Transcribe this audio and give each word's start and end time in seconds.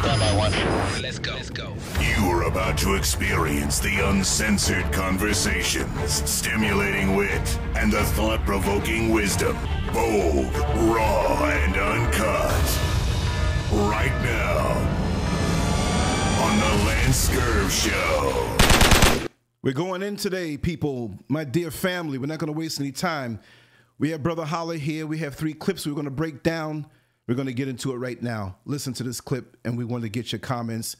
Stand 0.00 0.18
by 0.18 0.34
one. 0.34 1.02
Let's 1.02 1.18
go. 1.18 1.34
Let's 1.34 1.50
go. 1.50 1.74
You 2.00 2.30
are 2.30 2.44
about 2.44 2.78
to 2.78 2.94
experience 2.94 3.80
the 3.80 4.08
uncensored 4.08 4.90
conversations, 4.94 6.10
stimulating 6.10 7.16
wit, 7.16 7.58
and 7.76 7.92
the 7.92 8.02
thought 8.02 8.40
provoking 8.46 9.10
wisdom. 9.10 9.58
Bold, 9.92 10.54
raw, 10.88 11.44
and 11.44 11.76
uncut. 11.76 12.80
Right 13.70 14.16
now. 14.22 14.68
On 16.44 16.58
the 16.58 16.90
LanceScurv 16.90 17.68
Show. 17.68 19.28
We're 19.62 19.74
going 19.74 20.02
in 20.02 20.16
today, 20.16 20.56
people. 20.56 21.12
My 21.28 21.44
dear 21.44 21.70
family, 21.70 22.16
we're 22.16 22.24
not 22.24 22.38
going 22.38 22.50
to 22.50 22.58
waste 22.58 22.80
any 22.80 22.92
time. 22.92 23.38
We 23.98 24.08
have 24.12 24.22
Brother 24.22 24.46
Hallah 24.46 24.78
here. 24.78 25.06
We 25.06 25.18
have 25.18 25.34
three 25.34 25.52
clips 25.52 25.86
we're 25.86 25.92
going 25.92 26.06
to 26.06 26.10
break 26.10 26.42
down. 26.42 26.86
We're 27.26 27.34
going 27.34 27.46
to 27.46 27.54
get 27.54 27.68
into 27.68 27.92
it 27.92 27.96
right 27.96 28.20
now. 28.20 28.56
Listen 28.64 28.92
to 28.94 29.02
this 29.02 29.20
clip, 29.20 29.56
and 29.64 29.78
we 29.78 29.84
want 29.84 30.02
to 30.02 30.08
get 30.08 30.32
your 30.32 30.38
comments. 30.38 30.96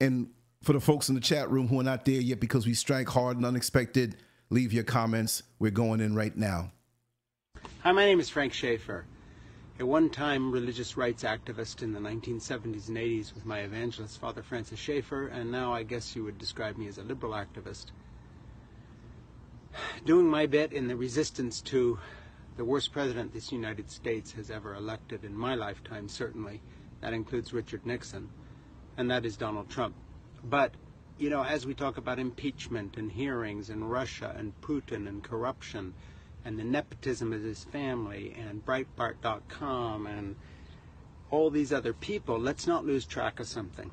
And 0.00 0.28
for 0.62 0.72
the 0.72 0.80
folks 0.80 1.08
in 1.08 1.14
the 1.14 1.20
chat 1.20 1.50
room 1.50 1.68
who 1.68 1.80
are 1.80 1.84
not 1.84 2.04
there 2.04 2.20
yet 2.20 2.40
because 2.40 2.66
we 2.66 2.74
strike 2.74 3.08
hard 3.08 3.36
and 3.36 3.44
unexpected, 3.44 4.16
leave 4.50 4.72
your 4.72 4.84
comments. 4.84 5.42
We're 5.58 5.70
going 5.70 6.00
in 6.00 6.14
right 6.14 6.36
now. 6.36 6.72
Hi, 7.80 7.92
my 7.92 8.04
name 8.04 8.20
is 8.20 8.30
Frank 8.30 8.52
Schaeffer, 8.52 9.04
a 9.78 9.84
one 9.84 10.08
time 10.08 10.50
religious 10.50 10.96
rights 10.96 11.22
activist 11.22 11.82
in 11.82 11.92
the 11.92 12.00
1970s 12.00 12.88
and 12.88 12.96
80s 12.96 13.34
with 13.34 13.44
my 13.44 13.60
evangelist, 13.60 14.20
Father 14.20 14.42
Francis 14.42 14.78
Schaeffer, 14.78 15.28
and 15.28 15.50
now 15.50 15.72
I 15.72 15.82
guess 15.82 16.16
you 16.16 16.24
would 16.24 16.38
describe 16.38 16.76
me 16.76 16.88
as 16.88 16.98
a 16.98 17.02
liberal 17.02 17.32
activist. 17.32 17.86
Doing 20.06 20.26
my 20.26 20.46
bit 20.46 20.72
in 20.72 20.88
the 20.88 20.96
resistance 20.96 21.60
to 21.62 21.98
the 22.56 22.64
worst 22.64 22.92
president 22.92 23.32
this 23.32 23.50
United 23.50 23.90
States 23.90 24.32
has 24.32 24.50
ever 24.50 24.74
elected 24.74 25.24
in 25.24 25.36
my 25.36 25.54
lifetime, 25.54 26.08
certainly. 26.08 26.60
That 27.00 27.12
includes 27.12 27.52
Richard 27.52 27.84
Nixon, 27.84 28.28
and 28.96 29.10
that 29.10 29.26
is 29.26 29.36
Donald 29.36 29.68
Trump. 29.68 29.94
But, 30.44 30.72
you 31.18 31.30
know, 31.30 31.42
as 31.42 31.66
we 31.66 31.74
talk 31.74 31.96
about 31.96 32.18
impeachment 32.18 32.96
and 32.96 33.10
hearings 33.10 33.70
and 33.70 33.90
Russia 33.90 34.34
and 34.38 34.58
Putin 34.60 35.08
and 35.08 35.22
corruption 35.22 35.94
and 36.44 36.58
the 36.58 36.64
nepotism 36.64 37.32
of 37.32 37.42
his 37.42 37.64
family 37.64 38.36
and 38.38 38.64
Breitbart.com 38.64 40.06
and 40.06 40.36
all 41.30 41.50
these 41.50 41.72
other 41.72 41.92
people, 41.92 42.38
let's 42.38 42.66
not 42.66 42.86
lose 42.86 43.04
track 43.04 43.40
of 43.40 43.48
something. 43.48 43.90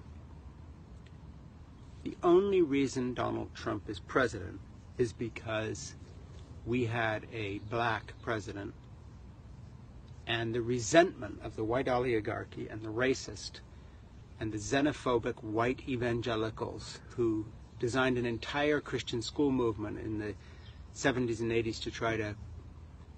The 2.04 2.18
only 2.24 2.62
reason 2.62 3.14
Donald 3.14 3.54
Trump 3.54 3.90
is 3.90 4.00
president 4.00 4.60
is 4.98 5.14
because 5.14 5.96
we 6.66 6.86
had 6.86 7.26
a 7.34 7.60
black 7.70 8.14
president. 8.22 8.74
And 10.28 10.54
the 10.54 10.62
resentment 10.62 11.40
of 11.44 11.56
the 11.56 11.64
white 11.64 11.88
oligarchy 11.88 12.68
and 12.68 12.82
the 12.82 12.90
racist 12.90 13.60
and 14.40 14.52
the 14.52 14.58
xenophobic 14.58 15.44
white 15.44 15.82
evangelicals 15.88 17.00
who 17.16 17.46
designed 17.80 18.18
an 18.18 18.26
entire 18.26 18.80
Christian 18.80 19.22
school 19.22 19.52
movement 19.52 20.00
in 20.00 20.20
the 20.20 20.36
70s 20.96 21.40
and 21.40 21.52
80s 21.52 21.82
to 21.82 21.92
try 21.92 22.18
to 22.18 22.36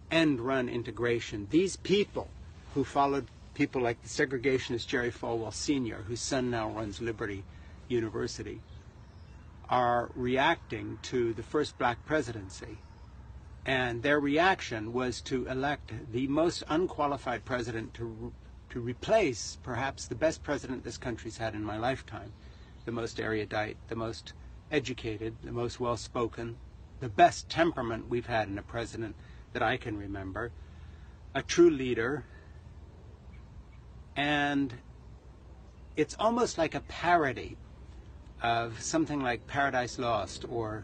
end 0.09 0.39
run 0.39 0.69
integration. 0.69 1.47
These 1.49 1.75
people 1.77 2.29
who 2.73 2.83
followed 2.83 3.27
people 3.53 3.81
like 3.81 4.01
the 4.01 4.09
segregationist 4.09 4.87
Jerry 4.87 5.11
Falwell 5.11 5.53
Sr., 5.53 6.03
whose 6.07 6.21
son 6.21 6.49
now 6.49 6.69
runs 6.69 7.01
Liberty 7.01 7.43
University, 7.87 8.61
are 9.69 10.09
reacting 10.15 10.97
to 11.03 11.33
the 11.33 11.43
first 11.43 11.77
black 11.77 12.03
presidency 12.05 12.77
and 13.65 14.03
their 14.03 14.19
reaction 14.19 14.91
was 14.91 15.21
to 15.21 15.45
elect 15.47 15.93
the 16.11 16.27
most 16.27 16.63
unqualified 16.67 17.45
president 17.45 17.93
to, 17.93 18.33
to 18.69 18.79
replace 18.79 19.57
perhaps 19.63 20.05
the 20.07 20.15
best 20.15 20.43
president 20.43 20.83
this 20.83 20.97
country's 20.97 21.37
had 21.37 21.53
in 21.53 21.63
my 21.63 21.77
lifetime. 21.77 22.33
The 22.85 22.91
most 22.91 23.19
erudite, 23.19 23.77
the 23.87 23.95
most 23.95 24.33
educated, 24.69 25.35
the 25.43 25.51
most 25.51 25.79
well 25.79 25.95
spoken, 25.95 26.57
the 26.99 27.07
best 27.07 27.47
temperament 27.49 28.09
we've 28.09 28.25
had 28.25 28.49
in 28.49 28.57
a 28.57 28.63
president 28.63 29.15
that 29.53 29.63
I 29.63 29.77
can 29.77 29.97
remember, 29.97 30.51
a 31.33 31.41
true 31.41 31.69
leader, 31.69 32.25
and 34.15 34.73
it's 35.95 36.15
almost 36.19 36.57
like 36.57 36.75
a 36.75 36.81
parody 36.81 37.55
of 38.41 38.81
something 38.81 39.21
like 39.21 39.47
Paradise 39.47 39.97
Lost 39.97 40.43
or 40.49 40.83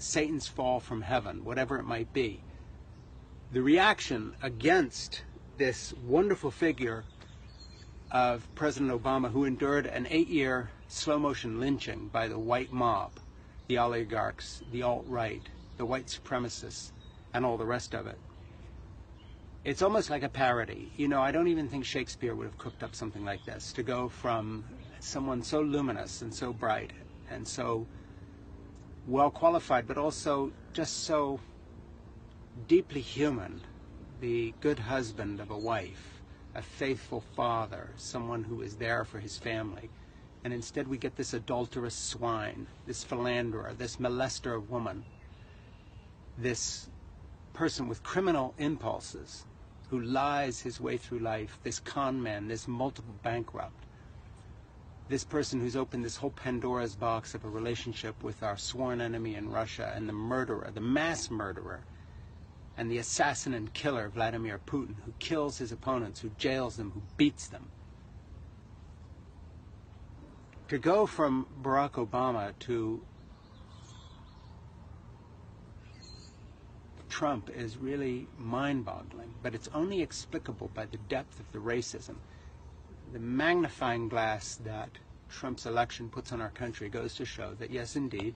Satan's 0.00 0.48
fall 0.48 0.80
from 0.80 1.02
heaven, 1.02 1.44
whatever 1.44 1.78
it 1.78 1.84
might 1.84 2.12
be. 2.12 2.40
The 3.52 3.62
reaction 3.62 4.34
against 4.42 5.24
this 5.58 5.92
wonderful 6.06 6.50
figure 6.50 7.04
of 8.10 8.48
President 8.54 8.90
Obama, 8.90 9.30
who 9.30 9.44
endured 9.44 9.86
an 9.86 10.06
eight 10.10 10.28
year 10.28 10.70
slow 10.88 11.18
motion 11.18 11.60
lynching 11.60 12.08
by 12.08 12.28
the 12.28 12.38
white 12.38 12.72
mob, 12.72 13.12
the 13.68 13.76
oligarchs, 13.76 14.62
the 14.72 14.82
alt 14.82 15.04
right, 15.06 15.42
the 15.76 15.84
white 15.84 16.06
supremacists, 16.06 16.92
and 17.34 17.44
all 17.44 17.56
the 17.56 17.66
rest 17.66 17.94
of 17.94 18.06
it. 18.06 18.18
It's 19.64 19.82
almost 19.82 20.08
like 20.08 20.22
a 20.22 20.28
parody. 20.30 20.90
You 20.96 21.08
know, 21.08 21.20
I 21.20 21.30
don't 21.30 21.48
even 21.48 21.68
think 21.68 21.84
Shakespeare 21.84 22.34
would 22.34 22.46
have 22.46 22.58
cooked 22.58 22.82
up 22.82 22.94
something 22.94 23.24
like 23.24 23.44
this 23.44 23.72
to 23.74 23.82
go 23.82 24.08
from 24.08 24.64
someone 25.00 25.42
so 25.42 25.60
luminous 25.60 26.22
and 26.22 26.32
so 26.34 26.52
bright 26.54 26.92
and 27.30 27.46
so 27.46 27.86
well 29.06 29.30
qualified, 29.30 29.86
but 29.86 29.98
also 29.98 30.52
just 30.72 31.04
so 31.04 31.40
deeply 32.68 33.00
human, 33.00 33.60
the 34.20 34.54
good 34.60 34.78
husband 34.78 35.40
of 35.40 35.50
a 35.50 35.56
wife, 35.56 36.22
a 36.54 36.62
faithful 36.62 37.22
father, 37.34 37.90
someone 37.96 38.44
who 38.44 38.60
is 38.62 38.76
there 38.76 39.04
for 39.04 39.18
his 39.18 39.38
family. 39.38 39.90
And 40.44 40.52
instead 40.52 40.88
we 40.88 40.98
get 40.98 41.16
this 41.16 41.34
adulterous 41.34 41.94
swine, 41.94 42.66
this 42.86 43.04
philanderer, 43.04 43.74
this 43.76 43.96
molester 43.96 44.54
of 44.54 44.70
woman, 44.70 45.04
this 46.38 46.88
person 47.52 47.88
with 47.88 48.02
criminal 48.02 48.54
impulses 48.58 49.44
who 49.88 50.00
lies 50.00 50.60
his 50.60 50.80
way 50.80 50.96
through 50.96 51.18
life, 51.18 51.58
this 51.62 51.80
con 51.80 52.22
man, 52.22 52.48
this 52.48 52.68
multiple 52.68 53.14
bankrupt 53.22 53.84
this 55.10 55.24
person 55.24 55.60
who's 55.60 55.74
opened 55.74 56.04
this 56.04 56.16
whole 56.16 56.30
Pandora's 56.30 56.94
box 56.94 57.34
of 57.34 57.44
a 57.44 57.48
relationship 57.48 58.22
with 58.22 58.44
our 58.44 58.56
sworn 58.56 59.00
enemy 59.00 59.34
in 59.34 59.50
Russia 59.50 59.92
and 59.94 60.08
the 60.08 60.12
murderer, 60.12 60.70
the 60.72 60.80
mass 60.80 61.30
murderer, 61.30 61.80
and 62.78 62.88
the 62.88 62.98
assassin 62.98 63.52
and 63.52 63.74
killer, 63.74 64.08
Vladimir 64.08 64.60
Putin, 64.64 64.94
who 65.04 65.12
kills 65.18 65.58
his 65.58 65.72
opponents, 65.72 66.20
who 66.20 66.30
jails 66.38 66.76
them, 66.76 66.92
who 66.92 67.02
beats 67.16 67.48
them. 67.48 67.68
To 70.68 70.78
go 70.78 71.06
from 71.06 71.48
Barack 71.60 71.94
Obama 71.94 72.56
to 72.60 73.02
Trump 77.08 77.50
is 77.50 77.76
really 77.76 78.28
mind 78.38 78.84
boggling, 78.84 79.34
but 79.42 79.56
it's 79.56 79.68
only 79.74 80.02
explicable 80.02 80.70
by 80.72 80.84
the 80.86 80.98
depth 81.08 81.40
of 81.40 81.50
the 81.50 81.58
racism 81.58 82.14
the 83.12 83.18
magnifying 83.18 84.08
glass 84.08 84.56
that 84.64 84.90
Trump's 85.28 85.66
election 85.66 86.08
puts 86.08 86.32
on 86.32 86.40
our 86.40 86.50
country 86.50 86.88
goes 86.88 87.14
to 87.16 87.24
show 87.24 87.54
that, 87.58 87.70
yes, 87.70 87.96
indeed, 87.96 88.34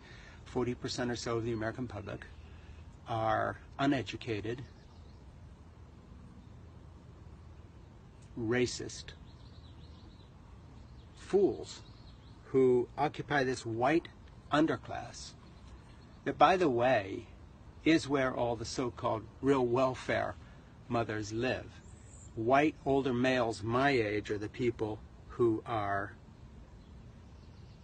40% 0.52 1.10
or 1.10 1.16
so 1.16 1.36
of 1.36 1.44
the 1.44 1.52
American 1.52 1.86
public 1.86 2.26
are 3.08 3.58
uneducated, 3.78 4.62
racist 8.38 9.12
fools 11.16 11.80
who 12.46 12.88
occupy 12.98 13.44
this 13.44 13.64
white 13.64 14.08
underclass 14.52 15.32
that, 16.24 16.38
by 16.38 16.56
the 16.56 16.68
way, 16.68 17.26
is 17.84 18.08
where 18.08 18.34
all 18.34 18.56
the 18.56 18.64
so 18.64 18.90
called 18.90 19.22
real 19.40 19.66
welfare 19.66 20.34
mothers 20.88 21.32
live 21.32 21.66
white 22.34 22.74
older 22.84 23.12
males 23.12 23.62
my 23.62 23.90
age 23.90 24.30
are 24.30 24.38
the 24.38 24.48
people 24.48 24.98
who 25.28 25.62
are 25.66 26.12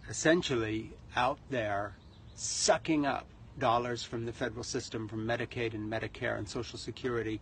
essentially 0.09 0.91
out 1.15 1.39
there 1.49 1.95
sucking 2.35 3.05
up 3.05 3.25
dollars 3.57 4.03
from 4.03 4.25
the 4.25 4.33
federal 4.33 4.63
system, 4.63 5.07
from 5.07 5.25
Medicaid 5.25 5.73
and 5.73 5.91
Medicare 5.91 6.37
and 6.37 6.47
Social 6.47 6.79
Security 6.79 7.39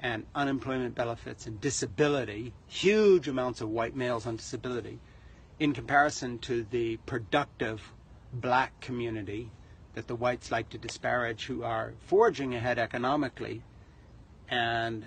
and 0.00 0.26
unemployment 0.34 0.94
benefits 0.94 1.46
and 1.46 1.60
disability, 1.60 2.52
huge 2.66 3.26
amounts 3.26 3.60
of 3.60 3.70
white 3.70 3.96
males 3.96 4.26
on 4.26 4.36
disability, 4.36 4.98
in 5.58 5.72
comparison 5.72 6.38
to 6.38 6.64
the 6.70 6.96
productive 7.06 7.92
black 8.32 8.78
community 8.80 9.50
that 9.94 10.06
the 10.06 10.14
whites 10.14 10.50
like 10.50 10.68
to 10.68 10.78
disparage, 10.78 11.46
who 11.46 11.62
are 11.62 11.94
forging 12.06 12.54
ahead 12.54 12.78
economically 12.78 13.62
and 14.48 15.06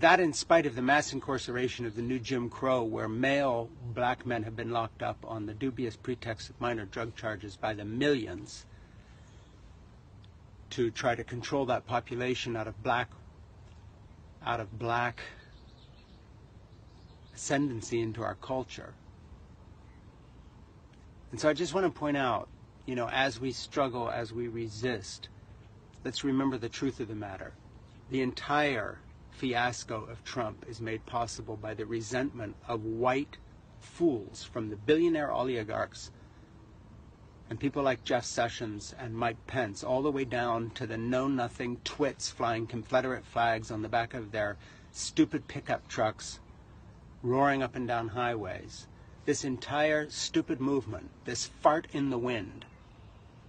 that 0.00 0.18
in 0.18 0.32
spite 0.32 0.66
of 0.66 0.74
the 0.74 0.82
mass 0.82 1.12
incarceration 1.12 1.86
of 1.86 1.94
the 1.94 2.02
new 2.02 2.18
Jim 2.18 2.50
Crow, 2.50 2.82
where 2.82 3.08
male 3.08 3.70
black 3.94 4.26
men 4.26 4.42
have 4.42 4.56
been 4.56 4.70
locked 4.70 5.02
up 5.02 5.24
on 5.26 5.46
the 5.46 5.54
dubious 5.54 5.94
pretext 5.94 6.50
of 6.50 6.60
minor 6.60 6.84
drug 6.84 7.14
charges 7.14 7.56
by 7.56 7.74
the 7.74 7.84
millions 7.84 8.66
to 10.70 10.90
try 10.90 11.14
to 11.14 11.22
control 11.22 11.66
that 11.66 11.86
population 11.86 12.56
out 12.56 12.66
of 12.66 12.82
black 12.82 13.10
out 14.44 14.58
of 14.58 14.78
black 14.78 15.20
ascendancy 17.34 18.00
into 18.00 18.22
our 18.22 18.34
culture. 18.34 18.94
And 21.30 21.40
so 21.40 21.48
I 21.48 21.52
just 21.52 21.72
want 21.72 21.86
to 21.86 21.90
point 21.90 22.16
out, 22.16 22.48
you 22.84 22.94
know, 22.94 23.08
as 23.10 23.40
we 23.40 23.52
struggle, 23.52 24.10
as 24.10 24.32
we 24.32 24.48
resist, 24.48 25.28
let's 26.04 26.24
remember 26.24 26.58
the 26.58 26.68
truth 26.68 27.00
of 27.00 27.08
the 27.08 27.14
matter. 27.14 27.54
The 28.10 28.20
entire 28.20 28.98
fiasco 29.34 30.04
of 30.04 30.24
Trump 30.24 30.64
is 30.68 30.80
made 30.80 31.04
possible 31.06 31.56
by 31.56 31.74
the 31.74 31.86
resentment 31.86 32.56
of 32.66 32.84
white 32.84 33.36
fools 33.78 34.44
from 34.44 34.70
the 34.70 34.76
billionaire 34.76 35.32
oligarchs 35.32 36.10
and 37.50 37.60
people 37.60 37.82
like 37.82 38.04
Jeff 38.04 38.24
Sessions 38.24 38.94
and 38.98 39.14
Mike 39.14 39.46
Pence, 39.46 39.84
all 39.84 40.02
the 40.02 40.10
way 40.10 40.24
down 40.24 40.70
to 40.70 40.86
the 40.86 40.96
know 40.96 41.28
nothing 41.28 41.76
twits 41.84 42.30
flying 42.30 42.66
Confederate 42.66 43.24
flags 43.24 43.70
on 43.70 43.82
the 43.82 43.88
back 43.88 44.14
of 44.14 44.32
their 44.32 44.56
stupid 44.92 45.46
pickup 45.46 45.86
trucks, 45.86 46.40
roaring 47.22 47.62
up 47.62 47.76
and 47.76 47.86
down 47.86 48.08
highways. 48.08 48.86
This 49.26 49.44
entire 49.44 50.08
stupid 50.08 50.60
movement, 50.60 51.10
this 51.24 51.46
fart 51.46 51.86
in 51.92 52.10
the 52.10 52.18
wind, 52.18 52.64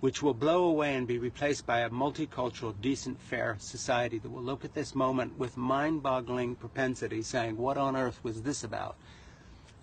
which 0.06 0.22
will 0.22 0.36
blow 0.36 0.66
away 0.66 0.94
and 0.94 1.08
be 1.08 1.18
replaced 1.18 1.66
by 1.66 1.80
a 1.80 1.90
multicultural, 1.90 2.80
decent, 2.80 3.20
fair 3.20 3.56
society 3.58 4.20
that 4.20 4.30
will 4.30 4.44
look 4.44 4.64
at 4.64 4.76
this 4.76 4.94
moment 4.94 5.36
with 5.40 5.58
mind 5.58 6.04
boggling 6.04 6.54
propensity, 6.54 7.24
saying, 7.24 7.58
What 7.58 7.76
on 7.76 7.96
earth 7.96 8.20
was 8.22 8.44
this 8.44 8.64
about? 8.64 8.98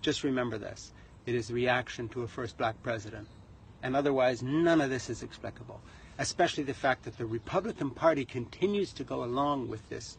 Just 0.01 0.23
remember 0.23 0.57
this. 0.57 0.93
It 1.25 1.35
is 1.35 1.49
a 1.49 1.53
reaction 1.53 2.07
to 2.07 2.21
a 2.21 2.27
first 2.29 2.57
black 2.57 2.81
president. 2.81 3.27
And 3.81 3.97
otherwise 3.97 4.41
none 4.41 4.79
of 4.79 4.89
this 4.89 5.09
is 5.09 5.23
explicable, 5.23 5.81
especially 6.17 6.63
the 6.63 6.73
fact 6.73 7.03
that 7.03 7.17
the 7.17 7.25
Republican 7.25 7.89
Party 7.89 8.23
continues 8.23 8.93
to 8.93 9.03
go 9.03 9.25
along 9.25 9.67
with 9.67 9.89
this 9.89 10.17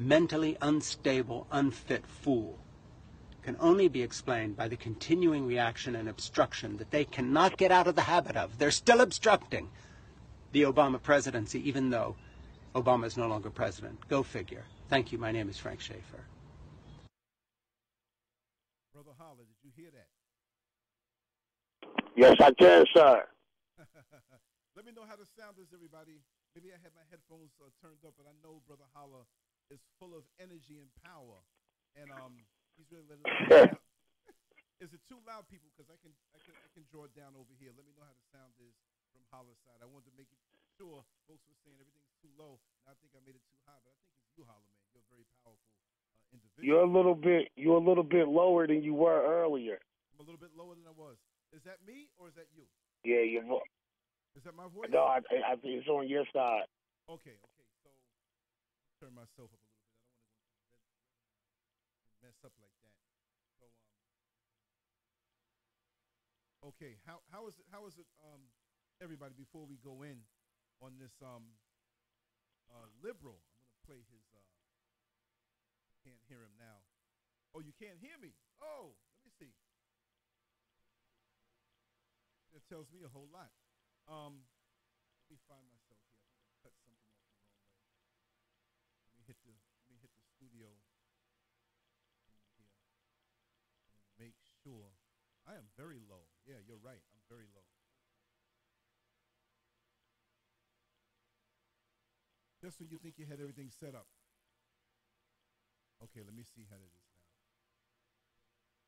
mentally 0.00 0.56
unstable, 0.60 1.46
unfit 1.52 2.04
fool 2.08 2.58
can 3.48 3.56
only 3.60 3.88
be 3.88 4.02
explained 4.02 4.54
by 4.58 4.68
the 4.68 4.76
continuing 4.76 5.46
reaction 5.46 5.96
and 5.96 6.06
obstruction 6.06 6.76
that 6.76 6.90
they 6.90 7.06
cannot 7.06 7.56
get 7.56 7.72
out 7.72 7.86
of 7.86 7.96
the 7.96 8.04
habit 8.04 8.36
of. 8.36 8.58
They're 8.58 8.70
still 8.70 9.00
obstructing 9.00 9.70
the 10.52 10.68
Obama 10.68 11.00
presidency, 11.02 11.66
even 11.66 11.88
though 11.88 12.14
Obama 12.74 13.06
is 13.06 13.16
no 13.16 13.26
longer 13.26 13.48
president. 13.48 14.06
Go 14.06 14.22
figure. 14.22 14.64
Thank 14.90 15.12
you. 15.12 15.16
My 15.16 15.32
name 15.32 15.48
is 15.48 15.56
Frank 15.56 15.80
Schaeffer. 15.80 16.20
Brother 18.92 19.16
Hallah, 19.16 19.48
did 19.48 19.56
you 19.64 19.70
hear 19.74 19.92
that? 19.96 20.08
Yes, 22.16 22.36
I 22.38 22.52
can, 22.52 22.84
sir. 22.92 23.24
Let 24.76 24.84
me 24.84 24.92
know 24.92 25.08
how 25.08 25.16
the 25.16 25.24
sound 25.40 25.56
is, 25.56 25.68
everybody. 25.72 26.20
Maybe 26.54 26.68
I 26.68 26.76
had 26.82 26.92
my 26.94 27.08
headphones 27.08 27.56
uh, 27.64 27.72
turned 27.80 28.04
up, 28.04 28.12
but 28.18 28.26
I 28.28 28.36
know 28.44 28.60
Brother 28.66 28.84
Hallah 28.92 29.24
is 29.70 29.80
full 29.98 30.14
of 30.14 30.24
energy 30.38 30.76
and 30.76 30.92
power, 31.00 31.40
and 31.96 32.10
um, 32.12 32.44
he's 32.78 32.88
really 32.94 33.04
letting 33.10 33.26
Is 34.78 34.94
it 34.94 35.02
too 35.10 35.18
loud, 35.26 35.42
people? 35.50 35.66
Because 35.74 35.90
I 35.90 35.98
can, 35.98 36.14
I 36.30 36.38
can, 36.46 36.54
I 36.54 36.68
can 36.70 36.86
draw 36.86 37.02
it 37.10 37.14
down 37.18 37.34
over 37.34 37.50
here. 37.58 37.74
Let 37.74 37.82
me 37.82 37.90
know 37.98 38.06
how 38.06 38.14
the 38.14 38.28
sound 38.30 38.54
is 38.62 38.70
from 39.10 39.26
Hallah's 39.34 39.58
side. 39.66 39.82
I 39.82 39.90
wanted 39.90 40.14
to 40.14 40.16
make 40.16 40.30
sure 40.78 41.02
folks 41.26 41.42
were 41.50 41.58
saying 41.66 41.82
everything's 41.82 42.14
too 42.22 42.30
low. 42.38 42.62
And 42.86 42.94
I 42.94 42.96
think 43.02 43.10
I 43.18 43.20
made 43.26 43.34
it 43.34 43.42
too 43.50 43.58
high, 43.66 43.82
but 43.82 43.90
I 43.90 43.98
think 44.06 44.14
it's 44.22 44.30
you, 44.38 44.46
Hallah, 44.46 44.62
man. 44.70 44.86
You're 44.94 45.02
a 45.02 45.10
very 45.10 45.26
powerful 45.42 45.74
uh, 46.06 46.30
individual. 46.30 46.62
You're 46.62 46.86
a 46.86 46.92
little 46.94 47.18
bit, 47.18 47.50
you're 47.58 47.74
a 47.74 47.82
little 47.82 48.06
bit 48.06 48.30
lower 48.30 48.70
than 48.70 48.86
you 48.86 48.94
were 48.94 49.18
earlier. 49.18 49.82
I'm 50.14 50.22
a 50.22 50.26
little 50.26 50.38
bit 50.38 50.54
lower 50.54 50.78
than 50.78 50.86
I 50.86 50.94
was. 50.94 51.18
Is 51.50 51.66
that 51.66 51.82
me 51.82 52.06
or 52.14 52.30
is 52.30 52.38
that 52.38 52.46
you? 52.54 52.62
Yeah, 53.02 53.26
your 53.26 53.42
vo- 53.42 53.66
Is 54.38 54.46
that 54.46 54.54
my 54.54 54.70
voice? 54.70 54.94
No, 54.94 55.10
I, 55.10 55.18
I 55.42 55.58
think 55.58 55.82
it's 55.82 55.90
on 55.90 56.06
your 56.06 56.22
side. 56.30 56.70
Okay, 57.10 57.34
okay. 57.34 57.66
So 57.82 57.90
turn 59.02 59.14
myself 59.18 59.50
up 59.50 59.58
a 59.58 59.70
little 59.74 59.90
bit. 59.90 60.06
I 60.06 60.70
don't 60.70 60.78
want 60.78 60.86
to 60.86 60.94
go 60.94 61.98
into 62.06 62.14
red, 62.22 62.27
mess 62.38 62.46
up 62.46 62.54
like 62.62 62.78
that. 62.86 62.94
So 63.58 63.66
um 63.66 63.98
Okay, 66.62 66.98
how 67.02 67.18
how 67.34 67.50
is 67.50 67.58
it 67.58 67.66
how 67.74 67.86
is 67.90 67.98
it 67.98 68.06
um 68.22 68.46
everybody 69.02 69.34
before 69.34 69.66
we 69.66 69.78
go 69.82 70.06
in 70.06 70.22
on 70.78 70.94
this 71.02 71.14
um 71.18 71.58
uh 72.70 72.86
liberal. 73.02 73.42
I'm 73.58 73.74
to 73.74 73.78
play 73.82 73.98
his 74.06 74.22
uh 74.34 74.54
can't 76.06 76.22
hear 76.30 76.46
him 76.46 76.54
now. 76.62 76.78
Oh, 77.54 77.58
you 77.58 77.74
can't 77.74 77.98
hear 77.98 78.14
me. 78.22 78.38
Oh, 78.62 78.94
let 78.94 79.22
me 79.26 79.32
see. 79.34 79.50
That 82.54 82.62
tells 82.70 82.86
me 82.94 83.02
a 83.02 83.10
whole 83.10 83.26
lot. 83.34 83.50
Um, 84.06 84.46
let 85.26 85.34
me 85.34 85.38
find 85.50 85.66
myself 85.66 85.98
here. 86.06 86.22
I 86.22 86.30
think 86.30 86.46
I 86.46 86.54
cut 86.62 86.72
something 86.78 87.02
off 87.02 87.18
the 87.18 87.26
wrong 87.34 87.42
way. 87.50 87.66
Let 89.10 89.18
me 89.18 89.26
hit 89.26 89.38
the 89.42 89.52
let 89.58 89.90
me 89.90 89.98
hit 89.98 90.14
the 90.14 90.22
studio 90.38 90.70
thing 92.28 92.48
here 92.58 92.72
and 94.02 94.14
make 94.18 94.36
sure. 94.68 94.92
I 95.48 95.56
am 95.56 95.64
very 95.80 95.96
low. 96.04 96.28
Yeah, 96.44 96.60
you're 96.68 96.80
right. 96.84 97.00
I'm 97.00 97.24
very 97.32 97.48
low. 97.56 97.64
Just 102.60 102.76
when 102.80 102.90
you 102.92 102.98
think 102.98 103.16
you 103.16 103.24
had 103.24 103.40
everything 103.40 103.72
set 103.72 103.94
up. 103.94 104.04
Okay, 106.04 106.20
let 106.20 106.36
me 106.36 106.44
see 106.44 106.68
how 106.68 106.76
it 106.76 106.92
is 106.92 107.08
now. 107.16 107.24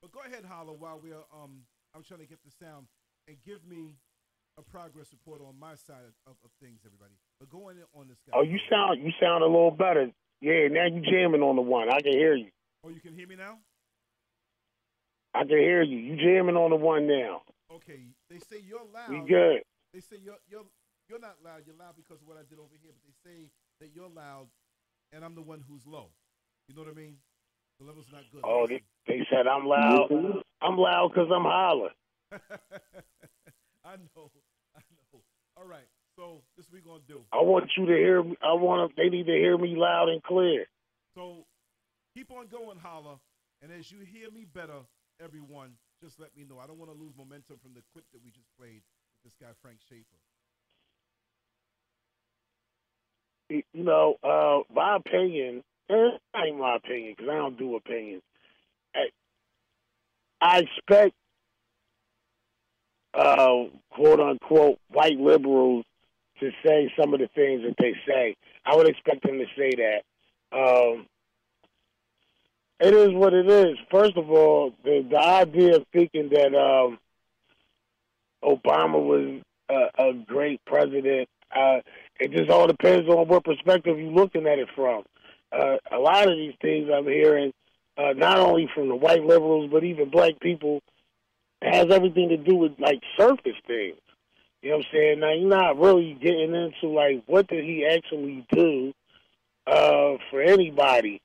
But 0.03 0.13
go 0.13 0.21
ahead, 0.21 0.45
Hallah, 0.45 0.77
while 0.77 1.01
we're 1.01 1.25
um 1.33 1.65
I'm 1.95 2.03
trying 2.05 2.21
to 2.21 2.27
get 2.27 2.45
the 2.45 2.53
sound 2.53 2.87
and 3.27 3.39
give 3.41 3.65
me 3.65 3.97
a 4.59 4.63
progress 4.63 5.09
report 5.13 5.41
on 5.41 5.59
my 5.59 5.75
side 5.75 6.13
of, 6.27 6.37
of 6.45 6.51
things, 6.61 6.83
everybody. 6.85 7.17
But 7.39 7.49
going 7.49 7.79
in 7.79 7.89
on 7.95 8.09
this 8.09 8.19
guy. 8.27 8.37
Oh, 8.37 8.43
you 8.43 8.59
sound, 8.69 9.01
you 9.01 9.13
sound 9.21 9.43
a 9.43 9.47
little 9.47 9.71
better. 9.71 10.11
Yeah, 10.41 10.69
now 10.69 10.87
you 10.87 11.01
jamming 11.01 11.43
on 11.43 11.57
the 11.57 11.63
one. 11.63 11.89
I 11.89 12.01
can 12.01 12.13
hear 12.13 12.35
you. 12.35 12.51
Oh, 12.85 12.91
you 12.91 13.01
can 13.01 13.15
hear 13.15 13.27
me 13.27 13.37
now? 13.37 13.59
I 15.35 15.41
can 15.41 15.59
hear 15.59 15.83
you. 15.83 15.99
You 15.99 16.17
jamming 16.17 16.57
on 16.57 16.71
the 16.71 16.77
one 16.77 17.07
now. 17.07 17.43
Okay. 17.73 18.01
They 18.29 18.39
say 18.39 18.63
you're 18.67 18.85
loud. 18.93 19.11
We 19.11 19.21
good. 19.29 19.63
They 19.95 20.01
say 20.01 20.17
you're 20.23 20.39
you're 20.49 20.67
you're 21.09 21.21
not 21.21 21.37
loud. 21.45 21.63
You're 21.67 21.77
loud 21.77 21.95
because 21.97 22.21
of 22.21 22.29
what 22.29 22.37
I 22.37 22.43
did 22.49 22.59
over 22.59 22.75
here. 22.81 22.91
But 22.93 23.03
they 23.07 23.31
say 23.31 23.51
that 23.81 23.91
you're 23.95 24.09
loud, 24.09 24.47
and 25.13 25.25
I'm 25.25 25.35
the 25.35 25.43
one 25.43 25.63
who's 25.69 25.87
low. 25.87 26.11
You 26.69 26.75
know 26.75 26.83
what 26.83 26.91
I 26.91 26.95
mean? 26.95 27.17
The 27.81 27.87
level's 27.87 28.07
not 28.13 28.23
good. 28.33 28.43
Oh, 28.45 28.67
they, 28.69 28.83
they 29.07 29.27
said 29.31 29.47
I'm 29.47 29.67
loud. 29.67 30.09
I'm 30.61 30.77
loud 30.77 31.13
because 31.15 31.31
I'm 31.35 31.45
hollering. 31.45 31.95
I 33.85 33.97
know. 33.97 34.31
I 34.77 34.81
know. 34.93 35.21
All 35.57 35.67
right. 35.67 35.89
So 36.17 36.43
this 36.57 36.67
we 36.73 36.81
gonna 36.81 37.01
do. 37.09 37.23
I 37.33 37.41
want 37.43 37.71
you 37.77 37.87
to 37.87 37.93
hear 37.93 38.23
me. 38.23 38.37
I 38.43 38.53
want. 38.53 38.95
Them. 38.95 38.95
They 38.97 39.17
need 39.17 39.27
to 39.27 39.33
hear 39.33 39.57
me 39.57 39.75
loud 39.77 40.09
and 40.09 40.23
clear. 40.23 40.67
So 41.15 41.47
keep 42.15 42.31
on 42.31 42.47
going, 42.49 42.79
Hallah. 42.79 43.19
And 43.63 43.73
as 43.73 43.91
you 43.91 43.99
hear 44.01 44.31
me 44.31 44.45
better, 44.45 44.85
everyone, 45.23 45.73
just 46.03 46.19
let 46.19 46.35
me 46.37 46.45
know. 46.49 46.59
I 46.59 46.67
don't 46.67 46.79
want 46.79 46.91
to 46.91 46.99
lose 46.99 47.13
momentum 47.17 47.59
from 47.63 47.73
the 47.75 47.83
clip 47.93 48.05
that 48.13 48.23
we 48.25 48.31
just 48.31 48.49
played 48.59 48.83
with 49.23 49.33
this 49.33 49.35
guy 49.41 49.53
Frank 49.63 49.79
Schaeffer. 49.89 50.19
You 53.49 53.85
know, 53.85 54.15
uh, 54.23 54.61
my 54.73 54.97
opinion. 54.97 55.63
eh, 55.91 55.95
Not 56.35 56.57
my 56.59 56.77
opinion 56.77 57.15
because 57.17 57.31
I 57.31 57.37
don't 57.37 57.59
do 57.59 57.77
opinions. 57.77 58.23
I, 58.95 59.09
I 60.41 60.59
expect 60.61 61.15
uh, 63.15 63.65
quote 63.91 64.21
unquote 64.21 64.79
white 64.89 65.19
liberals 65.19 65.85
to 66.39 66.51
say 66.65 66.93
some 66.99 67.13
of 67.13 67.21
the 67.21 67.29
things 67.35 67.63
that 67.63 67.75
they 67.79 67.95
say. 68.07 68.37
I 68.65 68.77
would 68.77 68.89
expect 68.89 69.25
them 69.25 69.39
to 69.39 69.47
say 69.57 69.71
that. 69.77 70.03
Um, 70.57 71.07
it 72.81 72.95
is 72.95 73.13
what 73.13 73.35
it 73.35 73.49
is. 73.49 73.77
First 73.91 74.17
of 74.17 74.31
all, 74.31 74.73
the, 74.85 75.07
the 75.09 75.19
idea 75.19 75.77
of 75.77 75.87
thinking 75.93 76.31
that 76.31 76.55
um, 76.55 76.99
Obama 78.43 78.99
was 79.03 79.43
a, 79.69 80.03
a 80.03 80.13
great 80.27 80.65
president, 80.65 81.29
uh, 81.55 81.81
it 82.19 82.33
just 82.33 82.51
all 82.51 82.67
depends 82.67 83.09
on 83.09 83.29
what 83.29 83.45
perspective 83.45 83.99
you're 83.99 84.11
looking 84.11 84.47
at 84.47 84.59
it 84.59 84.69
from. 84.75 85.05
Uh, 85.53 85.77
a 85.93 85.99
lot 85.99 86.29
of 86.29 86.37
these 86.37 86.55
things 86.63 86.89
I'm 86.95 87.07
hearing, 87.07 87.53
uh, 87.99 88.13
not 88.17 88.39
only 88.39 88.69
from 88.75 88.89
the 88.89 88.97
white 88.97 89.25
liberals, 89.25 89.69
but 89.71 89.85
even 89.85 90.11
black 90.11 90.41
people, 90.41 90.81
has 91.63 91.87
everything 91.91 92.31
to 92.31 92.37
do 92.39 92.55
with 92.55 92.73
like 92.79 93.01
surface 93.19 93.57
things. 93.67 93.97
You 94.63 94.71
know 94.71 94.77
what 94.77 94.87
I'm 94.87 94.93
saying? 94.93 95.21
Now 95.21 95.33
you're 95.33 95.49
not 95.49 95.79
really 95.79 96.17
getting 96.21 96.55
into 96.55 96.95
like 96.95 97.23
what 97.27 97.49
did 97.49 97.65
he 97.65 97.87
actually 97.87 98.47
do 98.53 98.93
uh, 99.67 100.17
for 100.31 100.43
anybody. 100.43 101.21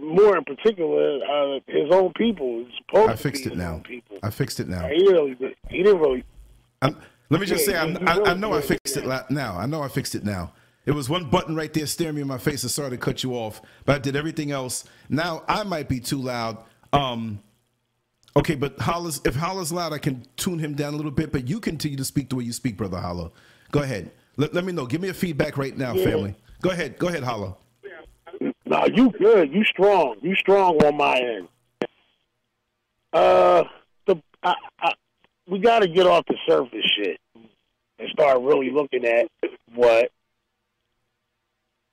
More 0.00 0.36
in 0.36 0.44
particular, 0.44 1.18
uh, 1.24 1.60
his 1.66 1.90
own 1.90 2.12
people. 2.14 2.66
I 2.94 3.16
fixed 3.16 3.46
it 3.46 3.56
now. 3.56 3.82
People. 3.84 4.18
I 4.22 4.30
fixed 4.30 4.60
it 4.60 4.68
now. 4.68 4.88
He 4.88 5.06
really, 5.06 5.36
he 5.68 5.82
didn't 5.82 6.00
really. 6.00 6.24
I'm, 6.80 6.96
let 7.30 7.40
me 7.40 7.46
just 7.46 7.64
say, 7.64 7.76
I, 7.76 7.86
you 7.86 7.98
I, 8.06 8.34
know 8.34 8.52
I 8.54 8.60
fixed 8.60 8.96
it 8.96 9.06
la- 9.06 9.24
now. 9.30 9.58
I 9.58 9.66
know 9.66 9.82
I 9.82 9.88
fixed 9.88 10.14
it 10.14 10.24
now. 10.24 10.52
It 10.86 10.92
was 10.92 11.08
one 11.08 11.30
button 11.30 11.54
right 11.56 11.72
there 11.72 11.86
staring 11.86 12.14
me 12.16 12.20
in 12.22 12.28
my 12.28 12.38
face 12.38 12.62
and 12.62 12.70
sorry 12.70 12.90
to 12.90 12.98
cut 12.98 13.22
you 13.22 13.32
off, 13.32 13.62
but 13.86 13.96
I 13.96 13.98
did 13.98 14.16
everything 14.16 14.50
else. 14.52 14.84
Now 15.08 15.42
I 15.48 15.62
might 15.64 15.88
be 15.88 15.98
too 16.00 16.18
loud. 16.18 16.58
Um, 16.92 17.40
okay, 18.36 18.54
but 18.54 18.78
Hollis, 18.78 19.20
if 19.24 19.34
Hollis 19.34 19.72
loud, 19.72 19.92
I 19.92 19.98
can 19.98 20.26
tune 20.36 20.58
him 20.58 20.74
down 20.74 20.92
a 20.92 20.96
little 20.96 21.10
bit. 21.10 21.32
But 21.32 21.48
you 21.48 21.58
continue 21.60 21.96
to 21.96 22.04
speak 22.04 22.28
the 22.28 22.36
way 22.36 22.44
you 22.44 22.52
speak, 22.52 22.76
brother 22.76 23.00
Hallah. 23.00 23.32
Go 23.70 23.80
ahead. 23.80 24.10
Let, 24.36 24.52
let 24.52 24.64
me 24.64 24.72
know. 24.72 24.84
Give 24.86 25.00
me 25.00 25.08
a 25.08 25.14
feedback 25.14 25.56
right 25.56 25.76
now, 25.76 25.94
Yeah. 25.94 26.04
family. 26.04 26.34
Go 26.60 26.70
ahead. 26.70 26.98
Go 26.98 27.08
ahead, 27.08 27.22
Hallah. 27.22 27.56
No, 28.74 28.86
you 28.86 29.10
good. 29.10 29.52
You 29.52 29.64
strong. 29.64 30.16
You 30.20 30.34
strong 30.34 30.82
on 30.84 30.96
my 30.96 31.16
end. 31.16 31.48
Uh, 33.12 33.62
the 34.06 34.20
I, 34.42 34.54
I, 34.80 34.92
we 35.46 35.60
got 35.60 35.80
to 35.80 35.88
get 35.88 36.08
off 36.08 36.24
the 36.26 36.34
surface 36.44 36.84
shit 36.96 37.20
and 37.36 38.08
start 38.10 38.40
really 38.42 38.70
looking 38.70 39.04
at 39.04 39.28
what 39.76 40.10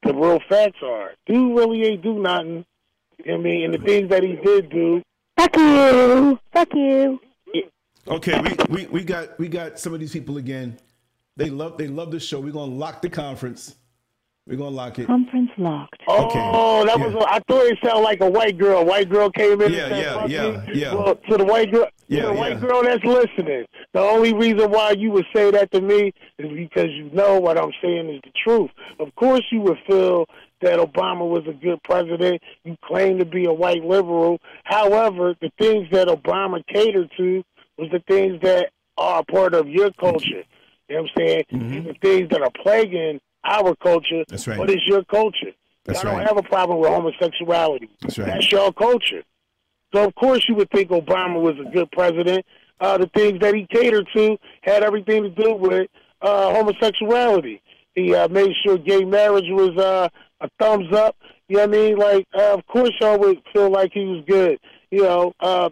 the 0.02 0.12
real 0.12 0.40
facts 0.50 0.80
are. 0.84 1.12
Dude 1.28 1.56
really 1.56 1.84
ain't 1.84 2.02
do 2.02 2.20
nothing. 2.20 2.66
You 3.24 3.26
know 3.26 3.38
what 3.38 3.40
I 3.40 3.44
mean, 3.44 3.66
and 3.66 3.74
the 3.76 3.86
things 3.86 4.10
that 4.10 4.24
he 4.24 4.36
did 4.38 4.72
do. 4.72 5.04
Fuck 5.38 5.56
you. 5.58 6.40
Fuck 6.52 6.74
you. 6.74 7.20
Okay, 8.08 8.42
we, 8.42 8.56
we, 8.76 8.88
we 8.88 9.04
got 9.04 9.38
we 9.38 9.48
got 9.48 9.78
some 9.78 9.94
of 9.94 10.00
these 10.00 10.14
people 10.14 10.38
again. 10.38 10.80
They 11.38 11.52
love 11.52 11.78
they 11.78 11.88
love 11.88 12.10
the 12.10 12.20
show. 12.20 12.40
We're 12.40 12.52
gonna 12.52 12.74
lock 12.74 13.04
the 13.04 13.10
conference. 13.10 13.76
We're 14.48 14.58
gonna 14.58 14.72
lock 14.72 14.98
it. 14.98 15.06
Conference 15.06 15.50
locked. 15.62 16.01
Oh, 16.08 16.86
that 16.86 17.00
was. 17.00 17.13
yeah. 17.13 17.25
I 17.27 17.39
thought 17.48 17.65
it 17.65 17.77
sounded 17.84 18.01
like 18.01 18.22
a 18.22 18.30
white 18.30 18.58
girl. 18.58 18.86
White 18.86 19.10
girl 19.10 19.30
came 19.30 19.62
in. 19.62 19.72
Yeah, 19.74 19.86
and 19.86 19.96
said, 19.96 20.32
yeah, 20.32 20.46
yeah, 20.46 20.65
me." 20.65 20.80
yeah. 20.80 20.94
Well, 20.94 21.15
to 21.15 21.38
the 21.38 21.46
white 21.46 21.72
girl, 21.72 21.88
Yeah, 22.08 22.22
to 22.22 22.27
the 22.27 22.34
white 22.34 22.53
yeah. 22.53 22.60
girl 22.60 22.84
that's 22.84 23.03
listening, 23.03 23.65
the 23.94 24.00
only 24.00 24.34
reason 24.34 24.72
why 24.72 24.91
you 24.91 25.12
would 25.12 25.25
say 25.36 25.51
that 25.51 25.72
to 25.72 25.82
me 25.82 26.13
is 26.38 26.51
because 26.51 26.89
you 26.89 27.10
know 27.12 27.39
what 27.39 27.58
I'm 27.58 27.72
saying 27.82 28.10
is 28.10 28.22
the 28.24 28.32
truth. 28.44 28.72
Of 29.00 29.13
course, 29.15 29.44
you 29.51 29.62
would 29.62 29.77
feel 29.88 30.25
that 30.62 30.80
Obama 30.80 31.27
was 31.27 31.44
a 31.48 31.53
good 31.53 31.82
president. 31.84 32.41
You 32.63 32.77
claim 32.86 33.18
to 33.20 33.25
be 33.25 33.46
a 33.46 33.53
white 33.53 33.84
liberal. 33.84 34.39
However, 34.63 35.36
the 35.41 35.51
things 35.58 35.88
that 35.91 36.08
Obama 36.08 36.63
catered 36.68 37.10
to 37.18 37.44
was 37.77 37.89
the 37.91 38.03
things 38.08 38.39
that 38.44 38.70
are 38.98 39.24
part 39.24 39.53
of 39.53 39.68
your 39.68 39.91
culture. 39.94 40.44
You 40.88 40.98
know 40.98 41.01
what 41.03 41.12
I'm 41.12 41.18
saying? 41.18 41.44
Mm-hmm. 41.51 41.88
The 41.88 41.94
things 42.01 42.30
that 42.30 42.41
are 42.41 42.51
plaguing 42.63 43.20
our 43.43 43.75
culture. 43.75 44.24
That's 44.27 44.48
right. 44.48 44.57
But 44.57 44.69
it's 44.69 44.86
your 44.86 45.03
culture. 45.05 45.51
That's 45.86 46.00
I 46.00 46.03
don't 46.03 46.17
right. 46.17 46.27
have 46.27 46.38
a 46.38 46.43
problem 46.43 46.79
with 46.79 46.89
homosexuality. 46.89 47.89
That's 48.01 48.17
right. 48.17 48.27
That's 48.27 48.51
your 48.51 48.71
culture. 48.74 49.24
So 49.93 50.05
of 50.05 50.15
course 50.15 50.45
you 50.48 50.55
would 50.55 50.69
think 50.69 50.89
Obama 50.89 51.41
was 51.41 51.55
a 51.60 51.69
good 51.69 51.91
president. 51.91 52.45
Uh, 52.79 52.98
the 52.98 53.07
things 53.07 53.39
that 53.41 53.53
he 53.53 53.67
catered 53.67 54.07
to 54.15 54.38
had 54.62 54.83
everything 54.83 55.24
to 55.24 55.29
do 55.29 55.53
with 55.53 55.88
uh, 56.21 56.53
homosexuality. 56.53 57.62
He 57.95 58.15
uh, 58.15 58.27
made 58.29 58.51
sure 58.63 58.77
gay 58.77 59.03
marriage 59.03 59.50
was 59.50 59.77
uh, 59.77 60.10
a 60.39 60.50
thumbs 60.60 60.93
up. 60.93 61.15
You 61.48 61.57
know 61.57 61.67
what 61.67 61.75
I 61.75 61.79
mean? 61.79 61.98
Like, 61.98 62.27
uh, 62.33 62.53
of 62.53 62.65
course 62.67 62.91
y'all 63.01 63.19
would 63.19 63.41
feel 63.51 63.69
like 63.69 63.91
he 63.93 64.05
was 64.05 64.24
good. 64.27 64.60
You 64.89 65.03
know, 65.03 65.33
uh, 65.39 65.69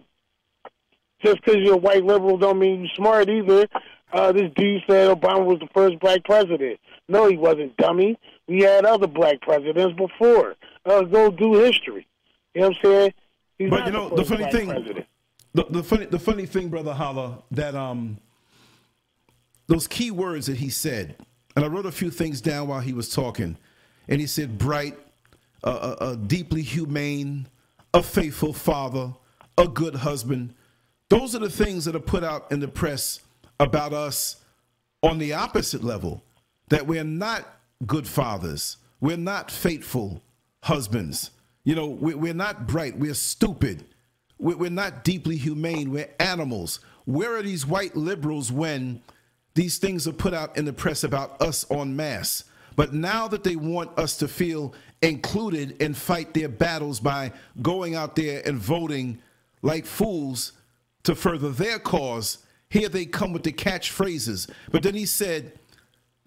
just 1.24 1.36
because 1.44 1.56
you're 1.62 1.74
a 1.74 1.78
white 1.78 2.04
liberal 2.04 2.36
don't 2.36 2.58
mean 2.58 2.80
you're 2.80 2.94
smart 2.96 3.28
either. 3.28 3.66
Uh, 4.12 4.32
this 4.32 4.50
dude 4.56 4.82
said 4.88 5.08
Obama 5.08 5.44
was 5.44 5.58
the 5.60 5.68
first 5.74 5.98
black 6.00 6.24
president. 6.24 6.78
No, 7.10 7.28
he 7.28 7.36
wasn't, 7.36 7.76
dummy. 7.76 8.16
We 8.46 8.60
had 8.60 8.84
other 8.84 9.06
black 9.06 9.40
presidents 9.42 9.96
before. 9.96 10.54
Uh, 10.86 11.02
go 11.02 11.30
do 11.30 11.54
history. 11.54 12.06
You 12.54 12.62
know 12.62 12.68
what 12.68 12.76
I'm 12.76 12.82
saying? 12.82 13.14
He's 13.58 13.70
But 13.70 13.86
you 13.86 13.92
know, 13.92 14.08
the 14.08 14.24
funny 14.24 14.50
thing- 14.50 14.68
president. 14.68 15.06
The, 15.52 15.64
the 15.68 15.82
funny 15.82 16.06
the 16.06 16.18
funny 16.20 16.46
thing, 16.46 16.68
brother 16.68 16.94
Hallah, 16.94 17.42
that 17.50 17.74
um 17.74 18.18
those 19.66 19.88
key 19.88 20.12
words 20.12 20.46
that 20.46 20.58
he 20.58 20.68
said, 20.70 21.16
and 21.56 21.64
I 21.64 21.68
wrote 21.68 21.86
a 21.86 21.92
few 21.92 22.08
things 22.10 22.40
down 22.40 22.68
while 22.68 22.78
he 22.80 22.92
was 22.92 23.08
talking, 23.12 23.56
and 24.08 24.20
he 24.20 24.28
said 24.28 24.58
bright, 24.58 24.96
a, 25.64 25.70
a, 25.70 25.96
a 26.12 26.16
deeply 26.16 26.62
humane, 26.62 27.48
a 27.92 28.00
faithful 28.02 28.52
father, 28.52 29.12
a 29.58 29.66
good 29.66 29.96
husband. 29.96 30.54
Those 31.08 31.34
are 31.34 31.40
the 31.40 31.50
things 31.50 31.84
that 31.86 31.96
are 31.96 32.00
put 32.00 32.22
out 32.22 32.50
in 32.52 32.60
the 32.60 32.68
press 32.68 33.20
about 33.58 33.92
us 33.92 34.36
on 35.02 35.18
the 35.18 35.32
opposite 35.32 35.82
level, 35.82 36.22
that 36.70 36.86
we're 36.86 37.04
not 37.04 37.46
good 37.86 38.08
fathers, 38.08 38.78
we're 39.00 39.16
not 39.16 39.50
faithful 39.50 40.22
husbands. 40.62 41.30
You 41.64 41.74
know, 41.74 41.86
we- 41.86 42.14
we're 42.14 42.34
not 42.34 42.66
bright, 42.66 42.98
we're 42.98 43.14
stupid. 43.14 43.84
We- 44.38 44.54
We're 44.54 44.70
not 44.70 45.04
deeply 45.04 45.36
humane. 45.36 45.90
We're 45.90 46.08
animals. 46.18 46.80
Where 47.04 47.36
are 47.36 47.42
these 47.42 47.66
white 47.66 47.94
liberals 47.94 48.50
when 48.50 49.02
these 49.54 49.76
things 49.76 50.08
are 50.08 50.12
put 50.14 50.32
out 50.32 50.56
in 50.56 50.64
the 50.64 50.72
press 50.72 51.04
about 51.04 51.40
us 51.42 51.66
en 51.70 51.94
masse? 51.94 52.44
But 52.74 52.94
now 52.94 53.28
that 53.28 53.44
they 53.44 53.56
want 53.56 53.98
us 53.98 54.16
to 54.16 54.28
feel 54.28 54.72
included 55.02 55.76
and 55.82 55.94
fight 55.94 56.32
their 56.32 56.48
battles 56.48 57.00
by 57.00 57.32
going 57.60 57.94
out 57.94 58.16
there 58.16 58.40
and 58.46 58.58
voting 58.58 59.18
like 59.60 59.84
fools 59.84 60.52
to 61.02 61.14
further 61.14 61.50
their 61.50 61.78
cause, 61.78 62.38
here 62.70 62.88
they 62.88 63.04
come 63.04 63.34
with 63.34 63.42
the 63.42 63.52
catchphrases. 63.52 64.48
But 64.72 64.82
then 64.82 64.94
he 64.94 65.04
said, 65.04 65.58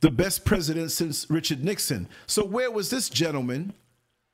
the 0.04 0.12
best 0.12 0.44
president 0.44 0.92
since 0.92 1.30
Richard 1.30 1.64
Nixon. 1.64 2.10
So 2.28 2.44
where 2.44 2.70
was 2.70 2.90
this 2.90 3.08
gentleman 3.10 3.74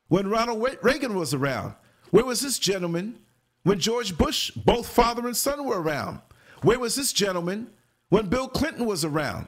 when 0.07 0.27
Ronald 0.27 0.67
Reagan 0.81 1.13
was 1.13 1.31
around? 1.35 1.75
Where 2.09 2.25
was 2.25 2.41
this 2.41 2.57
gentleman 2.57 3.19
when 3.61 3.79
George 3.79 4.17
Bush, 4.17 4.49
both 4.49 4.89
father 4.89 5.27
and 5.27 5.37
son, 5.37 5.63
were 5.65 5.79
around? 5.79 6.21
Where 6.63 6.79
was 6.79 6.95
this 6.95 7.13
gentleman 7.13 7.69
when 8.09 8.29
Bill 8.29 8.47
Clinton 8.47 8.87
was 8.87 9.05
around? 9.05 9.47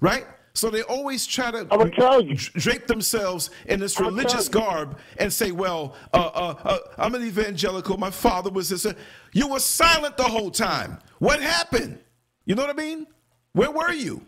Right? 0.00 0.24
So 0.54 0.70
they 0.70 0.80
always 0.84 1.26
try 1.26 1.50
to 1.50 1.68
I'ma 1.70 1.84
tell 1.84 2.22
you. 2.22 2.34
drape 2.34 2.86
themselves 2.86 3.50
in 3.66 3.78
this 3.78 4.00
religious 4.00 4.48
garb 4.48 4.98
and 5.18 5.30
say, 5.30 5.52
"Well, 5.52 5.94
uh, 6.14 6.30
uh, 6.34 6.54
uh, 6.64 6.78
I'm 6.96 7.14
an 7.14 7.22
evangelical. 7.22 7.98
My 7.98 8.10
father 8.10 8.48
was 8.48 8.70
this." 8.70 8.86
You 9.34 9.48
were 9.48 9.60
silent 9.60 10.16
the 10.16 10.24
whole 10.24 10.50
time. 10.50 10.98
What 11.18 11.42
happened? 11.42 11.98
You 12.46 12.54
know 12.54 12.62
what 12.62 12.70
I 12.70 12.82
mean? 12.82 13.06
Where 13.52 13.70
were 13.70 13.92
you? 13.92 14.24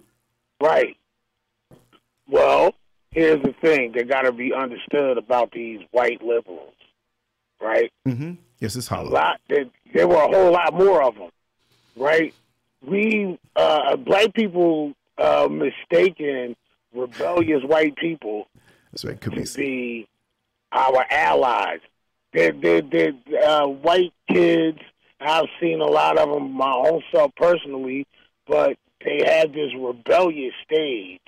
Right. 0.60 0.98
Well, 2.30 2.74
here's 3.10 3.42
the 3.42 3.54
thing 3.60 3.92
that 3.96 4.08
got 4.08 4.22
to 4.22 4.32
be 4.32 4.52
understood 4.52 5.18
about 5.18 5.50
these 5.52 5.80
white 5.90 6.22
liberals, 6.22 6.74
right? 7.60 7.92
Mm-hmm. 8.06 8.34
Yes, 8.60 8.76
it's 8.76 8.90
A 8.90 9.00
lot. 9.00 9.40
There, 9.48 9.64
there 9.94 10.06
were 10.06 10.22
a 10.22 10.28
whole 10.28 10.52
lot 10.52 10.74
more 10.74 11.02
of 11.02 11.14
them, 11.16 11.30
right? 11.96 12.34
We 12.86 13.38
uh, 13.56 13.96
black 13.96 14.32
people 14.34 14.92
uh, 15.18 15.48
mistaken 15.50 16.56
rebellious 16.94 17.62
white 17.64 17.96
people 17.96 18.46
That's 18.92 19.04
right. 19.04 19.20
Could 19.20 19.34
to 19.34 19.40
be. 19.56 19.62
be 19.62 20.08
our 20.72 21.04
allies. 21.10 21.80
They're, 22.32 22.52
they're, 22.52 22.82
they're 22.82 23.12
uh, 23.44 23.66
white 23.66 24.12
kids. 24.30 24.78
I've 25.20 25.46
seen 25.60 25.80
a 25.80 25.86
lot 25.86 26.18
of 26.18 26.30
them 26.30 26.52
my 26.52 26.72
own 26.72 27.02
self 27.12 27.32
personally, 27.36 28.06
but 28.46 28.76
they 29.04 29.22
have 29.26 29.52
this 29.52 29.72
rebellious 29.78 30.54
stage. 30.64 31.20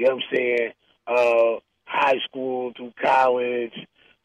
You 0.00 0.06
know 0.06 0.14
what 0.14 0.24
I'm 0.30 0.36
saying? 0.38 0.72
Uh, 1.06 1.60
high 1.84 2.16
school 2.24 2.72
through 2.74 2.94
college. 3.02 3.74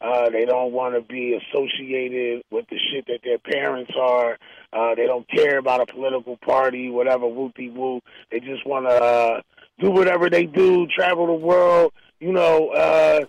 Uh, 0.00 0.30
they 0.30 0.46
don't 0.46 0.72
want 0.72 0.94
to 0.94 1.02
be 1.02 1.34
associated 1.34 2.42
with 2.50 2.64
the 2.70 2.78
shit 2.78 3.04
that 3.08 3.20
their 3.22 3.36
parents 3.38 3.92
are. 4.00 4.38
Uh, 4.72 4.94
they 4.94 5.04
don't 5.04 5.28
care 5.28 5.58
about 5.58 5.82
a 5.82 5.92
political 5.92 6.38
party, 6.38 6.88
whatever, 6.88 7.26
whoopie 7.26 7.70
woo. 7.70 8.00
They 8.30 8.40
just 8.40 8.66
want 8.66 8.88
to 8.88 8.94
uh, 8.94 9.40
do 9.78 9.90
whatever 9.90 10.30
they 10.30 10.44
do, 10.44 10.86
travel 10.86 11.26
the 11.26 11.34
world. 11.34 11.92
You 12.20 12.32
know, 12.32 12.68
uh, 12.68 13.26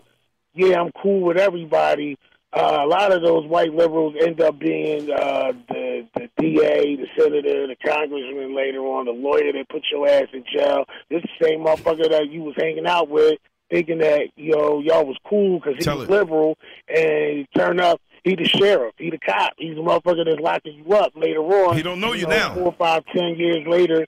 yeah, 0.54 0.80
I'm 0.80 0.92
cool 1.04 1.24
with 1.24 1.38
everybody. 1.38 2.18
Uh, 2.54 2.80
a 2.82 2.88
lot 2.88 3.12
of 3.12 3.22
those 3.22 3.46
white 3.46 3.74
liberals 3.74 4.16
end 4.22 4.42
up 4.42 4.58
being 4.58 5.12
uh, 5.12 5.52
the 5.70 6.08
the 6.16 6.30
DA, 6.38 6.96
the 6.96 7.08
senator, 7.18 7.68
the 7.68 7.76
congressman 7.86 8.56
later 8.56 8.80
on, 8.80 9.06
the 9.06 9.12
lawyer 9.12 9.52
that 9.52 9.70
put 9.70 9.84
your 9.92 10.08
ass 10.08 10.28
in 10.34 10.44
jail. 10.52 10.86
This 11.10 11.24
same 11.42 11.66
motherfucker 11.66 12.10
that 12.10 12.30
you 12.30 12.44
was 12.44 12.56
hanging 12.58 12.88
out 12.88 13.10
with, 13.10 13.38
thinking 13.70 14.00
that 14.00 14.30
you 14.38 14.56
know 14.56 14.80
y'all 14.80 15.06
was 15.06 15.18
cool 15.28 15.60
because 15.60 15.84
he 15.84 15.90
was 15.90 16.10
liberal, 16.10 16.58
and 16.88 17.40
he 17.40 17.48
turned 17.56 17.82
up. 17.82 18.00
He 18.24 18.36
the 18.36 18.46
sheriff. 18.46 18.94
He 18.98 19.10
the 19.10 19.20
cop. 19.20 19.54
He's 19.58 19.76
the 19.76 19.82
motherfucker 19.82 20.26
that's 20.26 20.40
locking 20.40 20.84
you 20.86 20.94
up 20.96 21.14
later 21.16 21.42
on. 21.42 21.76
He 21.76 21.84
don't 21.84 22.00
know 22.00 22.14
you 22.14 22.28
now. 22.28 22.54
Four, 22.54 22.74
five, 22.74 23.04
ten 23.14 23.36
years 23.36 23.68
later. 23.68 24.06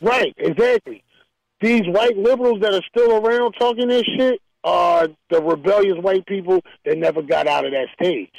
Right. 0.00 0.34
Exactly 0.38 1.04
these 1.62 1.82
white 1.86 2.16
liberals 2.18 2.60
that 2.60 2.74
are 2.74 2.82
still 2.90 3.24
around 3.24 3.52
talking 3.52 3.88
this 3.88 4.02
shit 4.02 4.42
are 4.64 5.08
the 5.30 5.42
rebellious 5.42 5.98
white 5.98 6.24
people 6.26 6.60
that 6.84 6.96
never 6.98 7.22
got 7.22 7.46
out 7.46 7.64
of 7.64 7.72
that 7.72 7.88
stage. 8.00 8.30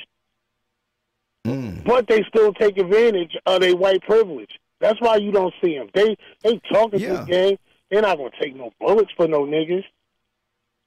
Mm. 1.45 1.83
But 1.83 2.07
they 2.07 2.23
still 2.23 2.53
take 2.53 2.77
advantage 2.77 3.35
of 3.45 3.61
their 3.61 3.75
white 3.75 4.01
privilege. 4.03 4.51
That's 4.79 4.99
why 5.01 5.17
you 5.17 5.31
don't 5.31 5.53
see 5.63 5.77
them. 5.77 5.89
They 5.93 6.15
they 6.43 6.59
talking 6.71 6.99
Yeah. 6.99 7.13
this 7.15 7.25
game. 7.25 7.57
They're 7.89 8.01
not 8.01 8.17
gonna 8.17 8.31
take 8.41 8.55
no 8.55 8.71
bullets 8.79 9.11
for 9.15 9.27
no 9.27 9.41
niggas. 9.45 9.83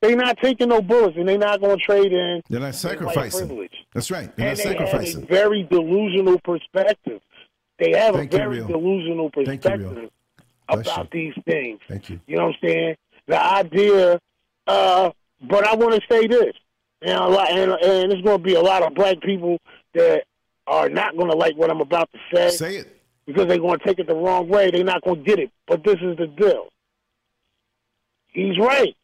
They 0.03 0.15
not 0.15 0.39
taking 0.43 0.69
no 0.69 0.83
bullets, 0.83 1.17
and 1.17 1.29
they 1.29 1.37
not 1.39 1.61
gonna 1.61 1.77
trade 1.77 2.13
in 2.13 2.43
They're 2.49 2.61
not 2.61 2.75
sacrificing. 2.75 3.47
privilege. 3.49 3.73
That's 3.93 4.11
right. 4.11 4.35
They're 4.37 4.49
And 4.49 4.59
not 4.59 4.65
they 4.65 4.71
have 4.75 4.81
a 4.81 4.87
sacrificing. 4.87 5.27
very 5.27 5.63
delusional 5.65 6.39
perspective. 6.41 7.21
They 7.79 7.93
have 7.99 8.15
Thank 8.15 8.33
a 8.33 8.37
very 8.39 8.57
Real. 8.59 8.67
delusional 8.69 9.25
you, 9.37 9.45
perspective. 9.45 10.11
Bless 10.69 10.87
about 10.87 11.11
these 11.11 11.35
things. 11.47 11.81
Thank 11.89 12.11
you. 12.11 12.21
You 12.27 12.37
know 12.37 12.47
what 12.47 12.57
I'm 12.63 12.69
saying? 12.69 12.97
The 13.27 13.41
idea, 13.43 14.21
uh, 14.67 15.11
but 15.43 15.67
I 15.67 15.75
want 15.75 15.95
to 15.95 16.01
say 16.11 16.27
this, 16.27 16.53
and, 17.03 17.13
a 17.13 17.27
lot, 17.29 17.51
and, 17.51 17.73
and 17.73 18.11
there's 18.11 18.23
going 18.23 18.39
to 18.39 18.45
be 18.45 18.55
a 18.55 18.61
lot 18.61 18.83
of 18.83 18.95
black 18.95 19.21
people 19.21 19.59
that 19.95 20.25
are 20.67 20.89
not 20.89 21.17
going 21.17 21.31
to 21.31 21.37
like 21.37 21.57
what 21.57 21.71
I'm 21.71 21.81
about 21.81 22.11
to 22.13 22.19
say, 22.35 22.51
Say 22.51 22.77
it. 22.77 23.01
because 23.27 23.47
they're 23.47 23.59
going 23.59 23.79
to 23.79 23.85
take 23.85 23.99
it 23.99 24.07
the 24.07 24.15
wrong 24.15 24.49
way. 24.49 24.71
They're 24.71 24.85
not 24.85 25.03
going 25.03 25.17
to 25.17 25.23
get 25.23 25.39
it. 25.39 25.51
But 25.67 25.85
this 25.85 25.97
is 26.01 26.17
the 26.17 26.27
deal. 26.27 26.69
He's 28.29 28.59
right 28.59 28.95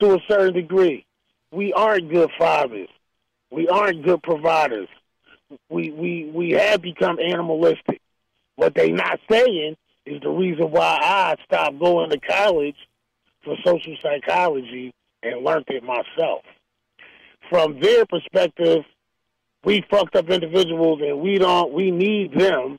to 0.00 0.14
a 0.14 0.18
certain 0.28 0.54
degree. 0.54 1.06
We 1.50 1.72
aren't 1.72 2.10
good 2.10 2.30
fathers. 2.38 2.88
We 3.50 3.68
aren't 3.68 4.02
good 4.04 4.22
providers. 4.22 4.88
We 5.70 5.90
we 5.92 6.30
we 6.34 6.50
have 6.50 6.82
become 6.82 7.18
animalistic. 7.20 8.00
What 8.56 8.74
they're 8.74 8.90
not 8.90 9.20
saying 9.30 9.76
is 10.04 10.20
the 10.20 10.28
reason 10.28 10.70
why 10.70 10.98
I 11.00 11.36
stopped 11.44 11.78
going 11.78 12.10
to 12.10 12.18
college 12.18 12.76
for 13.46 13.56
social 13.64 13.96
psychology 14.02 14.92
and 15.22 15.44
learned 15.44 15.64
it 15.68 15.82
myself. 15.82 16.42
From 17.48 17.80
their 17.80 18.04
perspective, 18.04 18.84
we 19.64 19.84
fucked 19.88 20.16
up 20.16 20.28
individuals 20.28 21.00
and 21.02 21.20
we 21.20 21.38
don't 21.38 21.72
we 21.72 21.90
need 21.90 22.32
them 22.38 22.78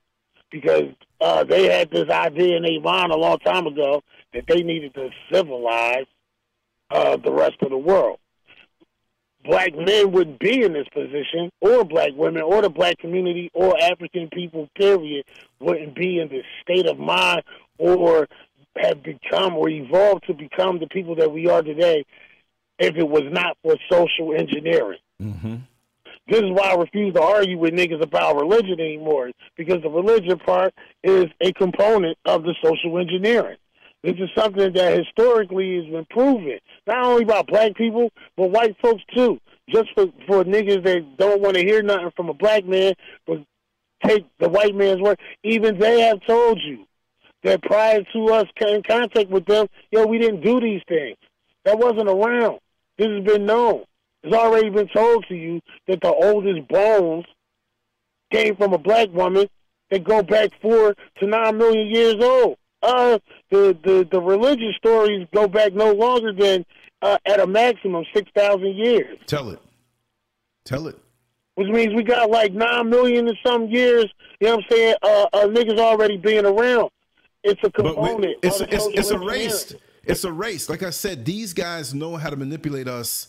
because 0.52 0.94
uh, 1.20 1.44
they 1.44 1.66
had 1.66 1.90
this 1.90 2.10
idea 2.10 2.58
in 2.58 2.64
their 2.64 2.82
mind 2.82 3.12
a 3.12 3.18
long 3.18 3.40
time 3.40 3.66
ago 3.66 4.04
that 4.34 4.46
they 4.48 4.62
needed 4.62 4.94
to 4.94 5.10
civilize 5.32 6.06
uh, 6.92 7.18
the 7.18 7.32
rest 7.32 7.56
of 7.62 7.70
the 7.70 7.78
world. 7.78 8.20
Black 9.44 9.74
men 9.76 10.12
wouldn't 10.12 10.40
be 10.40 10.64
in 10.64 10.74
this 10.74 10.88
position, 10.94 11.50
or 11.62 11.86
black 11.86 12.12
women, 12.16 12.42
or 12.42 12.62
the 12.62 12.70
black 12.70 12.98
community, 12.98 13.50
or 13.54 13.82
African 13.82 14.30
people, 14.30 14.68
period, 14.76 15.24
wouldn't 15.60 15.96
be 15.96 16.20
in 16.20 16.28
this 16.28 16.44
state 16.62 16.86
of 16.86 16.98
mind 17.00 17.44
or 17.78 18.28
have 18.82 19.04
become 19.04 19.56
or 19.56 19.70
evolved 19.70 20.26
to 20.28 20.34
become 20.34 20.80
the 20.80 20.88
people 20.88 21.16
that 21.16 21.32
we 21.32 21.48
are 21.48 21.62
today 21.62 22.06
if 22.80 22.96
it 22.96 23.08
was 23.08 23.24
not 23.32 23.58
for 23.64 23.76
social 23.92 24.34
engineering. 24.34 25.00
Mm-hmm. 25.22 25.56
This 26.28 26.42
is 26.42 26.52
why 26.52 26.72
I 26.72 26.76
refuse 26.76 27.14
to 27.14 27.22
argue 27.22 27.58
with 27.58 27.74
niggas 27.74 28.02
about 28.02 28.36
religion 28.36 28.80
anymore, 28.80 29.32
because 29.56 29.82
the 29.82 29.90
religion 29.90 30.38
part 30.40 30.74
is 31.04 31.26
a 31.42 31.54
component 31.54 32.18
of 32.26 32.44
the 32.44 32.54
social 32.62 33.00
engineering. 33.00 33.58
This 34.04 34.16
is 34.20 34.30
something 34.36 34.74
that 34.74 34.98
historically 34.98 35.78
has 35.78 35.86
been 35.86 36.06
proven, 36.10 36.60
not 36.86 37.06
only 37.06 37.26
by 37.26 37.42
black 37.42 37.76
people, 37.76 38.12
but 38.36 38.52
white 38.52 38.76
folks 38.82 39.04
too. 39.16 39.40
Just 39.70 39.90
for, 39.96 40.06
for 40.28 40.44
niggas 40.44 40.84
that 40.84 41.18
don't 41.18 41.42
want 41.42 41.56
to 41.56 41.64
hear 41.64 41.82
nothing 41.82 42.12
from 42.16 42.30
a 42.30 42.34
black 42.34 42.66
man, 42.66 42.94
but 43.26 43.40
take 44.06 44.26
the 44.40 44.50
white 44.50 44.76
man's 44.76 45.02
word. 45.02 45.20
Even 45.44 45.80
they 45.80 46.02
have 46.02 46.26
told 46.26 46.60
you 46.64 46.86
that 47.48 47.62
prior 47.62 48.04
to 48.12 48.34
us 48.34 48.46
in 48.60 48.84
contact 48.84 49.30
with 49.30 49.46
them, 49.46 49.68
yo, 49.90 50.06
we 50.06 50.18
didn't 50.18 50.42
do 50.42 50.60
these 50.60 50.82
things. 50.86 51.16
That 51.64 51.80
wasn't 51.80 52.10
around. 52.10 52.60
This 52.98 53.08
has 53.08 53.24
been 53.24 53.46
known. 53.46 53.86
It's 54.24 54.36
already 54.36 54.70
been 54.70 54.90
told 54.90 55.26
to 55.30 55.36
you 55.36 55.62
that 55.88 56.02
the 56.02 56.14
oldest 56.14 56.68
bones 56.68 57.26
came 58.34 58.58
from 58.58 58.74
a 58.74 58.78
black 58.78 59.08
woman 59.14 59.48
that 59.90 60.04
go 60.04 60.22
back 60.22 60.50
four 60.62 60.94
to 61.20 61.26
nine 61.26 61.58
million 61.58 61.88
years 61.88 62.16
old. 62.22 62.58
Uh, 62.84 63.18
the 63.50 63.78
the 63.84 64.06
the 64.12 64.20
religious 64.20 64.76
stories 64.76 65.26
go 65.34 65.48
back 65.48 65.74
no 65.74 65.94
longer 65.94 66.34
than 66.34 66.66
uh, 67.02 67.18
at 67.26 67.40
a 67.40 67.48
maximum 67.48 68.04
six 68.14 68.30
thousand 68.36 68.76
years, 68.76 69.18
Tell 69.26 69.50
it. 69.52 69.60
Tell 70.66 70.88
it. 70.88 71.00
which 71.56 71.70
means 71.70 71.94
we 71.96 72.04
got 72.04 72.30
like 72.30 72.52
nine 72.52 72.90
million 72.90 73.30
and 73.30 73.38
some 73.46 73.68
years. 73.68 74.06
You 74.42 74.48
know 74.48 74.56
what 74.58 74.66
I'm 74.66 74.70
saying? 74.70 74.96
Uh, 75.02 75.26
uh 75.32 75.46
niggas 75.48 75.80
already 75.80 76.18
being 76.18 76.46
around. 76.46 76.90
It's 77.44 77.62
a 77.64 77.72
component. 77.72 78.38
it's, 78.44 78.60
of 78.60 78.72
it's, 78.72 78.86
it's 78.88 79.12
engineering. 79.12 79.42
erased. 79.42 79.76
It's 80.04 80.24
a 80.24 80.32
race. 80.32 80.70
Like 80.70 80.84
I 80.84 80.90
said, 80.90 81.26
these 81.26 81.54
guys 81.54 81.94
know 81.94 82.16
how 82.16 82.30
to 82.30 82.36
manipulate 82.36 82.88
us. 82.88 83.28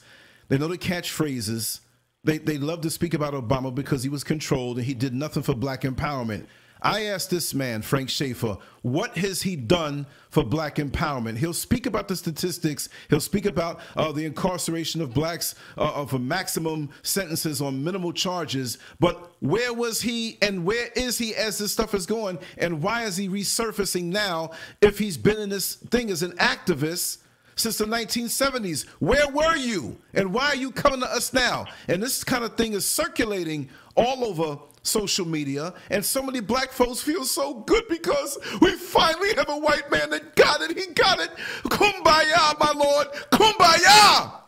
They 0.49 0.59
know 0.59 0.69
the 0.69 0.79
catchphrases. 0.79 1.81
They 2.25 2.39
they 2.39 2.59
love 2.59 2.81
to 2.83 2.91
speak 2.91 3.15
about 3.15 3.35
Obama 3.35 3.75
because 3.75 4.03
he 4.03 4.09
was 4.09 4.25
controlled 4.25 4.79
and 4.79 4.87
he 4.87 4.95
did 4.95 5.15
nothing 5.15 5.43
for 5.43 5.55
black 5.55 5.83
empowerment. 5.83 6.47
I 6.81 7.07
asked 7.07 7.31
this 7.31 7.55
man, 7.55 7.83
Frank 7.83 8.09
Schaeffer, 8.09 8.57
what 8.83 9.17
has 9.19 9.43
he 9.43 9.57
done 9.57 10.07
for 10.31 10.45
black 10.45 10.77
empowerment? 10.77 11.39
He'll 11.39 11.53
speak 11.53 11.87
about 11.87 12.09
the 12.09 12.17
statistics. 12.17 12.89
He'll 13.11 13.21
speak 13.21 13.47
about 13.47 13.81
uh, 13.97 14.13
the 14.13 14.25
incarceration 14.25 15.01
of 15.01 15.13
blacks 15.13 15.55
uh, 15.77 16.07
for 16.07 16.19
maximum 16.19 16.91
sentences 17.03 17.61
on 17.61 17.83
minimal 17.83 18.13
charges. 18.13 18.79
But 19.01 19.33
where 19.41 19.73
was 19.73 20.01
he 20.01 20.39
and 20.41 20.65
where 20.65 20.89
is 20.95 21.19
he 21.19 21.35
as 21.35 21.59
this 21.59 21.73
stuff 21.73 21.95
is 21.95 22.07
going? 22.07 22.39
And 22.57 22.83
why 22.83 23.05
is 23.05 23.17
he 23.17 23.29
resurfacing 23.29 24.05
now 24.05 24.53
if 24.81 24.99
he's 24.99 25.17
been 25.17 25.39
in 25.39 25.49
this 25.49 25.75
thing 25.75 26.11
as 26.11 26.23
an 26.23 26.33
activist? 26.33 27.19
since 27.59 27.79
the 27.79 27.85
1970s. 27.85 28.87
Where 29.01 29.29
were 29.29 29.57
you? 29.57 29.97
And 30.15 30.33
why 30.33 30.49
are 30.51 30.57
you 30.57 30.71
coming 30.71 31.01
to 31.01 31.07
us 31.07 31.33
now? 31.33 31.67
And 31.89 32.03
this 32.03 32.25
kind 32.25 32.45
of 32.45 32.57
thing 32.57 32.73
is 32.73 32.87
circulating 32.87 33.69
all 33.97 34.25
over 34.25 34.59
social 34.83 35.27
media. 35.27 35.75
And 35.91 36.05
so 36.05 36.23
many 36.23 36.41
black 36.41 36.73
folks 36.73 37.01
feel 37.01 37.25
so 37.25 37.55
good 37.55 37.87
because 37.89 38.39
we 38.61 38.73
finally 38.73 39.35
have 39.35 39.49
a 39.49 39.59
white 39.59 39.91
man 39.91 40.11
that 40.11 40.37
got 40.37 40.61
it. 40.61 40.77
He 40.77 40.93
got 40.93 41.21
it. 41.21 41.31
Kumbaya, 41.65 42.59
my 42.59 42.73
lord. 42.75 43.09
Kumbaya. 43.31 44.39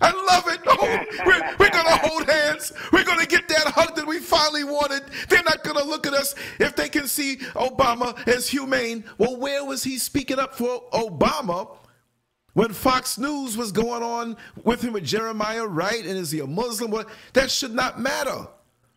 I 0.00 0.10
love 0.10 0.48
it. 0.48 0.60
Oh, 0.66 1.04
we're, 1.24 1.56
we're 1.58 1.70
going 1.70 1.86
to 1.86 1.96
hold 1.96 2.28
hands. 2.28 2.72
We're 2.92 3.04
going 3.04 3.20
to 3.20 3.26
get 3.26 3.48
that 3.48 3.68
hug 3.68 3.94
that 3.96 4.06
we 4.06 4.18
finally 4.18 4.64
wanted. 4.64 5.04
They're 5.28 5.42
not 5.44 5.62
going 5.62 5.76
to 5.76 5.84
look 5.84 6.06
at 6.06 6.12
us 6.12 6.34
if 6.58 6.76
they 6.76 6.88
can 6.88 7.06
see 7.06 7.36
Obama 7.54 8.26
as 8.28 8.48
humane. 8.48 9.04
Well, 9.18 9.36
where 9.36 9.64
was 9.64 9.84
he 9.84 9.98
speaking 9.98 10.38
up 10.38 10.54
for 10.54 10.82
Obama 10.92 11.76
when 12.54 12.72
Fox 12.72 13.18
News 13.18 13.56
was 13.56 13.72
going 13.72 14.02
on 14.02 14.36
with 14.64 14.82
him 14.82 14.92
with 14.92 15.04
Jeremiah 15.04 15.66
Wright 15.66 16.04
and 16.04 16.18
is 16.18 16.30
he 16.32 16.40
a 16.40 16.46
Muslim? 16.46 16.90
Well, 16.90 17.06
that 17.32 17.50
should 17.50 17.74
not 17.74 18.00
matter. 18.00 18.48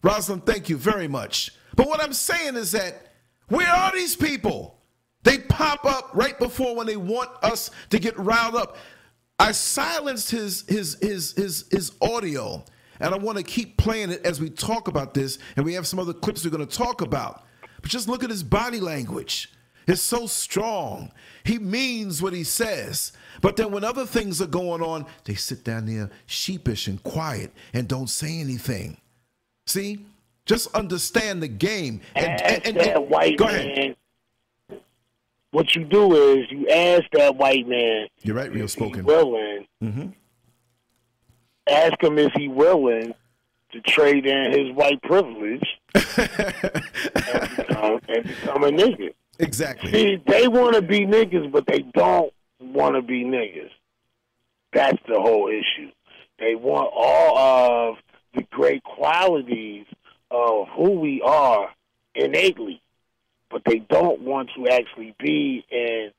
Rosalind, 0.07 0.45
thank 0.45 0.69
you 0.69 0.77
very 0.77 1.09
much. 1.09 1.51
But 1.75 1.87
what 1.87 2.01
I'm 2.01 2.13
saying 2.13 2.55
is 2.55 2.71
that 2.71 3.13
where 3.49 3.67
are 3.67 3.91
these 3.91 4.15
people? 4.15 4.79
They 5.23 5.39
pop 5.39 5.83
up 5.83 6.11
right 6.13 6.39
before 6.39 6.77
when 6.77 6.87
they 6.87 6.95
want 6.95 7.29
us 7.43 7.71
to 7.89 7.99
get 7.99 8.17
riled 8.17 8.55
up. 8.55 8.77
I 9.37 9.51
silenced 9.51 10.31
his 10.31 10.63
his 10.69 10.97
his 11.01 11.33
his 11.33 11.65
his 11.69 11.91
audio, 12.01 12.63
and 13.01 13.13
I 13.13 13.17
want 13.17 13.37
to 13.37 13.43
keep 13.43 13.75
playing 13.75 14.11
it 14.11 14.25
as 14.25 14.39
we 14.39 14.49
talk 14.49 14.87
about 14.87 15.13
this, 15.13 15.39
and 15.57 15.65
we 15.65 15.73
have 15.73 15.85
some 15.85 15.99
other 15.99 16.13
clips 16.13 16.45
we're 16.45 16.51
going 16.51 16.65
to 16.65 16.77
talk 16.77 17.01
about. 17.01 17.43
But 17.81 17.91
just 17.91 18.07
look 18.07 18.23
at 18.23 18.29
his 18.29 18.43
body 18.43 18.79
language. 18.79 19.51
It's 19.87 20.01
so 20.01 20.25
strong. 20.25 21.11
He 21.43 21.59
means 21.59 22.21
what 22.21 22.31
he 22.31 22.45
says. 22.45 23.11
But 23.41 23.57
then 23.57 23.71
when 23.71 23.83
other 23.83 24.05
things 24.05 24.41
are 24.41 24.47
going 24.47 24.81
on, 24.81 25.05
they 25.25 25.35
sit 25.35 25.65
down 25.65 25.85
there 25.85 26.09
sheepish 26.27 26.87
and 26.87 27.03
quiet 27.03 27.51
and 27.73 27.89
don't 27.89 28.09
say 28.09 28.39
anything. 28.39 28.97
See? 29.67 29.99
Just 30.45 30.73
understand 30.73 31.43
the 31.43 31.47
game. 31.47 32.01
ask 32.15 32.63
that 32.63 33.07
white 33.09 33.37
go 33.37 33.45
man. 33.45 33.55
ahead. 33.69 33.95
What 35.51 35.75
you 35.75 35.83
do 35.85 36.13
is 36.33 36.45
you 36.51 36.67
ask 36.69 37.03
that 37.13 37.35
white 37.35 37.67
man. 37.67 38.07
You're 38.21 38.35
right, 38.35 38.51
real 38.51 38.67
spoken. 38.67 39.05
willing. 39.05 39.67
Mhm. 39.83 40.13
Ask 41.69 42.01
him 42.01 42.17
if 42.17 42.31
he 42.33 42.47
willing 42.47 43.13
to 43.71 43.81
trade 43.81 44.25
in 44.25 44.51
his 44.53 44.71
white 44.73 45.01
privilege 45.01 45.65
and, 45.93 46.05
become, 47.57 47.99
and 48.07 48.23
become 48.23 48.63
a 48.63 48.69
nigga. 48.71 49.13
Exactly. 49.39 49.91
See, 49.91 50.23
they 50.25 50.47
want 50.47 50.75
to 50.75 50.81
be 50.81 51.01
niggas, 51.05 51.51
but 51.51 51.65
they 51.67 51.79
don't 51.93 52.31
want 52.61 52.95
to 52.95 53.01
be 53.01 53.23
niggas. 53.23 53.69
That's 54.73 54.97
the 55.07 55.19
whole 55.19 55.49
issue. 55.49 55.91
They 56.39 56.55
want 56.55 56.89
all 56.95 57.37
of 57.37 57.95
the 58.37 58.43
great 58.51 58.83
qualities 58.83 59.85
of 60.31 60.67
who 60.75 60.91
we 60.91 61.21
are 61.21 61.69
innately, 62.15 62.81
but 63.49 63.63
they 63.65 63.79
don't 63.79 64.21
want 64.21 64.49
to 64.55 64.69
actually 64.69 65.15
be 65.19 65.65
in 65.71 66.11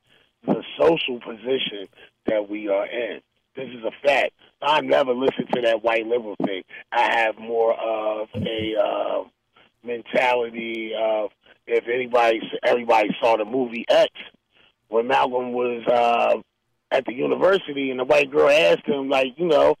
the 0.45 0.63
social 0.77 1.19
position 1.19 1.87
that 2.25 2.49
we 2.49 2.67
are 2.67 2.85
in. 2.85 3.21
This 3.55 3.69
is 3.69 3.83
a 3.83 3.91
fact. 4.05 4.31
I 4.61 4.81
never 4.81 5.13
listened 5.13 5.49
to 5.53 5.61
that 5.61 5.83
white 5.83 6.05
liberal 6.05 6.35
thing. 6.45 6.63
I 6.91 7.19
have 7.19 7.37
more 7.37 7.73
of 7.73 8.27
a 8.35 8.75
uh, 8.75 9.23
mentality 9.83 10.91
of 10.99 11.31
if 11.67 11.87
anybody, 11.87 12.41
everybody 12.63 13.09
saw 13.21 13.37
the 13.37 13.45
movie 13.45 13.85
X 13.89 14.11
when 14.89 15.07
Malcolm 15.07 15.53
was 15.53 15.85
uh, 15.87 16.41
at 16.91 17.05
the 17.05 17.13
university 17.13 17.91
and 17.91 17.99
the 17.99 18.05
white 18.05 18.31
girl 18.31 18.49
asked 18.49 18.85
him, 18.85 19.09
like, 19.09 19.33
you 19.37 19.47
know, 19.47 19.75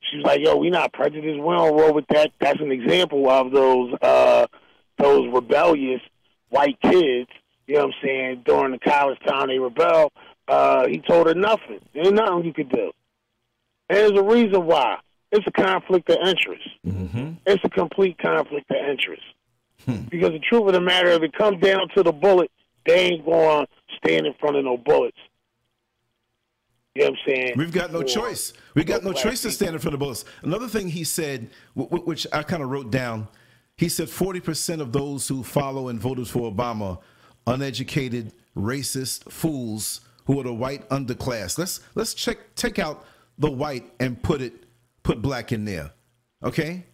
she 0.00 0.16
was 0.16 0.26
like, 0.26 0.40
"Yo, 0.40 0.56
we 0.56 0.70
not 0.70 0.92
prejudiced. 0.92 1.40
We 1.40 1.54
don't 1.54 1.76
roll 1.76 1.92
with 1.92 2.06
that." 2.08 2.32
That's 2.40 2.60
an 2.60 2.72
example 2.72 3.28
of 3.28 3.50
those 3.52 3.94
uh, 4.00 4.46
those 4.98 5.32
rebellious 5.32 6.00
white 6.48 6.80
kids. 6.80 7.28
You 7.66 7.76
know 7.76 7.86
what 7.86 7.94
I'm 7.94 8.02
saying? 8.02 8.42
During 8.44 8.72
the 8.72 8.78
college 8.78 9.18
time, 9.26 9.48
they 9.48 9.58
rebel. 9.58 10.12
Uh, 10.48 10.88
he 10.88 10.98
told 10.98 11.28
her 11.28 11.34
nothing. 11.34 11.80
There 11.94 12.06
ain't 12.06 12.14
nothing 12.14 12.44
you 12.44 12.52
could 12.52 12.70
do. 12.70 12.90
And 13.88 13.98
there's 13.98 14.18
a 14.18 14.22
reason 14.22 14.66
why. 14.66 14.98
It's 15.32 15.46
a 15.46 15.52
conflict 15.52 16.10
of 16.10 16.16
interest. 16.26 16.68
Mm-hmm. 16.84 17.34
It's 17.46 17.62
a 17.64 17.68
complete 17.68 18.18
conflict 18.18 18.68
of 18.70 18.76
interest. 18.76 19.22
Because 20.10 20.32
the 20.32 20.40
truth 20.40 20.66
of 20.66 20.72
the 20.72 20.80
matter, 20.80 21.08
if 21.10 21.22
it 21.22 21.32
comes 21.32 21.60
down 21.60 21.88
to 21.94 22.02
the 22.02 22.12
bullet, 22.12 22.50
they 22.84 23.12
ain't 23.12 23.24
going 23.24 23.66
to 23.66 23.96
stand 23.96 24.26
in 24.26 24.34
front 24.40 24.56
of 24.56 24.64
no 24.64 24.76
bullets. 24.76 25.16
You 27.00 27.06
know 27.06 27.12
what 27.12 27.18
I'm 27.20 27.34
saying? 27.34 27.52
We've 27.56 27.72
got 27.72 27.92
no 27.92 28.02
choice. 28.02 28.52
We've 28.74 28.84
got 28.86 29.02
no 29.02 29.14
choice 29.14 29.40
to 29.42 29.50
stand 29.50 29.74
in 29.74 29.78
front 29.80 29.94
of 29.94 30.00
bullets. 30.00 30.26
Another 30.42 30.68
thing 30.68 30.88
he 30.88 31.02
said, 31.02 31.48
wh- 31.74 31.86
wh- 31.88 32.06
which 32.06 32.26
I 32.30 32.42
kind 32.42 32.62
of 32.62 32.68
wrote 32.68 32.90
down, 32.90 33.26
he 33.78 33.88
said 33.88 34.08
40% 34.08 34.80
of 34.80 34.92
those 34.92 35.26
who 35.26 35.42
follow 35.42 35.88
and 35.88 35.98
voted 35.98 36.28
for 36.28 36.52
Obama, 36.52 36.98
uneducated, 37.46 38.34
racist 38.54 39.32
fools 39.32 40.02
who 40.26 40.38
are 40.38 40.42
the 40.42 40.52
white 40.52 40.86
underclass. 40.90 41.56
Let's 41.56 41.80
let's 41.94 42.12
check 42.12 42.36
take 42.54 42.78
out 42.78 43.06
the 43.38 43.50
white 43.50 43.90
and 43.98 44.22
put 44.22 44.42
it 44.42 44.64
put 45.02 45.22
black 45.22 45.52
in 45.52 45.64
there. 45.64 45.92
Okay? 46.42 46.84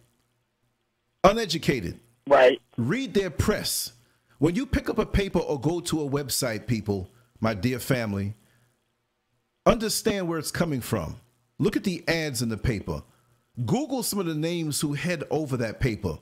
Uneducated. 1.25 1.99
Right. 2.27 2.61
Read 2.77 3.13
their 3.13 3.29
press. 3.29 3.91
When 4.39 4.55
you 4.55 4.65
pick 4.65 4.89
up 4.89 4.99
a 4.99 5.05
paper 5.05 5.39
or 5.39 5.59
go 5.59 5.81
to 5.81 6.01
a 6.01 6.09
website, 6.09 6.65
people, 6.65 7.09
my 7.41 7.53
dear 7.53 7.79
family, 7.79 8.35
understand 9.67 10.27
where 10.27 10.39
it's 10.39 10.51
coming 10.51 10.81
from. 10.81 11.17
Look 11.59 11.75
at 11.75 11.83
the 11.83 12.03
ads 12.07 12.41
in 12.41 12.49
the 12.49 12.57
paper. 12.57 13.03
Google 13.65 14.03
some 14.03 14.19
of 14.19 14.25
the 14.25 14.35
names 14.35 14.79
who 14.81 14.93
head 14.93 15.23
over 15.29 15.57
that 15.57 15.79
paper. 15.79 16.17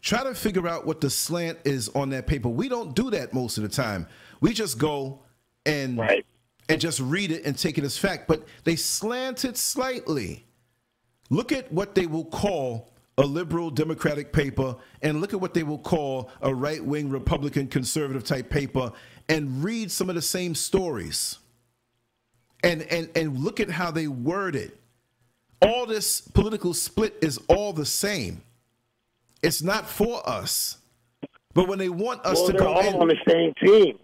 Try 0.00 0.22
to 0.24 0.34
figure 0.34 0.68
out 0.68 0.86
what 0.86 1.00
the 1.00 1.10
slant 1.10 1.58
is 1.64 1.88
on 1.90 2.10
that 2.10 2.26
paper. 2.26 2.48
We 2.48 2.68
don't 2.68 2.94
do 2.94 3.10
that 3.10 3.34
most 3.34 3.58
of 3.58 3.62
the 3.64 3.68
time. 3.68 4.06
We 4.40 4.52
just 4.52 4.78
go 4.78 5.20
and 5.64 5.98
Right. 5.98 6.24
and 6.68 6.80
just 6.80 7.00
read 7.00 7.32
it 7.32 7.44
and 7.44 7.58
take 7.58 7.76
it 7.76 7.84
as 7.84 7.98
fact, 7.98 8.28
but 8.28 8.44
they 8.64 8.76
slant 8.76 9.44
it 9.44 9.56
slightly. 9.56 10.46
Look 11.28 11.50
at 11.50 11.72
what 11.72 11.96
they 11.96 12.06
will 12.06 12.24
call 12.24 12.92
a 13.18 13.26
liberal 13.26 13.70
Democratic 13.70 14.32
paper 14.32 14.76
and 15.02 15.20
look 15.20 15.32
at 15.32 15.40
what 15.40 15.54
they 15.54 15.64
will 15.64 15.78
call 15.78 16.30
a 16.40 16.54
right 16.54 16.84
wing 16.84 17.08
Republican 17.08 17.66
conservative 17.66 18.22
type 18.22 18.48
paper 18.48 18.92
and 19.28 19.64
read 19.64 19.90
some 19.90 20.08
of 20.08 20.14
the 20.14 20.22
same 20.22 20.54
stories. 20.54 21.38
And, 22.62 22.82
and, 22.82 23.08
and 23.14 23.38
look 23.38 23.60
at 23.60 23.70
how 23.70 23.90
they 23.90 24.08
word 24.08 24.56
it. 24.56 24.78
All 25.62 25.86
this 25.86 26.20
political 26.20 26.74
split 26.74 27.16
is 27.22 27.38
all 27.48 27.72
the 27.72 27.86
same. 27.86 28.42
It's 29.42 29.62
not 29.62 29.88
for 29.88 30.26
us. 30.28 30.78
But 31.54 31.68
when 31.68 31.78
they 31.78 31.88
want 31.88 32.24
us 32.26 32.38
Well, 32.38 32.46
to 32.48 32.52
they're 32.52 32.60
go 32.60 32.72
all 32.74 32.86
in, 32.86 32.94
on 32.96 33.08
the 33.08 33.16
same 33.28 33.52
team. 33.64 33.98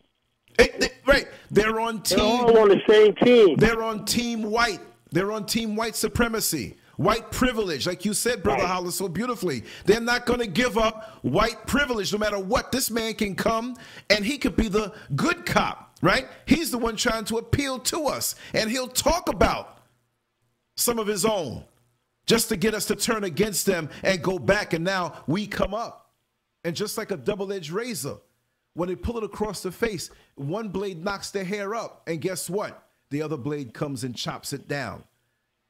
Eh, 0.59 0.69
they- 0.79 0.93
right, 1.07 1.27
they're 1.51 1.81
on 1.81 2.03
They're 2.09 2.19
team. 2.19 2.41
all 2.41 2.59
on 2.59 2.69
the 2.69 2.81
same 2.89 3.15
team. 3.17 3.57
They're 3.57 3.83
on 3.83 4.05
team 4.05 4.43
white. 4.45 4.81
They're 5.11 5.33
on 5.33 5.45
team 5.45 5.77
white 5.77 5.95
supremacy, 5.95 6.77
white 6.97 7.31
privilege, 7.31 7.87
like 7.87 8.05
you 8.07 8.15
said, 8.15 8.43
Brother 8.43 8.63
Right. 8.63 8.71
Hollis, 8.71 8.95
so 8.97 9.09
beautifully. 9.09 9.65
They're 9.85 10.01
not 10.01 10.25
going 10.25 10.41
to 10.41 10.47
give 10.47 10.79
up 10.79 11.19
white 11.23 11.67
privilege 11.67 12.13
no 12.13 12.19
matter 12.19 12.39
what. 12.39 12.73
This 12.73 12.91
man 12.91 13.13
can 13.15 13.35
come 13.35 13.77
and 14.09 14.25
he 14.25 14.39
could 14.39 14.57
be 14.57 14.69
the 14.69 14.93
good 15.15 15.45
cop, 15.45 15.92
right? 16.03 16.29
He's 16.47 16.71
the 16.71 16.79
one 16.79 16.97
trying 16.97 17.25
to 17.27 17.39
appeal 17.39 17.79
to 17.79 18.07
us, 18.07 18.35
and 18.53 18.71
he'll 18.71 18.89
talk 18.89 19.29
about 19.29 19.79
some 20.77 20.99
of 20.99 21.07
his 21.07 21.25
own 21.25 21.65
just 22.27 22.49
to 22.51 22.57
get 22.57 22.75
us 22.75 22.87
to 22.87 22.97
turn 22.97 23.25
against 23.25 23.67
them 23.67 23.89
and 24.03 24.23
go 24.23 24.39
back. 24.39 24.73
And 24.75 24.85
now 24.85 25.23
we 25.27 25.47
come 25.47 25.75
up. 25.75 26.11
And 26.65 26.77
just 26.77 26.97
like 26.97 27.11
a 27.11 27.17
double 27.17 27.53
edged 27.53 27.71
razor, 27.71 28.17
when 28.75 28.89
they 28.89 28.95
pull 28.97 29.19
it 29.19 29.25
across 29.25 29.63
the 29.63 29.73
face, 29.73 30.11
one 30.37 30.69
blade 30.69 31.03
knocks 31.03 31.31
the 31.31 31.43
hair 31.45 31.75
up, 31.75 32.03
and 32.07 32.21
guess 32.21 32.49
what? 32.49 32.87
The 33.11 33.23
other 33.23 33.37
blade 33.37 33.75
comes 33.75 34.05
and 34.05 34.15
chops 34.15 34.53
it 34.53 34.69
down. 34.69 35.03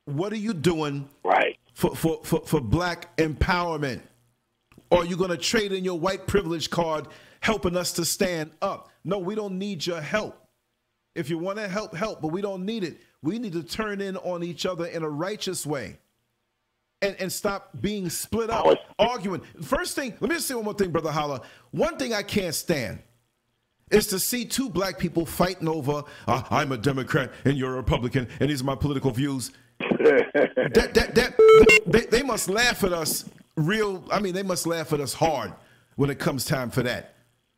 What 0.04 0.32
are 0.32 0.36
you 0.36 0.52
doing 0.54 1.08
Right. 1.24 1.58
for, 1.74 1.96
for, 1.96 2.20
for, 2.24 2.40
for 2.46 2.60
black 2.60 3.16
empowerment? 3.16 4.00
Or 4.90 4.98
are 4.98 5.04
you 5.06 5.16
going 5.16 5.30
to 5.30 5.36
trade 5.38 5.72
in 5.72 5.84
your 5.84 5.98
white 5.98 6.26
privilege 6.26 6.68
card 6.70 7.08
helping 7.40 7.76
us 7.76 7.92
to 7.94 8.04
stand 8.04 8.50
up? 8.60 8.90
No, 9.04 9.18
we 9.18 9.34
don't 9.34 9.58
need 9.58 9.84
your 9.84 10.00
help. 10.00 10.38
If 11.14 11.28
you 11.28 11.38
want 11.38 11.58
to 11.58 11.68
help, 11.68 11.94
help, 11.94 12.22
but 12.22 12.28
we 12.28 12.40
don't 12.40 12.64
need 12.64 12.84
it. 12.84 12.98
We 13.22 13.38
need 13.38 13.52
to 13.52 13.62
turn 13.62 14.00
in 14.00 14.16
on 14.18 14.42
each 14.42 14.64
other 14.64 14.86
in 14.86 15.02
a 15.02 15.08
righteous 15.08 15.66
way 15.66 15.98
and, 17.02 17.16
and 17.18 17.30
stop 17.30 17.70
being 17.80 18.08
split 18.08 18.48
up, 18.48 18.64
was- 18.64 18.78
arguing. 18.98 19.42
First 19.60 19.94
thing, 19.94 20.14
let 20.20 20.30
me 20.30 20.36
just 20.36 20.48
say 20.48 20.54
one 20.54 20.64
more 20.64 20.74
thing, 20.74 20.90
Brother 20.90 21.10
Hallah. 21.10 21.42
One 21.72 21.98
thing 21.98 22.14
I 22.14 22.22
can't 22.22 22.54
stand 22.54 23.00
is 23.90 24.06
to 24.06 24.18
see 24.18 24.46
two 24.46 24.70
black 24.70 24.98
people 24.98 25.26
fighting 25.26 25.68
over, 25.68 26.04
uh, 26.26 26.42
I'm 26.48 26.72
a 26.72 26.78
Democrat 26.78 27.30
and 27.44 27.58
you're 27.58 27.74
a 27.74 27.76
Republican, 27.76 28.26
and 28.40 28.48
these 28.48 28.62
are 28.62 28.64
my 28.64 28.74
political 28.74 29.10
views. 29.10 29.50
that, 29.80 30.90
that, 30.94 31.14
that, 31.14 31.82
they, 31.86 32.06
they 32.06 32.22
must 32.22 32.48
laugh 32.48 32.84
at 32.84 32.92
us 32.92 33.28
real, 33.56 34.04
I 34.10 34.20
mean, 34.20 34.34
they 34.34 34.42
must 34.42 34.66
laugh 34.66 34.92
at 34.92 35.00
us 35.00 35.12
hard 35.12 35.52
when 35.96 36.08
it 36.08 36.18
comes 36.18 36.44
time 36.44 36.70
for 36.70 36.82
that. 36.84 37.11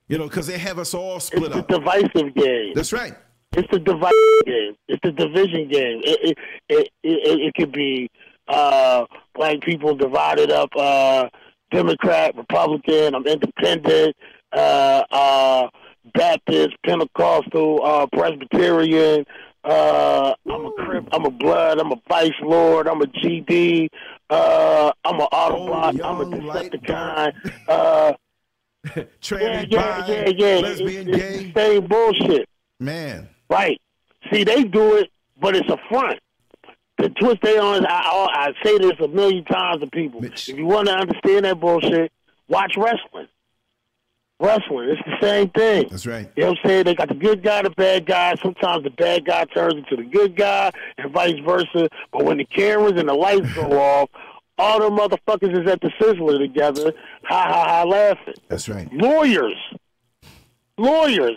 You 0.09 0.19
know, 0.19 0.25
because 0.25 0.47
they 0.47 0.59
have 0.59 0.79
us 0.79 0.93
all 0.95 1.19
split 1.21 1.45
It's 1.45 1.53
split 1.53 1.71
a 1.71 1.77
up. 1.77 1.85
divisive 1.85 2.35
game. 2.35 2.73
That's 2.75 2.93
right. 2.93 3.15
It's 3.57 3.73
a 3.73 3.79
divisive 3.79 4.45
game. 4.47 4.75
It's 4.89 5.01
a 5.05 5.13
division 5.13 5.69
game. 5.69 6.01
It 6.05 6.37
it 6.39 6.39
it, 6.69 6.89
it, 7.03 7.41
it 7.41 7.55
could 7.55 7.73
be 7.73 8.11
uh, 8.49 9.05
black 9.35 9.61
people 9.63 9.95
divided 9.95 10.51
up, 10.51 10.71
uh, 10.77 11.29
Democrat, 11.73 12.37
Republican. 12.37 13.15
I'm 13.15 13.27
independent, 13.27 14.15
uh, 14.53 15.03
uh, 15.11 15.69
Baptist, 16.15 16.75
Pentecostal, 16.85 17.81
uh, 17.85 18.07
Presbyterian. 18.13 19.25
Uh, 19.65 20.35
I'm 20.53 20.67
a 20.67 20.73
crip. 20.73 21.09
I'm 21.13 21.25
a 21.25 21.31
blood. 21.31 21.79
I'm 21.79 21.93
a 21.93 21.97
vice 22.09 22.31
lord. 22.43 22.87
I'm 22.87 23.01
a 23.01 23.07
GD. 23.07 23.89
Uh, 24.29 24.93
I'm 25.05 25.21
an 25.21 25.27
Autobot. 25.33 26.01
I'm 26.05 26.21
a 26.21 26.27
Decepticon. 26.37 27.33
Uh, 27.67 28.13
Tranny, 29.23 29.67
yeah, 29.71 30.01
bi, 30.01 30.07
yeah, 30.09 30.29
yeah. 30.37 30.61
lesbian, 30.61 31.09
It's- 31.09 31.17
gay. 31.21 31.45
it's 31.47 31.55
same 31.55 31.87
bullshit. 31.87 32.49
Man. 32.81 33.29
Right. 33.49 33.81
See, 34.33 34.45
they 34.45 34.65
do 34.65 34.97
it, 34.97 35.11
but 35.41 35.55
it's 35.57 35.69
a 35.71 35.79
front. 35.89 36.19
The 36.99 37.09
twist 37.11 37.39
they 37.43 37.59
on 37.59 37.85
I, 37.87 37.91
I, 37.91 38.29
I 38.49 38.53
say 38.65 38.79
this 38.79 38.93
a 39.01 39.09
million 39.09 39.45
times 39.45 39.81
to 39.81 39.87
people. 39.89 40.21
Mitch. 40.21 40.49
If 40.49 40.57
you 40.57 40.67
want 40.67 40.89
to 40.89 40.95
understand 40.95 41.45
that 41.45 41.59
bullshit, 41.61 42.13
watch 42.49 42.75
wrestling. 42.77 43.27
Wrestling, 44.41 44.89
it's 44.91 45.01
the 45.07 45.17
same 45.27 45.49
thing. 45.51 45.87
That's 45.89 46.07
right. 46.07 46.29
You 46.37 46.43
know 46.43 46.49
what 46.51 46.59
I'm 46.65 46.69
saying? 46.69 46.85
They 46.85 46.95
got 46.95 47.09
the 47.09 47.15
good 47.15 47.43
guy, 47.43 47.63
the 47.63 47.71
bad 47.71 48.05
guy. 48.05 48.35
Sometimes 48.43 48.83
the 48.83 48.91
bad 48.91 49.25
guy 49.25 49.45
turns 49.45 49.75
into 49.75 49.97
the 49.97 50.03
good 50.03 50.37
guy, 50.37 50.73
and 50.99 51.13
vice 51.13 51.39
versa. 51.47 51.89
But 52.13 52.25
when 52.25 52.39
the 52.39 52.45
cameras 52.45 52.95
and 52.97 53.09
the 53.09 53.15
lights 53.15 53.53
go 53.55 53.63
off, 53.81 54.11
all 54.59 54.81
the 54.81 54.91
motherfuckers 54.91 55.53
is 55.61 55.71
at 55.71 55.81
the 55.81 55.91
sizzler 56.01 56.39
together, 56.39 56.93
ha 57.25 57.45
ha 57.49 57.65
ha, 57.69 57.85
laughing. 57.85 58.35
That's 58.49 58.69
right. 58.69 58.93
Lawyers. 58.93 59.57
Lawyers. 60.79 61.37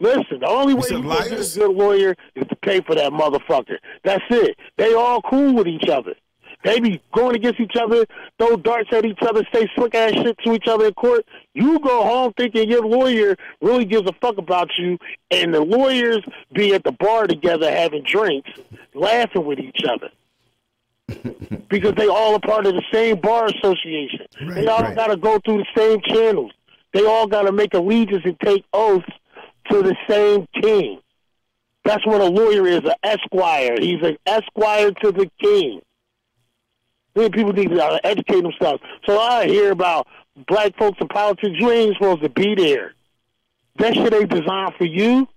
Listen, 0.00 0.40
the 0.40 0.48
only 0.48 0.74
way 0.74 0.86
you 0.90 1.02
get 1.02 1.32
a 1.32 1.58
good 1.58 1.74
lawyer 1.74 2.14
is 2.36 2.46
to 2.48 2.56
pay 2.56 2.80
for 2.80 2.94
that 2.94 3.10
motherfucker. 3.12 3.78
That's 4.04 4.22
it. 4.30 4.56
They 4.76 4.94
all 4.94 5.20
cool 5.22 5.54
with 5.54 5.66
each 5.66 5.88
other. 5.88 6.14
They 6.64 6.80
be 6.80 7.00
going 7.14 7.36
against 7.36 7.60
each 7.60 7.76
other, 7.80 8.04
throw 8.36 8.56
darts 8.56 8.90
at 8.92 9.04
each 9.04 9.18
other, 9.22 9.44
say 9.52 9.68
slick 9.76 9.94
ass 9.94 10.12
shit 10.12 10.36
to 10.44 10.54
each 10.54 10.66
other 10.66 10.86
in 10.86 10.94
court. 10.94 11.24
You 11.54 11.78
go 11.78 12.02
home 12.02 12.32
thinking 12.36 12.68
your 12.68 12.84
lawyer 12.84 13.36
really 13.60 13.84
gives 13.84 14.08
a 14.08 14.12
fuck 14.20 14.38
about 14.38 14.68
you, 14.76 14.98
and 15.30 15.54
the 15.54 15.60
lawyers 15.60 16.20
be 16.52 16.74
at 16.74 16.82
the 16.82 16.92
bar 16.92 17.26
together 17.28 17.70
having 17.70 18.02
drinks, 18.02 18.50
laughing 18.94 19.44
with 19.44 19.60
each 19.60 19.82
other. 19.88 20.10
Because 21.68 21.94
they 21.96 22.08
all 22.08 22.34
are 22.34 22.40
part 22.40 22.66
of 22.66 22.74
the 22.74 22.82
same 22.92 23.20
bar 23.20 23.46
association. 23.46 24.26
Right, 24.42 24.54
they 24.56 24.66
all 24.66 24.82
right. 24.82 24.96
got 24.96 25.08
to 25.08 25.16
go 25.16 25.38
through 25.44 25.58
the 25.58 25.66
same 25.76 26.00
channels. 26.02 26.52
They 26.92 27.04
all 27.04 27.26
got 27.26 27.42
to 27.42 27.52
make 27.52 27.74
allegiance 27.74 28.22
and 28.24 28.38
take 28.40 28.64
oaths 28.72 29.08
to 29.70 29.82
the 29.82 29.96
same 30.08 30.46
king. 30.62 31.00
That's 31.84 32.04
what 32.06 32.20
a 32.20 32.26
lawyer 32.26 32.66
is, 32.66 32.80
an 32.84 32.92
esquire. 33.02 33.76
He's 33.80 34.02
an 34.02 34.16
esquire 34.26 34.90
to 34.90 35.12
the 35.12 35.30
king. 35.40 35.80
Then 37.14 37.30
people 37.32 37.52
need 37.52 37.70
to 37.70 38.00
educate 38.04 38.42
themselves. 38.42 38.82
So 39.06 39.18
I 39.18 39.46
hear 39.46 39.72
about 39.72 40.06
black 40.46 40.76
folks 40.76 40.98
in 41.00 41.08
politics. 41.08 41.56
You 41.58 41.70
ain't 41.70 41.94
supposed 41.94 42.22
to 42.22 42.28
be 42.28 42.54
there. 42.54 42.94
That 43.76 43.94
shit 43.94 44.12
ain't 44.12 44.30
designed 44.30 44.74
for 44.76 44.84
you. 44.84 45.28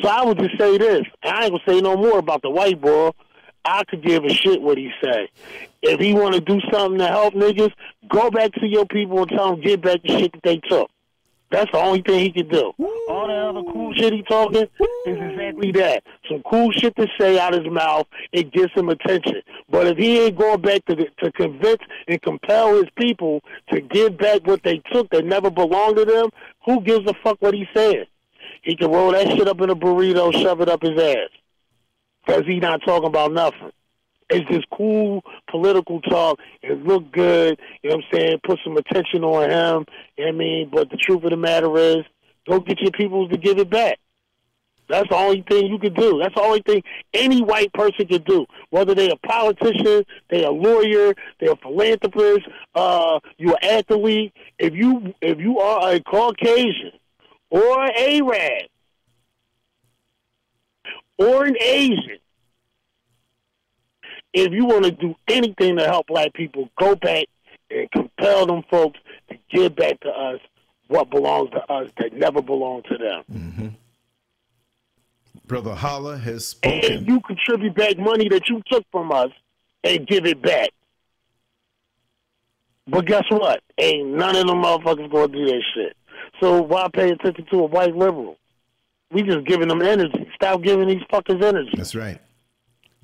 So 0.00 0.08
I 0.08 0.24
would 0.24 0.38
just 0.38 0.58
say 0.58 0.76
this. 0.76 1.02
and 1.22 1.34
I 1.34 1.44
ain't 1.44 1.52
gonna 1.52 1.62
say 1.66 1.80
no 1.80 1.96
more 1.96 2.18
about 2.18 2.42
the 2.42 2.50
white 2.50 2.80
boy. 2.80 3.10
I 3.66 3.84
could 3.84 4.02
give 4.02 4.24
a 4.24 4.32
shit 4.32 4.62
what 4.62 4.78
he 4.78 4.90
say. 5.02 5.28
If 5.82 6.00
he 6.00 6.14
want 6.14 6.34
to 6.34 6.40
do 6.40 6.60
something 6.72 6.98
to 6.98 7.08
help 7.08 7.34
niggas, 7.34 7.72
go 8.08 8.30
back 8.30 8.52
to 8.54 8.66
your 8.66 8.86
people 8.86 9.22
and 9.22 9.28
tell 9.28 9.50
them 9.50 9.60
get 9.60 9.82
back 9.82 10.02
the 10.02 10.08
shit 10.08 10.32
that 10.32 10.42
they 10.42 10.58
took. 10.58 10.90
That's 11.50 11.70
the 11.70 11.78
only 11.78 12.02
thing 12.02 12.20
he 12.20 12.32
can 12.32 12.48
do. 12.48 12.72
All 13.08 13.28
the 13.28 13.60
other 13.60 13.72
cool 13.72 13.94
shit 13.94 14.12
he 14.12 14.22
talking 14.22 14.62
is 14.62 14.68
exactly 15.06 15.70
that. 15.72 16.02
Some 16.28 16.42
cool 16.42 16.72
shit 16.72 16.96
to 16.96 17.06
say 17.20 17.38
out 17.38 17.54
of 17.54 17.64
his 17.64 17.72
mouth. 17.72 18.06
It 18.32 18.52
gets 18.52 18.72
him 18.74 18.88
attention. 18.88 19.42
But 19.70 19.86
if 19.86 19.96
he 19.96 20.20
ain't 20.20 20.36
going 20.36 20.60
back 20.60 20.84
to 20.86 20.96
to 20.96 21.32
convince 21.32 21.82
and 22.08 22.20
compel 22.20 22.74
his 22.74 22.90
people 22.96 23.42
to 23.70 23.80
give 23.80 24.18
back 24.18 24.44
what 24.46 24.64
they 24.64 24.82
took 24.92 25.08
that 25.10 25.24
never 25.24 25.50
belonged 25.50 25.96
to 25.96 26.04
them, 26.04 26.30
who 26.64 26.80
gives 26.80 27.08
a 27.08 27.14
fuck 27.22 27.36
what 27.40 27.54
he 27.54 27.66
said? 27.72 28.06
He 28.62 28.74
can 28.74 28.90
roll 28.90 29.12
that 29.12 29.28
shit 29.28 29.46
up 29.46 29.60
in 29.60 29.70
a 29.70 29.76
burrito, 29.76 30.32
shove 30.32 30.60
it 30.60 30.68
up 30.68 30.82
his 30.82 31.00
ass. 31.00 31.30
Because 32.26 32.44
he 32.46 32.58
not 32.58 32.80
talking 32.84 33.08
about 33.08 33.32
nothing. 33.32 33.70
It's 34.28 34.48
just 34.50 34.68
cool 34.70 35.22
political 35.48 36.00
talk. 36.00 36.40
It 36.62 36.84
look 36.84 37.12
good. 37.12 37.60
You 37.82 37.90
know 37.90 37.96
what 37.96 38.04
I'm 38.04 38.18
saying? 38.18 38.40
Put 38.44 38.58
some 38.64 38.76
attention 38.76 39.22
on 39.22 39.50
him. 39.50 39.86
You 40.16 40.24
know 40.24 40.32
what 40.32 40.34
I 40.34 40.38
mean? 40.38 40.70
But 40.72 40.90
the 40.90 40.96
truth 40.96 41.22
of 41.22 41.30
the 41.30 41.36
matter 41.36 41.76
is, 41.78 42.04
go 42.48 42.58
get 42.58 42.80
your 42.80 42.90
people 42.90 43.28
to 43.28 43.36
give 43.36 43.58
it 43.58 43.70
back. 43.70 43.98
That's 44.88 45.08
the 45.08 45.16
only 45.16 45.44
thing 45.48 45.66
you 45.66 45.78
can 45.78 45.94
do. 45.94 46.18
That's 46.20 46.34
the 46.34 46.42
only 46.42 46.62
thing 46.62 46.82
any 47.12 47.42
white 47.42 47.72
person 47.72 48.06
can 48.06 48.22
do. 48.22 48.46
Whether 48.70 48.94
they're 48.94 49.12
a 49.12 49.26
politician, 49.26 50.04
they're 50.30 50.46
a 50.46 50.52
lawyer, 50.52 51.14
they're 51.40 51.52
a 51.52 51.56
philanthropist, 51.56 52.46
uh, 52.74 53.18
you're 53.36 53.58
an 53.62 53.78
athlete. 53.78 54.32
If 54.58 54.74
you 54.74 55.12
if 55.20 55.38
you 55.38 55.58
are 55.58 55.92
a 55.94 56.00
Caucasian 56.00 56.92
or 57.50 57.84
an 57.84 57.90
Arab 57.96 58.68
or 61.18 61.44
an 61.44 61.56
Asian, 61.60 62.18
if 64.32 64.52
you 64.52 64.66
want 64.66 64.84
to 64.84 64.90
do 64.90 65.14
anything 65.28 65.76
to 65.78 65.84
help 65.84 66.06
black 66.08 66.34
people, 66.34 66.68
go 66.78 66.94
back 66.94 67.26
and 67.70 67.90
compel 67.90 68.46
them 68.46 68.62
folks 68.70 68.98
to 69.30 69.36
give 69.50 69.74
back 69.74 69.98
to 70.00 70.08
us 70.08 70.40
what 70.88 71.10
belongs 71.10 71.50
to 71.50 71.72
us 71.72 71.90
that 71.98 72.12
never 72.12 72.42
belonged 72.42 72.84
to 72.84 72.98
them. 72.98 73.24
Mm-hmm. 73.32 73.68
Brother 75.46 75.74
Hallah 75.74 76.18
has 76.18 76.48
spoken. 76.48 76.92
And 76.92 77.06
you 77.06 77.20
contribute 77.20 77.74
back 77.74 77.98
money 77.98 78.28
that 78.28 78.48
you 78.48 78.62
took 78.70 78.84
from 78.90 79.12
us 79.12 79.30
and 79.84 80.06
give 80.06 80.26
it 80.26 80.42
back. 80.42 80.70
But 82.88 83.06
guess 83.06 83.24
what? 83.30 83.62
Ain't 83.78 84.08
none 84.08 84.36
of 84.36 84.46
them 84.46 84.62
motherfuckers 84.62 85.10
gonna 85.10 85.28
do 85.28 85.44
that 85.46 85.62
shit. 85.74 85.96
So 86.40 86.62
why 86.62 86.88
pay 86.92 87.10
attention 87.10 87.46
to 87.50 87.60
a 87.60 87.66
white 87.66 87.96
liberal? 87.96 88.36
We 89.10 89.22
just 89.22 89.46
giving 89.46 89.68
them 89.68 89.82
energy. 89.82 90.25
Stop 90.36 90.62
giving 90.62 90.88
these 90.88 91.02
fuckers 91.12 91.42
energy. 91.42 91.72
That's 91.76 91.94
right. 91.94 92.20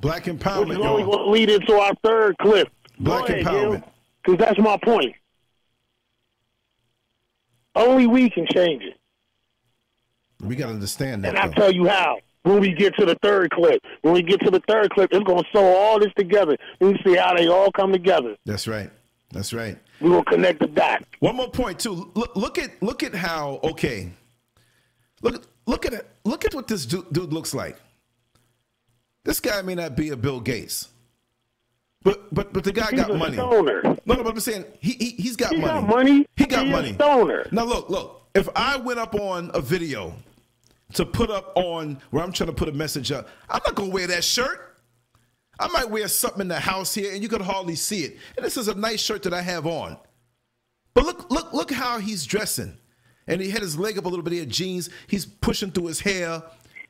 Black 0.01 0.27
Which 0.27 0.37
empowerment, 0.37 0.73
is 0.73 0.79
only 0.79 1.05
going 1.05 1.19
to 1.19 1.31
lead 1.31 1.51
into 1.51 1.75
our 1.75 1.93
third 2.03 2.37
clip. 2.39 2.69
Black 2.99 3.27
empowerment. 3.27 3.85
Because 4.25 4.39
that's 4.39 4.59
my 4.59 4.79
point. 4.83 5.15
Only 7.75 8.07
we 8.07 8.29
can 8.29 8.47
change 8.53 8.83
it. 8.83 8.99
We 10.41 10.57
got 10.57 10.67
to 10.67 10.73
understand 10.73 11.25
that. 11.25 11.31
And 11.31 11.39
I'll 11.39 11.53
tell 11.53 11.73
you 11.73 11.87
how. 11.87 12.19
When 12.43 12.59
we 12.59 12.73
get 12.73 12.97
to 12.97 13.07
the 13.07 13.15
third 13.23 13.53
clip. 13.53 13.81
When 14.03 14.15
we 14.15 14.23
get 14.23 14.41
to 14.41 14.51
the 14.51 14.61
third 14.69 14.91
clip, 14.91 15.13
it's 15.13 15.25
going 15.25 15.45
to 15.45 15.49
sew 15.53 15.65
all 15.65 16.01
this 16.01 16.13
together. 16.17 16.57
We 16.81 17.01
see 17.05 17.15
how 17.15 17.37
they 17.37 17.47
all 17.47 17.71
come 17.71 17.93
together. 17.93 18.37
That's 18.45 18.67
right. 18.67 18.91
That's 19.31 19.53
right. 19.53 19.79
We 20.01 20.11
will 20.11 20.25
connect 20.25 20.59
the 20.59 20.67
dots. 20.67 21.05
One 21.21 21.37
more 21.37 21.51
point 21.51 21.79
too. 21.79 22.11
Look, 22.15 22.35
look 22.35 22.59
at 22.59 22.83
look 22.83 23.03
at 23.03 23.15
how 23.15 23.61
okay. 23.63 24.11
Look 25.23 25.47
look 25.67 25.87
at 25.87 25.93
it. 25.93 26.09
Look 26.25 26.45
at 26.45 26.55
what 26.55 26.69
this 26.69 26.87
dude, 26.87 27.13
dude 27.13 27.33
looks 27.33 27.55
like. 27.55 27.77
This 29.25 29.41
guy 29.41 29.63
may 29.63 29.75
not 29.75 29.97
be 29.97 30.11
a 30.11 30.17
Bill 30.17 30.41
Gates, 30.41 30.89
but 32.03 32.33
but 32.35 32.53
but 32.53 32.65
the 32.65 32.73
guy 32.73 32.89
He's 32.91 33.01
got 33.01 33.11
a 33.11 33.15
money. 33.15 33.35
stoner. 33.35 33.83
No, 33.83 33.97
no, 34.15 34.23
but 34.25 34.29
I'm 34.29 34.41
saying 34.41 34.65
he, 34.81 34.93
he 34.93 35.11
he's 35.11 35.37
got 35.37 35.53
He 35.53 35.59
money. 35.61 35.81
got 35.81 35.89
money. 35.89 36.27
He 36.37 36.47
got 36.47 36.65
He 36.65 36.71
a 36.71 36.73
money. 36.73 36.95
stoner. 36.95 37.47
Now 37.53 37.65
look, 37.65 37.89
look. 37.89 38.19
If 38.35 38.49
I 38.57 38.77
went 38.79 38.99
up 38.99 39.15
on 39.15 39.51
a 39.55 39.61
video 39.61 40.15
to 40.95 41.05
put 41.07 41.31
up 41.31 41.53
on 41.55 41.99
where 42.11 42.25
I'm 42.25 42.33
trying 42.33 42.49
to 42.49 42.55
put 42.55 42.69
a 42.69 42.73
message 42.73 43.13
up, 43.13 43.29
I'm 43.49 43.61
not 43.67 43.75
gonna 43.77 43.91
wear 43.91 44.07
that 44.09 44.25
shirt. 44.25 44.77
I 45.61 45.69
might 45.69 45.89
wear 45.89 46.09
something 46.09 46.41
in 46.41 46.49
the 46.49 46.59
house 46.59 46.95
here, 46.95 47.13
and 47.13 47.23
you 47.23 47.29
could 47.29 47.43
hardly 47.43 47.77
see 47.77 48.05
it. 48.05 48.19
And 48.37 48.45
this 48.45 48.57
is 48.57 48.69
a 48.69 48.75
nice 48.75 49.01
shirt 49.01 49.23
that 49.25 49.35
I 49.35 49.43
have 49.43 49.67
on. 49.67 49.97
But 50.95 51.05
look, 51.05 51.31
look, 51.31 51.53
look 51.53 51.71
how 51.71 51.99
he's 51.99 52.25
dressing. 52.27 52.77
And 53.27 53.41
he 53.41 53.51
had 53.51 53.63
his 53.63 53.79
leg 53.79 53.99
up 53.99 54.05
a 54.05 54.09
little 54.09 54.23
bit. 54.23 54.33
He 54.33 54.39
had 54.41 54.51
jeans. 54.51 54.91
He's 55.07 55.27
pushing 55.27 55.71
through 55.71 55.87
his 55.87 56.01
hair. 56.01 56.43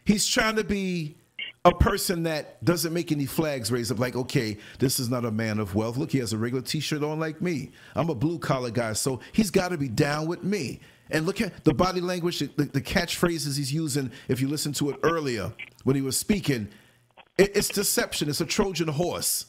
He's 0.04 0.26
trying 0.26 0.56
to 0.56 0.64
be 0.64 1.16
a 1.64 1.72
person 1.72 2.24
that 2.24 2.62
doesn't 2.64 2.92
make 2.92 3.12
any 3.12 3.26
flags 3.26 3.70
raised 3.70 3.92
up 3.92 3.98
like, 3.98 4.16
okay, 4.16 4.58
this 4.78 4.98
is 4.98 5.08
not 5.08 5.24
a 5.24 5.30
man 5.30 5.60
of 5.60 5.74
wealth. 5.74 5.96
Look, 5.96 6.10
he 6.10 6.18
has 6.18 6.32
a 6.32 6.38
regular 6.38 6.62
t-shirt 6.62 7.04
on 7.04 7.20
like 7.20 7.40
me. 7.40 7.70
I'm 7.94 8.10
a 8.10 8.14
blue 8.14 8.38
collar 8.38 8.70
guy, 8.70 8.94
so 8.94 9.20
he's 9.32 9.50
got 9.50 9.68
to 9.68 9.78
be 9.78 9.88
down 9.88 10.26
with 10.26 10.42
me. 10.42 10.80
And 11.10 11.26
look 11.26 11.40
at 11.40 11.64
the 11.64 11.74
body 11.74 12.00
language, 12.00 12.40
the, 12.40 12.46
the 12.64 12.80
catchphrases 12.80 13.56
he's 13.56 13.72
using. 13.72 14.10
If 14.28 14.40
you 14.40 14.48
listen 14.48 14.72
to 14.74 14.90
it 14.90 14.98
earlier 15.02 15.52
when 15.84 15.94
he 15.94 16.02
was 16.02 16.16
speaking, 16.16 16.68
it, 17.38 17.54
it's 17.54 17.68
deception. 17.68 18.28
It's 18.28 18.40
a 18.40 18.46
Trojan 18.46 18.88
horse. 18.88 19.46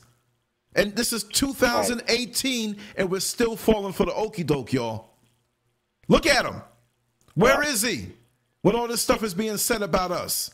And 0.76 0.96
this 0.96 1.13
is 1.13 1.24
2018, 1.24 2.78
and 2.98 3.10
we're 3.10 3.19
still 3.22 3.56
falling 3.56 3.93
for 3.93 4.06
the 4.06 4.13
okey 4.13 4.43
doke, 4.43 4.74
y'all. 4.74 5.12
Look 6.08 6.26
at 6.26 6.46
him. 6.46 6.62
Where 7.36 7.63
is 7.63 7.82
he 7.82 8.10
when 8.62 8.76
all 8.76 8.88
this 8.88 9.02
stuff 9.02 9.24
is 9.24 9.34
being 9.34 9.58
said 9.58 9.82
about 9.82 10.12
us? 10.12 10.52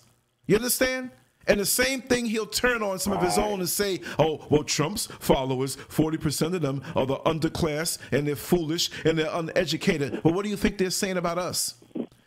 You 0.47 0.55
understand? 0.55 1.11
And 1.47 1.59
the 1.59 1.65
same 1.65 2.01
thing 2.01 2.25
he'll 2.25 2.45
turn 2.45 2.83
on 2.83 2.99
some 2.99 3.13
of 3.13 3.23
his 3.23 3.37
own 3.37 3.59
and 3.59 3.67
say, 3.67 4.01
oh, 4.19 4.45
well, 4.49 4.63
Trump's 4.63 5.07
followers, 5.07 5.77
40% 5.77 6.53
of 6.53 6.61
them 6.61 6.83
are 6.95 7.07
the 7.07 7.17
underclass 7.19 7.97
and 8.11 8.27
they're 8.27 8.35
foolish 8.35 8.91
and 9.03 9.17
they're 9.17 9.31
uneducated. 9.33 10.23
Well, 10.23 10.33
what 10.33 10.43
do 10.43 10.49
you 10.49 10.57
think 10.57 10.77
they're 10.77 10.91
saying 10.91 11.17
about 11.17 11.39
us? 11.39 11.75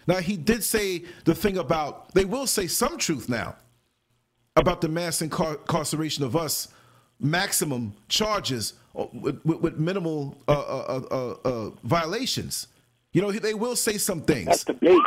Now, 0.09 0.17
he 0.17 0.37
did 0.37 0.65
say 0.65 1.05
the 1.25 1.35
thing 1.35 1.59
about, 1.59 2.13
they 2.15 2.25
will 2.25 2.49
say 2.49 2.67
some 2.67 2.99
truth 2.99 3.29
now 3.29 3.55
about 4.57 4.81
the 4.81 4.89
mass 4.89 5.23
incar- 5.23 5.61
incarceration 5.61 6.25
of 6.25 6.35
us, 6.35 6.69
maximum 7.21 7.95
charges 8.09 8.75
uh, 8.97 9.07
with, 9.13 9.41
with, 9.45 9.61
with 9.61 9.79
minimal 9.79 10.37
uh, 10.49 10.53
uh, 10.53 11.03
uh, 11.11 11.49
uh, 11.49 11.71
violations. 11.85 12.67
You 13.13 13.23
know, 13.23 13.31
they 13.31 13.55
will 13.55 13.77
say 13.77 13.99
some 13.99 14.23
things. 14.23 14.47
That's 14.47 14.65
the 14.65 14.75
bait. 14.75 15.01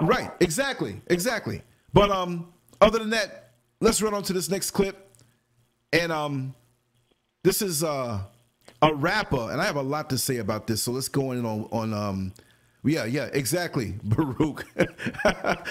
Right, 0.00 0.30
exactly, 0.40 1.00
exactly. 1.08 1.62
But 1.92 2.10
um, 2.10 2.52
other 2.80 2.98
than 2.98 3.10
that, 3.10 3.50
let's 3.80 4.00
run 4.00 4.14
on 4.14 4.22
to 4.24 4.32
this 4.32 4.48
next 4.48 4.70
clip. 4.70 4.96
And 5.92 6.12
um, 6.12 6.54
this 7.42 7.62
is 7.62 7.82
uh, 7.82 8.20
a 8.82 8.94
rapper, 8.94 9.50
and 9.50 9.60
I 9.60 9.64
have 9.64 9.76
a 9.76 9.82
lot 9.82 10.10
to 10.10 10.18
say 10.18 10.36
about 10.36 10.66
this. 10.66 10.82
So 10.82 10.92
let's 10.92 11.08
go 11.08 11.32
in 11.32 11.44
on 11.44 11.68
on 11.72 11.94
um, 11.94 12.32
yeah, 12.84 13.04
yeah, 13.04 13.28
exactly, 13.32 13.94
Baruch. 14.04 14.66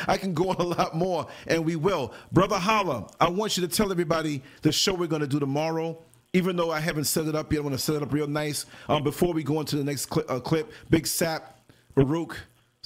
I 0.07 0.17
can 0.17 0.33
go 0.33 0.49
on 0.49 0.57
a 0.57 0.63
lot 0.63 0.95
more, 0.95 1.27
and 1.47 1.65
we 1.65 1.75
will. 1.75 2.13
Brother 2.31 2.57
Hallah, 2.57 3.07
I 3.19 3.29
want 3.29 3.57
you 3.57 3.65
to 3.67 3.73
tell 3.73 3.91
everybody 3.91 4.41
the 4.61 4.71
show 4.71 4.93
we're 4.93 5.07
going 5.07 5.21
to 5.21 5.27
do 5.27 5.39
tomorrow. 5.39 5.97
Even 6.33 6.55
though 6.57 6.71
I 6.71 6.81
haven't 6.81 7.05
set 7.05 7.25
it 7.25 7.35
up 7.35 7.51
yet, 7.51 7.59
I 7.59 7.61
want 7.63 7.73
to 7.73 7.81
set 7.81 7.95
it 7.95 8.03
up 8.03 8.11
real 8.11 8.27
nice. 8.27 8.65
Um, 8.89 9.01
before 9.01 9.33
we 9.33 9.43
go 9.43 9.59
into 9.61 9.77
the 9.77 9.83
next 9.83 10.07
cli- 10.07 10.25
uh, 10.27 10.39
clip, 10.39 10.71
Big 10.89 11.07
Sap, 11.07 11.56
Baruch, 11.97 12.37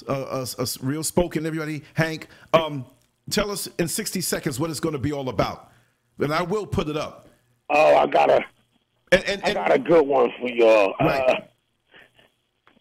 uh, 0.08 0.12
uh, 0.12 0.46
uh, 0.58 0.66
real 0.82 1.04
spoken, 1.04 1.46
everybody, 1.46 1.84
Hank, 1.96 2.28
um, 2.54 2.86
tell 3.30 3.52
us 3.52 3.68
in 3.78 3.90
60 3.90 4.22
seconds 4.22 4.58
what 4.58 4.70
it's 4.70 4.80
going 4.80 4.94
to 4.94 5.00
be 5.00 5.12
all 5.12 5.28
about. 5.28 5.70
And 6.20 6.34
I 6.34 6.44
will 6.44 6.66
put 6.66 6.88
it 6.88 6.96
up. 6.96 7.28
Oh, 7.70 7.98
I 7.98 8.08
got 8.08 8.30
a, 8.30 8.40
And, 9.12 9.24
and, 9.26 9.44
I 9.44 9.54
got 9.54 9.74
a 9.74 9.80
good 9.80 10.08
one 10.08 10.30
for 10.40 10.50
y'all. 10.50 10.94
Right. 11.02 11.46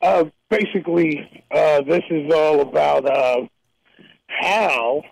Uh, 0.01 0.05
uh, 0.05 0.25
basically, 0.49 1.45
uh, 1.51 1.83
this 1.83 2.03
is 2.11 2.33
all 2.33 2.61
about 2.61 3.11
uh, 3.11 3.47
how 4.29 5.03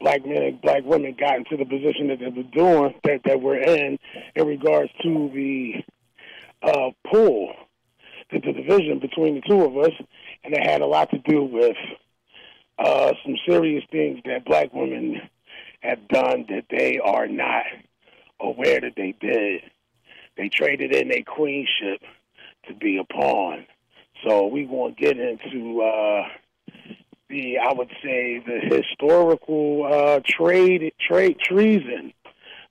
black 0.00 0.24
men 0.24 0.42
and 0.42 0.60
black 0.62 0.82
women 0.84 1.14
got 1.18 1.36
into 1.36 1.58
the 1.58 1.66
position 1.66 2.08
that 2.08 2.20
they 2.20 2.28
were 2.28 2.48
doing, 2.54 2.94
that, 3.04 3.20
that 3.26 3.40
we're 3.40 3.60
in, 3.60 3.98
in 4.34 4.46
regards 4.46 4.90
to 5.02 5.30
the 5.34 5.74
uh, 6.62 6.90
pull, 7.10 7.52
the, 8.30 8.40
the 8.40 8.52
division 8.52 8.98
between 8.98 9.36
the 9.36 9.42
two 9.42 9.64
of 9.64 9.76
us, 9.76 9.92
and 10.44 10.54
it 10.54 10.64
had 10.64 10.80
a 10.80 10.86
lot 10.86 11.10
to 11.10 11.18
do 11.18 11.44
with 11.44 11.76
uh, 12.78 13.12
some 13.24 13.36
serious 13.48 13.84
things 13.90 14.20
that 14.24 14.44
black 14.44 14.72
women 14.72 15.20
have 15.80 16.08
done 16.08 16.46
that 16.48 16.64
they 16.70 16.98
are 16.98 17.26
not 17.26 17.64
aware 18.40 18.80
that 18.80 18.94
they 18.96 19.14
did. 19.20 19.62
They 20.36 20.48
traded 20.48 20.94
in 20.94 21.08
their 21.08 21.22
queenship 21.22 22.00
to 22.68 22.74
be 22.74 22.98
a 22.98 23.04
pawn. 23.04 23.66
So 24.26 24.46
we 24.46 24.64
going 24.64 24.94
to 24.94 25.00
get 25.00 25.18
into 25.18 25.82
uh, 25.82 26.28
the, 27.28 27.58
I 27.58 27.72
would 27.72 27.90
say, 28.02 28.42
the 28.44 28.76
historical 28.76 29.88
uh, 29.90 30.20
trade, 30.26 30.92
trade 31.00 31.38
treason, 31.40 32.12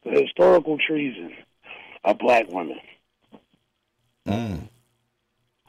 the 0.03 0.21
historical 0.21 0.77
treason 0.77 1.33
of 2.03 2.17
black 2.19 2.47
women. 2.49 2.79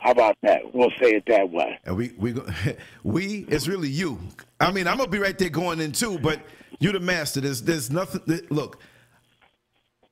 How 0.07 0.13
about 0.13 0.37
that? 0.43 0.73
We'll 0.73 0.93
say 1.03 1.15
it 1.17 1.25
that 1.27 1.51
way. 1.51 1.81
And 1.85 1.97
we 1.97 2.13
we 2.17 2.31
go- 2.33 2.47
we 3.03 3.45
it's 3.49 3.67
really 3.67 3.89
you. 3.89 4.21
I 4.61 4.71
mean, 4.71 4.87
I'm 4.87 4.99
gonna 4.99 5.11
be 5.11 5.19
right 5.19 5.37
there 5.37 5.49
going 5.49 5.81
in 5.81 5.91
too, 5.91 6.17
but 6.21 6.41
you're 6.79 6.93
the 6.93 7.01
master. 7.01 7.41
There's 7.41 7.61
there's 7.61 7.91
nothing. 7.91 8.21
Look, 8.51 8.81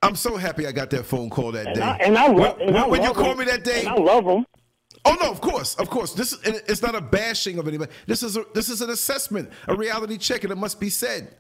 I'm 0.02 0.16
so 0.16 0.37
happy 0.37 0.66
I 0.66 0.72
got 0.72 0.90
that 0.90 1.04
phone 1.07 1.30
call 1.30 1.52
that 1.52 1.68
And 1.68 1.76
day. 1.76 1.80
I, 1.83 1.96
and 1.98 2.18
I 2.18 2.26
love 2.26 2.59
when, 2.59 2.90
when 2.90 3.02
you 3.02 3.07
love 3.07 3.16
called 3.16 3.38
me 3.38 3.44
that 3.44 3.62
day. 3.62 3.87
I 3.87 3.94
love 3.94 4.24
them. 4.24 4.44
Oh 5.04 5.16
no, 5.22 5.30
of 5.30 5.40
course, 5.40 5.76
of 5.76 5.88
course. 5.90 6.12
This 6.12 6.33
is, 6.33 6.40
it's 6.44 6.83
not 6.83 6.96
a 6.96 7.00
bashing 7.00 7.61
of 7.61 7.68
anybody. 7.68 7.92
This 8.09 8.24
is 8.24 8.37
a, 8.37 8.44
this 8.52 8.68
is 8.68 8.80
an 8.80 8.90
assessment, 8.90 9.48
a 9.68 9.76
reality 9.76 10.18
check, 10.18 10.42
and 10.42 10.50
it 10.50 10.57
must 10.57 10.80
be 10.80 10.90
said. 10.90 11.37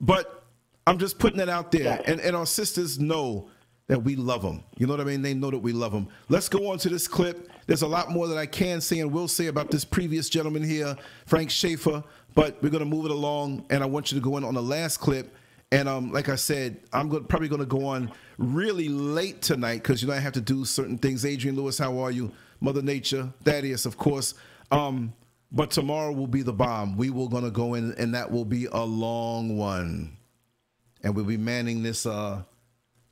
But 0.00 0.44
I'm 0.86 0.96
just 0.96 1.18
putting 1.18 1.40
it 1.40 1.50
out 1.50 1.72
there, 1.72 2.00
and 2.06 2.20
and 2.20 2.34
our 2.34 2.46
sisters 2.46 2.98
know 2.98 3.50
that 3.92 4.00
we 4.00 4.16
love 4.16 4.40
them. 4.40 4.64
You 4.78 4.86
know 4.86 4.94
what 4.94 5.02
I 5.02 5.04
mean? 5.04 5.20
They 5.20 5.34
know 5.34 5.50
that 5.50 5.58
we 5.58 5.74
love 5.74 5.92
them. 5.92 6.08
Let's 6.30 6.48
go 6.48 6.70
on 6.70 6.78
to 6.78 6.88
this 6.88 7.06
clip. 7.06 7.50
There's 7.66 7.82
a 7.82 7.86
lot 7.86 8.10
more 8.10 8.26
that 8.26 8.38
I 8.38 8.46
can 8.46 8.80
say 8.80 9.00
and 9.00 9.12
will 9.12 9.28
say 9.28 9.48
about 9.48 9.70
this 9.70 9.84
previous 9.84 10.30
gentleman 10.30 10.62
here, 10.62 10.96
Frank 11.26 11.50
Schaeffer. 11.50 12.02
But 12.34 12.56
we're 12.62 12.70
gonna 12.70 12.86
move 12.86 13.04
it 13.04 13.10
along, 13.10 13.66
and 13.68 13.82
I 13.82 13.86
want 13.86 14.10
you 14.10 14.18
to 14.18 14.24
go 14.24 14.38
in 14.38 14.44
on 14.44 14.54
the 14.54 14.62
last 14.62 14.96
clip. 14.96 15.36
And 15.70 15.90
um, 15.90 16.10
like 16.10 16.30
I 16.30 16.36
said, 16.36 16.80
I'm 16.90 17.10
go- 17.10 17.20
probably 17.20 17.48
going 17.48 17.60
to 17.60 17.66
go 17.66 17.84
on 17.86 18.10
really 18.38 18.88
late 18.88 19.42
tonight 19.42 19.82
because 19.82 20.00
you 20.00 20.08
know 20.08 20.14
I 20.14 20.20
have 20.20 20.32
to 20.34 20.40
do 20.40 20.64
certain 20.64 20.96
things. 20.96 21.26
Adrian 21.26 21.54
Lewis, 21.54 21.76
how 21.76 21.98
are 21.98 22.10
you? 22.10 22.32
Mother 22.60 22.80
Nature, 22.80 23.30
Thaddeus, 23.44 23.84
of 23.84 23.98
course. 23.98 24.32
Um, 24.70 25.12
but 25.50 25.70
tomorrow 25.70 26.12
will 26.12 26.26
be 26.26 26.40
the 26.40 26.52
bomb. 26.52 26.96
We 26.96 27.10
will 27.10 27.28
going 27.28 27.44
to 27.44 27.50
go 27.50 27.74
in, 27.74 27.92
and 27.98 28.14
that 28.14 28.30
will 28.30 28.46
be 28.46 28.66
a 28.72 28.82
long 28.82 29.58
one. 29.58 30.16
And 31.02 31.14
we'll 31.14 31.26
be 31.26 31.36
manning 31.36 31.82
this 31.82 32.06
uh, 32.06 32.42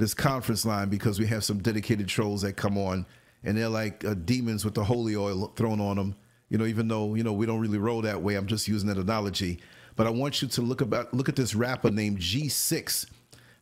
this 0.01 0.15
conference 0.15 0.65
line 0.65 0.89
because 0.89 1.21
we 1.21 1.27
have 1.27 1.45
some 1.45 1.59
dedicated 1.59 2.09
trolls 2.09 2.43
that 2.43 2.55
come 2.55 2.77
on 2.77 3.07
and 3.45 3.57
they're 3.57 3.69
like 3.69 4.05
uh, 4.05 4.15
demons 4.15 4.65
with 4.65 4.75
the 4.75 4.83
holy 4.83 5.15
oil 5.15 5.53
thrown 5.57 5.81
on 5.81 5.97
them. 5.97 6.17
You 6.49 6.59
know, 6.59 6.67
even 6.67 6.89
though 6.89 7.15
you 7.15 7.23
know 7.23 7.33
we 7.33 7.47
don't 7.47 7.61
really 7.61 7.79
roll 7.79 8.03
that 8.03 8.21
way. 8.21 8.35
I'm 8.35 8.47
just 8.47 8.67
using 8.67 8.89
that 8.89 8.99
analogy. 8.99 9.61
But 9.95 10.07
I 10.07 10.11
want 10.11 10.43
you 10.43 10.49
to 10.49 10.63
look 10.63 10.81
about 10.81 11.15
look 11.15 11.29
at 11.29 11.37
this 11.37 11.55
rapper 11.55 11.91
named 11.91 12.19
G6. 12.19 13.07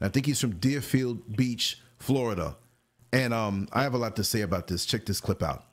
I 0.01 0.09
think 0.09 0.27
he's 0.27 0.41
from 0.41 0.55
Deerfield 0.57 1.37
Beach, 1.37 1.81
Florida. 1.99 2.57
And 3.13 3.35
um, 3.35 3.69
I 3.73 3.83
have 3.83 3.95
a 3.95 3.99
lot 3.99 4.17
to 4.17 4.25
say 4.25 4.43
about 4.43 4.69
this. 4.69 4.87
Check 4.87 5.05
this 5.07 5.21
clip 5.21 5.43
out. 5.43 5.65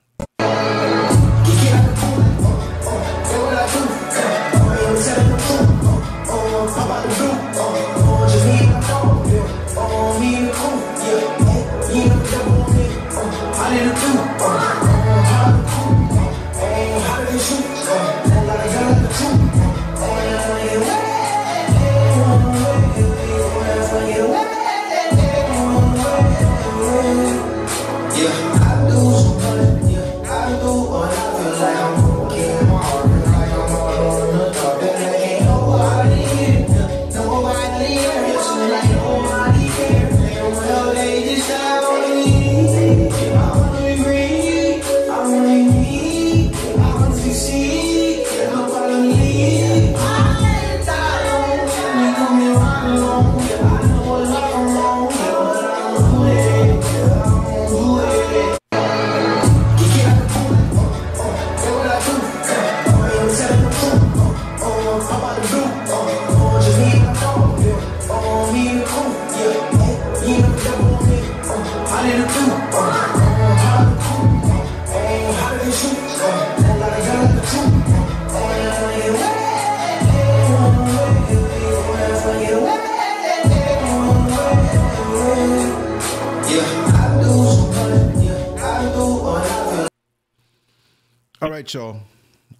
Y'all. 91.76 92.00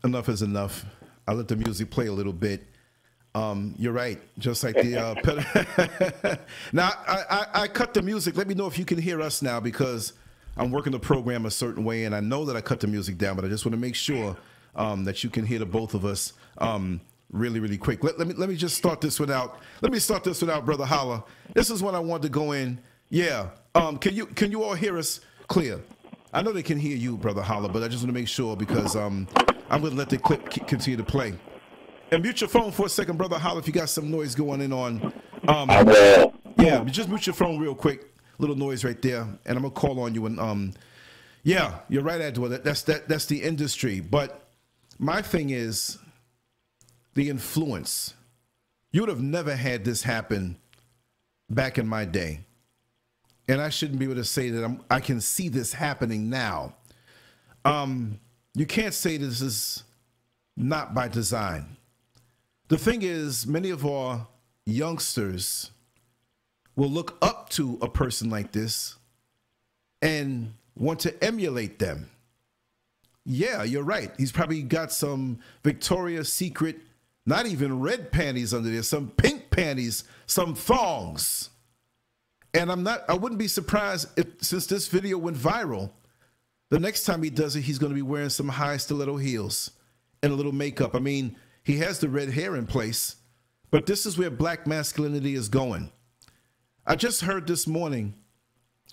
Enough 0.04 0.28
is 0.28 0.42
enough. 0.42 0.84
I'll 1.26 1.36
let 1.36 1.48
the 1.48 1.56
music 1.56 1.90
play 1.90 2.08
a 2.08 2.12
little 2.12 2.34
bit. 2.34 2.68
Um, 3.34 3.74
you're 3.78 3.94
right. 3.94 4.20
Just 4.40 4.62
like 4.62 4.76
the 4.76 4.98
uh, 4.98 6.36
now, 6.74 6.92
I, 7.08 7.24
I, 7.30 7.62
I 7.62 7.68
cut 7.70 7.94
the 7.94 8.02
music. 8.02 8.36
Let 8.36 8.46
me 8.46 8.56
know 8.56 8.68
if 8.68 8.78
you 8.78 8.84
can 8.84 8.98
hear 8.98 9.22
us 9.22 9.42
now 9.42 9.62
because 9.62 10.12
I'm 10.58 10.70
working 10.70 10.92
the 10.92 11.00
program 11.00 11.46
a 11.46 11.52
certain 11.52 11.86
way, 11.86 12.04
and 12.04 12.14
I 12.14 12.20
know 12.20 12.44
that 12.44 12.58
I 12.58 12.62
cut 12.62 12.82
the 12.82 12.88
music 12.88 13.18
down, 13.18 13.38
but 13.38 13.46
I 13.46 13.48
just 13.48 13.64
want 13.64 13.72
to 13.72 13.80
make 13.80 13.96
sure 13.96 14.36
um, 14.76 15.06
that 15.06 15.24
you 15.24 15.30
can 15.30 15.46
hear 15.46 15.60
the 15.60 15.66
both 15.66 15.94
of 15.94 16.04
us 16.04 16.34
um, 16.58 17.00
really, 17.32 17.62
really 17.62 17.78
quick. 17.78 18.04
Let, 18.04 18.20
let 18.20 18.28
me 18.28 18.34
let 18.34 18.50
me 18.50 18.58
just 18.58 18.76
start 18.76 19.00
this 19.00 19.18
without. 19.18 19.60
Let 19.80 19.94
me 19.94 20.00
start 20.00 20.26
this 20.26 20.42
without 20.42 20.66
Brother 20.66 20.86
Hallah. 20.86 21.24
This 21.54 21.70
is 21.70 21.82
when 21.82 21.96
I 21.96 22.00
want 22.00 22.22
to 22.24 22.30
go 22.30 22.52
in. 22.52 22.82
Yeah. 23.10 23.52
Um, 23.76 23.98
can 23.98 24.14
you 24.14 24.26
can 24.26 24.52
you 24.52 24.62
all 24.62 24.74
hear 24.74 24.98
us 24.98 25.22
clear? 25.48 25.80
I 26.36 26.42
know 26.42 26.52
they 26.52 26.64
can 26.64 26.78
hear 26.78 26.98
you, 26.98 27.16
Brother 27.16 27.42
Hallah, 27.42 27.70
but 27.70 27.82
I 27.82 27.88
just 27.88 28.04
want 28.04 28.14
to 28.14 28.20
make 28.20 28.28
sure 28.28 28.58
because 28.58 28.98
um, 28.98 29.26
I'm 29.70 29.80
going 29.80 29.94
to 29.94 29.98
let 29.98 30.10
the 30.10 30.18
clip 30.18 30.50
continue 30.50 30.98
to 30.98 31.04
play. 31.04 31.34
And 32.12 32.22
mute 32.22 32.42
your 32.42 32.50
phone 32.50 32.74
for 32.74 32.88
a 32.88 32.90
second, 32.90 33.18
Brother 33.18 33.40
Hallah, 33.40 33.60
if 33.60 33.68
you 33.68 33.74
got 33.74 33.88
some 33.88 34.12
noise 34.12 34.36
going 34.36 34.60
in 34.60 34.74
on. 34.74 35.14
Um, 35.48 35.70
yeah, 36.58 36.84
just 36.84 37.08
mute 37.08 37.26
your 37.26 37.36
phone 37.36 37.58
real 37.58 37.74
quick. 37.74 38.14
Little 38.38 38.58
noise 38.58 38.84
right 38.84 39.02
there, 39.02 39.22
and 39.22 39.40
I'm 39.58 39.62
gonna 39.62 39.70
call 39.70 40.02
on 40.02 40.14
you. 40.14 40.26
And 40.26 40.38
um, 40.38 40.74
yeah, 41.44 41.80
you're 41.88 42.04
right, 42.04 42.20
Edward. 42.20 42.66
That's 42.66 42.82
that. 42.84 43.08
That's 43.08 43.28
the 43.28 43.42
industry. 43.42 44.02
But 44.02 44.50
my 45.00 45.22
thing 45.22 45.52
is 45.52 45.98
the 47.14 47.30
influence. 47.30 48.14
You 48.92 49.02
would 49.02 49.10
have 49.10 49.22
never 49.22 49.56
had 49.56 49.86
this 49.86 50.04
happen 50.04 50.58
back 51.50 51.78
in 51.78 51.88
my 51.88 52.04
day, 52.04 52.42
and 53.48 53.62
I 53.62 53.70
shouldn't 53.70 54.00
be 54.00 54.06
able 54.06 54.16
to 54.16 54.24
say 54.24 54.50
that 54.50 54.64
I'm, 54.64 54.82
I 54.90 55.00
can 55.00 55.22
see 55.22 55.50
this 55.50 55.74
happening 55.74 56.30
now. 56.30 56.76
Um, 57.64 58.20
you 58.54 58.66
can't 58.66 58.94
say 58.94 59.18
this 59.18 59.42
is 59.42 59.84
not 60.56 60.94
by 60.94 61.08
design. 61.08 61.78
The 62.68 62.78
thing 62.78 63.02
is, 63.04 63.46
many 63.46 63.70
of 63.70 63.86
our 63.86 64.28
youngsters 64.66 65.72
will 66.76 66.90
look 66.90 67.18
up 67.22 67.50
to 67.50 67.78
a 67.82 67.90
person 67.90 68.30
like 68.30 68.52
this 68.52 68.96
and 70.02 70.54
want 70.76 71.00
to 71.02 71.24
emulate 71.24 71.80
them. 71.80 72.10
Yeah, 73.26 73.64
you're 73.64 73.84
right. 73.84 74.12
He's 74.18 74.32
probably 74.32 74.62
got 74.62 74.92
some 74.92 75.40
Victoria's 75.64 76.32
Secret, 76.32 76.80
not 77.26 77.48
even 77.48 77.80
red 77.80 78.12
panties 78.12 78.54
under 78.54 78.70
there, 78.70 78.84
some 78.84 79.10
pink 79.10 79.50
panties, 79.50 80.04
some 80.28 80.54
thongs. 80.54 81.50
And 82.56 82.72
I'm 82.72 82.84
not, 82.84 83.04
I 83.10 83.14
wouldn't 83.14 83.38
be 83.38 83.50
surprised 83.50 84.08
if, 84.18 84.28
since 84.40 84.66
this 84.66 84.88
video 84.88 85.18
went 85.18 85.36
viral, 85.36 85.92
the 86.70 86.80
next 86.80 87.04
time 87.04 87.22
he 87.22 87.30
does 87.30 87.58
it, 87.58 87.62
he's 87.62 87.78
going 87.78 87.92
to 87.92 87.96
be 87.96 88.02
wearing 88.02 88.30
some 88.30 88.48
high 88.48 88.78
stiletto 88.78 89.18
heels 89.18 89.72
and 90.24 90.32
a 90.32 90.36
little 90.36 90.54
makeup. 90.54 90.96
I 90.96 91.00
mean, 91.00 91.36
he 91.64 91.78
has 91.78 92.00
the 92.00 92.08
red 92.08 92.30
hair 92.30 92.56
in 92.56 92.66
place, 92.66 93.18
but 93.72 93.86
this 93.86 94.06
is 94.06 94.18
where 94.18 94.30
black 94.30 94.66
masculinity 94.66 95.36
is 95.36 95.50
going. 95.50 95.92
I 96.88 96.96
just 96.96 97.22
heard 97.22 97.46
this 97.46 97.68
morning 97.68 98.16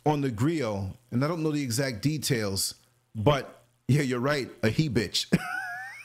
on 0.04 0.22
the 0.22 0.30
griot, 0.30 0.92
and 1.12 1.24
I 1.24 1.28
don't 1.28 1.44
know 1.44 1.52
the 1.52 1.62
exact 1.62 2.02
details, 2.02 2.74
but 3.14 3.62
yeah, 3.86 4.02
you're 4.02 4.18
right, 4.18 4.50
a 4.64 4.70
he 4.70 4.90
bitch. 4.90 5.26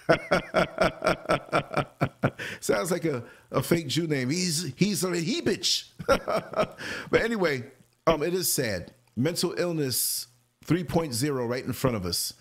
Sounds 2.60 2.92
like 2.92 3.06
a, 3.06 3.24
a 3.52 3.62
fake 3.62 3.88
Jew 3.88 4.08
name. 4.08 4.30
He's 4.30 4.74
he's 4.76 5.04
a 5.04 5.16
he 5.16 5.42
bitch. 5.42 5.90
but 6.08 7.22
anyway, 7.22 7.64
um, 8.06 8.24
it 8.24 8.34
is 8.34 8.52
sad. 8.52 8.94
Mental 9.16 9.54
illness 9.58 10.28
3.0 10.66 11.50
right 11.50 11.64
in 11.64 11.74
front 11.74 11.96
of 11.96 12.06
us. 12.06 12.34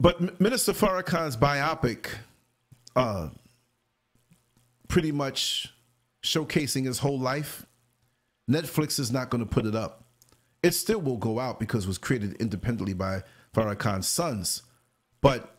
But 0.00 0.40
Minister 0.40 0.72
Farrakhan's 0.72 1.36
biopic, 1.36 2.06
uh, 2.96 3.28
pretty 4.88 5.12
much 5.12 5.72
showcasing 6.24 6.86
his 6.86 6.98
whole 6.98 7.18
life. 7.18 7.66
Netflix 8.50 8.98
is 8.98 9.12
not 9.12 9.30
going 9.30 9.44
to 9.44 9.48
put 9.48 9.66
it 9.66 9.74
up. 9.74 10.04
It 10.62 10.72
still 10.72 11.00
will 11.00 11.16
go 11.16 11.38
out 11.38 11.60
because 11.60 11.84
it 11.84 11.88
was 11.88 11.98
created 11.98 12.34
independently 12.34 12.94
by 12.94 13.22
Farrakhan's 13.54 14.08
sons. 14.08 14.62
But 15.20 15.51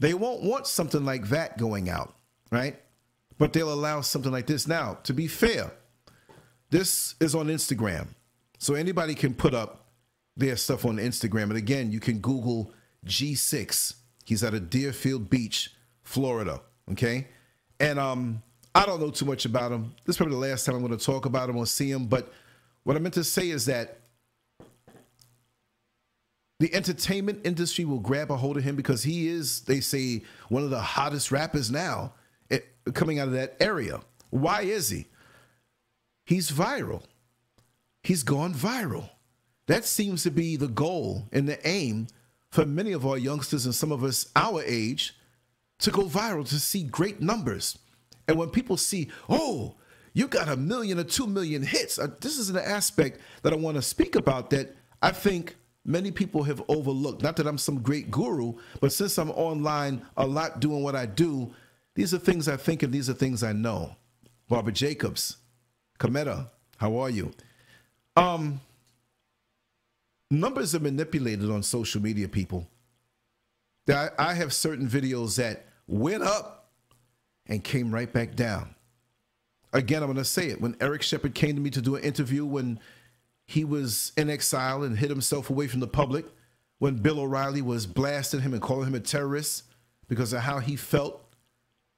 they 0.00 0.14
won't 0.14 0.42
want 0.42 0.66
something 0.66 1.04
like 1.04 1.28
that 1.28 1.58
going 1.58 1.88
out, 1.88 2.14
right? 2.50 2.80
But 3.38 3.52
they'll 3.52 3.72
allow 3.72 4.00
something 4.00 4.32
like 4.32 4.46
this. 4.46 4.66
Now, 4.66 4.98
to 5.04 5.12
be 5.12 5.28
fair, 5.28 5.70
this 6.70 7.14
is 7.20 7.34
on 7.34 7.46
Instagram. 7.46 8.08
So 8.58 8.74
anybody 8.74 9.14
can 9.14 9.34
put 9.34 9.54
up 9.54 9.86
their 10.36 10.56
stuff 10.56 10.84
on 10.84 10.96
Instagram. 10.96 11.44
And 11.44 11.56
again, 11.56 11.92
you 11.92 12.00
can 12.00 12.18
Google 12.18 12.72
G6. 13.06 13.94
He's 14.24 14.42
at 14.42 14.54
a 14.54 14.60
Deerfield 14.60 15.28
Beach, 15.28 15.70
Florida. 16.02 16.62
Okay. 16.90 17.28
And 17.78 17.98
um, 17.98 18.42
I 18.74 18.86
don't 18.86 19.00
know 19.00 19.10
too 19.10 19.26
much 19.26 19.44
about 19.44 19.70
him. 19.70 19.94
This 20.04 20.14
is 20.14 20.16
probably 20.16 20.34
the 20.34 20.40
last 20.40 20.64
time 20.64 20.74
I'm 20.74 20.86
going 20.86 20.96
to 20.96 21.04
talk 21.04 21.26
about 21.26 21.48
him 21.50 21.56
or 21.56 21.66
see 21.66 21.90
him. 21.90 22.06
But 22.06 22.32
what 22.84 22.96
I 22.96 23.00
meant 23.00 23.14
to 23.14 23.24
say 23.24 23.50
is 23.50 23.66
that 23.66 23.99
the 26.60 26.72
entertainment 26.74 27.40
industry 27.44 27.86
will 27.86 27.98
grab 27.98 28.30
a 28.30 28.36
hold 28.36 28.58
of 28.58 28.62
him 28.62 28.76
because 28.76 29.02
he 29.02 29.28
is, 29.28 29.62
they 29.62 29.80
say, 29.80 30.22
one 30.50 30.62
of 30.62 30.68
the 30.68 30.80
hottest 30.80 31.32
rappers 31.32 31.70
now 31.70 32.12
eh, 32.50 32.58
coming 32.92 33.18
out 33.18 33.28
of 33.28 33.32
that 33.32 33.56
area. 33.60 34.00
Why 34.28 34.60
is 34.60 34.90
he? 34.90 35.06
He's 36.26 36.50
viral. 36.50 37.02
He's 38.02 38.22
gone 38.22 38.52
viral. 38.52 39.08
That 39.68 39.86
seems 39.86 40.22
to 40.24 40.30
be 40.30 40.56
the 40.56 40.68
goal 40.68 41.28
and 41.32 41.48
the 41.48 41.66
aim 41.66 42.08
for 42.50 42.66
many 42.66 42.92
of 42.92 43.06
our 43.06 43.16
youngsters 43.16 43.64
and 43.64 43.74
some 43.74 43.90
of 43.90 44.04
us 44.04 44.30
our 44.36 44.62
age 44.62 45.16
to 45.78 45.90
go 45.90 46.02
viral, 46.02 46.46
to 46.46 46.60
see 46.60 46.82
great 46.82 47.22
numbers. 47.22 47.78
And 48.28 48.36
when 48.36 48.50
people 48.50 48.76
see, 48.76 49.08
oh, 49.30 49.76
you 50.12 50.28
got 50.28 50.50
a 50.50 50.56
million 50.56 50.98
or 50.98 51.04
two 51.04 51.26
million 51.26 51.62
hits, 51.62 51.98
uh, 51.98 52.08
this 52.20 52.36
is 52.36 52.50
an 52.50 52.58
aspect 52.58 53.18
that 53.42 53.54
I 53.54 53.56
want 53.56 53.76
to 53.76 53.82
speak 53.82 54.14
about 54.14 54.50
that 54.50 54.76
I 55.00 55.10
think 55.10 55.56
many 55.84 56.10
people 56.10 56.42
have 56.44 56.62
overlooked. 56.68 57.22
Not 57.22 57.36
that 57.36 57.46
I'm 57.46 57.58
some 57.58 57.80
great 57.80 58.10
guru, 58.10 58.54
but 58.80 58.92
since 58.92 59.18
I'm 59.18 59.30
online 59.30 60.02
a 60.16 60.26
lot 60.26 60.60
doing 60.60 60.82
what 60.82 60.96
I 60.96 61.06
do, 61.06 61.52
these 61.94 62.14
are 62.14 62.18
things 62.18 62.48
I 62.48 62.56
think 62.56 62.82
and 62.82 62.92
these 62.92 63.10
are 63.10 63.14
things 63.14 63.42
I 63.42 63.52
know. 63.52 63.96
Barbara 64.48 64.72
Jacobs, 64.72 65.36
Cometa, 65.98 66.48
how 66.76 66.96
are 66.98 67.10
you? 67.10 67.32
Um, 68.16 68.60
numbers 70.30 70.74
are 70.74 70.80
manipulated 70.80 71.50
on 71.50 71.62
social 71.62 72.02
media, 72.02 72.28
people. 72.28 72.66
I, 73.88 74.10
I 74.18 74.34
have 74.34 74.52
certain 74.52 74.88
videos 74.88 75.36
that 75.36 75.66
went 75.86 76.22
up 76.22 76.70
and 77.46 77.62
came 77.64 77.92
right 77.92 78.12
back 78.12 78.34
down. 78.36 78.74
again, 79.72 80.02
I'm 80.02 80.08
going 80.08 80.16
to 80.16 80.24
say 80.24 80.48
it. 80.48 80.60
When 80.60 80.76
Eric 80.80 81.02
Shepard 81.02 81.34
came 81.34 81.54
to 81.56 81.60
me 81.60 81.70
to 81.70 81.80
do 81.80 81.96
an 81.96 82.02
interview 82.02 82.44
when 82.44 82.78
he 83.50 83.64
was 83.64 84.12
in 84.16 84.30
exile 84.30 84.84
and 84.84 84.96
hid 84.96 85.10
himself 85.10 85.50
away 85.50 85.66
from 85.66 85.80
the 85.80 85.88
public, 85.88 86.24
when 86.78 86.94
Bill 86.94 87.18
O'Reilly 87.18 87.62
was 87.62 87.84
blasting 87.84 88.42
him 88.42 88.52
and 88.52 88.62
calling 88.62 88.86
him 88.86 88.94
a 88.94 89.00
terrorist 89.00 89.64
because 90.06 90.32
of 90.32 90.42
how 90.42 90.60
he 90.60 90.76
felt, 90.76 91.34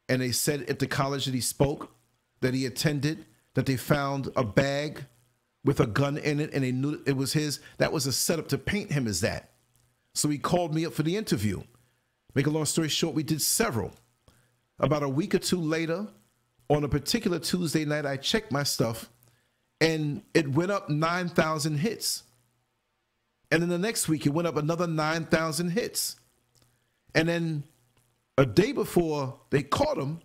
and 0.09 0.22
they 0.22 0.32
said 0.32 0.62
at 0.70 0.78
the 0.78 0.86
college 0.86 1.26
that 1.26 1.34
he 1.34 1.42
spoke, 1.42 1.94
that 2.40 2.55
he 2.55 2.64
attended, 2.64 3.26
that 3.53 3.66
they 3.66 3.76
found 3.76 4.30
a 4.34 4.42
bag 4.42 5.05
with 5.62 5.78
a 5.78 5.86
gun 5.86 6.16
in 6.16 6.40
it 6.40 6.55
and 6.55 6.64
they 6.64 6.72
knew 6.72 7.03
it 7.07 7.18
was 7.18 7.34
his, 7.34 7.61
that 7.76 7.92
was 7.92 8.07
a 8.07 8.12
setup 8.12 8.48
to 8.48 8.57
paint 8.57 8.90
him 8.90 9.07
as 9.07 9.20
that. 9.20 9.50
So 10.14 10.30
he 10.30 10.38
called 10.38 10.74
me 10.74 10.86
up 10.86 10.94
for 10.94 11.03
the 11.03 11.18
interview. 11.18 11.62
Make 12.34 12.46
a 12.46 12.50
long 12.50 12.64
story 12.64 12.88
short, 12.88 13.14
we 13.14 13.22
did 13.22 13.42
several. 13.42 13.92
About 14.78 15.03
a 15.03 15.09
week 15.09 15.34
or 15.34 15.38
two 15.38 15.61
later, 15.61 16.07
on 16.70 16.82
a 16.82 16.88
particular 16.88 17.38
Tuesday 17.38 17.84
night, 17.84 18.07
I 18.07 18.16
checked 18.16 18.50
my 18.50 18.62
stuff 18.62 19.11
and 19.83 20.22
it 20.33 20.47
went 20.47 20.70
up 20.70 20.89
9,000 20.89 21.78
hits. 21.78 22.22
And 23.51 23.61
then 23.61 23.68
the 23.68 23.78
next 23.78 24.09
week, 24.09 24.24
it 24.24 24.30
went 24.30 24.47
up 24.47 24.57
another 24.57 24.87
9,000 24.87 25.70
hits. 25.70 26.16
And 27.16 27.28
then 27.28 27.64
a 28.39 28.47
day 28.47 28.70
before 28.70 29.41
they 29.51 29.64
caught 29.64 29.99
him, 29.99 30.20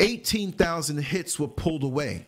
18,000 0.00 0.98
hits 0.98 1.38
were 1.38 1.46
pulled 1.46 1.84
away. 1.84 2.26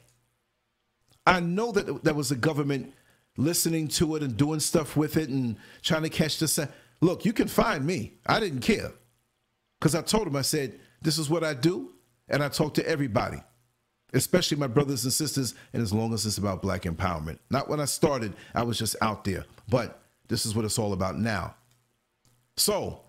I 1.27 1.41
know 1.41 1.73
that 1.73 2.05
there 2.05 2.15
was 2.15 2.31
a 2.31 2.37
government 2.37 2.95
listening 3.37 3.89
to 3.89 4.15
it 4.15 4.23
and 4.23 4.37
doing 4.37 4.61
stuff 4.61 4.97
with 4.97 5.17
it 5.17 5.29
and 5.29 5.57
trying 5.83 6.05
to 6.05 6.09
catch 6.09 6.39
the. 6.39 6.69
Look, 7.01 7.25
you 7.25 7.33
can 7.33 7.49
find 7.49 7.85
me. 7.85 8.15
I 8.25 8.39
didn't 8.39 8.61
care 8.61 8.93
because 9.81 9.97
I 9.97 10.03
told 10.03 10.29
him, 10.29 10.37
I 10.37 10.43
said, 10.43 10.79
this 11.03 11.19
is 11.19 11.29
what 11.29 11.43
I 11.43 11.55
do. 11.55 11.93
And 12.29 12.43
I 12.43 12.49
talk 12.49 12.75
to 12.75 12.89
everybody, 12.89 13.43
especially 14.13 14.57
my 14.57 14.67
brothers 14.67 15.05
and 15.05 15.13
sisters. 15.13 15.55
And 15.73 15.83
as 15.83 15.93
long 15.93 16.13
as 16.15 16.27
it's 16.27 16.39
about 16.39 16.63
black 16.63 16.83
empowerment, 16.83 17.39
not 17.51 17.69
when 17.69 17.81
I 17.81 17.85
started, 17.85 18.35
I 18.55 18.63
was 18.63 18.79
just 18.79 18.97
out 19.01 19.25
there. 19.25 19.45
But 19.69 20.01
this 20.29 20.47
is 20.47 20.55
what 20.55 20.65
it's 20.65 20.79
all 20.79 20.93
about 20.93 21.19
now. 21.19 21.55
So, 22.57 23.01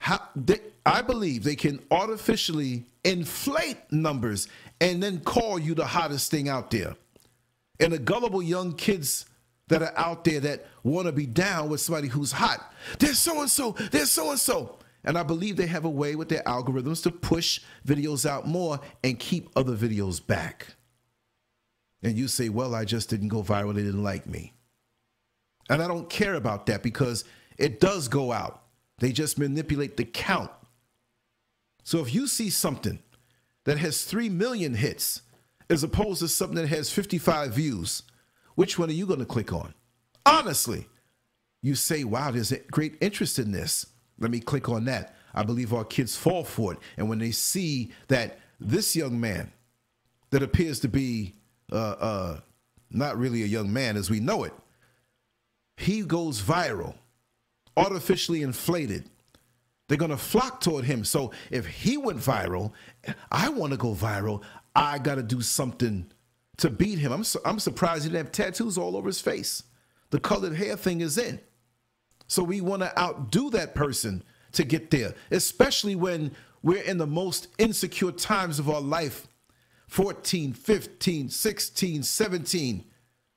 how 0.00 0.20
they, 0.34 0.58
I 0.84 1.02
believe 1.02 1.44
they 1.44 1.54
can 1.54 1.80
artificially 1.90 2.84
inflate 3.04 3.78
numbers 3.92 4.48
and 4.80 5.02
then 5.02 5.20
call 5.20 5.58
you 5.58 5.74
the 5.74 5.86
hottest 5.86 6.30
thing 6.30 6.48
out 6.48 6.70
there. 6.70 6.96
And 7.78 7.92
the 7.92 7.98
gullible 7.98 8.42
young 8.42 8.72
kids 8.72 9.26
that 9.68 9.82
are 9.82 9.96
out 9.96 10.24
there 10.24 10.40
that 10.40 10.66
want 10.82 11.06
to 11.06 11.12
be 11.12 11.26
down 11.26 11.68
with 11.68 11.80
somebody 11.80 12.08
who's 12.08 12.32
hot. 12.32 12.72
There's 12.98 13.18
so 13.18 13.40
and 13.40 13.50
so, 13.50 13.72
there's 13.90 14.10
so 14.10 14.30
and 14.30 14.38
so. 14.38 14.78
And 15.04 15.18
I 15.18 15.22
believe 15.22 15.56
they 15.56 15.66
have 15.66 15.84
a 15.84 15.90
way 15.90 16.14
with 16.14 16.28
their 16.28 16.42
algorithms 16.44 17.02
to 17.02 17.10
push 17.10 17.60
videos 17.86 18.24
out 18.24 18.46
more 18.46 18.80
and 19.02 19.18
keep 19.18 19.50
other 19.56 19.76
videos 19.76 20.24
back. 20.24 20.76
And 22.02 22.16
you 22.16 22.28
say, 22.28 22.48
well, 22.48 22.74
I 22.74 22.84
just 22.84 23.10
didn't 23.10 23.28
go 23.28 23.42
viral. 23.42 23.74
They 23.74 23.82
didn't 23.82 24.02
like 24.02 24.26
me. 24.26 24.52
And 25.68 25.82
I 25.82 25.88
don't 25.88 26.10
care 26.10 26.34
about 26.34 26.66
that 26.66 26.82
because 26.82 27.24
it 27.58 27.80
does 27.80 28.08
go 28.08 28.32
out. 28.32 28.62
They 28.98 29.12
just 29.12 29.38
manipulate 29.38 29.96
the 29.96 30.04
count. 30.04 30.50
So 31.84 32.00
if 32.00 32.14
you 32.14 32.26
see 32.26 32.50
something 32.50 33.00
that 33.64 33.78
has 33.78 34.04
3 34.04 34.28
million 34.28 34.74
hits 34.74 35.22
as 35.68 35.82
opposed 35.82 36.20
to 36.20 36.28
something 36.28 36.56
that 36.56 36.68
has 36.68 36.92
55 36.92 37.52
views, 37.54 38.02
which 38.54 38.78
one 38.78 38.88
are 38.90 38.94
you 38.94 39.06
going 39.06 39.18
to 39.20 39.24
click 39.24 39.52
on? 39.52 39.74
Honestly, 40.26 40.86
you 41.62 41.74
say, 41.74 42.04
wow, 42.04 42.30
there's 42.30 42.52
a 42.52 42.58
great 42.58 42.96
interest 43.00 43.38
in 43.38 43.52
this. 43.52 43.86
Let 44.22 44.30
me 44.30 44.40
click 44.40 44.68
on 44.68 44.84
that. 44.84 45.16
I 45.34 45.42
believe 45.42 45.74
our 45.74 45.84
kids 45.84 46.16
fall 46.16 46.44
for 46.44 46.72
it. 46.72 46.78
And 46.96 47.08
when 47.08 47.18
they 47.18 47.32
see 47.32 47.90
that 48.08 48.38
this 48.60 48.94
young 48.94 49.20
man 49.20 49.52
that 50.30 50.42
appears 50.42 50.80
to 50.80 50.88
be 50.88 51.34
uh, 51.70 51.96
uh, 51.98 52.40
not 52.90 53.18
really 53.18 53.42
a 53.42 53.46
young 53.46 53.72
man 53.72 53.96
as 53.96 54.10
we 54.10 54.20
know 54.20 54.44
it, 54.44 54.52
he 55.76 56.02
goes 56.02 56.40
viral, 56.40 56.94
artificially 57.76 58.42
inflated. 58.42 59.08
They're 59.88 59.98
going 59.98 60.10
to 60.10 60.16
flock 60.16 60.60
toward 60.60 60.84
him. 60.84 61.04
So 61.04 61.32
if 61.50 61.66
he 61.66 61.96
went 61.96 62.18
viral, 62.18 62.72
I 63.30 63.48
want 63.48 63.72
to 63.72 63.76
go 63.76 63.94
viral. 63.94 64.42
I 64.76 64.98
got 64.98 65.16
to 65.16 65.22
do 65.22 65.40
something 65.40 66.10
to 66.58 66.70
beat 66.70 66.98
him. 66.98 67.12
I'm, 67.12 67.24
su- 67.24 67.40
I'm 67.44 67.58
surprised 67.58 68.04
he 68.04 68.10
didn't 68.10 68.26
have 68.26 68.32
tattoos 68.32 68.78
all 68.78 68.96
over 68.96 69.08
his 69.08 69.20
face. 69.20 69.64
The 70.10 70.20
colored 70.20 70.54
hair 70.54 70.76
thing 70.76 71.00
is 71.00 71.18
in. 71.18 71.40
So 72.32 72.42
we 72.42 72.62
want 72.62 72.80
to 72.80 72.98
outdo 72.98 73.50
that 73.50 73.74
person 73.74 74.22
to 74.52 74.64
get 74.64 74.90
there, 74.90 75.12
especially 75.30 75.96
when 75.96 76.34
we're 76.62 76.82
in 76.82 76.96
the 76.96 77.06
most 77.06 77.48
insecure 77.58 78.10
times 78.10 78.58
of 78.58 78.70
our 78.70 78.80
life 78.80 79.26
14, 79.88 80.54
15, 80.54 81.28
16, 81.28 82.02
17. 82.02 82.84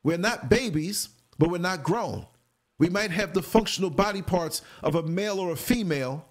We're 0.02 0.18
not 0.18 0.50
babies, 0.50 1.10
but 1.38 1.50
we're 1.50 1.58
not 1.58 1.84
grown. 1.84 2.26
We 2.80 2.88
might 2.88 3.12
have 3.12 3.34
the 3.34 3.42
functional 3.42 3.90
body 3.90 4.22
parts 4.22 4.62
of 4.82 4.96
a 4.96 5.04
male 5.04 5.42
or 5.42 5.52
a 5.52 5.58
female, 5.58 6.26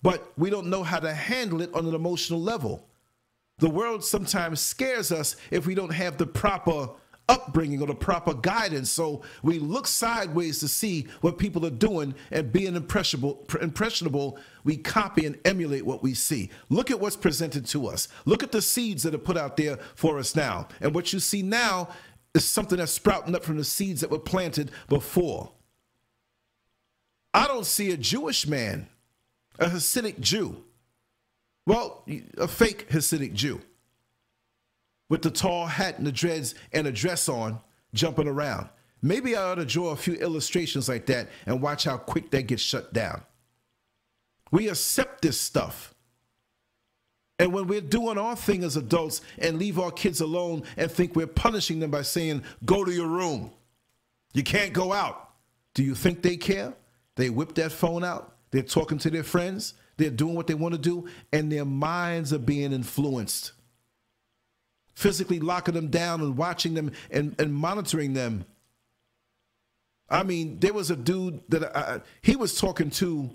but 0.00 0.32
we 0.38 0.48
don't 0.48 0.68
know 0.68 0.84
how 0.84 1.00
to 1.00 1.12
handle 1.12 1.60
it 1.60 1.74
on 1.74 1.86
an 1.86 1.94
emotional 1.96 2.40
level. 2.40 2.88
The 3.58 3.68
world 3.68 4.04
sometimes 4.04 4.60
scares 4.60 5.10
us 5.10 5.34
if 5.50 5.66
we 5.66 5.74
don't 5.74 5.92
have 5.92 6.18
the 6.18 6.26
proper 6.26 6.88
upbringing 7.28 7.80
or 7.82 7.86
the 7.86 7.94
proper 7.94 8.34
guidance. 8.34 8.90
So 8.90 9.22
we 9.42 9.58
look 9.58 9.86
sideways 9.86 10.60
to 10.60 10.68
see 10.68 11.06
what 11.20 11.38
people 11.38 11.64
are 11.66 11.70
doing 11.70 12.14
and 12.30 12.52
being 12.52 12.76
impressionable, 12.76 13.46
impressionable, 13.60 14.38
we 14.64 14.76
copy 14.76 15.26
and 15.26 15.38
emulate 15.44 15.84
what 15.84 16.02
we 16.02 16.14
see. 16.14 16.50
Look 16.68 16.90
at 16.90 17.00
what's 17.00 17.16
presented 17.16 17.66
to 17.66 17.88
us. 17.88 18.08
Look 18.24 18.42
at 18.42 18.52
the 18.52 18.62
seeds 18.62 19.02
that 19.02 19.14
are 19.14 19.18
put 19.18 19.36
out 19.36 19.56
there 19.56 19.78
for 19.94 20.18
us 20.18 20.36
now. 20.36 20.68
And 20.80 20.94
what 20.94 21.12
you 21.12 21.20
see 21.20 21.42
now 21.42 21.88
is 22.34 22.44
something 22.44 22.78
that's 22.78 22.92
sprouting 22.92 23.34
up 23.34 23.44
from 23.44 23.56
the 23.56 23.64
seeds 23.64 24.00
that 24.02 24.10
were 24.10 24.18
planted 24.18 24.70
before. 24.88 25.50
I 27.34 27.46
don't 27.46 27.66
see 27.66 27.90
a 27.90 27.96
Jewish 27.96 28.46
man, 28.46 28.88
a 29.58 29.66
Hasidic 29.66 30.20
Jew, 30.20 30.62
well, 31.66 32.04
a 32.38 32.46
fake 32.46 32.88
Hasidic 32.90 33.34
Jew 33.34 33.60
with 35.08 35.22
the 35.22 35.30
tall 35.30 35.66
hat 35.66 35.98
and 35.98 36.06
the 36.06 36.12
dreads 36.12 36.54
and 36.72 36.86
a 36.86 36.92
dress 36.92 37.28
on, 37.28 37.60
jumping 37.94 38.28
around. 38.28 38.68
Maybe 39.02 39.36
I 39.36 39.42
ought 39.42 39.56
to 39.56 39.64
draw 39.64 39.90
a 39.90 39.96
few 39.96 40.14
illustrations 40.14 40.88
like 40.88 41.06
that 41.06 41.28
and 41.46 41.62
watch 41.62 41.84
how 41.84 41.96
quick 41.96 42.30
that 42.30 42.46
gets 42.46 42.62
shut 42.62 42.92
down. 42.92 43.22
We 44.50 44.68
accept 44.68 45.22
this 45.22 45.40
stuff. 45.40 45.94
And 47.38 47.52
when 47.52 47.66
we're 47.66 47.82
doing 47.82 48.16
our 48.16 48.34
thing 48.34 48.64
as 48.64 48.76
adults 48.76 49.20
and 49.38 49.58
leave 49.58 49.78
our 49.78 49.90
kids 49.90 50.20
alone 50.20 50.62
and 50.76 50.90
think 50.90 51.14
we're 51.14 51.26
punishing 51.26 51.80
them 51.80 51.90
by 51.90 52.02
saying, 52.02 52.42
go 52.64 52.84
to 52.84 52.90
your 52.90 53.08
room, 53.08 53.50
you 54.32 54.42
can't 54.42 54.72
go 54.72 54.92
out. 54.92 55.30
Do 55.74 55.82
you 55.82 55.94
think 55.94 56.22
they 56.22 56.36
care? 56.36 56.72
They 57.16 57.28
whip 57.30 57.54
that 57.54 57.72
phone 57.72 58.04
out, 58.04 58.36
they're 58.50 58.62
talking 58.62 58.98
to 58.98 59.10
their 59.10 59.22
friends, 59.22 59.74
they're 59.96 60.10
doing 60.10 60.34
what 60.34 60.46
they 60.46 60.54
want 60.54 60.74
to 60.74 60.80
do, 60.80 61.08
and 61.32 61.50
their 61.50 61.64
minds 61.64 62.32
are 62.32 62.38
being 62.38 62.72
influenced. 62.72 63.52
Physically 64.96 65.38
locking 65.38 65.74
them 65.74 65.88
down 65.88 66.20
and 66.20 66.36
watching 66.36 66.74
them 66.74 66.90
and, 67.10 67.36
and 67.38 67.54
monitoring 67.54 68.14
them. 68.14 68.44
I 70.08 70.24
mean, 70.24 70.58
there 70.58 70.72
was 70.72 70.90
a 70.90 70.96
dude 70.96 71.42
that 71.50 71.76
I, 71.76 72.00
he 72.22 72.34
was 72.34 72.58
talking 72.58 72.90
to 72.90 73.30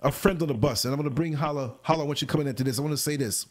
a 0.00 0.12
friend 0.12 0.42
on 0.42 0.48
the 0.48 0.54
bus, 0.54 0.84
and 0.84 0.92
I'm 0.92 0.98
going 1.00 1.08
to 1.08 1.14
bring 1.14 1.32
Hallah. 1.32 1.76
Hallah, 1.82 2.02
I 2.02 2.06
want 2.06 2.20
you 2.20 2.26
coming 2.26 2.46
into 2.46 2.64
this. 2.64 2.78
I 2.78 2.82
want 2.82 2.92
to 2.92 2.98
say 2.98 3.16
this. 3.16 3.46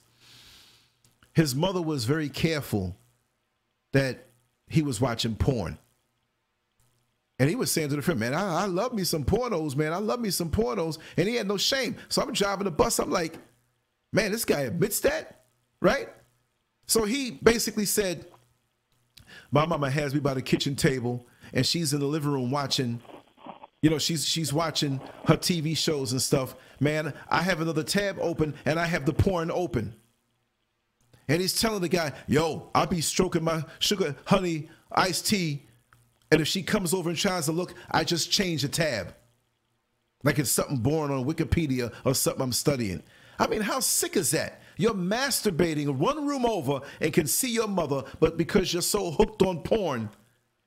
His 1.33 1.55
mother 1.55 1.81
was 1.81 2.05
very 2.05 2.29
careful 2.29 2.95
that 3.93 4.27
he 4.67 4.81
was 4.81 4.99
watching 4.99 5.35
porn. 5.35 5.77
And 7.39 7.49
he 7.49 7.55
was 7.55 7.71
saying 7.71 7.89
to 7.89 7.95
the 7.95 8.01
friend, 8.01 8.19
man, 8.19 8.33
I, 8.33 8.63
I, 8.63 8.65
love 8.65 8.93
me 8.93 9.03
some 9.03 9.25
pornos, 9.25 9.75
man. 9.75 9.91
I 9.91 9.97
love 9.97 10.21
me 10.21 10.29
some 10.29 10.49
pornos. 10.49 10.97
And 11.17 11.27
he 11.27 11.35
had 11.35 11.47
no 11.47 11.57
shame. 11.57 11.97
So 12.07 12.21
I'm 12.21 12.31
driving 12.31 12.63
the 12.63 12.71
bus. 12.71 12.99
I'm 12.99 13.09
like, 13.09 13.37
man, 14.13 14.31
this 14.31 14.45
guy 14.45 14.61
admits 14.61 15.01
that, 15.01 15.43
right? 15.81 16.07
So 16.87 17.05
he 17.05 17.31
basically 17.31 17.85
said, 17.85 18.25
my 19.51 19.65
mama 19.65 19.89
has 19.89 20.13
me 20.13 20.19
by 20.19 20.33
the 20.33 20.41
kitchen 20.41 20.75
table 20.75 21.27
and 21.53 21.65
she's 21.65 21.93
in 21.93 21.99
the 21.99 22.05
living 22.05 22.31
room 22.31 22.51
watching, 22.51 23.01
you 23.81 23.89
know, 23.89 23.97
she's 23.97 24.25
she's 24.25 24.51
watching 24.51 24.99
her 25.27 25.37
TV 25.37 25.75
shows 25.77 26.11
and 26.11 26.21
stuff. 26.21 26.55
Man, 26.79 27.13
I 27.29 27.41
have 27.41 27.61
another 27.61 27.83
tab 27.83 28.17
open 28.19 28.55
and 28.65 28.79
I 28.79 28.85
have 28.85 29.05
the 29.05 29.13
porn 29.13 29.51
open. 29.51 29.95
And 31.27 31.41
he's 31.41 31.59
telling 31.59 31.81
the 31.81 31.89
guy, 31.89 32.11
yo, 32.27 32.69
I'll 32.75 32.85
be 32.85 33.01
stroking 33.01 33.43
my 33.43 33.63
sugar 33.79 34.15
honey 34.25 34.69
iced 34.91 35.27
tea 35.27 35.65
and 36.31 36.41
if 36.41 36.47
she 36.47 36.63
comes 36.63 36.93
over 36.93 37.09
and 37.09 37.17
tries 37.17 37.45
to 37.45 37.51
look, 37.51 37.73
I 37.91 38.03
just 38.03 38.31
change 38.31 38.63
the 38.63 38.67
tab. 38.67 39.13
Like 40.23 40.39
it's 40.39 40.51
something 40.51 40.77
born 40.77 41.11
on 41.11 41.25
Wikipedia 41.25 41.93
or 42.03 42.15
something 42.15 42.41
I'm 42.41 42.51
studying. 42.51 43.03
I 43.37 43.47
mean, 43.47 43.61
how 43.61 43.79
sick 43.79 44.17
is 44.17 44.31
that? 44.31 44.61
You're 44.77 44.93
masturbating 44.93 45.95
one 45.97 46.27
room 46.27 46.45
over 46.45 46.81
and 47.01 47.13
can 47.13 47.27
see 47.27 47.51
your 47.51 47.67
mother, 47.67 48.03
but 48.19 48.37
because 48.37 48.73
you're 48.73 48.81
so 48.81 49.11
hooked 49.11 49.41
on 49.41 49.61
porn, 49.63 50.09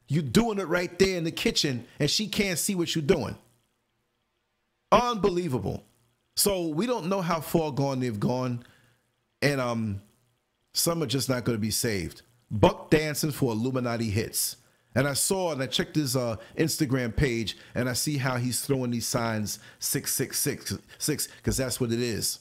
you're 0.08 0.22
doing 0.22 0.58
it 0.58 0.68
right 0.68 0.98
there 0.98 1.16
in 1.18 1.24
the 1.24 1.30
kitchen 1.32 1.86
and 1.98 2.10
she 2.10 2.28
can't 2.28 2.58
see 2.58 2.74
what 2.74 2.94
you're 2.94 3.02
doing. 3.04 3.36
Unbelievable. 4.92 5.84
So 6.36 6.68
we 6.68 6.86
don't 6.86 7.08
know 7.08 7.20
how 7.20 7.40
far 7.40 7.72
gone 7.72 8.00
they've 8.00 8.20
gone. 8.20 8.64
And 9.42 9.60
um 9.60 10.00
Some 10.72 11.02
are 11.02 11.06
just 11.06 11.28
not 11.28 11.44
going 11.44 11.56
to 11.56 11.60
be 11.60 11.70
saved. 11.70 12.22
Buck 12.50 12.90
dancing 12.90 13.32
for 13.32 13.52
Illuminati 13.52 14.10
hits. 14.10 14.56
And 14.94 15.06
I 15.06 15.14
saw 15.14 15.52
and 15.52 15.62
I 15.62 15.66
checked 15.66 15.96
his 15.96 16.16
uh, 16.16 16.36
Instagram 16.56 17.14
page 17.14 17.56
and 17.74 17.88
I 17.88 17.92
see 17.92 18.16
how 18.16 18.36
he's 18.36 18.60
throwing 18.62 18.90
these 18.90 19.06
signs 19.06 19.58
666 19.80 21.28
because 21.36 21.56
that's 21.56 21.80
what 21.80 21.92
it 21.92 22.00
is. 22.00 22.40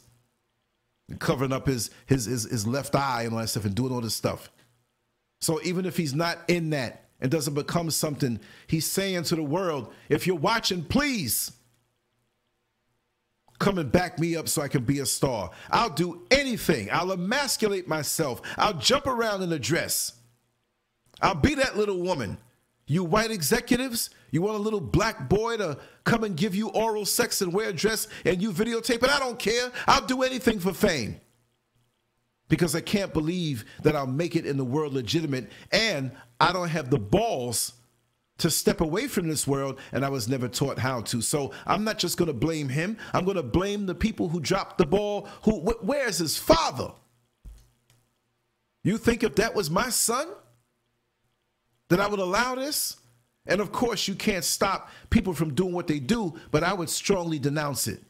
Covering 1.20 1.54
up 1.54 1.68
his, 1.68 1.90
his 2.06 2.26
his 2.26 2.44
his 2.44 2.68
left 2.68 2.96
eye 2.96 3.24
and 3.24 3.34
all 3.34 3.40
that 3.40 3.48
stuff 3.48 3.66
and 3.66 3.74
doing 3.74 3.94
all 3.94 4.02
this 4.02 4.16
stuff. 4.16 4.52
So 5.40 5.62
even 5.64 5.86
if 5.86 5.96
he's 5.96 6.14
not 6.14 6.40
in 6.48 6.72
that 6.72 7.06
and 7.22 7.32
doesn't 7.32 7.54
become 7.54 7.90
something, 7.92 8.40
he's 8.68 8.86
saying 8.86 9.24
to 9.24 9.36
the 9.36 9.44
world, 9.44 9.94
if 10.10 10.28
you're 10.28 10.36
watching, 10.36 10.84
please 10.84 11.52
come 13.60 13.78
and 13.78 13.92
back 13.92 14.20
me 14.20 14.36
up 14.36 14.48
so 14.48 14.62
I 14.62 14.68
can 14.68 14.84
be 14.84 15.00
a 15.00 15.06
star. 15.06 15.52
I'll 15.72 15.90
do 15.90 16.26
anything. 16.30 16.90
I'll 16.92 17.12
emasculate 17.12 17.88
myself. 17.88 18.42
I'll 18.58 18.74
jump 18.74 19.08
around 19.08 19.42
in 19.44 19.52
a 19.52 19.60
dress. 19.60 20.14
I'll 21.22 21.36
be 21.36 21.56
that 21.56 21.78
little 21.78 22.02
woman. 22.02 22.38
You 22.88 23.04
white 23.04 23.32
executives, 23.32 24.10
you 24.32 24.42
want 24.42 24.56
a 24.56 24.62
little 24.62 24.80
black 24.80 25.28
boy 25.28 25.58
to 25.58 25.78
come 26.06 26.24
and 26.24 26.38
give 26.38 26.56
you 26.56 26.70
oral 26.70 27.06
sex 27.06 27.42
and 27.42 27.54
wear 27.54 27.70
a 27.70 27.74
dress 27.74 28.08
and 28.26 28.42
you 28.42 28.52
videotape 28.52 29.04
it? 29.04 29.10
I 29.10 29.20
don't 29.20 29.38
care. 29.38 29.72
I'll 29.88 30.06
do 30.06 30.24
anything 30.24 30.60
for 30.60 30.74
fame. 30.74 31.20
Because 32.48 32.76
I 32.76 32.80
can't 32.80 33.14
believe 33.14 33.66
that 33.84 33.94
I'll 33.94 34.08
make 34.08 34.38
it 34.38 34.46
in 34.46 34.56
the 34.56 34.64
world 34.64 34.94
legitimate 34.94 35.52
and 35.70 36.12
I 36.40 36.54
don't 36.54 36.70
have 36.70 36.90
the 36.90 36.98
balls 36.98 37.74
to 38.38 38.50
step 38.50 38.80
away 38.80 39.08
from 39.08 39.28
this 39.28 39.46
world 39.46 39.80
and 39.92 40.06
I 40.06 40.10
was 40.10 40.30
never 40.30 40.48
taught 40.48 40.80
how 40.80 41.02
to. 41.02 41.22
So 41.22 41.52
I'm 41.66 41.84
not 41.84 41.98
just 41.98 42.18
going 42.18 42.28
to 42.28 42.34
blame 42.34 42.70
him. 42.70 42.98
I'm 43.12 43.26
going 43.26 43.36
to 43.36 43.44
blame 43.44 43.86
the 43.86 43.96
people 43.96 44.30
who 44.30 44.40
dropped 44.40 44.78
the 44.78 44.86
ball. 44.86 45.28
Who 45.44 45.60
wh- 45.60 45.84
where's 45.84 46.20
his 46.20 46.38
father? 46.38 46.92
You 48.82 48.98
think 48.98 49.24
if 49.24 49.36
that 49.36 49.56
was 49.56 49.70
my 49.70 49.90
son 49.90 50.28
that 51.90 52.00
I 52.00 52.08
would 52.08 52.20
allow 52.20 52.56
this? 52.56 52.98
And 53.46 53.62
of 53.62 53.72
course 53.72 54.08
you 54.08 54.16
can't 54.16 54.44
stop 54.44 54.90
people 55.10 55.34
from 55.34 55.54
doing 55.54 55.74
what 55.74 55.88
they 55.88 56.00
do, 56.00 56.36
but 56.52 56.64
I 56.64 56.74
would 56.74 56.90
strongly 56.90 57.40
denounce 57.40 57.88
it. 57.88 58.04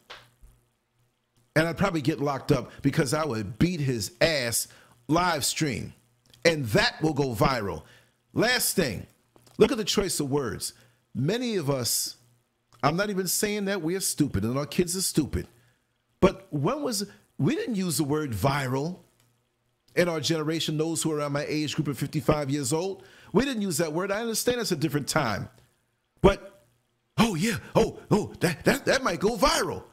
And 1.56 1.68
I'd 1.68 1.78
probably 1.78 2.02
get 2.02 2.20
locked 2.20 2.52
up 2.52 2.72
because 2.82 3.14
I 3.14 3.26
would 3.26 3.58
beat 3.60 3.80
his 3.80 4.12
ass 4.22 4.68
live 5.08 5.44
stream. 5.46 5.94
And 6.46 6.66
that 6.68 7.02
will 7.02 7.14
go 7.14 7.34
viral. 7.34 7.84
Last 8.34 8.76
thing, 8.76 9.06
Look 9.58 9.72
at 9.72 9.78
the 9.78 9.84
choice 9.84 10.20
of 10.20 10.30
words. 10.30 10.74
Many 11.14 11.56
of 11.56 11.70
us, 11.70 12.16
I'm 12.84 12.96
not 12.96 13.10
even 13.10 13.28
saying 13.28 13.66
that 13.66 13.82
we 13.82 13.96
are 13.96 14.00
stupid 14.00 14.44
and 14.44 14.58
our 14.58 14.66
kids 14.66 14.96
are 14.96 15.02
stupid, 15.02 15.48
but 16.20 16.48
when 16.52 16.84
was, 16.84 17.10
we 17.38 17.56
didn't 17.56 17.76
use 17.76 17.98
the 17.98 18.04
word 18.04 18.32
viral 18.32 19.00
in 19.96 20.08
our 20.08 20.20
generation, 20.20 20.78
those 20.78 21.02
who 21.02 21.12
are 21.12 21.18
around 21.18 21.34
my 21.34 21.46
age 21.48 21.76
group 21.76 21.88
of 21.88 21.98
55 21.98 22.52
years 22.52 22.72
old. 22.72 23.04
We 23.34 23.46
didn't 23.46 23.62
use 23.62 23.78
that 23.78 23.94
word. 23.94 24.12
I 24.12 24.22
understand 24.22 24.62
it's 24.62 24.72
a 24.72 24.76
different 24.76 25.08
time. 25.08 25.50
But, 26.22 26.64
oh 27.18 27.36
yeah, 27.36 27.58
oh, 27.76 28.00
oh, 28.10 28.34
that, 28.40 28.66
that, 28.66 28.86
that 28.86 29.04
might 29.04 29.20
go 29.20 29.36
viral. 29.38 29.84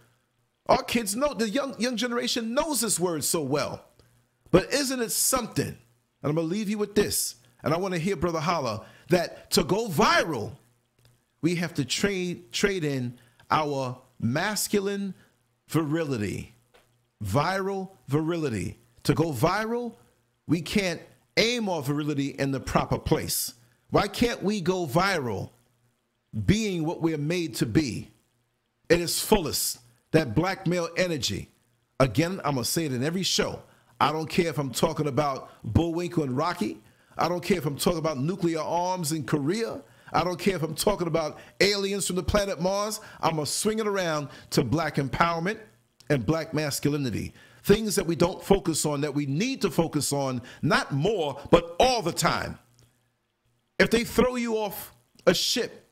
Our 0.66 0.82
kids 0.82 1.14
know, 1.14 1.35
the 1.35 1.49
young, 1.49 1.78
young 1.78 1.97
generation 1.97 2.55
knows 2.55 2.80
this 2.80 2.99
word 2.99 3.24
so 3.24 3.43
well. 3.43 3.85
But 4.51 4.72
isn't 4.72 5.01
it 5.01 5.12
something? 5.12 5.66
And 5.66 5.76
I'm 6.22 6.35
going 6.35 6.49
to 6.49 6.55
leave 6.55 6.70
you 6.70 6.78
with 6.78 6.95
this. 6.95 7.37
And 7.62 7.74
I 7.74 7.76
want 7.76 7.93
to 7.95 8.01
hear 8.01 8.16
Brother 8.16 8.41
Hallah 8.41 8.85
that 9.09 9.51
to 9.53 9.64
go 9.64 9.89
viral, 9.89 10.53
we 11.43 11.57
have 11.57 11.74
to 11.74 11.85
trade 11.85 12.53
trade 12.53 12.85
in 12.85 13.18
our 13.51 14.01
masculine 14.18 15.14
virility, 15.68 16.55
viral 17.22 17.91
virility. 18.09 18.78
To 19.05 19.14
go 19.14 19.32
viral, 19.32 19.97
we 20.47 20.62
can't 20.62 21.01
aim 21.37 21.68
our 21.68 21.82
virility 21.82 22.28
in 22.28 22.51
the 22.51 22.61
proper 22.61 22.99
place. 22.99 23.55
Why 23.91 24.09
can't 24.09 24.43
we 24.43 24.61
go 24.61 24.87
viral 24.87 25.51
being 26.47 26.85
what 26.85 27.01
we're 27.01 27.18
made 27.18 27.55
to 27.57 27.66
be? 27.66 28.11
It 28.89 29.01
is 29.01 29.20
fullest, 29.20 29.78
that 30.12 30.35
black 30.35 30.66
male 30.66 30.89
energy. 30.97 31.51
Again, 32.01 32.41
I'm 32.45 32.55
going 32.55 32.64
to 32.64 32.70
say 32.70 32.87
it 32.87 32.93
in 32.93 33.05
every 33.05 33.22
show. 33.22 33.62
I 34.01 34.12
don't 34.12 34.28
care 34.28 34.49
if 34.49 34.59
I'm 34.59 34.70
talking 34.70 35.07
about 35.07 35.51
Bullwinkle 35.62 36.24
and 36.24 36.37
Rocky. 36.37 36.80
I 37.16 37.28
don't 37.28 37.43
care 37.43 37.59
if 37.59 37.66
I'm 37.66 37.76
talking 37.76 38.01
about 38.01 38.18
nuclear 38.18 38.61
arms 38.61 39.12
in 39.12 39.24
Korea. 39.24 39.80
I 40.12 40.24
don't 40.24 40.39
care 40.39 40.57
if 40.57 40.62
I'm 40.62 40.74
talking 40.74 41.07
about 41.07 41.39
aliens 41.61 42.07
from 42.07 42.16
the 42.16 42.22
planet 42.22 42.61
Mars. 42.61 43.01
I'm 43.20 43.35
going 43.37 43.47
to 43.47 43.51
swing 43.51 43.78
it 43.78 43.87
around 43.87 44.28
to 44.51 44.64
black 44.64 44.97
empowerment 44.97 45.59
and 46.11 46.26
black 46.26 46.53
masculinity. 46.53 47.32
Things 47.64 47.96
that 47.96 48.06
we 48.06 48.14
don't 48.14 48.42
focus 48.42 48.84
on, 48.84 49.00
that 49.00 49.14
we 49.14 49.26
need 49.26 49.62
to 49.62 49.70
focus 49.70 50.12
on, 50.12 50.42
not 50.62 50.92
more, 50.92 51.40
but 51.50 51.74
all 51.80 52.02
the 52.02 52.12
time. 52.12 52.58
If 53.78 53.90
they 53.90 54.04
throw 54.04 54.36
you 54.36 54.56
off 54.56 54.94
a 55.26 55.34
ship 55.34 55.88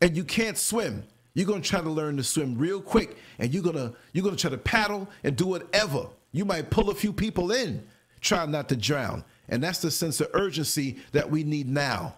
and 0.00 0.16
you 0.16 0.24
can't 0.24 0.56
swim, 0.56 1.04
you're 1.34 1.46
to 1.46 1.60
try 1.60 1.80
to 1.80 1.90
learn 1.90 2.16
to 2.16 2.24
swim 2.24 2.56
real 2.56 2.80
quick 2.80 3.16
and 3.38 3.52
you're 3.52 3.72
to 3.72 3.94
you're 4.12 4.30
to 4.30 4.36
try 4.36 4.50
to 4.50 4.58
paddle 4.58 5.08
and 5.24 5.36
do 5.36 5.46
whatever. 5.46 6.06
You 6.30 6.44
might 6.44 6.70
pull 6.70 6.90
a 6.90 6.94
few 6.94 7.12
people 7.12 7.52
in, 7.52 7.86
try 8.20 8.46
not 8.46 8.68
to 8.68 8.76
drown. 8.76 9.24
And 9.48 9.62
that's 9.62 9.80
the 9.80 9.90
sense 9.90 10.20
of 10.20 10.28
urgency 10.32 10.98
that 11.12 11.30
we 11.30 11.44
need 11.44 11.68
now 11.68 12.16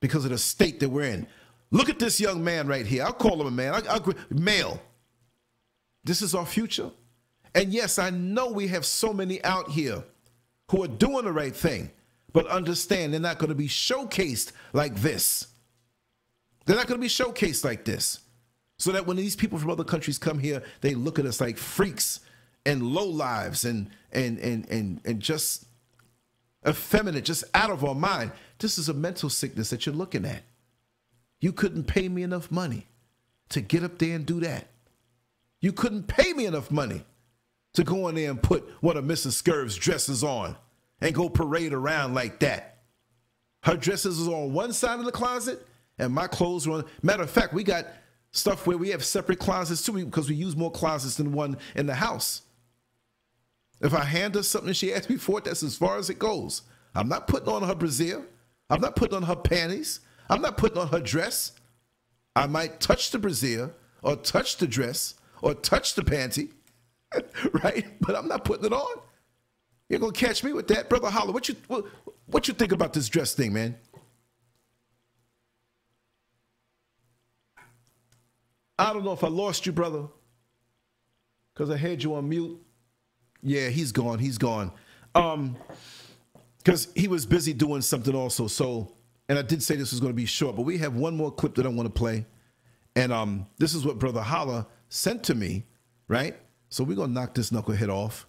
because 0.00 0.24
of 0.24 0.30
the 0.30 0.38
state 0.38 0.80
that 0.80 0.88
we're 0.88 1.02
in. 1.02 1.26
Look 1.70 1.88
at 1.88 1.98
this 1.98 2.20
young 2.20 2.42
man 2.42 2.66
right 2.66 2.86
here. 2.86 3.04
I'll 3.04 3.12
call 3.12 3.40
him 3.40 3.46
a 3.46 3.50
man. 3.50 3.74
I, 3.74 3.96
I, 3.96 4.00
male. 4.30 4.80
This 6.04 6.22
is 6.22 6.34
our 6.34 6.46
future. 6.46 6.90
And 7.58 7.72
yes, 7.72 7.98
I 7.98 8.10
know 8.10 8.52
we 8.52 8.68
have 8.68 8.86
so 8.86 9.12
many 9.12 9.42
out 9.42 9.68
here 9.68 10.04
who 10.70 10.84
are 10.84 10.88
doing 10.88 11.24
the 11.24 11.32
right 11.32 11.54
thing, 11.54 11.90
but 12.32 12.46
understand 12.46 13.12
they're 13.12 13.18
not 13.18 13.38
going 13.38 13.48
to 13.48 13.56
be 13.56 13.66
showcased 13.66 14.52
like 14.72 14.94
this. 14.94 15.48
They're 16.64 16.76
not 16.76 16.86
going 16.86 17.00
to 17.00 17.04
be 17.04 17.08
showcased 17.08 17.64
like 17.64 17.84
this. 17.84 18.20
So 18.78 18.92
that 18.92 19.08
when 19.08 19.16
these 19.16 19.34
people 19.34 19.58
from 19.58 19.70
other 19.70 19.82
countries 19.82 20.18
come 20.18 20.38
here, 20.38 20.62
they 20.82 20.94
look 20.94 21.18
at 21.18 21.26
us 21.26 21.40
like 21.40 21.58
freaks 21.58 22.20
and 22.64 22.80
low 22.80 23.08
lives 23.08 23.64
and 23.64 23.90
and 24.12 24.38
and 24.38 24.70
and 24.70 25.00
and 25.04 25.18
just 25.18 25.64
effeminate, 26.64 27.24
just 27.24 27.42
out 27.54 27.70
of 27.70 27.84
our 27.84 27.96
mind. 27.96 28.30
This 28.60 28.78
is 28.78 28.88
a 28.88 28.94
mental 28.94 29.30
sickness 29.30 29.70
that 29.70 29.84
you're 29.84 29.96
looking 29.96 30.24
at. 30.24 30.42
You 31.40 31.52
couldn't 31.52 31.88
pay 31.88 32.08
me 32.08 32.22
enough 32.22 32.52
money 32.52 32.86
to 33.48 33.60
get 33.60 33.82
up 33.82 33.98
there 33.98 34.14
and 34.14 34.24
do 34.24 34.38
that. 34.42 34.68
You 35.60 35.72
couldn't 35.72 36.06
pay 36.06 36.32
me 36.34 36.46
enough 36.46 36.70
money 36.70 37.02
to 37.78 37.84
go 37.84 38.08
in 38.08 38.16
there 38.16 38.28
and 38.28 38.42
put 38.42 38.68
one 38.80 38.96
of 38.96 39.04
Mrs. 39.04 39.32
Scurv's 39.32 39.76
dresses 39.76 40.24
on 40.24 40.56
and 41.00 41.14
go 41.14 41.28
parade 41.28 41.72
around 41.72 42.12
like 42.12 42.40
that. 42.40 42.78
Her 43.62 43.76
dresses 43.76 44.18
is 44.18 44.26
on 44.26 44.52
one 44.52 44.72
side 44.72 44.98
of 44.98 45.04
the 45.04 45.12
closet 45.12 45.64
and 45.96 46.12
my 46.12 46.26
clothes 46.26 46.66
are 46.66 46.72
on. 46.72 46.84
Matter 47.02 47.22
of 47.22 47.30
fact, 47.30 47.54
we 47.54 47.62
got 47.62 47.86
stuff 48.32 48.66
where 48.66 48.76
we 48.76 48.88
have 48.88 49.04
separate 49.04 49.38
closets 49.38 49.84
too 49.84 50.04
because 50.04 50.28
we 50.28 50.34
use 50.34 50.56
more 50.56 50.72
closets 50.72 51.16
than 51.18 51.32
one 51.32 51.56
in 51.76 51.86
the 51.86 51.94
house. 51.94 52.42
If 53.80 53.94
I 53.94 54.02
hand 54.02 54.34
her 54.34 54.42
something 54.42 54.72
she 54.72 54.92
asked 54.92 55.08
me 55.08 55.16
for 55.16 55.38
it, 55.38 55.44
that's 55.44 55.62
as 55.62 55.76
far 55.76 55.98
as 55.98 56.10
it 56.10 56.18
goes. 56.18 56.62
I'm 56.96 57.08
not 57.08 57.28
putting 57.28 57.48
on 57.48 57.62
her 57.62 57.76
brassiere. 57.76 58.26
I'm 58.70 58.80
not 58.80 58.96
putting 58.96 59.16
on 59.16 59.22
her 59.22 59.36
panties. 59.36 60.00
I'm 60.28 60.42
not 60.42 60.56
putting 60.56 60.78
on 60.78 60.88
her 60.88 61.00
dress. 61.00 61.52
I 62.34 62.48
might 62.48 62.80
touch 62.80 63.12
the 63.12 63.20
brassiere 63.20 63.70
or 64.02 64.16
touch 64.16 64.56
the 64.56 64.66
dress 64.66 65.14
or 65.42 65.54
touch 65.54 65.94
the 65.94 66.02
panty, 66.02 66.50
right? 67.62 67.86
But 68.00 68.16
I'm 68.16 68.28
not 68.28 68.44
putting 68.44 68.66
it 68.66 68.72
on. 68.72 69.00
You're 69.88 70.00
gonna 70.00 70.12
catch 70.12 70.44
me 70.44 70.52
with 70.52 70.68
that, 70.68 70.88
brother 70.88 71.08
Hallah. 71.08 71.32
What 71.32 71.48
you 71.48 71.56
what, 71.66 71.86
what 72.26 72.48
you 72.48 72.54
think 72.54 72.72
about 72.72 72.92
this 72.92 73.08
dress 73.08 73.34
thing, 73.34 73.52
man? 73.52 73.76
I 78.78 78.92
don't 78.92 79.04
know 79.04 79.12
if 79.12 79.24
I 79.24 79.28
lost 79.28 79.66
you, 79.66 79.72
brother, 79.72 80.06
because 81.52 81.70
I 81.70 81.76
had 81.76 82.02
you 82.02 82.14
on 82.14 82.28
mute. 82.28 82.60
Yeah, 83.42 83.68
he's 83.70 83.92
gone. 83.92 84.18
He's 84.18 84.38
gone. 84.38 84.70
Um, 85.14 85.56
because 86.58 86.88
he 86.94 87.08
was 87.08 87.24
busy 87.24 87.52
doing 87.52 87.80
something 87.80 88.14
also. 88.14 88.46
So, 88.46 88.94
and 89.28 89.38
I 89.38 89.42
did 89.42 89.62
say 89.62 89.74
this 89.74 89.90
was 89.90 90.00
going 90.00 90.12
to 90.12 90.16
be 90.16 90.26
short, 90.26 90.54
but 90.54 90.62
we 90.62 90.78
have 90.78 90.94
one 90.94 91.16
more 91.16 91.32
clip 91.32 91.54
that 91.56 91.66
I 91.66 91.70
want 91.70 91.86
to 91.86 91.98
play, 91.98 92.26
and 92.94 93.12
um, 93.12 93.46
this 93.56 93.74
is 93.74 93.84
what 93.84 93.98
Brother 93.98 94.22
Hallah 94.22 94.66
sent 94.90 95.24
to 95.24 95.34
me, 95.34 95.64
right? 96.08 96.36
So 96.68 96.84
we're 96.84 96.96
gonna 96.96 97.12
knock 97.12 97.34
this 97.34 97.50
knucklehead 97.50 97.88
off, 97.88 98.26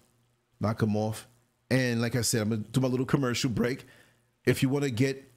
knock 0.60 0.82
him 0.82 0.96
off, 0.96 1.26
and 1.70 2.00
like 2.00 2.16
I 2.16 2.22
said, 2.22 2.42
I'm 2.42 2.50
gonna 2.50 2.62
do 2.62 2.80
my 2.80 2.88
little 2.88 3.06
commercial 3.06 3.50
break. 3.50 3.84
If 4.44 4.62
you 4.62 4.68
want 4.68 4.84
to 4.84 4.90
get 4.90 5.30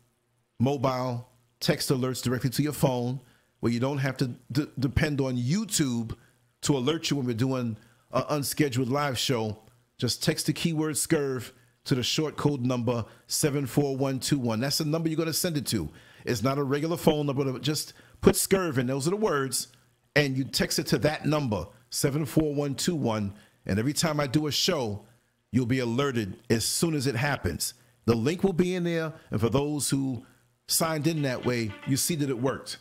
mobile 0.60 1.28
text 1.60 1.90
alerts 1.90 2.24
directly 2.24 2.50
to 2.52 2.64
your 2.64 2.74
phone, 2.74 3.20
where 3.60 3.72
you 3.72 3.80
don't 3.80 4.00
have 4.00 4.18
to 4.18 4.28
d- 4.52 4.68
depend 4.80 5.22
on 5.22 5.38
YouTube 5.38 6.16
to 6.62 6.78
alert 6.78 7.10
you 7.10 7.18
when 7.18 7.26
we're 7.26 7.34
doing 7.34 7.78
an 8.12 8.24
unscheduled 8.30 8.90
live 8.90 9.18
show, 9.18 9.58
just 9.98 10.24
text 10.24 10.48
the 10.48 10.54
keyword 10.54 10.96
SCURV 10.96 11.52
to 11.86 11.96
the 11.96 12.04
short 12.04 12.38
code 12.38 12.62
number 12.62 13.06
74121. 13.28 14.60
That's 14.60 14.78
the 14.80 14.86
number 14.86 15.10
you're 15.10 15.26
to 15.26 15.34
send 15.34 15.58
it 15.58 15.66
to. 15.68 15.90
It's 16.26 16.44
not 16.44 16.58
a 16.58 16.64
regular 16.64 16.98
phone 16.98 17.26
number. 17.26 17.60
Just 17.60 17.94
put 18.22 18.36
SCURV 18.36 18.80
in. 18.80 18.88
Those 18.88 19.08
are 19.08 19.12
the 19.12 19.18
words. 19.18 19.68
And 20.16 20.38
you 20.38 20.44
text 20.44 20.80
it 20.80 20.88
to 20.88 20.98
that 21.00 21.26
number, 21.26 21.66
74121. 21.94 23.34
And 23.66 23.80
every 23.80 23.94
time 23.94 24.20
I 24.20 24.28
do 24.28 24.48
a 24.48 24.52
show, 24.52 25.06
You'll 25.54 25.68
be 25.68 25.80
alerted 25.80 26.40
as 26.50 26.66
soon 26.66 26.96
as 26.96 27.06
it 27.06 27.16
happens. 27.16 27.76
The 28.06 28.16
link 28.16 28.44
will 28.44 28.54
be 28.54 28.74
in 28.74 28.84
there, 28.84 29.14
and 29.30 29.40
for 29.40 29.50
those 29.50 29.88
who 29.88 30.26
signed 30.68 31.06
in 31.06 31.22
that 31.22 31.46
way, 31.46 31.72
you 31.86 31.96
see 31.96 32.16
that 32.16 32.30
it 32.32 32.42
worked. 32.42 32.80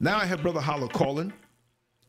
Now 0.00 0.16
I 0.16 0.24
have 0.24 0.40
Brother 0.40 0.62
Hallah 0.62 0.88
calling, 0.88 1.34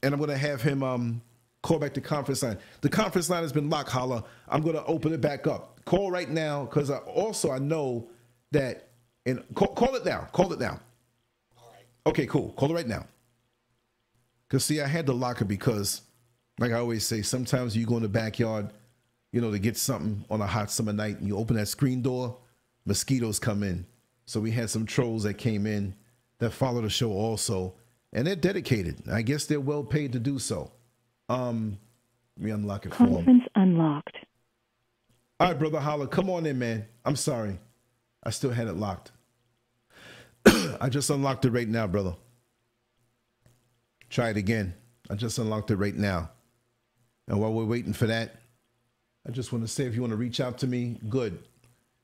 and 0.01 0.13
I'm 0.13 0.17
going 0.17 0.29
to 0.29 0.37
have 0.37 0.61
him 0.61 0.83
um, 0.83 1.21
call 1.61 1.79
back 1.79 1.93
the 1.93 1.99
conference 1.99 2.43
line. 2.43 2.57
The 2.79 2.87
conference 2.87 3.29
line 3.29 3.41
has 3.41 3.51
been 3.51 3.69
locked, 3.69 3.91
Hallah. 3.91 4.23
I'm 4.47 4.61
going 4.61 4.75
to 4.75 4.85
open 4.85 5.11
it 5.11 5.19
back 5.19 5.47
up. 5.47 5.83
Call 5.83 6.09
right 6.09 6.29
now 6.29 6.63
because 6.63 6.89
I, 6.89 6.99
also 6.99 7.51
I 7.51 7.59
know 7.59 8.07
that, 8.51 8.87
and 9.25 9.43
call, 9.53 9.75
call 9.75 9.95
it 9.95 10.05
now. 10.05 10.29
Call 10.31 10.53
it 10.53 10.61
now. 10.61 10.79
All 11.57 11.73
right. 11.73 11.85
Okay, 12.07 12.25
cool. 12.25 12.53
Call 12.53 12.71
it 12.71 12.73
right 12.73 12.87
now. 12.87 13.05
Because, 14.47 14.63
see, 14.63 14.79
I 14.79 14.87
had 14.87 15.07
to 15.07 15.13
lock 15.13 15.41
it 15.41 15.45
because, 15.49 16.03
like 16.59 16.71
I 16.71 16.75
always 16.75 17.05
say, 17.05 17.21
sometimes 17.21 17.75
you 17.75 17.85
go 17.85 17.97
in 17.97 18.03
the 18.03 18.09
backyard, 18.09 18.69
you 19.31 19.41
know, 19.41 19.51
to 19.51 19.59
get 19.59 19.77
something 19.77 20.23
on 20.29 20.41
a 20.41 20.47
hot 20.47 20.71
summer 20.71 20.93
night 20.93 21.19
and 21.19 21.27
you 21.27 21.37
open 21.37 21.55
that 21.57 21.67
screen 21.67 22.01
door, 22.01 22.37
mosquitoes 22.85 23.39
come 23.39 23.63
in. 23.63 23.85
So 24.25 24.39
we 24.39 24.51
had 24.51 24.69
some 24.69 24.85
trolls 24.85 25.23
that 25.23 25.35
came 25.35 25.67
in 25.67 25.95
that 26.39 26.51
follow 26.51 26.81
the 26.81 26.89
show 26.89 27.11
also, 27.11 27.75
and 28.13 28.25
they're 28.25 28.35
dedicated. 28.35 29.03
I 29.11 29.21
guess 29.21 29.45
they're 29.45 29.59
well 29.59 29.83
paid 29.83 30.13
to 30.13 30.19
do 30.19 30.39
so. 30.39 30.71
Um, 31.29 31.77
let 32.37 32.45
me 32.45 32.51
unlock 32.51 32.85
it 32.85 32.93
for 32.93 33.03
them. 33.03 33.15
Conference 33.15 33.43
unlocked. 33.55 34.17
All 35.39 35.47
right, 35.47 35.59
brother 35.59 35.79
Hallah, 35.79 36.07
come 36.07 36.29
on 36.29 36.45
in, 36.45 36.57
man. 36.57 36.85
I'm 37.03 37.15
sorry. 37.15 37.59
I 38.23 38.29
still 38.29 38.51
had 38.51 38.67
it 38.67 38.77
locked. 38.77 39.11
I 40.79 40.89
just 40.89 41.09
unlocked 41.09 41.45
it 41.45 41.51
right 41.51 41.67
now, 41.67 41.87
brother. 41.87 42.15
Try 44.09 44.29
it 44.29 44.37
again. 44.37 44.73
I 45.09 45.15
just 45.15 45.37
unlocked 45.37 45.71
it 45.71 45.75
right 45.75 45.95
now. 45.95 46.31
And 47.27 47.39
while 47.39 47.53
we're 47.53 47.65
waiting 47.65 47.93
for 47.93 48.07
that, 48.07 48.35
I 49.27 49.31
just 49.31 49.51
want 49.51 49.63
to 49.63 49.67
say 49.67 49.85
if 49.85 49.95
you 49.95 50.01
want 50.01 50.11
to 50.11 50.17
reach 50.17 50.39
out 50.39 50.57
to 50.59 50.67
me, 50.67 50.99
good. 51.09 51.39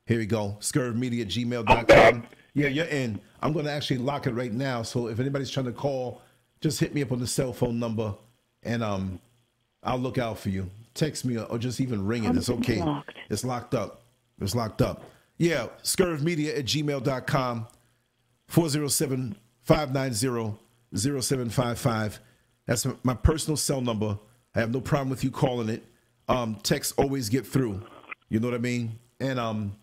Here 0.06 0.18
we 0.18 0.26
go. 0.26 0.56
Scurvmedia 0.60 1.24
gmail.com. 1.24 2.26
Yeah, 2.54 2.68
you're 2.68 2.86
in. 2.86 3.20
I'm 3.40 3.52
going 3.52 3.64
to 3.64 3.70
actually 3.70 3.98
lock 3.98 4.26
it 4.26 4.32
right 4.32 4.52
now. 4.52 4.82
So 4.82 5.06
if 5.06 5.20
anybody's 5.20 5.50
trying 5.50 5.66
to 5.66 5.72
call, 5.72 6.20
just 6.60 6.80
hit 6.80 6.94
me 6.94 7.02
up 7.02 7.12
on 7.12 7.20
the 7.20 7.26
cell 7.26 7.52
phone 7.52 7.78
number 7.78 8.14
and 8.62 8.82
um, 8.82 9.20
I'll 9.82 9.98
look 9.98 10.18
out 10.18 10.38
for 10.38 10.48
you. 10.48 10.68
Text 10.94 11.24
me 11.24 11.38
or, 11.38 11.58
just 11.58 11.80
even 11.80 12.04
ring 12.04 12.24
it. 12.24 12.36
It's 12.36 12.50
okay. 12.50 12.80
Locked. 12.80 13.14
It's 13.30 13.44
locked 13.44 13.74
up. 13.74 14.02
It's 14.40 14.54
locked 14.54 14.82
up. 14.82 15.04
Yeah, 15.38 15.68
scurvmedia 15.82 16.58
at 16.58 16.66
gmail.com. 16.66 17.66
407 18.48 19.36
590 19.62 20.58
0755. 20.94 22.20
That's 22.66 22.86
my 23.02 23.14
personal 23.14 23.56
cell 23.56 23.80
number. 23.80 24.18
I 24.54 24.60
have 24.60 24.72
no 24.72 24.80
problem 24.80 25.08
with 25.10 25.24
you 25.24 25.30
calling 25.30 25.68
it. 25.68 25.82
Um, 26.28 26.56
texts 26.62 26.94
always 26.96 27.28
get 27.28 27.46
through. 27.46 27.82
You 28.28 28.40
know 28.40 28.48
what 28.48 28.54
I 28.54 28.58
mean? 28.58 28.98
And 29.20 29.38
um, 29.38 29.76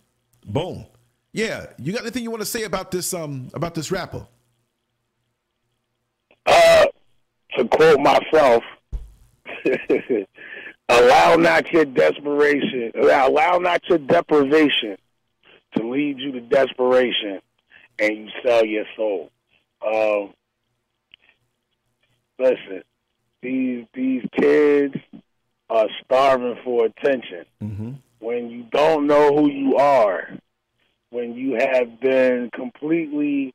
boom. 0.45 0.86
Yeah, 1.32 1.67
you 1.78 1.93
got 1.93 2.01
anything 2.01 2.24
you 2.24 2.32
want 2.32 2.41
to 2.41 2.45
say 2.45 2.63
about 2.63 2.89
this 2.91 3.13
um 3.13 3.49
about 3.53 3.76
this 3.76 3.91
rapper? 3.91 4.26
Uh, 6.45 6.86
to 7.55 7.67
quote 7.67 7.99
myself, 7.99 8.63
allow 10.89 11.36
not 11.36 11.72
your 11.72 11.86
desperation, 11.86 12.91
allow 12.95 13.59
not 13.59 13.88
your 13.88 13.99
deprivation 13.99 14.97
to 15.76 15.88
lead 15.88 16.17
you 16.20 16.32
to 16.32 16.41
desperation, 16.41 17.39
and 17.99 18.17
you 18.17 18.30
sell 18.43 18.65
your 18.65 18.86
soul. 18.95 19.30
Um, 19.86 20.34
listen, 22.39 22.82
these 23.41 23.85
these 23.93 24.23
kids 24.39 24.95
are 25.69 25.87
starving 26.03 26.57
for 26.63 26.85
attention. 26.85 27.45
Mm-hmm. 27.61 27.91
When 28.19 28.49
you 28.49 28.63
don't 28.71 29.07
know 29.07 29.35
who 29.35 29.49
you 29.49 29.77
are, 29.77 30.29
when 31.09 31.33
you 31.35 31.57
have 31.59 31.99
been 31.99 32.49
completely 32.53 33.53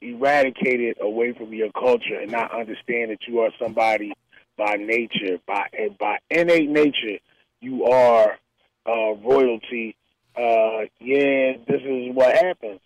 eradicated 0.00 0.96
away 1.00 1.32
from 1.32 1.52
your 1.52 1.70
culture 1.72 2.18
and 2.20 2.30
not 2.30 2.52
understand 2.52 3.10
that 3.10 3.26
you 3.28 3.40
are 3.40 3.50
somebody 3.58 4.12
by 4.56 4.76
nature, 4.76 5.38
by 5.46 5.68
by 5.98 6.18
innate 6.30 6.68
nature, 6.68 7.18
you 7.60 7.84
are 7.84 8.38
uh, 8.86 9.14
royalty. 9.22 9.96
Uh, 10.36 10.86
yeah, 11.00 11.52
this 11.68 11.82
is 11.82 12.14
what 12.14 12.34
happens. 12.34 12.80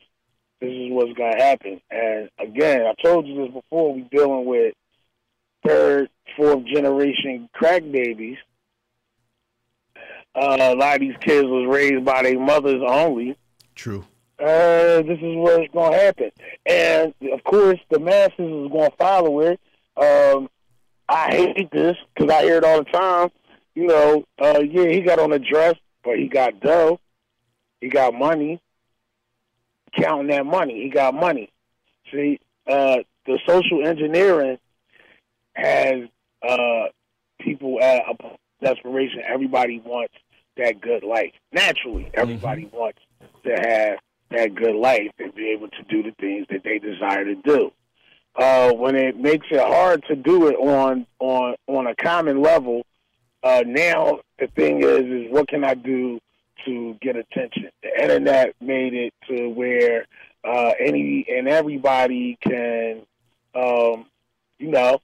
This 0.60 0.70
is 0.70 0.92
what's 0.92 1.12
gonna 1.12 1.42
happen. 1.42 1.80
And 1.90 2.30
again, 2.38 2.82
I 2.86 2.94
told 3.02 3.26
you 3.26 3.44
this 3.44 3.54
before. 3.54 3.94
We 3.94 4.02
dealing 4.02 4.46
with 4.46 4.74
third, 5.66 6.08
fourth 6.36 6.64
generation 6.66 7.48
crack 7.52 7.82
babies. 7.90 8.38
Uh, 10.34 10.56
a 10.60 10.74
lot 10.74 10.96
of 10.96 11.00
these 11.00 11.16
kids 11.20 11.46
was 11.46 11.66
raised 11.68 12.04
by 12.04 12.22
their 12.22 12.38
mothers 12.38 12.82
only 12.84 13.36
True. 13.76 14.04
uh, 14.40 15.02
this 15.02 15.18
is 15.22 15.36
what's 15.36 15.72
going 15.72 15.92
to 15.92 15.98
happen. 15.98 16.30
And 16.66 17.14
of 17.32 17.44
course, 17.44 17.78
the 17.90 18.00
masses 18.00 18.32
is 18.38 18.70
going 18.70 18.90
to 18.90 18.96
follow 18.96 19.40
it. 19.40 19.60
Um, 19.96 20.48
I 21.08 21.30
hate 21.30 21.70
this 21.70 21.96
because 22.14 22.30
I 22.34 22.42
hear 22.42 22.56
it 22.56 22.64
all 22.64 22.78
the 22.78 22.90
time. 22.90 23.30
You 23.76 23.86
know, 23.86 24.24
uh, 24.40 24.60
yeah, 24.60 24.88
he 24.88 25.02
got 25.02 25.20
on 25.20 25.32
a 25.32 25.38
dress, 25.38 25.76
but 26.02 26.18
he 26.18 26.26
got 26.26 26.60
dough. 26.60 26.98
He 27.80 27.88
got 27.88 28.14
money. 28.14 28.60
Counting 29.96 30.26
that 30.28 30.44
money, 30.44 30.82
he 30.82 30.88
got 30.88 31.14
money. 31.14 31.52
See, 32.10 32.40
uh, 32.66 32.98
the 33.26 33.38
social 33.46 33.86
engineering 33.86 34.58
has 35.54 36.08
uh, 36.46 36.84
people 37.40 37.80
at 37.82 38.02
a 38.08 38.36
desperation. 38.62 39.22
Everybody 39.26 39.80
wants 39.80 40.14
that 40.56 40.80
good 40.80 41.02
life. 41.02 41.32
Naturally, 41.52 42.10
everybody 42.14 42.68
wants 42.72 43.00
to 43.44 43.52
have 43.52 43.98
that 44.30 44.54
good 44.54 44.74
life 44.74 45.10
and 45.18 45.34
be 45.34 45.50
able 45.50 45.68
to 45.68 45.82
do 45.88 46.02
the 46.02 46.12
things 46.20 46.46
that 46.50 46.62
they 46.64 46.78
desire 46.78 47.24
to 47.24 47.34
do. 47.36 47.72
Uh, 48.36 48.72
when 48.72 48.96
it 48.96 49.16
makes 49.16 49.46
it 49.50 49.60
hard 49.60 50.04
to 50.08 50.16
do 50.16 50.48
it 50.48 50.54
on 50.56 51.06
on 51.20 51.54
on 51.68 51.86
a 51.86 51.94
common 51.94 52.42
level, 52.42 52.84
uh, 53.44 53.62
now 53.64 54.18
the 54.40 54.48
thing 54.48 54.82
is 54.82 55.02
is 55.02 55.30
what 55.30 55.46
can 55.48 55.62
I 55.62 55.74
do 55.74 56.18
to 56.64 56.96
get 57.00 57.14
attention? 57.16 57.70
The 57.82 58.02
internet 58.02 58.54
made 58.60 58.94
it 58.94 59.14
to 59.28 59.48
where 59.50 60.06
uh, 60.42 60.72
any 60.80 61.26
and 61.28 61.48
everybody 61.48 62.36
can, 62.40 63.02
um, 63.54 64.06
you 64.58 64.70
know, 64.70 64.98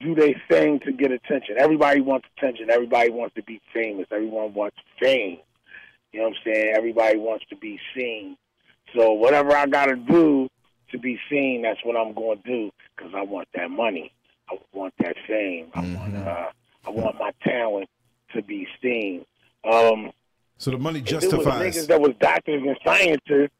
do 0.00 0.14
their 0.14 0.34
thing 0.48 0.80
to 0.80 0.92
get 0.92 1.10
attention. 1.10 1.56
Everybody 1.58 2.00
wants 2.00 2.26
attention. 2.36 2.70
Everybody 2.70 3.10
wants 3.10 3.34
to 3.34 3.42
be 3.42 3.60
famous. 3.74 4.06
Everyone 4.12 4.54
wants 4.54 4.76
fame. 5.00 5.38
You 6.12 6.20
know 6.20 6.28
what 6.28 6.36
I'm 6.46 6.52
saying? 6.54 6.72
Everybody 6.76 7.18
wants 7.18 7.44
to 7.50 7.56
be 7.56 7.78
seen. 7.96 8.36
So 8.94 9.12
whatever 9.12 9.54
I 9.54 9.66
got 9.66 9.86
to 9.86 9.96
do 9.96 10.48
to 10.92 10.98
be 10.98 11.18
seen, 11.28 11.62
that's 11.62 11.80
what 11.84 11.96
I'm 11.96 12.14
going 12.14 12.40
to 12.42 12.48
do 12.48 12.70
because 12.96 13.12
I 13.14 13.22
want 13.22 13.48
that 13.54 13.70
money. 13.70 14.12
I 14.50 14.56
want 14.72 14.94
that 15.00 15.16
fame. 15.26 15.66
I 15.74 15.80
want 15.80 16.16
uh, 16.16 16.46
I 16.86 16.90
want 16.90 17.18
my 17.18 17.32
talent 17.44 17.88
to 18.34 18.42
be 18.42 18.66
seen. 18.82 19.26
Um, 19.70 20.10
So 20.56 20.70
the 20.70 20.78
money 20.78 21.00
if 21.00 21.10
it 21.10 21.14
was 21.14 21.22
niggas 21.24 21.30
justifies. 21.30 21.86
that 21.88 22.00
was 22.00 22.12
doctors 22.20 22.62
and 22.66 22.76
scientists, 22.84 23.52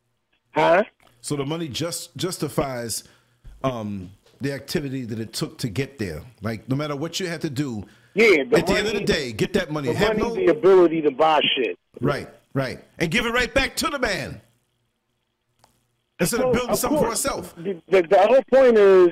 huh? 0.52 0.84
So 1.20 1.36
the 1.36 1.44
money 1.44 1.68
just 1.68 2.16
justifies 2.16 3.04
um, 3.62 4.10
the 4.40 4.52
activity 4.52 5.04
that 5.04 5.18
it 5.18 5.32
took 5.32 5.58
to 5.58 5.68
get 5.68 5.98
there. 5.98 6.22
Like 6.42 6.68
no 6.68 6.76
matter 6.76 6.96
what 6.96 7.18
you 7.20 7.26
had 7.26 7.40
to 7.42 7.50
do, 7.50 7.84
Yeah. 8.14 8.44
The 8.44 8.58
at 8.58 8.66
the 8.66 8.72
money, 8.72 8.78
end 8.78 8.86
of 8.88 8.94
the 8.94 9.04
day, 9.04 9.32
get 9.32 9.52
that 9.54 9.70
money. 9.70 9.88
the 9.88 9.94
Have 9.94 10.18
money, 10.18 10.28
no- 10.28 10.34
the 10.34 10.46
ability 10.52 11.02
to 11.02 11.10
buy 11.10 11.40
shit. 11.56 11.78
right, 12.00 12.28
right, 12.54 12.80
and 12.98 13.10
give 13.10 13.26
it 13.26 13.30
right 13.30 13.52
back 13.52 13.76
to 13.76 13.88
the 13.88 13.98
man 13.98 14.40
instead 16.20 16.40
of 16.40 16.52
building 16.52 16.70
of 16.70 16.78
something 16.78 16.98
for 16.98 17.06
course, 17.06 17.22
herself. 17.24 17.54
The, 17.56 17.80
the, 17.88 18.02
the 18.02 18.18
whole 18.18 18.42
point 18.52 18.76
is 18.76 19.08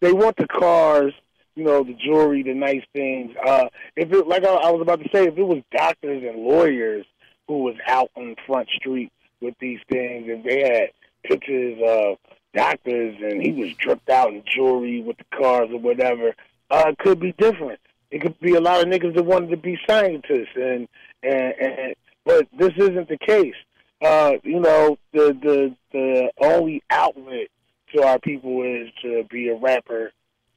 they 0.00 0.12
want 0.12 0.36
the 0.36 0.46
cars, 0.46 1.12
you 1.54 1.64
know, 1.64 1.82
the 1.84 1.94
jewelry, 1.94 2.42
the 2.42 2.54
nice 2.54 2.82
things. 2.94 3.34
Uh, 3.46 3.66
if 3.96 4.10
it, 4.12 4.26
like 4.26 4.44
I, 4.44 4.48
I 4.54 4.70
was 4.70 4.80
about 4.82 5.00
to 5.02 5.08
say, 5.12 5.24
if 5.26 5.36
it 5.36 5.42
was 5.42 5.62
doctors 5.76 6.22
and 6.26 6.42
lawyers 6.42 7.04
who 7.48 7.62
was 7.64 7.74
out 7.86 8.10
on 8.16 8.36
Front 8.46 8.68
Street 8.76 9.12
with 9.42 9.54
these 9.60 9.80
things, 9.90 10.28
and 10.28 10.44
they 10.44 10.60
had 10.62 10.90
pictures 11.24 11.78
of 11.86 12.16
doctors, 12.54 13.16
and 13.20 13.42
he 13.42 13.52
was 13.52 13.72
dripped 13.74 14.08
out 14.08 14.32
in 14.32 14.42
jewelry 14.44 15.02
with 15.02 15.16
the 15.18 15.24
cars 15.36 15.70
or 15.72 15.78
whatever, 15.78 16.34
uh, 16.70 16.84
it 16.88 16.98
could 16.98 17.20
be 17.20 17.32
different. 17.32 17.80
It 18.10 18.20
could 18.20 18.38
be 18.40 18.54
a 18.54 18.60
lot 18.60 18.80
of 18.80 18.86
niggas 18.86 19.14
that 19.14 19.24
wanted 19.24 19.50
to 19.50 19.56
be 19.56 19.78
scientists, 19.88 20.56
and 20.56 20.88
and, 21.22 21.54
and 21.60 21.94
but 22.24 22.48
this 22.56 22.72
isn't 22.76 23.08
the 23.08 23.18
case. 23.18 23.54
Uh, 24.02 24.32
you 24.42 24.60
know, 24.60 24.98
the 25.12 25.36
the 25.42 25.76
the 25.92 26.30
only 26.38 26.82
outlet 26.90 27.48
to 27.94 28.02
our 28.02 28.18
people 28.18 28.62
is 28.62 28.88
to 29.02 29.24
be 29.30 29.48
a 29.48 29.54
rapper, 29.54 30.12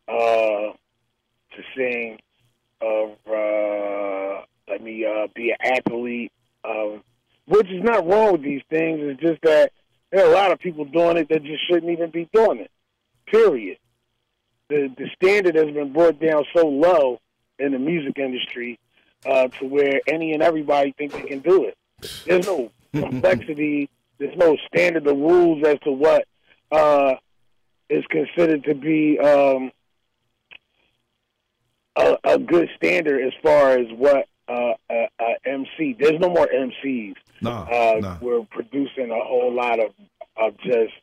uh, 0.08 0.72
to 1.56 1.64
sing, 1.76 2.20
uh, 2.82 3.06
uh, 3.32 4.42
let 4.68 4.82
me 4.82 5.06
uh, 5.06 5.28
be 5.36 5.52
an 5.52 5.78
athlete, 5.78 6.32
um, 6.64 7.04
which 7.48 7.70
is 7.70 7.84
not 7.84 8.08
wrong 8.08 8.34
with 8.34 8.44
these 8.44 8.62
things. 8.70 9.00
It's 9.02 9.22
just 9.22 9.42
that 9.44 9.72
there 10.14 10.28
are 10.28 10.32
a 10.32 10.36
lot 10.36 10.52
of 10.52 10.60
people 10.60 10.86
doing 10.86 11.18
it 11.18 11.28
that 11.30 11.44
just 11.44 11.68
shouldn't 11.68 11.92
even 11.92 12.12
be 12.12 12.30
doing 12.32 12.60
it. 12.60 12.72
Period. 13.26 13.80
The 14.70 14.94
the 14.96 15.10
standard 15.16 15.56
has 15.56 15.74
been 15.74 15.92
brought 15.92 16.20
down 16.20 16.46
so 16.56 16.68
low 16.68 17.20
in 17.58 17.72
the 17.72 17.80
music 17.80 18.20
industry 18.20 18.80
uh, 19.26 19.48
to 19.48 19.66
where 19.66 20.00
any 20.08 20.34
and 20.34 20.44
everybody 20.44 20.94
think 20.98 21.14
they 21.14 21.24
can 21.24 21.40
do 21.40 21.66
it. 21.66 21.78
There's 22.26 22.46
no 22.46 22.70
complexity. 22.94 23.90
There's 24.20 24.38
no 24.38 24.56
standard 24.68 25.08
of 25.08 25.18
rules 25.18 25.66
as 25.66 25.80
to 25.80 25.92
what 25.92 26.28
uh, 26.72 27.16
is 27.90 28.06
considered 28.12 28.66
to 28.66 28.76
be 28.76 29.18
um, 29.18 29.72
a, 31.96 32.18
a 32.24 32.38
good 32.38 32.70
standard 32.76 33.26
as 33.26 33.34
far 33.42 33.72
as 33.72 33.88
what 33.96 34.28
uh, 34.48 34.74
a, 34.92 35.08
a 35.20 35.36
MC. 35.48 35.96
There's 36.00 36.20
no 36.20 36.30
more 36.30 36.48
MCs. 36.48 37.16
Nah, 37.44 37.64
Uh, 37.64 38.00
nah. 38.00 38.18
We're 38.22 38.46
producing 38.52 39.12
a 39.12 39.20
whole 39.24 39.54
lot 39.54 39.80
of 39.80 39.92
of 40.38 40.58
just 40.62 40.94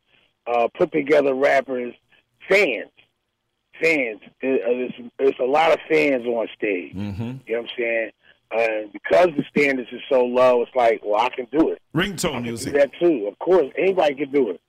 uh, 0.47 0.67
put 0.77 0.91
together 0.93 1.35
rappers, 1.35 1.95
fans, 2.49 2.91
fans. 3.81 4.21
Uh, 4.25 4.29
it's, 4.43 4.95
it's 5.21 5.39
a 5.39 5.45
lot 5.45 5.73
of 5.73 5.79
fans 5.89 6.27
on 6.27 6.49
stage. 6.57 6.95
Mm-hmm. 6.95 7.23
You 7.47 7.55
know 7.55 7.61
what 7.63 7.71
I'm 7.71 7.77
saying? 7.79 8.11
And 8.53 8.93
because 8.93 9.29
the 9.37 9.45
standards 9.49 9.89
are 9.93 10.03
so 10.09 10.25
low, 10.25 10.63
it's 10.63 10.75
like, 10.75 11.01
well, 11.05 11.21
I 11.21 11.29
can 11.29 11.47
do 11.53 11.71
it. 11.71 11.81
Ringtone 11.95 12.43
music. 12.43 12.73
that 12.75 12.91
too. 12.99 13.27
Of 13.31 13.39
course, 13.39 13.69
anybody 13.79 14.15
can 14.17 14.33
do 14.33 14.51
it. 14.51 14.61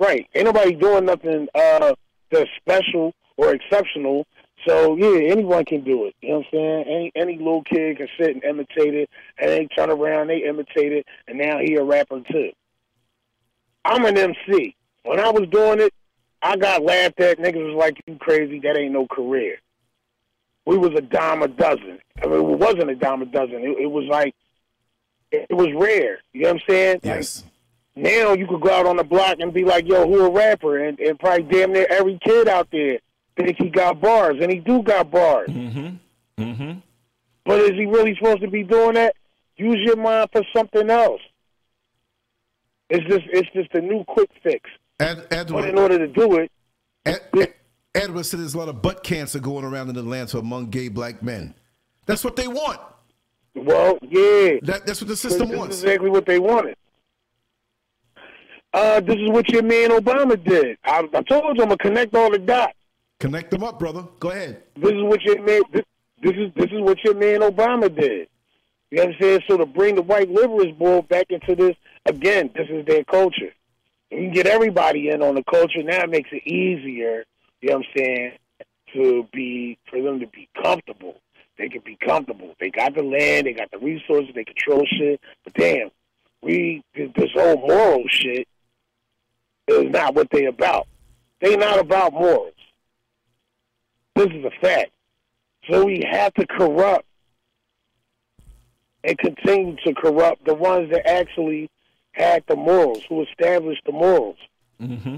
Right? 0.00 0.26
Ain't 0.34 0.46
nobody 0.46 0.72
doing 0.74 1.04
nothing 1.04 1.46
uh, 1.54 1.94
that's 2.32 2.50
special 2.60 3.12
or 3.36 3.54
exceptional. 3.54 4.26
So 4.66 4.96
yeah, 4.96 5.30
anyone 5.30 5.64
can 5.64 5.82
do 5.84 6.06
it. 6.06 6.14
You 6.22 6.30
know 6.30 6.36
what 6.38 6.46
I'm 6.46 6.50
saying? 6.52 6.84
Any 6.88 7.12
any 7.16 7.36
little 7.38 7.62
kid 7.64 7.98
can 7.98 8.08
sit 8.18 8.30
and 8.34 8.44
imitate 8.44 8.94
it, 8.94 9.10
and 9.38 9.50
they 9.50 9.66
turn 9.76 9.90
around, 9.90 10.28
they 10.28 10.38
imitate 10.48 10.92
it, 10.92 11.06
and 11.28 11.38
now 11.38 11.58
he 11.58 11.74
a 11.74 11.82
rapper 11.82 12.20
too. 12.30 12.50
I'm 13.84 14.04
an 14.06 14.16
MC. 14.16 14.74
When 15.04 15.20
I 15.20 15.30
was 15.30 15.48
doing 15.50 15.80
it, 15.80 15.92
I 16.40 16.56
got 16.56 16.82
laughed 16.82 17.20
at. 17.20 17.38
Niggas 17.38 17.66
was 17.66 17.76
like, 17.76 18.00
"You 18.06 18.16
crazy? 18.18 18.60
That 18.60 18.78
ain't 18.78 18.92
no 18.92 19.06
career." 19.06 19.56
We 20.66 20.78
was 20.78 20.92
a 20.96 21.02
dime 21.02 21.42
a 21.42 21.48
dozen. 21.48 21.98
I 22.22 22.26
mean, 22.26 22.40
it 22.40 22.58
wasn't 22.58 22.88
a 22.90 22.94
dime 22.94 23.20
a 23.20 23.26
dozen. 23.26 23.56
It, 23.56 23.82
it 23.82 23.90
was 23.90 24.06
like 24.08 24.34
it, 25.30 25.46
was 25.50 25.68
rare. 25.76 26.20
You 26.32 26.42
know 26.42 26.52
what 26.52 26.62
I'm 26.62 26.62
saying? 26.68 26.94
Like, 27.02 27.04
Yes. 27.04 27.44
now 27.94 28.32
you 28.32 28.46
could 28.46 28.62
go 28.62 28.70
out 28.70 28.86
on 28.86 28.96
the 28.96 29.04
block 29.04 29.36
and 29.40 29.52
be 29.52 29.64
like, 29.64 29.86
yo, 29.86 30.06
who 30.06 30.24
a 30.24 30.30
rapper? 30.30 30.78
And, 30.78 30.98
and 31.00 31.18
probably 31.18 31.42
damn 31.42 31.72
near 31.72 31.86
every 31.90 32.18
kid 32.24 32.48
out 32.48 32.68
there 32.72 32.98
think 33.36 33.56
he 33.58 33.68
got 33.68 34.00
bars, 34.00 34.36
and 34.40 34.50
he 34.50 34.60
do 34.60 34.82
got 34.82 35.10
bars. 35.10 35.48
Mm-hmm. 35.48 36.42
Mm-hmm. 36.42 36.78
But 37.44 37.60
is 37.60 37.70
he 37.72 37.86
really 37.86 38.14
supposed 38.16 38.40
to 38.42 38.48
be 38.50 38.62
doing 38.62 38.94
that? 38.94 39.14
Use 39.56 39.78
your 39.84 39.96
mind 39.96 40.28
for 40.32 40.42
something 40.56 40.88
else. 40.90 41.20
It's 42.90 43.04
just 43.06 43.24
it's 43.32 43.48
just 43.52 43.72
a 43.74 43.80
new 43.80 44.04
quick 44.04 44.30
fix. 44.42 44.68
Ed, 45.00 45.26
But 45.30 45.68
in 45.68 45.78
order 45.78 45.98
to 45.98 46.06
do 46.06 46.36
it, 46.38 46.50
Ed, 47.04 47.20
Ed- 47.36 47.54
Edward 47.94 48.24
said 48.24 48.40
there's 48.40 48.54
a 48.54 48.58
lot 48.58 48.68
of 48.68 48.80
butt 48.82 49.02
cancer 49.02 49.38
going 49.38 49.64
around 49.64 49.90
in 49.90 49.96
Atlanta 49.96 50.38
among 50.38 50.70
gay 50.70 50.88
black 50.88 51.22
men. 51.22 51.54
That's 52.06 52.22
what 52.24 52.36
they 52.36 52.46
want. 52.48 52.80
well, 53.54 53.98
yeah, 54.02 54.58
That, 54.62 54.82
that's 54.86 55.00
what 55.00 55.08
the 55.08 55.14
this 55.14 55.20
system 55.20 55.50
is 55.50 55.56
wants. 55.58 55.82
exactly 55.82 56.10
what 56.10 56.26
they 56.26 56.38
wanted. 56.38 56.76
Uh, 58.72 59.00
this 59.00 59.16
is 59.16 59.28
what 59.30 59.48
your 59.50 59.62
man 59.62 59.90
Obama 59.90 60.42
did. 60.42 60.76
I, 60.84 60.98
I 61.14 61.22
told 61.22 61.56
you 61.56 61.62
I'm 61.62 61.68
gonna 61.68 61.76
connect 61.78 62.14
all 62.14 62.30
the 62.30 62.38
dots. 62.38 62.74
Connect 63.20 63.50
them 63.50 63.64
up, 63.64 63.78
brother. 63.78 64.06
Go 64.20 64.30
ahead. 64.30 64.62
This 64.76 64.92
is 64.92 65.02
what 65.02 65.22
your 65.22 65.42
man. 65.42 65.62
This, 65.72 65.84
this 66.22 66.32
is 66.32 66.52
this 66.56 66.66
is 66.66 66.80
what 66.80 67.02
your 67.04 67.14
man 67.14 67.40
Obama 67.40 67.94
did. 67.94 68.28
You 68.90 69.12
saying? 69.20 69.40
So 69.48 69.56
to 69.56 69.66
bring 69.66 69.96
the 69.96 70.02
white 70.02 70.30
liberals 70.30 70.72
boy 70.78 71.02
back 71.02 71.26
into 71.30 71.56
this 71.56 71.74
again, 72.06 72.50
this 72.54 72.68
is 72.70 72.86
their 72.86 73.02
culture. 73.04 73.52
You 74.10 74.18
can 74.18 74.32
get 74.32 74.46
everybody 74.46 75.08
in 75.08 75.22
on 75.22 75.34
the 75.34 75.42
culture. 75.42 75.82
Now 75.82 76.02
it 76.04 76.10
makes 76.10 76.30
it 76.32 76.46
easier. 76.46 77.24
You 77.60 77.70
know 77.70 77.78
what 77.78 77.86
I'm 77.86 77.92
saying? 77.96 78.32
To 78.94 79.28
be 79.32 79.78
for 79.90 80.00
them 80.00 80.20
to 80.20 80.28
be 80.28 80.48
comfortable. 80.62 81.16
They 81.58 81.68
can 81.68 81.82
be 81.84 81.96
comfortable. 81.96 82.54
They 82.60 82.70
got 82.70 82.94
the 82.94 83.02
land. 83.02 83.46
They 83.46 83.52
got 83.52 83.70
the 83.70 83.78
resources. 83.78 84.32
They 84.34 84.44
control 84.44 84.86
shit. 84.86 85.20
But 85.42 85.54
damn, 85.54 85.90
we 86.42 86.84
this 86.94 87.30
whole 87.34 87.56
moral 87.56 88.04
shit 88.08 88.46
is 89.66 89.90
not 89.90 90.14
what 90.14 90.28
they 90.30 90.44
about. 90.44 90.86
They 91.40 91.56
not 91.56 91.80
about 91.80 92.12
morals. 92.12 92.52
This 94.14 94.28
is 94.28 94.44
a 94.44 94.50
fact. 94.60 94.90
So 95.70 95.84
we 95.84 96.04
have 96.10 96.34
to 96.34 96.46
corrupt 96.46 97.06
and 99.02 99.18
continue 99.18 99.76
to 99.84 99.94
corrupt 99.94 100.44
the 100.44 100.54
ones 100.54 100.90
that 100.90 101.06
actually 101.08 101.70
had 102.12 102.44
the 102.46 102.56
morals, 102.56 103.02
who 103.08 103.22
established 103.22 103.82
the 103.86 103.92
morals. 103.92 104.36
Mm-hmm. 104.80 105.16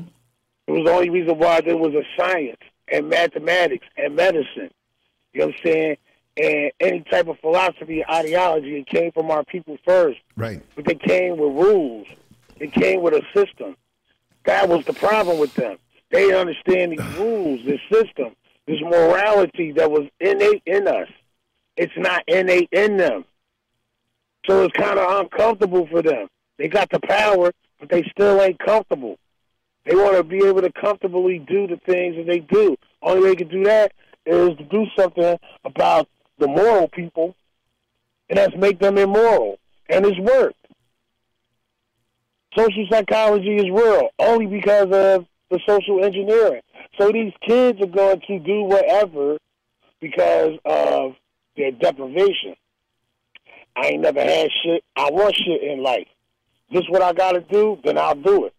It 0.66 0.72
was 0.72 0.84
the 0.84 0.92
only 0.92 1.10
reason 1.10 1.38
why 1.38 1.60
there 1.60 1.76
was 1.76 1.94
a 1.94 2.02
science 2.18 2.60
and 2.88 3.08
mathematics 3.08 3.86
and 3.96 4.16
medicine. 4.16 4.70
You 5.32 5.40
know 5.40 5.46
what 5.46 5.54
I'm 5.56 5.60
saying? 5.62 5.96
And 6.38 6.72
any 6.80 7.00
type 7.00 7.28
of 7.28 7.38
philosophy 7.40 8.02
or 8.02 8.10
ideology, 8.10 8.78
it 8.78 8.86
came 8.86 9.12
from 9.12 9.30
our 9.30 9.44
people 9.44 9.78
first. 9.84 10.18
Right. 10.36 10.62
But 10.74 10.84
they 10.86 10.94
came 10.94 11.36
with 11.36 11.52
rules. 11.52 12.06
They 12.58 12.68
came 12.68 13.02
with 13.02 13.14
a 13.14 13.22
system. 13.34 13.76
That 14.44 14.68
was 14.68 14.84
the 14.84 14.92
problem 14.92 15.38
with 15.38 15.54
them. 15.54 15.78
They 16.10 16.22
didn't 16.22 16.40
understand 16.40 16.92
these 16.92 17.16
rules, 17.16 17.64
this 17.64 17.80
system, 17.90 18.34
this 18.66 18.80
morality 18.80 19.72
that 19.72 19.90
was 19.90 20.08
innate 20.20 20.62
in 20.66 20.88
us. 20.88 21.08
It's 21.76 21.92
not 21.96 22.24
innate 22.26 22.68
in 22.72 22.96
them. 22.96 23.24
So 24.46 24.64
it's 24.64 24.76
kind 24.76 24.98
of 24.98 25.20
uncomfortable 25.20 25.86
for 25.90 26.02
them. 26.02 26.28
They 26.58 26.68
got 26.68 26.90
the 26.90 27.00
power, 27.00 27.52
but 27.78 27.88
they 27.90 28.02
still 28.10 28.40
ain't 28.40 28.58
comfortable. 28.58 29.18
They 29.84 29.94
want 29.94 30.16
to 30.16 30.24
be 30.24 30.44
able 30.44 30.62
to 30.62 30.72
comfortably 30.72 31.38
do 31.38 31.66
the 31.66 31.76
things 31.86 32.16
that 32.16 32.26
they 32.26 32.40
do. 32.40 32.76
Only 33.02 33.22
way 33.22 33.28
they 33.30 33.36
can 33.36 33.48
do 33.48 33.64
that 33.64 33.92
is 34.24 34.56
to 34.56 34.64
do 34.64 34.86
something 34.98 35.38
about 35.64 36.08
the 36.38 36.48
moral 36.48 36.88
people, 36.88 37.36
and 38.28 38.38
that's 38.38 38.56
make 38.56 38.80
them 38.80 38.98
immoral. 38.98 39.58
And 39.88 40.04
it's 40.04 40.18
worked. 40.18 40.56
Social 42.56 42.86
psychology 42.90 43.56
is 43.56 43.70
real 43.70 44.08
only 44.18 44.46
because 44.46 44.90
of 44.90 45.26
the 45.50 45.60
social 45.68 46.04
engineering. 46.04 46.62
So 46.98 47.12
these 47.12 47.32
kids 47.46 47.80
are 47.80 47.86
going 47.86 48.20
to 48.26 48.38
do 48.38 48.62
whatever 48.62 49.38
because 50.00 50.58
of 50.64 51.14
their 51.56 51.72
deprivation. 51.72 52.56
I 53.76 53.88
ain't 53.88 54.02
never 54.02 54.20
had 54.20 54.48
shit. 54.62 54.84
I 54.96 55.10
want 55.10 55.36
shit 55.36 55.62
in 55.62 55.82
life. 55.82 56.08
This 56.72 56.84
what 56.88 57.02
I 57.02 57.12
got 57.12 57.32
to 57.32 57.40
do, 57.40 57.78
then 57.84 57.98
I'll 57.98 58.14
do 58.14 58.46
it. 58.46 58.54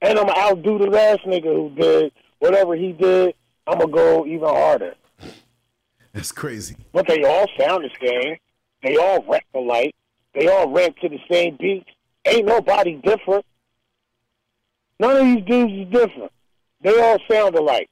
And 0.00 0.18
I'm 0.18 0.26
to 0.26 0.38
outdo 0.38 0.78
the 0.78 0.86
last 0.86 1.20
nigga 1.20 1.44
who 1.44 1.70
did 1.74 2.12
whatever 2.38 2.74
he 2.74 2.92
did. 2.92 3.34
I'm 3.66 3.78
to 3.78 3.86
go 3.86 4.26
even 4.26 4.48
harder. 4.48 4.94
That's 6.12 6.32
crazy. 6.32 6.76
But 6.92 7.08
they 7.08 7.24
all 7.24 7.46
sound 7.58 7.84
the 7.84 7.90
same. 8.06 8.36
They 8.82 8.96
all 8.96 9.24
rap 9.26 9.44
alike. 9.54 9.94
They 10.34 10.48
all 10.48 10.70
rap 10.70 10.96
to 10.98 11.08
the 11.08 11.18
same 11.30 11.56
beat. 11.58 11.86
Ain't 12.26 12.46
nobody 12.46 12.94
different. 12.96 13.44
None 15.00 15.16
of 15.16 15.22
these 15.24 15.44
dudes 15.44 15.72
is 15.72 15.92
different. 15.92 16.32
They 16.84 17.00
all 17.00 17.18
sound 17.28 17.56
alike. 17.56 17.88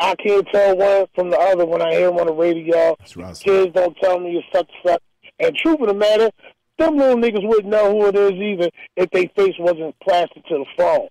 I 0.00 0.16
can't 0.16 0.46
tell 0.52 0.76
one 0.76 1.06
from 1.14 1.30
the 1.30 1.38
other 1.38 1.64
when 1.64 1.80
I 1.80 1.92
hear 1.92 2.08
them 2.08 2.18
on 2.18 2.26
the 2.26 2.32
radio. 2.32 2.96
Kids 3.06 3.72
don't 3.72 3.96
tell 3.98 4.18
me 4.18 4.44
such 4.52 4.68
and 4.84 4.90
such. 4.92 5.02
And 5.38 5.56
truth 5.56 5.80
of 5.80 5.86
the 5.86 5.94
matter, 5.94 6.30
them 6.78 6.96
little 6.96 7.16
niggas 7.16 7.46
wouldn't 7.46 7.68
know 7.68 7.92
who 7.92 8.06
it 8.08 8.16
is 8.16 8.32
either 8.32 8.68
if 8.96 9.10
their 9.10 9.28
face 9.36 9.54
wasn't 9.60 9.94
plastered 10.00 10.44
to 10.48 10.58
the 10.58 10.64
phone. 10.76 11.08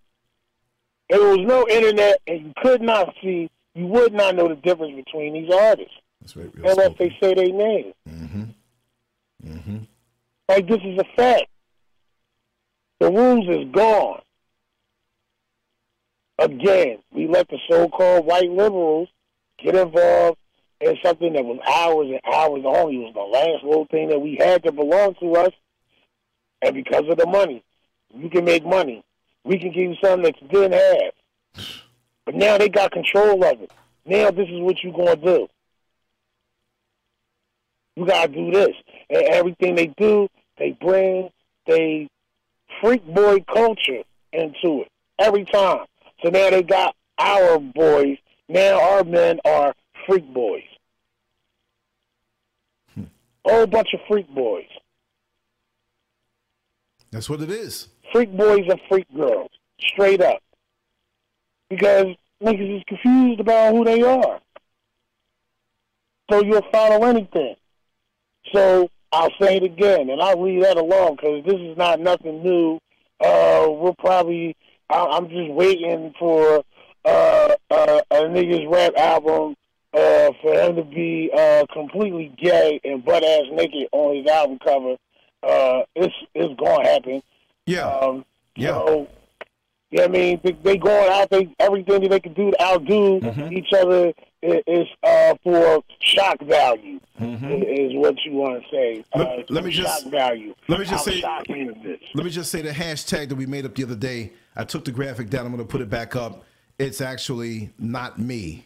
There 1.10 1.22
was 1.22 1.40
no 1.40 1.68
internet 1.70 2.20
and 2.28 2.48
you 2.48 2.54
could 2.62 2.82
not 2.82 3.14
see, 3.24 3.50
you 3.74 3.88
would 3.88 4.14
not 4.14 4.36
know 4.36 4.50
the 4.50 4.56
difference 4.56 4.94
between 4.96 5.34
these 5.34 5.54
artists 5.54 5.94
That's 6.20 6.36
right. 6.36 6.52
Unless 6.56 6.74
spoken. 6.74 6.96
they 7.00 7.18
say 7.22 7.34
their 7.34 7.48
name. 7.48 7.94
Mm-hmm. 8.10 8.44
Mm-hmm. 9.48 9.78
Like 10.50 10.68
this 10.68 10.80
is 10.84 11.00
a 11.00 11.06
fact. 11.16 11.48
The 13.00 13.10
rules 13.10 13.48
is 13.50 13.72
gone. 13.72 14.22
Again, 16.42 16.98
we 17.14 17.28
let 17.28 17.48
the 17.50 17.60
so-called 17.70 18.26
white 18.26 18.50
liberals 18.50 19.10
get 19.64 19.76
involved 19.76 20.38
in 20.80 20.98
something 21.04 21.34
that 21.34 21.46
was 21.46 21.60
hours 21.68 22.08
and 22.10 22.20
hours 22.34 22.64
only. 22.66 22.96
It 22.96 23.00
was 23.00 23.14
the 23.14 23.22
last 23.22 23.64
little 23.64 23.86
thing 23.86 24.10
that 24.10 24.20
we 24.20 24.38
had 24.40 24.64
that 24.64 24.76
belonged 24.76 25.18
to 25.20 25.36
us. 25.36 25.52
And 26.64 26.74
because 26.74 27.04
of 27.10 27.18
the 27.18 27.28
money, 27.28 27.64
you 28.16 28.30
can 28.30 28.44
make 28.44 28.66
money. 28.66 29.04
We 29.44 29.60
can 29.60 29.72
give 29.72 29.84
you 29.84 29.96
something 30.04 30.24
that 30.24 30.42
you 30.42 30.48
didn't 30.48 30.74
have. 30.74 31.66
But 32.26 32.36
now 32.36 32.58
they 32.58 32.70
got 32.70 32.92
control 32.92 33.44
of 33.44 33.62
it. 33.62 33.72
Now 34.06 34.32
this 34.32 34.50
is 34.50 34.60
what 34.62 34.84
you're 34.84 34.94
going 34.94 35.16
to 35.20 35.24
do. 35.24 35.48
You 37.96 38.06
got 38.06 38.28
to 38.28 38.34
do 38.34 38.52
this. 38.52 38.76
And 39.10 39.24
everything 39.24 39.76
they 39.76 39.88
do, 39.88 40.28
they 40.58 40.72
bring 40.72 41.30
they 41.68 42.10
freak 42.82 43.06
boy 43.06 43.42
culture 43.42 44.04
into 44.34 44.82
it 44.82 44.88
every 45.20 45.46
time. 45.46 45.86
So 46.24 46.30
now 46.30 46.50
they 46.50 46.64
got 46.64 46.96
our 47.18 47.60
boys. 47.60 48.18
Now 48.48 48.80
our 48.82 49.04
men 49.04 49.40
are 49.46 49.74
freak 50.06 50.32
boys. 50.34 50.64
Whole 53.46 53.66
bunch 53.66 53.90
of 53.94 54.02
freak 54.08 54.30
boys. 54.34 54.68
That's 57.12 57.30
what 57.30 57.42
it 57.42 57.50
is. 57.50 57.88
Freak 58.12 58.36
boys 58.36 58.66
and 58.70 58.80
freak 58.88 59.08
girls. 59.16 59.50
Straight 59.80 60.22
up. 60.22 60.42
Because 61.70 62.08
niggas 62.42 62.78
is 62.78 62.84
confused 62.88 63.40
about 63.40 63.74
who 63.74 63.84
they 63.84 64.02
are. 64.02 64.40
So 66.30 66.44
you'll 66.44 66.66
follow 66.72 67.04
anything. 67.06 67.56
So 68.54 68.90
I'll 69.12 69.34
say 69.42 69.58
it 69.58 69.64
again, 69.64 70.10
and 70.10 70.22
I'll 70.22 70.42
leave 70.42 70.62
that 70.62 70.78
alone 70.78 71.16
because 71.16 71.44
this 71.46 71.60
is 71.60 71.78
not 71.78 72.00
nothing 72.00 72.44
new. 72.44 72.80
Uh, 73.20 73.68
we'll 73.70 73.96
probably. 74.00 74.56
I, 74.92 75.06
I'm 75.18 75.30
just 75.30 75.52
waiting 75.52 76.14
for 76.20 76.64
uh, 77.06 77.56
uh, 77.70 78.02
a 78.12 78.16
nigga's 78.24 78.66
rap 78.70 78.94
album 78.98 79.56
uh, 79.94 80.30
for 80.42 80.54
him 80.54 80.76
to 80.76 80.84
be 80.84 81.32
uh, 81.36 81.66
completely 81.74 82.34
gay 82.42 82.80
and 82.84 83.04
butt 83.04 83.24
ass 83.24 83.44
naked 83.52 83.88
on 83.92 84.18
his 84.18 84.28
album 84.28 84.60
cover. 84.64 84.96
Uh, 85.44 85.82
it's 85.96 86.14
it's 86.36 86.54
gonna 86.60 86.88
happen. 86.88 87.22
Yeah. 87.66 87.88
Um, 87.88 88.26
Yeah. 88.56 88.74
So, 88.86 89.08
you 89.90 89.98
know 89.98 90.04
what 90.04 90.10
I 90.10 90.12
mean? 90.14 90.40
They, 90.44 90.52
they 90.52 90.78
going 90.78 91.12
out, 91.12 91.30
they 91.30 91.54
everything 91.60 92.02
that 92.02 92.10
they 92.10 92.20
can 92.20 92.34
do 92.34 92.52
to 92.52 92.62
outdo 92.62 93.20
Mm-hmm. 93.22 93.54
each 93.54 93.74
other 93.74 94.14
is, 94.42 94.64
is 94.68 94.88
uh, 95.04 95.36
for 95.44 95.84
shock 96.00 96.42
value. 96.42 97.00
Mm-hmm. 97.20 97.46
Is, 97.52 97.94
what 97.96 98.16
you 98.26 98.34
want 98.34 98.64
to 98.64 98.70
say? 98.70 99.04
Let- 99.16 99.28
uh, 99.28 99.44
let 99.50 99.64
me 99.64 99.72
shock 99.72 99.86
just- 99.86 100.08
value. 100.10 100.54
let 100.68 100.80
me 100.80 100.86
just 100.86 101.06
How 101.06 101.12
say- 101.12 101.22
shocking 101.22 101.70
is 101.70 101.84
this? 101.84 102.00
Let 102.14 102.26
me 102.26 102.32
just 102.32 102.52
say 102.52 102.62
the 102.62 102.72
hashtag 102.72 103.30
that 103.30 103.36
we 103.36 103.46
made 103.46 103.66
up 103.66 103.76
the 103.76 103.84
other 103.84 103.96
day. 103.96 104.34
I 104.56 104.64
took 104.64 104.86
the 104.86 104.92
graphic 104.92 105.30
down. 105.30 105.46
I'm 105.46 105.52
going 105.54 105.66
to 105.66 105.72
put 105.72 105.82
it 105.82 105.90
back 105.90 106.16
up. 106.16 106.44
It's 106.80 107.00
actually 107.02 107.72
not 107.78 108.18
me, 108.20 108.66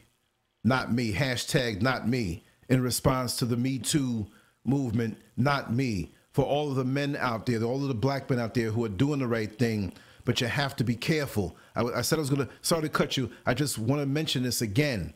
not 0.63 0.93
me. 0.93 1.11
Hashtag 1.13 1.81
not 1.81 2.07
me 2.07 2.43
in 2.69 2.81
response 2.81 3.35
to 3.37 3.45
the 3.45 3.57
Me 3.57 3.77
Too 3.77 4.25
movement. 4.63 5.17
Not 5.37 5.73
me. 5.73 6.11
For 6.31 6.43
all 6.45 6.69
of 6.69 6.75
the 6.75 6.85
men 6.85 7.15
out 7.19 7.45
there, 7.45 7.61
all 7.63 7.81
of 7.81 7.87
the 7.87 7.93
black 7.93 8.29
men 8.29 8.39
out 8.39 8.53
there 8.53 8.71
who 8.71 8.83
are 8.85 8.89
doing 8.89 9.19
the 9.19 9.27
right 9.27 9.53
thing, 9.57 9.93
but 10.25 10.41
you 10.41 10.47
have 10.47 10.75
to 10.77 10.83
be 10.83 10.95
careful. 10.95 11.55
I, 11.75 11.83
I 11.83 12.01
said 12.01 12.17
I 12.17 12.21
was 12.21 12.29
going 12.29 12.45
to. 12.47 12.51
Sorry 12.61 12.81
to 12.83 12.89
cut 12.89 13.15
you. 13.17 13.29
I 13.45 13.53
just 13.53 13.77
want 13.77 14.01
to 14.01 14.05
mention 14.05 14.43
this 14.43 14.61
again. 14.61 15.13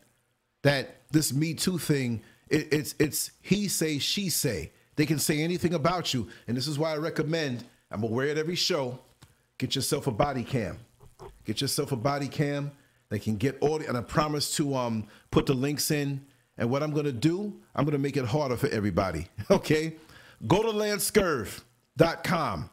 That 0.62 1.00
this 1.10 1.32
Me 1.32 1.54
Too 1.54 1.78
thing, 1.78 2.22
it, 2.48 2.72
it's 2.72 2.94
it's 2.98 3.30
he 3.42 3.68
say 3.68 3.98
she 3.98 4.28
say. 4.28 4.72
They 4.96 5.06
can 5.06 5.18
say 5.18 5.40
anything 5.40 5.74
about 5.74 6.12
you, 6.12 6.28
and 6.46 6.56
this 6.56 6.66
is 6.66 6.78
why 6.78 6.92
I 6.92 6.96
recommend. 6.96 7.64
I'm 7.90 8.02
aware 8.02 8.28
at 8.28 8.38
every 8.38 8.56
show. 8.56 8.98
Get 9.58 9.74
yourself 9.74 10.06
a 10.06 10.10
body 10.10 10.44
cam. 10.44 10.78
Get 11.44 11.60
yourself 11.60 11.92
a 11.92 11.96
body 11.96 12.28
cam. 12.28 12.70
They 13.08 13.18
can 13.18 13.36
get 13.36 13.62
audio, 13.62 13.88
and 13.88 13.96
I 13.96 14.02
promise 14.02 14.54
to 14.56 14.74
um 14.74 15.06
put 15.30 15.46
the 15.46 15.54
links 15.54 15.90
in. 15.90 16.24
And 16.58 16.70
what 16.70 16.82
I'm 16.82 16.92
gonna 16.92 17.12
do, 17.12 17.54
I'm 17.74 17.84
gonna 17.84 17.98
make 17.98 18.16
it 18.16 18.26
harder 18.26 18.56
for 18.56 18.68
everybody. 18.68 19.26
Okay, 19.50 19.96
go 20.46 20.62
to 20.62 20.68
lancescurv.com. 20.68 22.70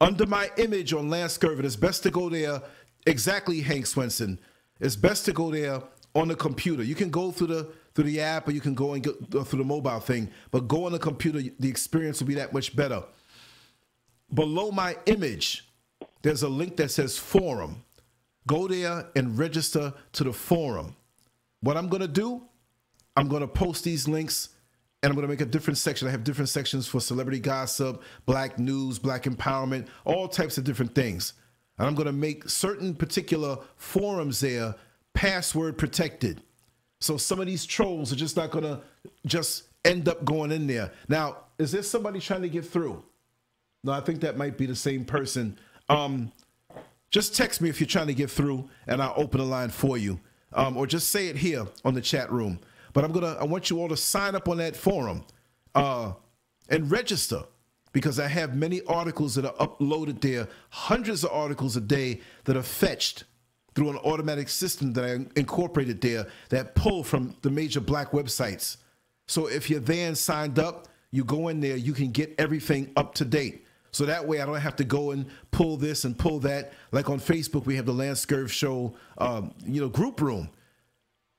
Under 0.00 0.24
my 0.24 0.50
image 0.56 0.94
on 0.94 1.10
LanceScurv, 1.10 1.58
it 1.58 1.66
is 1.66 1.76
best 1.76 2.02
to 2.04 2.10
go 2.10 2.30
there. 2.30 2.62
Exactly, 3.06 3.60
Hank 3.60 3.86
Swenson. 3.86 4.38
It's 4.80 4.96
best 4.96 5.26
to 5.26 5.32
go 5.32 5.50
there 5.50 5.82
on 6.14 6.28
the 6.28 6.36
computer. 6.36 6.82
You 6.82 6.94
can 6.94 7.10
go 7.10 7.30
through 7.30 7.48
the 7.48 7.72
through 7.94 8.04
the 8.04 8.20
app, 8.20 8.46
or 8.46 8.52
you 8.52 8.60
can 8.60 8.74
go 8.74 8.94
and 8.94 9.02
go 9.02 9.42
through 9.42 9.58
the 9.58 9.64
mobile 9.64 10.00
thing. 10.00 10.30
But 10.50 10.68
go 10.68 10.84
on 10.86 10.92
the 10.92 10.98
computer, 10.98 11.42
the 11.58 11.68
experience 11.68 12.20
will 12.20 12.28
be 12.28 12.34
that 12.34 12.52
much 12.52 12.74
better. 12.76 13.02
Below 14.32 14.70
my 14.70 14.96
image, 15.06 15.68
there's 16.22 16.44
a 16.44 16.48
link 16.48 16.76
that 16.76 16.90
says 16.90 17.18
forum. 17.18 17.82
Go 18.46 18.68
there 18.68 19.08
and 19.16 19.36
register 19.36 19.92
to 20.12 20.24
the 20.24 20.32
forum. 20.32 20.94
What 21.62 21.76
I'm 21.76 21.88
to 22.00 22.08
do, 22.08 22.42
I'm 23.16 23.28
to 23.40 23.48
post 23.48 23.84
these 23.84 24.06
links 24.06 24.50
and 25.02 25.10
I'm 25.10 25.16
going 25.16 25.26
to 25.26 25.32
make 25.32 25.40
a 25.40 25.46
different 25.46 25.78
section. 25.78 26.08
I 26.08 26.10
have 26.10 26.24
different 26.24 26.48
sections 26.48 26.86
for 26.86 27.00
celebrity 27.00 27.40
gossip, 27.40 28.02
black 28.26 28.58
news, 28.58 28.98
black 28.98 29.24
empowerment, 29.24 29.88
all 30.04 30.28
types 30.28 30.58
of 30.58 30.64
different 30.64 30.94
things. 30.94 31.32
And 31.78 31.88
I'm 31.88 31.94
going 31.94 32.06
to 32.06 32.12
make 32.12 32.48
certain 32.48 32.94
particular 32.94 33.58
forums 33.76 34.40
there 34.40 34.74
password 35.14 35.78
protected. 35.78 36.42
So 37.00 37.16
some 37.16 37.40
of 37.40 37.46
these 37.46 37.64
trolls 37.64 38.12
are 38.12 38.16
just 38.16 38.36
not 38.36 38.50
going 38.50 38.64
to 38.64 38.80
just 39.26 39.64
end 39.84 40.08
up 40.08 40.24
going 40.24 40.52
in 40.52 40.66
there. 40.66 40.92
Now, 41.08 41.38
is 41.58 41.72
there 41.72 41.82
somebody 41.82 42.20
trying 42.20 42.42
to 42.42 42.48
get 42.48 42.64
through? 42.64 43.02
No, 43.82 43.92
I 43.92 44.00
think 44.00 44.20
that 44.20 44.36
might 44.36 44.58
be 44.58 44.66
the 44.66 44.76
same 44.76 45.04
person. 45.04 45.58
Um, 45.88 46.32
just 47.10 47.34
text 47.34 47.60
me 47.60 47.68
if 47.68 47.80
you're 47.80 47.86
trying 47.86 48.06
to 48.06 48.14
get 48.14 48.30
through, 48.30 48.68
and 48.86 49.02
I'll 49.02 49.14
open 49.16 49.40
a 49.40 49.44
line 49.44 49.70
for 49.70 49.98
you. 49.98 50.20
Um, 50.52 50.76
or 50.76 50.86
just 50.86 51.10
say 51.10 51.28
it 51.28 51.36
here 51.36 51.66
on 51.84 51.94
the 51.94 52.00
chat 52.00 52.30
room. 52.30 52.60
But 52.92 53.04
I'm 53.04 53.12
gonna. 53.12 53.36
I 53.40 53.44
want 53.44 53.70
you 53.70 53.80
all 53.80 53.88
to 53.88 53.96
sign 53.96 54.34
up 54.34 54.48
on 54.48 54.58
that 54.58 54.76
forum, 54.76 55.24
uh, 55.74 56.12
and 56.68 56.90
register 56.90 57.44
because 57.92 58.20
I 58.20 58.28
have 58.28 58.56
many 58.56 58.82
articles 58.82 59.34
that 59.36 59.44
are 59.44 59.66
uploaded 59.66 60.20
there. 60.20 60.48
Hundreds 60.70 61.24
of 61.24 61.30
articles 61.30 61.76
a 61.76 61.80
day 61.80 62.20
that 62.44 62.56
are 62.56 62.62
fetched 62.62 63.24
through 63.74 63.90
an 63.90 63.96
automatic 63.98 64.48
system 64.48 64.92
that 64.94 65.04
I 65.04 65.38
incorporated 65.38 66.00
there 66.00 66.26
that 66.48 66.74
pull 66.74 67.04
from 67.04 67.36
the 67.42 67.50
major 67.50 67.80
black 67.80 68.10
websites. 68.10 68.78
So 69.26 69.46
if 69.46 69.70
you're 69.70 69.80
there 69.80 70.08
and 70.08 70.18
signed 70.18 70.58
up, 70.58 70.88
you 71.12 71.24
go 71.24 71.48
in 71.48 71.60
there, 71.60 71.76
you 71.76 71.92
can 71.92 72.10
get 72.10 72.34
everything 72.38 72.90
up 72.96 73.14
to 73.14 73.24
date. 73.24 73.66
So 73.92 74.06
that 74.06 74.26
way 74.26 74.40
I 74.40 74.46
don't 74.46 74.60
have 74.60 74.76
to 74.76 74.84
go 74.84 75.10
and 75.10 75.26
pull 75.50 75.76
this 75.76 76.04
and 76.04 76.16
pull 76.16 76.38
that. 76.40 76.72
Like 76.92 77.10
on 77.10 77.18
Facebook, 77.18 77.66
we 77.66 77.76
have 77.76 77.86
the 77.86 77.92
Lance 77.92 78.26
Show, 78.48 78.94
um, 79.18 79.52
you 79.64 79.80
know, 79.80 79.88
group 79.88 80.20
room. 80.20 80.50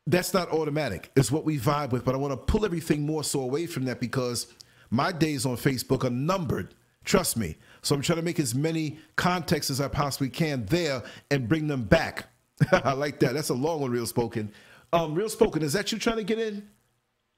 That's 0.08 0.34
not 0.34 0.52
automatic. 0.52 1.12
It's 1.16 1.32
what 1.32 1.46
we 1.46 1.58
vibe 1.58 1.92
with. 1.92 2.04
But 2.04 2.16
I 2.16 2.18
want 2.18 2.34
to 2.34 2.38
pull 2.38 2.66
everything 2.66 3.06
more 3.06 3.24
so 3.24 3.42
away 3.42 3.68
from 3.68 3.86
that 3.86 4.00
because 4.00 4.48
my 4.90 5.12
days 5.12 5.46
on 5.46 5.56
Facebook 5.56 6.04
are 6.04 6.10
numbered. 6.10 6.76
Trust 7.06 7.38
me. 7.38 7.58
So 7.82 7.96
I'm 7.96 8.02
trying 8.02 8.18
to 8.18 8.24
make 8.24 8.40
as 8.40 8.54
many 8.54 9.00
contexts 9.16 9.72
as 9.72 9.82
I 9.82 9.88
possibly 9.88 10.30
can 10.30 10.66
there 10.66 11.04
and 11.30 11.48
bring 11.48 11.68
them 11.68 11.84
back. 11.84 12.26
I 12.72 12.94
like 12.94 13.20
that. 13.22 13.34
That's 13.34 13.50
a 13.50 13.56
long 13.56 13.82
one, 13.82 13.92
real 13.92 14.06
spoken. 14.06 14.52
Um, 14.94 15.16
real 15.16 15.30
spoken, 15.30 15.64
is 15.64 15.74
that 15.74 15.92
you 15.92 15.98
trying 15.98 16.18
to 16.18 16.24
get 16.24 16.38
in? 16.38 16.68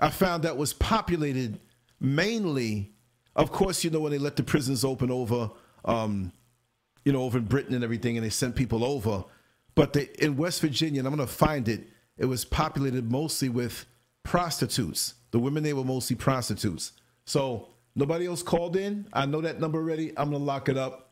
I 0.00 0.10
found 0.10 0.44
out 0.44 0.56
was 0.56 0.72
populated 0.72 1.60
mainly, 2.00 2.90
of 3.36 3.52
course, 3.52 3.84
you 3.84 3.90
know, 3.90 4.00
when 4.00 4.10
they 4.10 4.18
let 4.18 4.34
the 4.34 4.42
prisons 4.42 4.84
open 4.84 5.10
over 5.10 5.50
um, 5.84 6.32
you 7.04 7.12
know, 7.12 7.22
over 7.22 7.38
in 7.38 7.44
Britain 7.44 7.74
and 7.74 7.84
everything, 7.84 8.16
and 8.16 8.24
they 8.24 8.30
sent 8.30 8.56
people 8.56 8.84
over. 8.84 9.24
But 9.74 9.92
they, 9.92 10.08
in 10.18 10.36
West 10.36 10.60
Virginia, 10.60 11.00
and 11.00 11.08
I'm 11.08 11.14
going 11.14 11.26
to 11.26 11.32
find 11.32 11.68
it, 11.68 11.88
it 12.16 12.26
was 12.26 12.44
populated 12.44 13.10
mostly 13.10 13.48
with 13.48 13.84
prostitutes. 14.22 15.14
The 15.30 15.38
women, 15.38 15.62
they 15.62 15.72
were 15.72 15.84
mostly 15.84 16.16
prostitutes. 16.16 16.92
So 17.26 17.68
nobody 17.96 18.26
else 18.26 18.42
called 18.42 18.76
in. 18.76 19.06
I 19.12 19.26
know 19.26 19.40
that 19.40 19.60
number 19.60 19.78
already. 19.78 20.10
I'm 20.16 20.30
going 20.30 20.40
to 20.40 20.44
lock 20.44 20.68
it 20.68 20.76
up. 20.76 21.10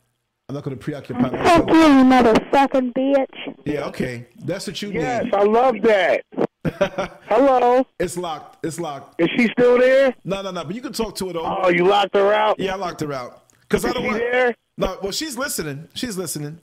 I'm 0.49 0.55
not 0.55 0.64
going 0.64 0.76
to 0.76 0.83
preoccupy 0.83 1.30
Fuck 1.30 1.68
you, 1.68 1.74
you 1.76 2.05
motherfucking 2.05 2.93
bitch. 2.93 3.57
Yeah, 3.64 3.87
okay. 3.87 4.26
That's 4.45 4.66
what 4.66 4.83
you 4.83 4.91
yes, 4.91 5.24
need. 5.24 5.35
I 5.35 5.43
love 5.45 5.76
that. 5.83 6.24
Hello, 7.28 7.87
It's 7.99 8.16
locked. 8.16 8.64
It's 8.64 8.78
locked. 8.78 9.20
is 9.20 9.28
she 9.37 9.49
still 9.49 9.78
there? 9.78 10.14
No, 10.24 10.43
no, 10.43 10.51
no. 10.51 10.64
But 10.64 10.74
you 10.74 10.83
can 10.83 10.93
talk 10.93 11.16
to 11.16 11.28
her, 11.28 11.33
though. 11.33 11.59
Oh, 11.62 11.68
you 11.70 11.87
locked 11.87 12.14
her 12.14 12.33
out? 12.33 12.59
Yeah, 12.59 12.74
I 12.74 12.76
locked 12.76 13.01
her 13.01 13.12
out. 13.12 13.45
Because 13.61 13.85
I 13.85 13.93
don't 13.93 14.03
she 14.03 14.09
want. 14.09 14.18
there? 14.18 14.55
No, 14.76 14.99
well, 15.03 15.12
she's 15.12 15.39
listening. 15.39 15.89
She's 15.95 16.16
listening. 16.16 16.61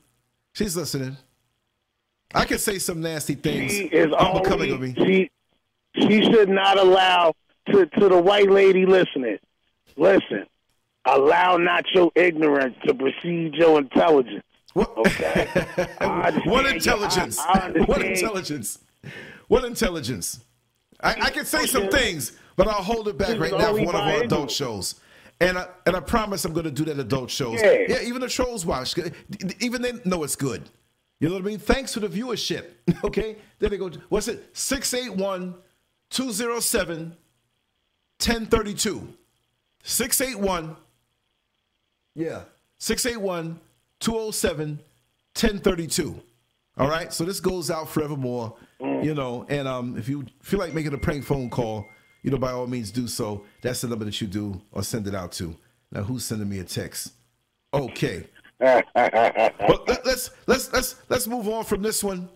She's 0.53 0.75
listening. 0.75 1.17
I 2.33 2.45
could 2.45 2.59
say 2.59 2.79
some 2.79 3.01
nasty 3.01 3.35
things. 3.35 3.71
She 3.71 3.85
is 3.85 4.13
unbecoming 4.13 4.71
only, 4.71 4.91
of 4.91 4.97
me. 4.97 5.29
she 5.95 6.01
she 6.01 6.23
should 6.25 6.49
not 6.49 6.77
allow 6.77 7.33
to 7.71 7.85
to 7.87 8.09
the 8.09 8.21
white 8.21 8.51
lady 8.51 8.85
listening. 8.85 9.39
Listen, 9.99 10.45
allow 11.05 11.57
not 11.57 11.85
your 11.93 12.09
ignorance 12.15 12.75
to 12.87 12.93
precede 12.93 13.53
your 13.55 13.79
intelligence. 13.79 14.43
What? 14.73 14.97
Okay. 14.97 15.47
What 16.45 16.65
intelligence? 16.65 17.37
I- 17.39 17.73
I 17.75 17.79
what 17.83 18.01
intelligence? 18.01 18.79
What 19.47 19.65
intelligence? 19.65 20.39
I, 21.01 21.15
I 21.21 21.29
can 21.29 21.45
say 21.45 21.65
some 21.65 21.89
things, 21.89 22.33
but 22.55 22.67
I'll 22.67 22.83
hold 22.83 23.07
it 23.07 23.17
back 23.17 23.39
right 23.39 23.51
now 23.51 23.73
for 23.75 23.83
one 23.85 23.95
of 23.95 24.01
our 24.01 24.23
adult 24.23 24.51
shows. 24.51 24.95
And 25.41 25.57
I, 25.57 25.67
and 25.85 25.95
I 25.95 26.01
promise 26.01 26.43
I'm 26.45 26.53
going 26.53 26.65
to 26.65 26.71
do 26.71 26.85
that 26.85 26.99
adult 26.99 27.29
shows. 27.31 27.61
Yeah. 27.61 28.01
even 28.03 28.21
the 28.21 28.27
trolls 28.27 28.65
watch. 28.65 28.95
Even 29.59 29.81
they 29.81 29.93
know 30.05 30.23
it's 30.23 30.35
good. 30.35 30.69
You 31.19 31.29
know 31.29 31.35
what 31.35 31.43
I 31.43 31.45
mean? 31.45 31.59
Thanks 31.59 31.93
for 31.93 31.99
the 32.01 32.07
viewership. 32.09 32.65
Okay? 33.03 33.37
There 33.59 33.69
they 33.69 33.77
go. 33.77 33.89
What's 34.09 34.27
it? 34.27 34.49
681 34.53 35.55
207 36.09 37.15
1032. 38.19 39.07
681 39.83 40.75
yeah. 42.19 42.41
681 42.79 43.59
207 43.99 44.79
1032. 45.33 46.21
All 46.77 46.89
right. 46.89 47.13
So 47.13 47.23
this 47.23 47.39
goes 47.39 47.71
out 47.71 47.89
forevermore, 47.89 48.55
you 48.79 49.13
know. 49.13 49.45
And 49.49 49.67
um, 49.67 49.97
if 49.97 50.09
you 50.09 50.25
feel 50.41 50.59
like 50.59 50.73
making 50.73 50.93
a 50.93 50.97
prank 50.97 51.23
phone 51.23 51.49
call, 51.49 51.87
you 52.23 52.31
know, 52.31 52.37
by 52.37 52.51
all 52.51 52.67
means 52.67 52.91
do 52.91 53.07
so. 53.07 53.45
That's 53.61 53.81
the 53.81 53.87
number 53.87 54.05
that 54.05 54.19
you 54.19 54.27
do 54.27 54.61
or 54.73 54.83
send 54.83 55.07
it 55.07 55.15
out 55.15 55.31
to. 55.33 55.55
Now, 55.91 56.03
who's 56.03 56.25
sending 56.25 56.49
me 56.49 56.59
a 56.59 56.63
text? 56.63 57.13
Okay. 57.73 58.27
But 58.59 59.87
let, 59.87 60.05
let's 60.05 60.31
let's 60.47 60.73
let's 60.73 60.95
let's 61.07 61.27
move 61.27 61.47
on 61.47 61.63
from 61.63 61.81
this 61.81 62.03
one 62.03 62.27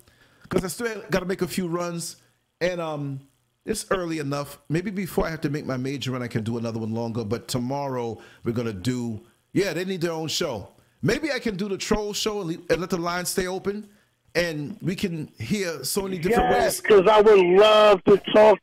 because 0.44 0.64
I 0.64 0.70
still 0.70 1.04
got 1.10 1.20
to 1.20 1.26
make 1.26 1.42
a 1.42 1.48
few 1.48 1.68
runs, 1.68 2.16
and 2.62 2.80
um, 2.80 3.20
it's 3.66 3.86
early 3.92 4.20
enough. 4.20 4.60
Maybe 4.70 4.92
before 4.92 5.26
I 5.26 5.30
have 5.30 5.42
to 5.42 5.50
make 5.50 5.66
my 5.66 5.78
major 5.78 6.12
run, 6.12 6.22
I 6.22 6.28
can 6.28 6.44
do 6.44 6.58
another 6.58 6.80
one 6.80 6.94
longer. 6.94 7.24
But 7.24 7.48
tomorrow 7.48 8.20
we're 8.44 8.52
gonna 8.52 8.74
do. 8.74 9.22
Yeah, 9.54 9.74
they 9.74 9.86
need 9.86 10.02
their 10.02 10.12
own 10.12 10.28
show. 10.28 10.68
Maybe 11.02 11.32
I 11.32 11.40
can 11.40 11.56
do 11.56 11.68
the 11.70 11.78
troll 11.78 12.14
show 12.14 12.42
and, 12.42 12.52
and 12.70 12.82
let 12.82 12.90
the 12.90 12.98
line 12.98 13.26
stay 13.26 13.48
open, 13.48 13.88
and 14.36 14.78
we 14.82 14.96
can 14.96 15.30
hear 15.40 15.84
so 15.84 16.04
many 16.04 16.18
different 16.18 16.50
Yes, 16.50 16.62
ways. 16.62 16.82
because 16.82 17.08
I 17.08 17.22
would 17.22 17.40
love 17.46 18.04
to 18.06 18.18
talk, 18.34 18.60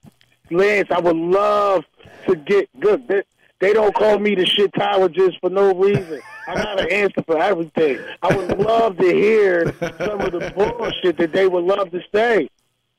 Lance. 0.51 0.89
I 0.91 1.01
would 1.01 1.17
love 1.17 1.85
to 2.27 2.35
get 2.37 2.69
good. 2.81 3.07
They, 3.09 3.23
they 3.61 3.73
don't 3.75 3.95
call 3.95 4.19
me 4.19 4.35
the 4.35 4.47
shit 4.47 4.73
tower 4.75 5.09
just 5.11 5.39
for 5.41 5.51
no 5.51 5.75
reason. 5.75 6.21
I 6.49 6.55
got 6.55 6.81
an 6.81 6.91
answer 6.91 7.23
for 7.23 7.39
everything. 7.41 7.99
I 8.23 8.35
would 8.35 8.59
love 8.59 8.97
to 8.97 9.05
hear 9.15 9.67
some 9.99 10.21
of 10.23 10.33
the 10.33 10.51
bullshit 10.57 11.19
that 11.19 11.33
they 11.33 11.47
would 11.47 11.65
love 11.65 11.91
to 11.91 12.01
say. 12.13 12.49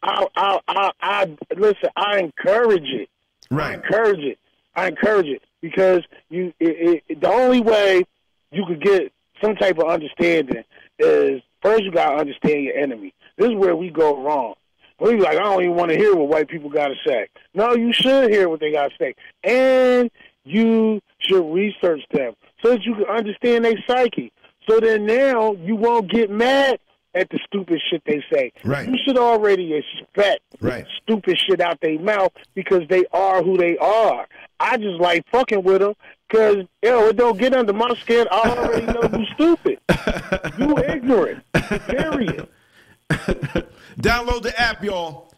I, 0.04 0.28
I, 0.36 0.60
I, 0.68 0.92
I 1.02 1.38
listen. 1.56 1.90
I 1.96 2.20
encourage 2.20 2.88
it. 2.90 3.10
I 3.52 3.56
Right. 3.56 3.76
encourage 3.76 4.20
it. 4.20 4.40
I 4.76 4.88
encourage 4.88 5.28
it 5.28 5.42
because 5.62 6.02
you. 6.30 6.54
It, 6.60 7.04
it, 7.08 7.22
the 7.22 7.30
only 7.30 7.62
way 7.62 8.04
you 8.52 8.66
could 8.66 8.82
get 8.82 9.12
some 9.42 9.56
type 9.56 9.78
of 9.78 9.86
understanding 9.90 10.64
is 11.00 11.42
first 11.62 11.84
you 11.84 11.92
gotta 11.92 12.16
understand 12.18 12.64
your 12.64 12.76
enemy. 12.76 13.14
This 13.38 13.50
is 13.50 13.56
where 13.56 13.76
we 13.76 13.90
go 13.90 14.24
wrong. 14.24 14.56
We 15.00 15.18
like, 15.20 15.38
I 15.38 15.40
don't 15.42 15.64
even 15.64 15.76
want 15.76 15.90
to 15.92 15.98
hear 15.98 16.16
what 16.16 16.28
white 16.30 16.48
people 16.48 16.70
gotta 16.70 16.96
say. 17.06 17.28
No, 17.54 17.76
you 17.76 17.92
should 17.92 18.30
hear 18.32 18.48
what 18.50 18.60
they 18.60 18.72
gotta 18.72 18.94
say, 19.00 19.16
and 19.44 20.10
you 20.44 21.02
should 21.20 21.52
research 21.54 22.02
them 22.12 22.34
so 22.64 22.72
that 22.72 22.84
you 22.84 22.96
can 22.96 23.06
understand 23.06 23.66
their 23.66 23.78
psyche. 23.88 24.32
So 24.70 24.80
then 24.80 25.06
now 25.06 25.54
you 25.54 25.76
won't 25.76 26.10
get 26.10 26.30
mad 26.30 26.80
at 27.14 27.30
the 27.30 27.40
stupid 27.46 27.82
shit 27.90 28.02
they 28.06 28.24
say. 28.34 28.52
Right. 28.64 28.88
You 28.88 28.98
should 29.06 29.18
already 29.18 29.74
expect 29.74 30.42
Right. 30.62 30.86
stupid 31.04 31.38
shit 31.40 31.60
out 31.62 31.80
their 31.82 32.00
mouth 32.00 32.32
because 32.56 32.82
they 32.90 33.04
are 33.12 33.44
who 33.44 33.58
they 33.58 33.78
are. 33.78 34.28
I 34.60 34.78
just 34.78 35.00
like 35.02 35.26
fucking 35.32 35.64
with 35.64 35.82
them 35.82 35.94
because, 36.30 36.66
yo, 36.84 37.08
it 37.08 37.18
don't 37.18 37.38
get 37.38 37.54
under 37.54 37.74
my 37.74 37.94
skin. 38.02 38.28
I 38.32 38.50
already 38.50 38.86
know 38.86 39.20
you 39.20 39.26
stupid. 39.34 39.80
You 40.58 40.78
ignorant. 40.78 41.44
Period. 41.88 42.48
Download 44.00 44.42
the 44.42 44.54
app, 44.60 44.84
y'all. 44.84 45.34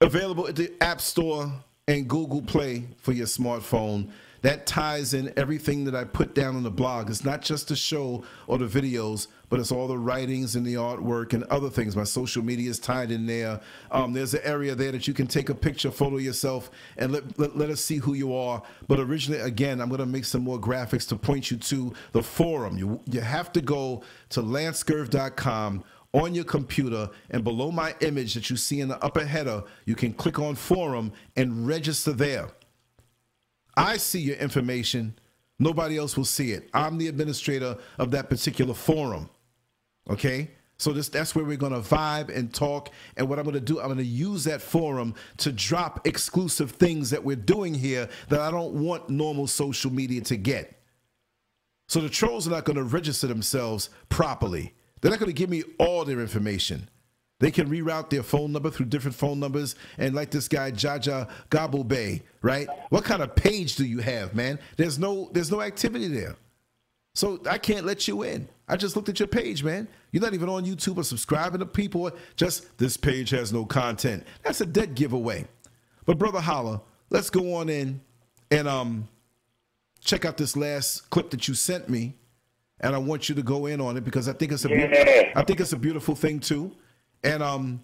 Available 0.00 0.48
at 0.48 0.56
the 0.56 0.72
App 0.80 1.00
Store 1.00 1.52
and 1.86 2.08
Google 2.08 2.42
Play 2.42 2.84
for 2.98 3.12
your 3.12 3.26
smartphone. 3.26 4.10
That 4.42 4.66
ties 4.66 5.14
in 5.14 5.32
everything 5.36 5.84
that 5.84 5.94
I 5.94 6.04
put 6.04 6.34
down 6.34 6.56
on 6.56 6.64
the 6.64 6.70
blog. 6.70 7.08
It's 7.08 7.24
not 7.24 7.42
just 7.42 7.68
the 7.68 7.76
show 7.76 8.24
or 8.48 8.58
the 8.58 8.66
videos, 8.66 9.28
but 9.48 9.60
it's 9.60 9.70
all 9.70 9.86
the 9.86 9.98
writings 9.98 10.56
and 10.56 10.66
the 10.66 10.74
artwork 10.74 11.32
and 11.32 11.44
other 11.44 11.70
things. 11.70 11.94
My 11.94 12.04
social 12.04 12.42
media 12.42 12.68
is 12.68 12.80
tied 12.80 13.12
in 13.12 13.26
there. 13.26 13.60
Um, 13.92 14.12
there's 14.12 14.34
an 14.34 14.40
area 14.42 14.74
there 14.74 14.90
that 14.90 15.06
you 15.06 15.14
can 15.14 15.28
take 15.28 15.48
a 15.48 15.54
picture, 15.54 15.92
photo 15.92 16.16
yourself, 16.16 16.70
and 16.96 17.12
let, 17.12 17.38
let, 17.38 17.56
let 17.56 17.70
us 17.70 17.80
see 17.80 17.98
who 17.98 18.14
you 18.14 18.34
are. 18.34 18.62
But 18.88 18.98
originally, 18.98 19.40
again, 19.40 19.80
I'm 19.80 19.88
going 19.88 20.00
to 20.00 20.06
make 20.06 20.24
some 20.24 20.42
more 20.42 20.58
graphics 20.58 21.08
to 21.10 21.16
point 21.16 21.50
you 21.52 21.56
to 21.58 21.92
the 22.10 22.22
forum. 22.22 22.76
You, 22.76 23.00
you 23.10 23.20
have 23.20 23.52
to 23.52 23.60
go 23.60 24.02
to 24.30 24.42
lancescurv.com 24.42 25.84
on 26.14 26.34
your 26.34 26.44
computer 26.44 27.08
and 27.30 27.44
below 27.44 27.70
my 27.70 27.94
image 28.00 28.34
that 28.34 28.50
you 28.50 28.56
see 28.56 28.80
in 28.80 28.88
the 28.88 29.02
upper 29.02 29.24
header 29.24 29.62
you 29.86 29.94
can 29.94 30.12
click 30.12 30.38
on 30.38 30.54
forum 30.54 31.10
and 31.36 31.66
register 31.66 32.12
there 32.12 32.50
i 33.76 33.96
see 33.96 34.20
your 34.20 34.36
information. 34.36 35.18
Nobody 35.58 35.96
else 35.96 36.16
will 36.16 36.24
see 36.24 36.52
it. 36.52 36.68
I'm 36.74 36.98
the 36.98 37.08
administrator 37.08 37.76
of 37.98 38.10
that 38.10 38.28
particular 38.28 38.74
forum 38.74 39.28
okay? 40.08 40.50
So 40.78 40.92
this 40.92 41.08
that's 41.08 41.34
where 41.34 41.44
we're 41.44 41.56
going 41.56 41.72
to 41.72 41.78
vibe 41.78 42.36
and 42.36 42.52
talk. 42.52 42.90
And 43.16 43.28
what 43.28 43.38
i'm 43.38 43.44
going 43.44 43.54
to 43.54 43.60
do 43.60 43.80
i'm 43.80 43.86
going 43.86 43.98
to 43.98 44.04
use 44.04 44.44
that 44.44 44.60
forum 44.60 45.14
to 45.38 45.52
drop 45.52 46.06
exclusive 46.06 46.72
things 46.72 47.10
that 47.10 47.22
we're 47.22 47.36
doing 47.36 47.74
here 47.74 48.08
that 48.28 48.40
i 48.40 48.50
don't 48.50 48.72
want 48.72 49.08
normal 49.08 49.46
social 49.46 49.92
media 49.92 50.20
to 50.22 50.36
get. 50.36 50.80
So 51.88 52.00
the 52.00 52.08
trolls 52.08 52.48
are 52.48 52.50
not 52.50 52.64
going 52.64 52.76
to 52.76 52.84
register 52.84 53.26
themselves 53.26 53.90
properly. 54.08 54.74
They're 55.00 55.10
not 55.10 55.20
going 55.20 55.30
to 55.30 55.34
give 55.34 55.50
me 55.50 55.62
all 55.78 56.04
their 56.04 56.20
information. 56.20 56.88
They 57.42 57.50
can 57.50 57.68
reroute 57.68 58.08
their 58.08 58.22
phone 58.22 58.52
number 58.52 58.70
through 58.70 58.86
different 58.86 59.16
phone 59.16 59.40
numbers. 59.40 59.74
And 59.98 60.14
like 60.14 60.30
this 60.30 60.46
guy, 60.46 60.70
Jaja 60.70 61.28
Gabble 61.50 61.82
Bay, 61.82 62.22
right? 62.40 62.68
What 62.90 63.02
kind 63.02 63.20
of 63.20 63.34
page 63.34 63.74
do 63.74 63.84
you 63.84 63.98
have, 63.98 64.32
man? 64.32 64.60
There's 64.76 64.96
no 64.96 65.28
there's 65.32 65.50
no 65.50 65.60
activity 65.60 66.06
there. 66.06 66.36
So 67.16 67.40
I 67.50 67.58
can't 67.58 67.84
let 67.84 68.06
you 68.06 68.22
in. 68.22 68.48
I 68.68 68.76
just 68.76 68.94
looked 68.94 69.08
at 69.08 69.18
your 69.18 69.26
page, 69.26 69.64
man. 69.64 69.88
You're 70.12 70.22
not 70.22 70.34
even 70.34 70.48
on 70.48 70.64
YouTube 70.64 70.98
or 70.98 71.02
subscribing 71.02 71.58
to 71.58 71.66
people. 71.66 72.12
Just 72.36 72.78
this 72.78 72.96
page 72.96 73.30
has 73.30 73.52
no 73.52 73.66
content. 73.66 74.24
That's 74.44 74.60
a 74.60 74.66
dead 74.66 74.94
giveaway. 74.94 75.44
But 76.06 76.18
brother 76.18 76.40
Hallah, 76.40 76.80
let's 77.10 77.28
go 77.28 77.56
on 77.56 77.68
in 77.68 78.00
and 78.52 78.68
um 78.68 79.08
check 80.00 80.24
out 80.24 80.36
this 80.36 80.56
last 80.56 81.10
clip 81.10 81.30
that 81.30 81.48
you 81.48 81.54
sent 81.54 81.88
me, 81.88 82.14
and 82.78 82.94
I 82.94 82.98
want 82.98 83.28
you 83.28 83.34
to 83.34 83.42
go 83.42 83.66
in 83.66 83.80
on 83.80 83.96
it 83.96 84.04
because 84.04 84.28
I 84.28 84.32
think 84.32 84.52
it's 84.52 84.64
a 84.64 84.68
Yeah. 84.68 85.32
I 85.34 85.42
think 85.42 85.58
it's 85.58 85.72
a 85.72 85.76
beautiful 85.76 86.14
thing 86.14 86.38
too. 86.38 86.70
And 87.24 87.42
um, 87.42 87.82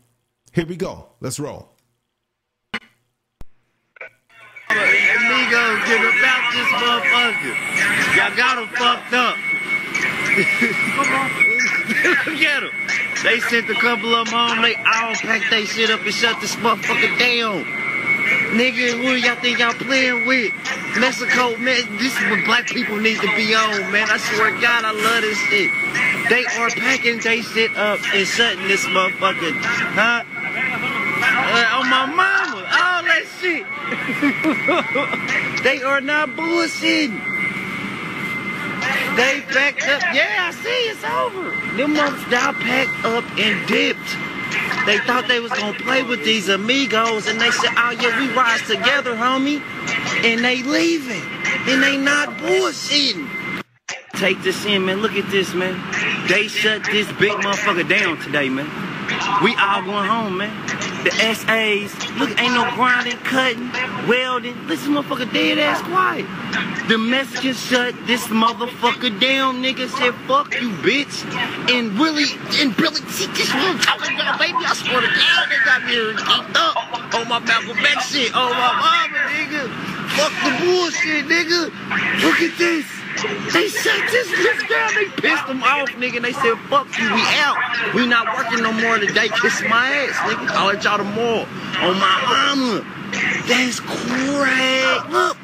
here 0.52 0.66
we 0.66 0.76
go. 0.76 1.06
Let's 1.20 1.38
roll. 1.38 1.68
Amigos, 4.70 5.80
get 5.86 6.00
about 6.00 6.52
this 6.52 6.68
motherfucker. 6.76 7.54
Y'all 8.16 8.36
got 8.36 8.58
him 8.58 8.68
fucked 8.68 9.12
up. 9.14 9.36
Look 12.26 12.42
at 12.42 12.62
him. 12.62 12.70
They 13.22 13.40
sent 13.40 13.70
a 13.70 13.74
couple 13.74 14.14
of 14.14 14.26
them 14.28 14.34
home. 14.34 14.62
They 14.62 14.74
all 14.76 15.14
packed 15.14 15.50
they 15.50 15.64
shit 15.64 15.90
up 15.90 16.00
and 16.02 16.14
shut 16.14 16.40
this 16.40 16.54
motherfucker 16.56 17.18
down. 17.18 17.77
Nigga, 18.48 18.96
who 18.96 19.12
y'all 19.12 19.36
think 19.36 19.58
y'all 19.58 19.74
playing 19.74 20.26
with? 20.26 20.54
Mexico, 20.98 21.54
man, 21.58 21.84
this 21.98 22.16
is 22.16 22.30
what 22.30 22.44
black 22.46 22.66
people 22.66 22.96
need 22.96 23.20
to 23.20 23.28
be 23.36 23.54
on, 23.54 23.92
man. 23.92 24.08
I 24.08 24.16
swear 24.16 24.54
to 24.54 24.60
God, 24.60 24.84
I 24.84 24.92
love 24.92 25.20
this 25.20 25.38
shit. 25.48 25.70
They 26.30 26.46
are 26.56 26.70
packing 26.70 27.20
they 27.20 27.42
shit 27.42 27.76
up 27.76 28.00
and 28.14 28.26
shutting 28.26 28.66
this 28.66 28.86
motherfucker, 28.86 29.52
huh? 29.92 30.24
Uh, 30.24 31.76
on 31.76 31.90
my 31.90 32.06
mama, 32.06 32.56
all 32.56 33.02
that 33.04 33.24
shit. 33.38 33.66
they 35.62 35.82
are 35.82 36.00
not 36.00 36.30
bullshitting. 36.30 37.20
They 39.16 39.42
packed 39.42 39.82
up. 39.88 40.00
Yeah, 40.14 40.48
I 40.48 40.52
see 40.52 40.70
it's 40.88 41.04
over. 41.04 41.50
Them 41.76 41.94
y'all 41.94 42.54
packed 42.54 43.04
up 43.04 43.24
and 43.38 43.68
dipped. 43.68 44.27
They 44.88 44.96
thought 45.00 45.28
they 45.28 45.38
was 45.38 45.52
gonna 45.52 45.78
play 45.78 46.02
with 46.02 46.24
these 46.24 46.48
amigos, 46.48 47.26
and 47.26 47.38
they 47.38 47.50
said, 47.50 47.74
"Oh 47.76 47.90
yeah, 47.90 48.18
we 48.18 48.32
rise 48.32 48.62
together, 48.62 49.14
homie." 49.14 49.60
And 50.24 50.42
they 50.42 50.62
leaving, 50.62 51.20
and 51.68 51.82
they 51.82 51.98
not 51.98 52.38
bullshitting. 52.38 53.28
Take 54.14 54.42
this 54.42 54.64
in, 54.64 54.86
man. 54.86 55.02
Look 55.02 55.14
at 55.14 55.30
this, 55.30 55.52
man. 55.52 55.76
They 56.26 56.48
shut 56.48 56.84
this 56.84 57.06
big 57.18 57.32
motherfucker 57.32 57.86
down 57.86 58.16
today, 58.20 58.48
man. 58.48 58.70
We 59.44 59.54
all 59.56 59.82
going 59.82 60.08
home, 60.08 60.38
man. 60.38 60.87
The 61.08 61.34
SAs, 61.34 62.18
look, 62.18 62.38
ain't 62.38 62.52
no 62.52 62.70
grinding, 62.74 63.16
cutting, 63.24 63.72
welding. 64.06 64.54
Listen, 64.68 64.92
motherfucker, 64.92 65.32
dead 65.32 65.58
ass 65.58 65.80
quiet. 65.80 66.26
The 66.86 66.98
Mexicans 66.98 67.64
shut 67.64 67.94
this 68.06 68.26
motherfucker 68.26 69.18
down, 69.18 69.62
nigga. 69.62 69.88
Said, 69.88 70.14
fuck 70.28 70.52
you, 70.60 70.68
bitch. 70.84 71.24
And 71.72 71.98
really, 71.98 72.24
and 72.60 72.78
really, 72.78 73.00
see, 73.08 73.26
this 73.28 73.48
what 73.54 73.64
I'm 73.64 73.78
talking 73.78 74.16
about, 74.16 74.38
baby. 74.38 74.58
I 74.60 74.74
swear 74.74 75.00
to 75.00 75.08
God, 75.08 75.48
they 75.48 75.64
got 75.64 75.86
me 75.86 75.94
geeked 76.12 76.56
up 76.56 77.14
on 77.14 77.26
my 77.26 77.38
Malcolm 77.38 77.78
X 77.78 78.12
shit. 78.12 78.30
Oh, 78.34 78.50
my 78.52 79.08
mama, 79.08 79.18
nigga. 79.32 79.64
Fuck 80.12 80.32
the 80.44 80.62
bullshit, 80.62 81.24
nigga. 81.24 81.72
Look 82.20 82.42
at 82.42 82.58
this. 82.58 82.97
They 83.52 83.68
shut 83.68 84.10
this 84.10 84.28
bitch 84.28 84.68
down. 84.68 84.94
They 84.94 85.06
pissed 85.20 85.46
them 85.46 85.62
off, 85.62 85.88
nigga. 85.90 86.16
And 86.16 86.24
they 86.24 86.32
said, 86.32 86.56
fuck 86.68 86.86
you, 86.98 87.12
we 87.12 87.22
out. 87.38 87.56
We 87.94 88.06
not 88.06 88.26
working 88.36 88.62
no 88.62 88.72
more 88.72 88.98
today. 88.98 89.28
Kiss 89.28 89.62
my 89.68 89.88
ass, 89.88 90.16
nigga. 90.28 90.48
I'll 90.50 90.66
let 90.66 90.84
y'all 90.84 90.98
tomorrow. 90.98 91.46
On 91.82 91.98
my 91.98 92.54
mama. 92.54 92.84
That's 93.46 93.80
crazy. 93.80 95.10
Look, 95.10 95.36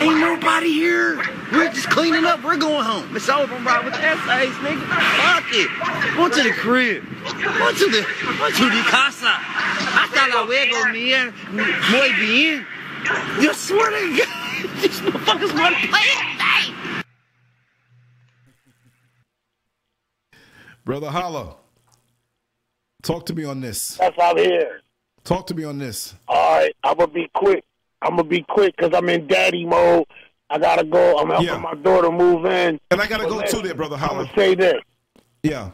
ain't 0.00 0.20
nobody 0.20 0.72
here. 0.72 1.22
We're 1.52 1.70
just 1.72 1.90
cleaning 1.90 2.24
up. 2.24 2.42
We're 2.42 2.56
going 2.56 2.84
home. 2.84 3.14
It's 3.16 3.28
over, 3.28 3.46
from 3.46 3.66
right 3.66 3.84
with 3.84 3.94
essays, 3.94 4.54
nigga. 4.62 4.86
Fuck 5.18 5.44
it. 5.52 5.70
Go 6.16 6.28
to 6.28 6.42
the 6.42 6.52
crib. 6.52 7.04
Go 7.24 7.72
to 7.72 7.90
the, 7.90 8.06
go 8.38 8.50
to 8.50 8.64
the 8.70 8.82
casa. 8.88 9.30
Hasta 9.30 10.44
luego, 10.44 10.84
mía. 10.92 11.32
Muy 11.52 12.12
bien. 12.18 12.66
You 13.40 13.52
swear 13.52 13.90
to 13.90 14.16
God, 14.16 14.41
these 14.80 15.00
motherfuckers 15.00 15.58
want 15.58 15.76
to 15.76 15.88
play 15.88 16.00
it. 16.00 17.04
Brother 20.84 21.10
Hallah, 21.10 21.56
talk 23.02 23.26
to 23.26 23.34
me 23.34 23.44
on 23.44 23.60
this. 23.60 23.96
That's 23.98 24.18
out 24.18 24.38
here. 24.38 24.80
Talk 25.24 25.46
to 25.48 25.54
me 25.54 25.64
on 25.64 25.78
this. 25.78 26.14
All 26.26 26.58
right, 26.58 26.74
I'm 26.82 26.96
gonna 26.96 27.12
be 27.12 27.30
quick. 27.34 27.64
I'm 28.02 28.16
gonna 28.16 28.24
be 28.24 28.44
quick 28.48 28.74
because 28.76 28.92
I'm 28.96 29.08
in 29.08 29.26
daddy 29.28 29.64
mode. 29.64 30.04
I 30.50 30.58
gotta 30.58 30.84
go. 30.84 31.16
I'm 31.18 31.28
helping 31.28 31.46
Yeah. 31.46 31.58
my 31.58 31.74
daughter 31.74 32.10
move 32.10 32.44
in. 32.46 32.80
And 32.90 33.00
I 33.00 33.06
gotta 33.06 33.22
But 33.24 33.30
go 33.30 33.42
too 33.42 33.62
there, 33.62 33.74
Brother 33.74 33.94
I'm 33.94 34.00
Hallah. 34.00 34.24
gonna 34.24 34.34
say 34.36 34.54
this. 34.56 34.74
Yeah. 35.44 35.70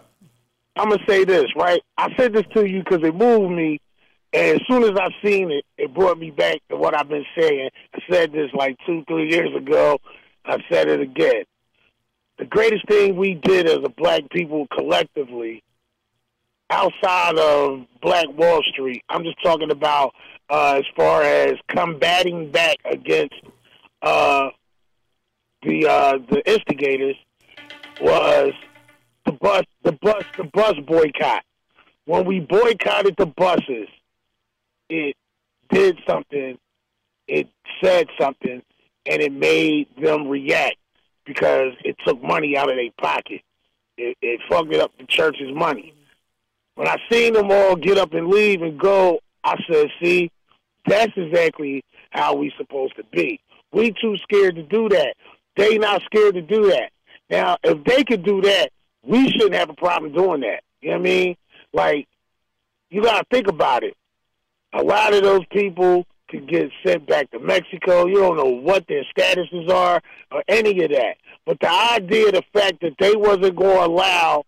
I'm 0.77 0.91
gonna 0.91 1.03
say 1.09 1.25
this, 1.25 1.47
right? 1.57 1.81
I 1.97 2.15
said 2.17 2.35
this 2.35 2.45
to 2.55 2.69
you 2.69 2.85
because 2.85 3.03
it 3.03 3.15
moved 3.15 3.51
me, 3.53 3.81
and 4.33 4.61
as 4.61 4.67
soon 4.67 4.85
as 4.85 4.93
I 4.97 5.09
seen 5.25 5.51
it, 5.51 5.65
it 5.79 5.95
brought 5.95 6.19
me 6.19 6.31
back 6.31 6.59
to 6.69 6.77
what 6.77 6.95
I've 6.95 7.09
been 7.09 7.25
saying. 7.39 7.71
I 7.95 7.99
said 8.11 8.33
this 8.33 8.51
like 8.53 8.77
two, 8.87 9.05
three 9.09 9.31
years 9.31 9.55
ago. 9.57 9.99
I 10.45 10.59
said 10.71 10.89
it 10.89 11.01
again. 11.01 11.45
The 12.39 12.45
greatest 12.45 12.87
thing 12.87 13.17
we 13.17 13.35
did 13.35 13.67
as 13.67 13.79
a 13.85 13.89
black 13.89 14.23
people 14.31 14.67
collectively, 14.77 15.63
outside 16.71 17.37
of 17.39 17.87
Black 18.03 18.27
Wall 18.37 18.63
Street, 18.71 19.03
I'm 19.09 19.25
just 19.25 19.43
talking 19.43 19.71
about 19.71 20.15
uh, 20.51 20.77
as 20.79 20.85
far 20.95 21.23
as 21.23 21.55
combating 21.69 22.51
back 22.51 22.77
against 22.85 23.35
uh, 24.03 24.51
the 25.63 25.87
uh, 25.87 26.19
the 26.31 26.43
instigators, 26.49 27.17
was 28.01 28.53
the 29.27 29.33
bus, 29.33 29.65
the 29.83 29.93
bus, 29.93 30.23
the 30.37 30.45
bus 30.45 30.75
boycott. 30.87 31.43
When 32.05 32.25
we 32.25 32.41
boycotted 32.41 33.17
the 33.19 33.27
buses, 33.27 33.89
it 34.89 35.17
did 35.71 35.99
something, 36.09 36.59
it 37.27 37.49
said 37.83 38.09
something, 38.19 38.63
and 39.07 39.23
it 39.23 39.33
made 39.33 39.89
them 40.01 40.29
react 40.29 40.77
because 41.25 41.73
it 41.85 41.97
took 42.07 42.23
money 42.23 42.57
out 42.57 42.71
of 42.71 42.77
their 42.77 42.91
pocket. 43.01 43.43
It, 43.97 44.17
it 44.23 44.41
fucked 44.49 44.75
up 44.75 44.93
the 44.99 45.07
church's 45.07 45.55
money. 45.55 45.93
When 46.75 46.89
I 46.89 46.97
seen 47.11 47.35
them 47.35 47.51
all 47.51 47.77
get 47.77 47.99
up 47.99 48.15
and 48.15 48.29
leave 48.29 48.63
and 48.63 48.79
go, 48.79 49.19
I 49.43 49.57
said, 49.71 49.89
"See, 50.03 50.31
that's 50.87 51.13
exactly 51.17 51.85
how 52.11 52.35
we 52.35 52.53
supposed 52.57 52.97
to 52.97 53.05
be. 53.13 53.41
We 53.73 53.93
too 54.01 54.17
scared 54.23 54.57
to 54.57 54.63
do 54.63 54.89
that. 54.89 55.15
They 55.57 55.77
not 55.79 56.03
scared 56.03 56.35
to 56.35 56.43
do 56.43 56.71
that. 56.71 56.91
Now, 57.29 57.57
if 57.63 57.85
they 57.85 58.05
could 58.05 58.25
do 58.25 58.41
that, 58.43 58.71
we 59.03 59.29
shouldn't 59.31 59.55
have 59.55 59.71
a 59.71 59.75
problem 59.75 60.13
doing 60.13 60.41
that. 60.41 60.63
You 60.81 60.91
know 60.91 60.99
what 60.99 61.01
I 61.01 61.11
mean? 61.11 61.37
Like, 61.73 62.09
you 62.91 63.03
got 63.03 63.19
to 63.19 63.27
think 63.31 63.49
about 63.49 63.83
it. 63.83 63.95
A 64.75 64.83
lot 64.83 65.15
of 65.15 65.23
those 65.23 65.45
people 65.51 66.07
could 66.31 66.49
get 66.49 66.71
sent 66.85 67.07
back 67.07 67.31
to 67.31 67.39
Mexico. 67.39 68.07
You 68.07 68.17
don't 68.17 68.37
know 68.37 68.45
what 68.61 68.87
their 68.87 69.05
statuses 69.17 69.71
are 69.71 70.01
or 70.31 70.45
any 70.47 70.83
of 70.85 70.91
that. 70.91 71.17
But 71.47 71.59
the 71.61 71.71
idea, 71.71 72.33
the 72.33 72.43
fact 72.53 72.81
that 72.83 72.93
they 72.99 73.17
wasn't 73.17 73.57
going 73.57 73.77
to 73.77 73.87
allow 73.87 74.45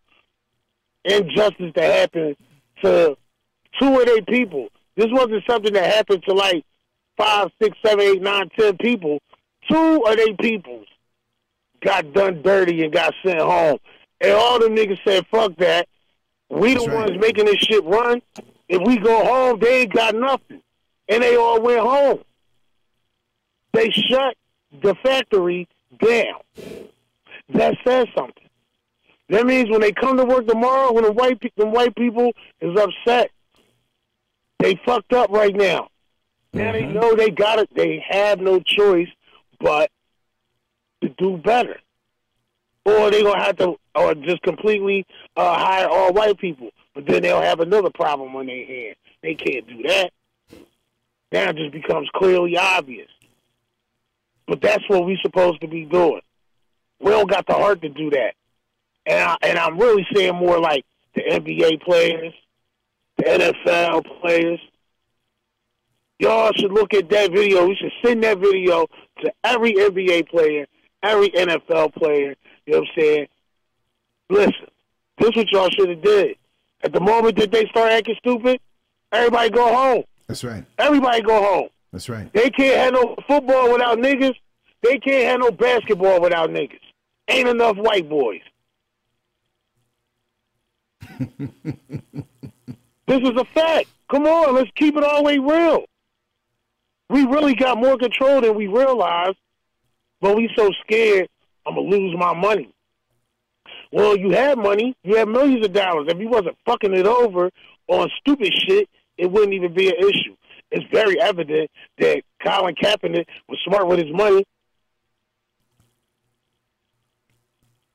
injustice 1.04 1.72
to 1.74 1.82
happen 1.82 2.36
to 2.82 3.16
two 3.80 4.00
of 4.00 4.06
their 4.06 4.22
people. 4.22 4.68
This 4.96 5.06
wasn't 5.10 5.42
something 5.48 5.72
that 5.72 5.94
happened 5.94 6.22
to 6.28 6.34
like 6.34 6.64
five, 7.16 7.48
six, 7.62 7.76
seven, 7.84 8.00
eight, 8.00 8.22
nine, 8.22 8.50
ten 8.58 8.76
people. 8.76 9.18
Two 9.70 10.04
of 10.06 10.16
their 10.16 10.34
peoples 10.36 10.86
got 11.82 12.12
done 12.12 12.42
dirty 12.42 12.84
and 12.84 12.92
got 12.92 13.14
sent 13.24 13.40
home. 13.40 13.78
And 14.20 14.32
all 14.32 14.58
them 14.58 14.76
niggas 14.76 14.98
said, 15.06 15.26
fuck 15.30 15.56
that. 15.56 15.88
We 16.50 16.74
the 16.74 16.80
That's 16.80 16.88
right. 16.88 16.96
ones 17.08 17.20
making 17.20 17.46
this 17.46 17.56
shit 17.56 17.84
run. 17.84 18.20
If 18.70 18.80
we 18.86 18.98
go 18.98 19.24
home, 19.24 19.58
they 19.58 19.82
ain't 19.82 19.92
got 19.92 20.14
nothing. 20.14 20.62
And 21.08 21.22
they 21.24 21.34
all 21.34 21.60
went 21.60 21.80
home. 21.80 22.20
They 23.72 23.90
shut 23.90 24.36
the 24.80 24.94
factory 25.02 25.68
down. 26.00 26.38
That 27.52 27.74
says 27.84 28.06
something. 28.16 28.48
That 29.28 29.44
means 29.44 29.70
when 29.70 29.80
they 29.80 29.90
come 29.90 30.16
to 30.18 30.24
work 30.24 30.46
tomorrow, 30.46 30.92
when 30.92 31.02
the 31.02 31.10
white 31.10 31.40
pe- 31.40 31.50
the 31.56 31.66
white 31.66 31.96
people 31.96 32.30
is 32.60 32.78
upset, 32.78 33.32
they 34.60 34.80
fucked 34.86 35.12
up 35.14 35.30
right 35.30 35.54
now. 35.54 35.88
Now 36.52 36.70
they 36.70 36.86
know 36.86 37.16
they 37.16 37.30
got 37.30 37.58
it. 37.58 37.70
They 37.74 38.04
have 38.08 38.38
no 38.38 38.60
choice 38.60 39.08
but 39.58 39.90
to 41.02 41.08
do 41.18 41.38
better, 41.38 41.80
or 42.84 43.10
they 43.10 43.24
gonna 43.24 43.42
have 43.42 43.56
to, 43.56 43.74
or 43.96 44.14
just 44.14 44.42
completely 44.42 45.06
uh, 45.36 45.58
hire 45.58 45.88
all 45.88 46.12
white 46.12 46.38
people. 46.38 46.70
But 46.94 47.06
then 47.06 47.22
they'll 47.22 47.40
have 47.40 47.60
another 47.60 47.90
problem 47.90 48.34
on 48.36 48.46
their 48.46 48.66
hands. 48.66 48.96
They 49.22 49.34
can't 49.34 49.66
do 49.66 49.82
that. 49.88 50.10
Now 51.32 51.50
it 51.50 51.56
just 51.56 51.72
becomes 51.72 52.08
clearly 52.14 52.56
obvious. 52.56 53.08
But 54.46 54.60
that's 54.60 54.88
what 54.88 55.06
we're 55.06 55.16
supposed 55.22 55.60
to 55.60 55.68
be 55.68 55.84
doing. 55.84 56.22
We 56.98 57.10
don't 57.12 57.30
got 57.30 57.46
the 57.46 57.54
heart 57.54 57.82
to 57.82 57.88
do 57.88 58.10
that. 58.10 58.34
And 59.06 59.18
I, 59.20 59.36
and 59.42 59.58
I'm 59.58 59.78
really 59.78 60.06
saying 60.12 60.34
more 60.34 60.58
like 60.58 60.84
the 61.14 61.22
NBA 61.22 61.82
players, 61.82 62.34
the 63.16 63.24
NFL 63.24 64.20
players. 64.20 64.60
Y'all 66.18 66.52
should 66.54 66.72
look 66.72 66.92
at 66.92 67.08
that 67.10 67.32
video. 67.32 67.66
We 67.66 67.76
should 67.76 67.92
send 68.04 68.22
that 68.24 68.38
video 68.38 68.86
to 69.22 69.32
every 69.44 69.72
NBA 69.72 70.28
player, 70.28 70.66
every 71.02 71.30
NFL 71.30 71.94
player. 71.94 72.34
You 72.66 72.72
know 72.72 72.80
what 72.80 72.88
I'm 72.88 73.02
saying? 73.02 73.26
Listen, 74.28 74.66
this 75.18 75.30
is 75.30 75.36
what 75.36 75.52
y'all 75.52 75.70
should 75.70 75.88
have 75.88 76.02
did. 76.02 76.36
At 76.82 76.92
the 76.92 77.00
moment 77.00 77.36
that 77.36 77.50
they 77.50 77.66
start 77.66 77.92
acting 77.92 78.16
stupid, 78.18 78.60
everybody 79.12 79.50
go 79.50 79.74
home. 79.74 80.04
That's 80.26 80.44
right. 80.44 80.64
Everybody 80.78 81.22
go 81.22 81.42
home. 81.42 81.68
That's 81.92 82.08
right. 82.08 82.32
They 82.32 82.50
can't 82.50 82.76
have 82.76 82.92
no 82.92 83.16
football 83.26 83.72
without 83.72 83.98
niggas. 83.98 84.34
They 84.82 84.98
can't 84.98 85.24
have 85.24 85.40
no 85.40 85.50
basketball 85.50 86.20
without 86.20 86.50
niggas. 86.50 86.80
Ain't 87.28 87.48
enough 87.48 87.76
white 87.76 88.08
boys. 88.08 88.40
this 91.18 92.00
is 93.08 93.36
a 93.36 93.44
fact. 93.52 93.88
Come 94.10 94.26
on, 94.26 94.54
let's 94.54 94.70
keep 94.74 94.96
it 94.96 95.04
all 95.04 95.18
the 95.18 95.22
way 95.24 95.38
real. 95.38 95.84
We 97.10 97.24
really 97.26 97.54
got 97.54 97.78
more 97.78 97.98
control 97.98 98.40
than 98.40 98.54
we 98.54 98.68
realize, 98.68 99.34
but 100.20 100.36
we 100.36 100.48
so 100.56 100.70
scared 100.82 101.28
I'm 101.66 101.74
gonna 101.74 101.88
lose 101.88 102.16
my 102.16 102.34
money. 102.34 102.72
Well, 103.92 104.16
you 104.16 104.30
have 104.30 104.56
money, 104.56 104.94
you 105.02 105.16
have 105.16 105.28
millions 105.28 105.64
of 105.64 105.72
dollars. 105.72 106.06
If 106.08 106.18
you 106.18 106.28
wasn't 106.28 106.56
fucking 106.64 106.94
it 106.94 107.06
over 107.06 107.50
on 107.88 108.08
stupid 108.20 108.52
shit, 108.66 108.88
it 109.18 109.30
wouldn't 109.30 109.52
even 109.52 109.74
be 109.74 109.88
an 109.88 109.96
issue. 109.98 110.36
It's 110.70 110.86
very 110.92 111.20
evident 111.20 111.70
that 111.98 112.22
Colin 112.42 112.74
Kaepernick 112.76 113.26
was 113.48 113.58
smart 113.64 113.88
with 113.88 113.98
his 113.98 114.12
money. 114.12 114.44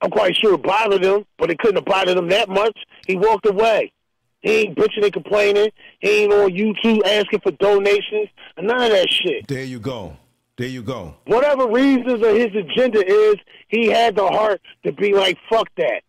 I'm 0.01 0.11
quite 0.11 0.35
sure 0.35 0.55
it 0.55 0.61
bothered 0.63 1.03
him, 1.03 1.25
but 1.37 1.49
it 1.49 1.57
couldn't 1.57 1.77
have 1.77 1.85
bothered 1.85 2.17
him 2.17 2.27
that 2.29 2.49
much. 2.49 2.77
He 3.07 3.15
walked 3.15 3.45
away. 3.47 3.93
He 4.41 4.51
ain't 4.57 4.77
bitching 4.77 5.03
and 5.03 5.13
complaining. 5.13 5.71
He 5.99 6.23
ain't 6.23 6.33
on 6.33 6.51
YouTube 6.51 6.99
asking 7.03 7.39
for 7.39 7.51
donations. 7.51 8.29
None 8.59 8.81
of 8.83 8.91
that 8.91 9.09
shit. 9.09 9.47
There 9.47 9.63
you 9.63 9.79
go. 9.79 10.17
There 10.57 10.67
you 10.67 10.83
go. 10.83 11.15
Whatever 11.25 11.67
reasons 11.67 12.25
or 12.25 12.33
his 12.33 12.55
agenda 12.55 13.05
is, 13.05 13.35
he 13.67 13.87
had 13.87 14.15
the 14.15 14.25
heart 14.25 14.61
to 14.85 14.93
be 14.93 15.13
like, 15.13 15.37
fuck 15.49 15.67
that. 15.77 16.01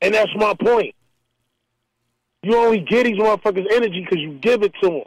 And 0.00 0.14
that's 0.14 0.30
my 0.36 0.54
point. 0.54 0.94
You 2.42 2.56
only 2.56 2.80
get 2.80 3.04
these 3.04 3.16
motherfuckers 3.16 3.66
energy 3.72 4.02
because 4.02 4.22
you 4.22 4.38
give 4.40 4.62
it 4.62 4.72
to 4.82 4.90
them. 4.90 5.02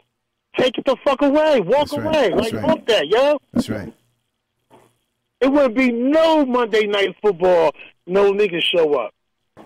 Take 0.58 0.76
it 0.76 0.84
the 0.84 0.96
fuck 1.04 1.22
away. 1.22 1.60
Walk 1.60 1.88
That's 1.88 1.92
away. 1.92 2.30
That's 2.30 2.34
like, 2.34 2.52
right. 2.52 2.66
fuck 2.66 2.86
that, 2.86 3.08
yo. 3.08 3.38
That's 3.52 3.70
right. 3.70 3.92
It 5.40 5.50
wouldn't 5.50 5.76
be 5.76 5.90
no 5.90 6.44
Monday 6.44 6.86
night 6.86 7.16
football, 7.22 7.72
no 8.06 8.32
niggas 8.32 8.62
show 8.62 8.94
up. 8.94 9.14
It 9.56 9.64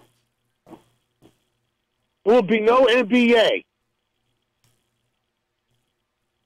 would 2.32 2.46
be 2.46 2.60
no 2.60 2.86
NBA. 2.86 3.64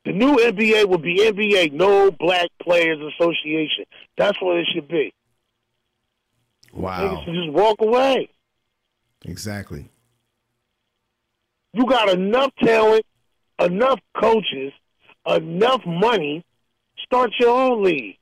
The 0.04 0.12
new 0.12 0.36
NBA 0.36 0.88
will 0.88 0.98
be 0.98 1.18
NBA, 1.18 1.72
no 1.72 2.10
Black 2.10 2.48
Players 2.62 2.98
Association. 3.14 3.84
That's 4.16 4.40
what 4.40 4.56
it 4.56 4.66
should 4.72 4.88
be. 4.88 5.12
Wow. 6.72 7.00
Niggas 7.00 7.24
should 7.24 7.34
just 7.34 7.52
walk 7.52 7.80
away. 7.80 8.30
Exactly. 9.24 9.90
You 11.74 11.86
got 11.86 12.08
enough 12.08 12.50
talent, 12.62 13.04
enough 13.60 14.00
coaches, 14.18 14.72
enough 15.26 15.84
money. 15.86 16.44
Start 17.04 17.30
your 17.38 17.50
own 17.50 17.84
league. 17.84 18.16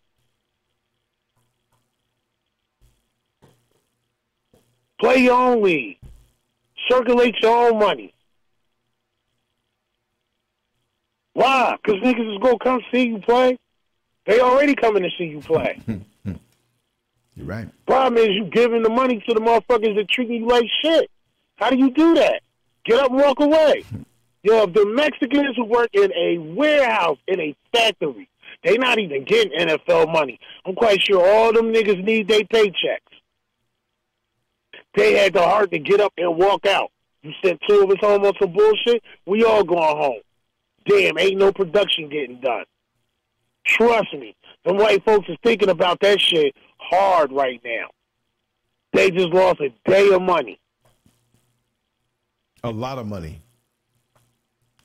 Play 5.01 5.19
your 5.19 5.35
own 5.35 5.63
league. 5.63 5.99
Circulate 6.91 7.37
your 7.41 7.71
own 7.71 7.79
money. 7.79 8.13
Why? 11.39 11.77
Because 11.81 12.03
niggas 12.03 12.35
is 12.35 12.39
gonna 12.43 12.59
come 12.59 12.81
see 12.91 13.07
you 13.07 13.21
play. 13.21 13.57
They 14.27 14.41
already 14.41 14.75
coming 14.75 15.05
to 15.05 15.09
see 15.17 15.27
you 15.27 15.41
play. 15.41 15.81
You're 16.25 17.47
right. 17.47 17.69
Problem 17.87 18.19
is, 18.19 18.31
you 18.31 18.47
giving 18.47 18.83
the 18.83 18.91
money 18.91 19.23
to 19.29 19.35
the 19.35 19.41
motherfuckers 19.41 19.95
that 19.95 20.09
treating 20.11 20.43
you 20.43 20.49
like 20.49 20.67
shit. 20.83 21.09
How 21.55 21.71
do 21.71 21.79
you 21.79 21.93
do 21.93 22.15
that? 22.17 22.43
Get 22.85 22.99
up 22.99 23.13
and 23.13 23.21
walk 23.21 23.39
away. 23.39 23.85
Yo, 24.43 24.65
if 24.65 24.73
the 24.73 24.85
Mexicans 24.87 25.55
who 25.55 25.65
work 25.65 25.91
in 25.93 26.13
a 26.13 26.39
warehouse, 26.39 27.19
in 27.29 27.39
a 27.39 27.55
factory, 27.73 28.29
they 28.65 28.77
not 28.77 28.99
even 28.99 29.23
getting 29.23 29.57
NFL 29.57 30.13
money. 30.13 30.41
I'm 30.67 30.75
quite 30.75 31.01
sure 31.05 31.25
all 31.25 31.53
them 31.53 31.73
niggas 31.73 32.03
need 32.03 32.27
their 32.27 32.41
paychecks. 32.41 32.99
They 34.97 35.15
had 35.15 35.35
the 35.35 35.43
heart 35.43 35.71
to 35.71 35.79
get 35.79 36.01
up 36.01 36.15
and 36.19 36.37
walk 36.37 36.67
out. 36.67 36.91
You 37.23 37.31
sent 37.45 37.61
two 37.69 37.85
of 37.85 37.91
us 37.91 37.99
home 38.01 38.25
on 38.25 38.33
some 38.41 38.53
bullshit, 38.53 39.05
we 39.25 39.45
all 39.45 39.63
going 39.63 39.97
home. 39.97 40.21
Damn, 40.89 41.19
ain't 41.19 41.39
no 41.39 41.53
production 41.53 42.09
getting 42.09 42.41
done. 42.41 42.65
Trust 43.65 44.13
me, 44.15 44.35
them 44.65 44.79
white 44.79 45.05
folks 45.05 45.29
is 45.29 45.37
thinking 45.45 45.69
about 45.69 46.01
that 46.01 46.21
shit 46.21 46.55
hard 46.79 47.31
right 47.31 47.61
now. 47.65 47.89
They 48.95 49.11
just 49.11 49.29
lost 49.29 49.61
a 49.61 49.69
day 49.89 50.11
of 50.13 50.23
money. 50.23 50.59
A 52.65 52.71
lot 52.71 52.99
of 52.99 53.07
money. 53.07 53.43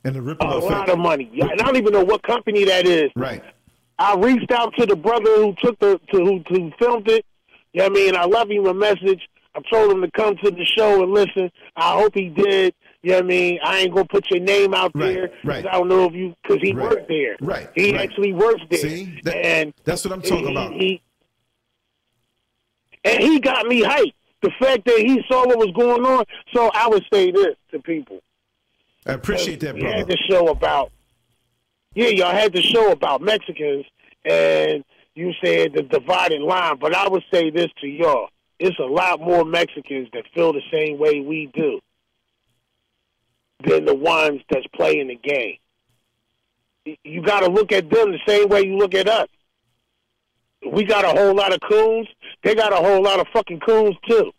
And 0.03 0.15
the 0.15 0.21
ripple 0.21 0.47
A 0.51 0.57
effect. 0.57 0.71
lot 0.71 0.89
of 0.89 0.99
money. 0.99 1.30
And 1.39 1.51
I 1.53 1.55
don't 1.55 1.77
even 1.77 1.93
know 1.93 2.03
what 2.03 2.21
company 2.23 2.65
that 2.65 2.85
is. 2.85 3.09
Right. 3.15 3.41
I 3.97 4.15
reached 4.15 4.51
out 4.51 4.73
to 4.77 4.85
the 4.85 4.97
brother 4.97 5.38
who 5.38 5.55
took 5.63 5.80
the 5.80 5.99
to 6.11 6.17
who, 6.19 6.43
who 6.49 6.71
filmed 6.77 7.09
it. 7.09 7.25
You 7.71 7.80
know 7.81 7.85
what 7.85 7.91
I 7.91 7.95
mean? 7.95 8.15
I 8.17 8.25
left 8.25 8.51
him 8.51 8.65
a 8.65 8.73
message. 8.73 9.21
I 9.55 9.61
told 9.71 9.91
him 9.91 10.01
to 10.01 10.11
come 10.11 10.35
to 10.43 10.51
the 10.51 10.65
show 10.65 11.01
and 11.03 11.13
listen. 11.13 11.49
I 11.77 11.93
hope 11.93 12.13
he 12.15 12.30
did. 12.30 12.73
You 13.03 13.09
know 13.11 13.15
what 13.17 13.23
I 13.25 13.27
mean? 13.27 13.59
I 13.63 13.80
ain't 13.80 13.93
gonna 13.93 14.05
put 14.07 14.31
your 14.31 14.39
name 14.39 14.73
out 14.73 14.91
Right, 14.95 15.13
there 15.13 15.31
right. 15.43 15.67
I 15.67 15.71
don't 15.73 15.89
know 15.89 16.05
if 16.05 16.13
you 16.13 16.34
because 16.41 16.61
he 16.61 16.71
Right, 16.73 16.89
worked 16.89 17.09
there. 17.09 17.35
right, 17.41 17.69
He 17.75 17.91
right. 17.91 18.09
actually 18.09 18.31
worked 18.31 18.69
there. 18.69 18.80
See? 18.80 19.19
That- 19.23 19.35
and 19.45 19.73
that's 19.84 20.05
what 20.05 20.13
I'm 20.13 20.21
talking 20.21 20.47
he- 20.47 20.51
about. 20.51 20.71
He, 20.73 21.01
and 23.03 23.21
he 23.21 23.39
got 23.41 23.67
me 23.67 23.81
hyped. 23.81 24.13
The 24.41 24.51
fact 24.59 24.85
that 24.85 24.99
he 24.99 25.21
saw 25.30 25.45
what 25.45 25.57
was 25.57 25.71
going 25.75 26.05
on. 26.05 26.25
So 26.53 26.69
I 26.73 26.88
would 26.88 27.03
say 27.11 27.31
this 27.31 27.55
to 27.71 27.80
people. 27.80 28.19
I 29.05 29.13
appreciate 29.13 29.59
that, 29.61 29.75
You 29.77 29.85
had 29.85 30.07
the 30.07 30.17
show 30.30 30.47
about 30.47 30.91
yeah, 31.95 32.07
y'all 32.07 32.31
had 32.31 32.53
the 32.53 32.61
show 32.61 32.91
about 32.91 33.21
Mexicans, 33.21 33.85
and 34.25 34.84
you 35.13 35.31
said 35.43 35.73
the 35.73 35.84
divided 35.84 36.41
line. 36.41 36.77
But 36.80 36.95
I 36.95 37.07
would 37.07 37.23
say 37.31 37.49
this 37.51 37.67
to 37.81 37.88
y'all: 37.88 38.30
it's 38.59 38.80
a 38.80 38.84
lot 38.85 39.19
more 39.19 39.43
Mexicans 39.45 40.07
that 40.13 40.23
feel 40.34 40.53
the 40.53 40.61
same 40.71 40.97
way 40.97 41.19
we 41.19 41.51
do 41.53 41.80
than 43.64 43.85
the 43.85 43.95
ones 43.95 44.41
that's 44.49 44.68
playing 44.76 45.07
the 45.07 45.15
game. 45.15 45.57
You 47.03 47.22
got 47.22 47.41
to 47.41 47.49
look 47.49 47.72
at 47.72 47.90
them 47.90 48.11
the 48.11 48.19
same 48.27 48.49
way 48.49 48.65
you 48.65 48.77
look 48.77 48.94
at 48.94 49.07
us. 49.07 49.27
We 50.69 50.84
got 50.84 51.06
a 51.06 51.10
whole 51.10 51.34
lot 51.34 51.53
of 51.53 51.60
coons. 51.61 52.07
They 52.44 52.56
got 52.56 52.73
a 52.73 52.77
whole 52.77 53.02
lot 53.02 53.19
of 53.19 53.27
fucking 53.34 53.60
coons 53.61 53.95
too. 54.07 54.31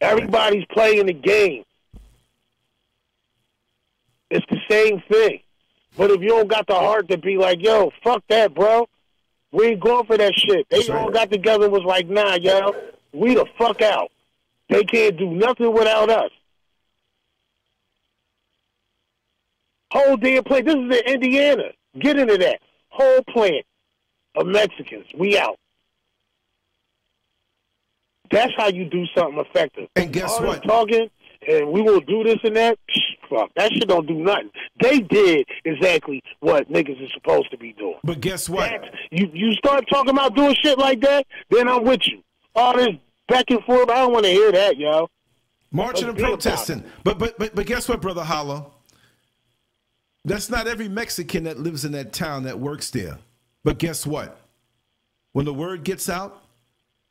Everybody's 0.00 0.64
playing 0.72 1.06
the 1.06 1.12
game. 1.12 1.64
It's 4.30 4.46
the 4.48 4.58
same 4.70 5.02
thing. 5.10 5.40
But 5.96 6.10
if 6.10 6.22
you 6.22 6.28
don't 6.28 6.48
got 6.48 6.66
the 6.66 6.74
heart 6.74 7.08
to 7.08 7.18
be 7.18 7.36
like, 7.36 7.62
yo, 7.62 7.90
fuck 8.02 8.22
that, 8.28 8.54
bro. 8.54 8.88
We 9.52 9.66
ain't 9.66 9.80
going 9.80 10.06
for 10.06 10.16
that 10.16 10.38
shit. 10.38 10.66
They 10.70 10.88
all 10.88 11.10
got 11.10 11.30
together 11.30 11.64
and 11.64 11.72
was 11.72 11.82
like, 11.84 12.08
nah, 12.08 12.36
yo, 12.36 12.74
we 13.12 13.34
the 13.34 13.46
fuck 13.58 13.82
out. 13.82 14.10
They 14.68 14.84
can't 14.84 15.16
do 15.16 15.30
nothing 15.30 15.72
without 15.72 16.08
us. 16.08 16.30
Whole 19.90 20.16
damn 20.16 20.44
plant. 20.44 20.66
This 20.66 20.74
is 20.74 21.02
in 21.06 21.14
Indiana. 21.14 21.70
Get 21.98 22.18
into 22.18 22.38
that. 22.38 22.60
Whole 22.88 23.22
plant 23.24 23.64
of 24.36 24.46
Mexicans. 24.46 25.06
We 25.16 25.38
out. 25.38 25.58
That's 28.30 28.52
how 28.56 28.68
you 28.68 28.84
do 28.84 29.04
something 29.16 29.40
effective. 29.40 29.88
And 29.96 30.12
guess 30.12 30.32
All 30.32 30.46
what? 30.46 30.62
Talking 30.62 31.10
and 31.48 31.70
we 31.70 31.80
will 31.80 32.00
do 32.00 32.22
this 32.24 32.38
and 32.44 32.56
that. 32.56 32.78
psh, 32.88 33.28
Fuck, 33.28 33.50
that 33.54 33.72
shit 33.72 33.88
don't 33.88 34.06
do 34.08 34.14
nothing. 34.14 34.50
They 34.82 35.00
did 35.00 35.46
exactly 35.64 36.22
what 36.40 36.70
niggas 36.70 37.02
is 37.02 37.12
supposed 37.12 37.50
to 37.52 37.56
be 37.56 37.72
doing. 37.74 37.94
But 38.02 38.20
guess 38.20 38.48
what? 38.48 38.70
That's- 38.70 38.92
you 39.12 39.30
you 39.32 39.52
start 39.52 39.84
talking 39.88 40.10
about 40.10 40.34
doing 40.34 40.56
shit 40.62 40.78
like 40.78 41.00
that, 41.02 41.26
then 41.48 41.68
I'm 41.68 41.84
with 41.84 42.06
you. 42.06 42.22
All 42.56 42.76
this 42.76 42.96
back 43.28 43.44
and 43.50 43.62
forth, 43.64 43.88
I 43.88 43.98
don't 43.98 44.12
want 44.12 44.24
to 44.24 44.32
hear 44.32 44.50
that, 44.52 44.76
yo. 44.76 45.08
Marching 45.70 46.08
and 46.08 46.18
protesting. 46.18 46.82
But 47.04 47.18
but 47.18 47.38
but 47.38 47.54
but 47.54 47.66
guess 47.66 47.88
what, 47.88 48.00
brother 48.00 48.24
Hallah? 48.24 48.66
That's 50.24 50.50
not 50.50 50.66
every 50.66 50.88
Mexican 50.88 51.44
that 51.44 51.58
lives 51.58 51.84
in 51.84 51.92
that 51.92 52.12
town 52.12 52.42
that 52.44 52.58
works 52.58 52.90
there. 52.90 53.18
But 53.64 53.78
guess 53.78 54.06
what? 54.06 54.38
When 55.32 55.44
the 55.44 55.54
word 55.54 55.84
gets 55.84 56.08
out, 56.08 56.42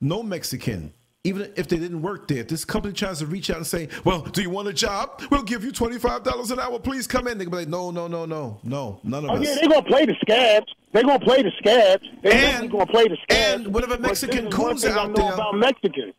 no 0.01 0.21
Mexican, 0.21 0.93
even 1.23 1.51
if 1.55 1.67
they 1.67 1.77
didn't 1.77 2.01
work 2.01 2.27
there, 2.27 2.39
if 2.39 2.47
this 2.47 2.63
company 2.65 2.93
tries 2.93 3.19
to 3.19 3.25
reach 3.25 3.49
out 3.49 3.57
and 3.57 3.67
say, 3.67 3.89
"Well, 4.05 4.21
do 4.21 4.41
you 4.41 4.49
want 4.49 4.67
a 4.67 4.73
job? 4.73 5.21
We'll 5.31 5.43
give 5.43 5.63
you 5.63 5.71
twenty 5.71 5.97
five 5.97 6.23
dollars 6.23 6.51
an 6.51 6.59
hour. 6.59 6.79
Please 6.79 7.07
come 7.07 7.27
in." 7.27 7.37
They 7.37 7.45
can 7.45 7.51
be 7.51 7.57
like, 7.57 7.67
"No, 7.67 7.91
no, 7.91 8.07
no, 8.07 8.25
no, 8.25 8.59
no, 8.63 8.99
none 9.03 9.25
of 9.25 9.31
Oh 9.31 9.33
us." 9.35 9.45
yeah, 9.45 9.55
they 9.55 9.67
gonna 9.67 9.83
play 9.83 10.05
the 10.05 10.15
scabs. 10.21 10.67
They're 10.93 11.03
gonna 11.03 11.19
play 11.19 11.41
the 11.43 11.51
scabs. 11.57 12.03
They 12.23 12.31
And- 12.31 12.41
definitely 12.41 12.67
gonna 12.69 12.85
play 12.87 13.07
the 13.07 13.17
scabs. 13.23 13.65
and 13.65 13.73
whatever 13.73 13.97
Mexican 13.97 14.49
coons 14.51 14.85
are 14.85 14.97
I 14.97 15.01
out 15.03 15.09
know 15.11 15.23
there- 15.23 15.33
about 15.33 15.55
Mexicans. 15.55 16.13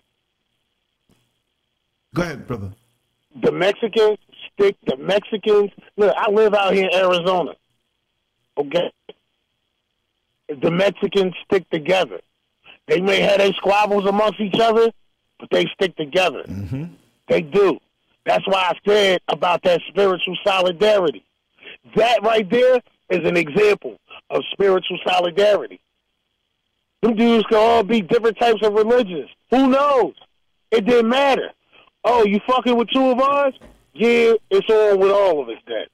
Go 2.15 2.23
ahead, 2.23 2.47
brother. 2.47 2.73
the 3.43 3.53
Mexicans 3.53 4.19
stick 4.61 4.77
the 4.87 4.97
Mexicans. 4.97 5.71
Look, 5.97 6.15
I 6.17 6.31
live 6.31 6.55
out 6.55 6.75
here 6.75 6.89
in 6.91 6.95
Arizona. 6.95 7.53
Okay, 8.59 8.93
the 10.49 10.71
Mexicans 10.71 11.35
stick 11.45 11.69
together. 11.71 12.21
They 12.87 13.01
may 13.01 13.21
have 13.21 13.39
their 13.39 13.53
squabbles 13.55 14.07
amongst 14.07 14.41
each 14.41 14.59
other, 14.61 14.91
but 15.39 15.49
they 15.51 15.67
stick 15.75 15.97
together. 15.97 16.43
Mm-hmm. 16.43 16.85
They 17.29 17.41
do. 17.41 17.79
That's 18.27 18.47
why 18.47 18.73
I 18.73 18.75
said 18.87 19.21
about 19.29 19.63
that 19.63 19.81
spiritual 19.89 20.37
solidarity. 20.45 21.25
That 21.95 22.23
right 22.23 22.49
there 22.51 22.81
is 23.09 23.27
an 23.27 23.37
example 23.37 23.99
of 24.29 24.43
spiritual 24.53 24.99
solidarity. 25.07 25.81
Them 27.01 27.15
dudes 27.15 27.47
can 27.47 27.59
all 27.59 27.83
be 27.83 28.03
different 28.03 28.39
types 28.39 28.61
of 28.63 28.75
religions. 28.75 29.31
Who 29.51 29.69
knows? 29.69 30.15
It 30.71 30.85
didn't 30.85 31.09
matter. 31.09 31.51
Oh, 32.05 32.25
you 32.27 32.41
fucking 32.47 32.77
with 32.77 32.89
two 32.91 33.11
of 33.11 33.21
ours? 33.21 33.55
Yeah, 33.93 34.35
it's 34.51 34.69
on 34.69 34.99
with 34.99 35.11
all 35.11 35.43
of 35.43 35.49
us 35.49 35.63
then. 35.67 35.87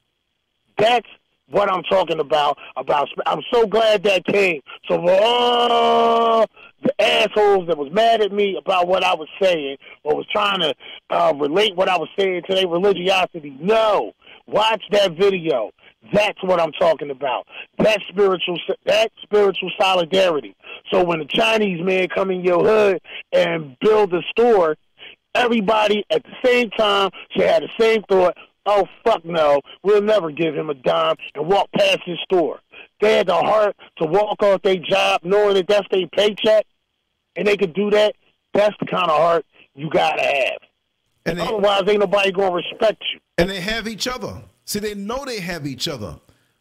That's 0.79 1.09
what 1.49 1.71
I'm 1.71 1.83
talking 1.85 2.21
about. 2.21 2.59
About 2.77 3.09
I'm 3.27 3.43
so 3.53 3.67
glad 3.67 4.03
that 4.05 4.25
came. 4.27 4.61
So 4.89 5.01
for 5.01 5.19
all 5.23 6.47
the 6.83 7.03
assholes 7.03 7.67
that 7.69 7.79
was 7.79 7.91
mad 7.93 8.21
at 8.21 8.33
me 8.33 8.57
about 8.57 8.87
what 8.87 9.03
I 9.03 9.15
was 9.15 9.29
saying 9.41 9.77
or 10.03 10.17
was 10.17 10.27
trying 10.31 10.61
to 10.61 10.75
uh, 11.11 11.33
relate 11.39 11.75
what 11.75 11.89
I 11.89 11.97
was 11.97 12.09
saying 12.19 12.43
to 12.49 12.55
their 12.55 12.69
religiosity, 12.69 13.57
no. 13.61 14.13
Watch 14.47 14.83
that 14.93 15.13
video. 15.13 15.73
That's 16.13 16.41
what 16.43 16.61
I'm 16.61 16.73
talking 16.73 17.11
about. 17.11 17.47
That 17.79 18.01
spiritual, 18.09 18.59
that 18.85 19.11
spiritual 19.23 19.73
solidarity. 19.81 20.55
So 20.93 21.03
when 21.03 21.19
the 21.19 21.25
Chinese 21.25 21.85
man 21.85 22.07
come 22.15 22.31
in 22.31 22.43
your 22.43 22.63
hood 22.63 23.01
and 23.33 23.77
build 23.81 24.15
a 24.15 24.23
store, 24.31 24.77
everybody 25.37 26.05
at 26.11 26.23
the 26.23 26.33
same 26.45 26.71
time 26.71 27.11
should 27.31 27.47
have 27.47 27.63
the 27.63 27.69
same 27.79 28.03
thought. 28.09 28.37
Oh 28.69 28.85
fuck 29.05 29.25
no, 29.25 29.61
we'll 29.85 30.03
never 30.03 30.31
give 30.31 30.55
him 30.55 30.71
a 30.71 30.75
dime 30.75 31.17
and 31.35 31.47
walk 31.47 31.69
past 31.77 32.01
his 32.05 32.19
store. 32.25 32.59
They 33.01 33.17
had 33.19 33.29
the 33.29 33.35
heart 33.35 33.77
to 33.99 34.07
walk 34.07 34.43
off 34.43 34.63
their 34.63 34.77
job 34.77 35.21
knowing 35.23 35.55
that 35.55 35.69
that's 35.69 35.87
their 35.91 36.07
paycheck, 36.09 36.67
and 37.37 37.47
they 37.47 37.57
could 37.57 37.75
do 37.75 37.91
that. 37.91 38.17
That's 38.55 38.75
the 38.81 38.87
kind 38.87 39.11
of 39.11 39.17
heart 39.17 39.47
you 39.75 39.89
gotta 39.91 40.23
have. 40.23 40.59
And 41.27 41.39
they, 41.39 41.43
Otherwise, 41.43 41.83
ain't 41.89 42.01
nobody 42.01 42.33
gonna 42.33 42.55
respect 42.55 43.03
you. 43.13 43.21
and 43.39 43.49
they 43.51 43.61
have 43.61 43.87
each 43.87 44.09
other. 44.09 44.43
See, 44.65 44.79
they 44.81 44.95
know 44.95 45.25
they 45.25 45.39
have 45.41 45.67
each 45.67 45.87
other. 45.87 46.19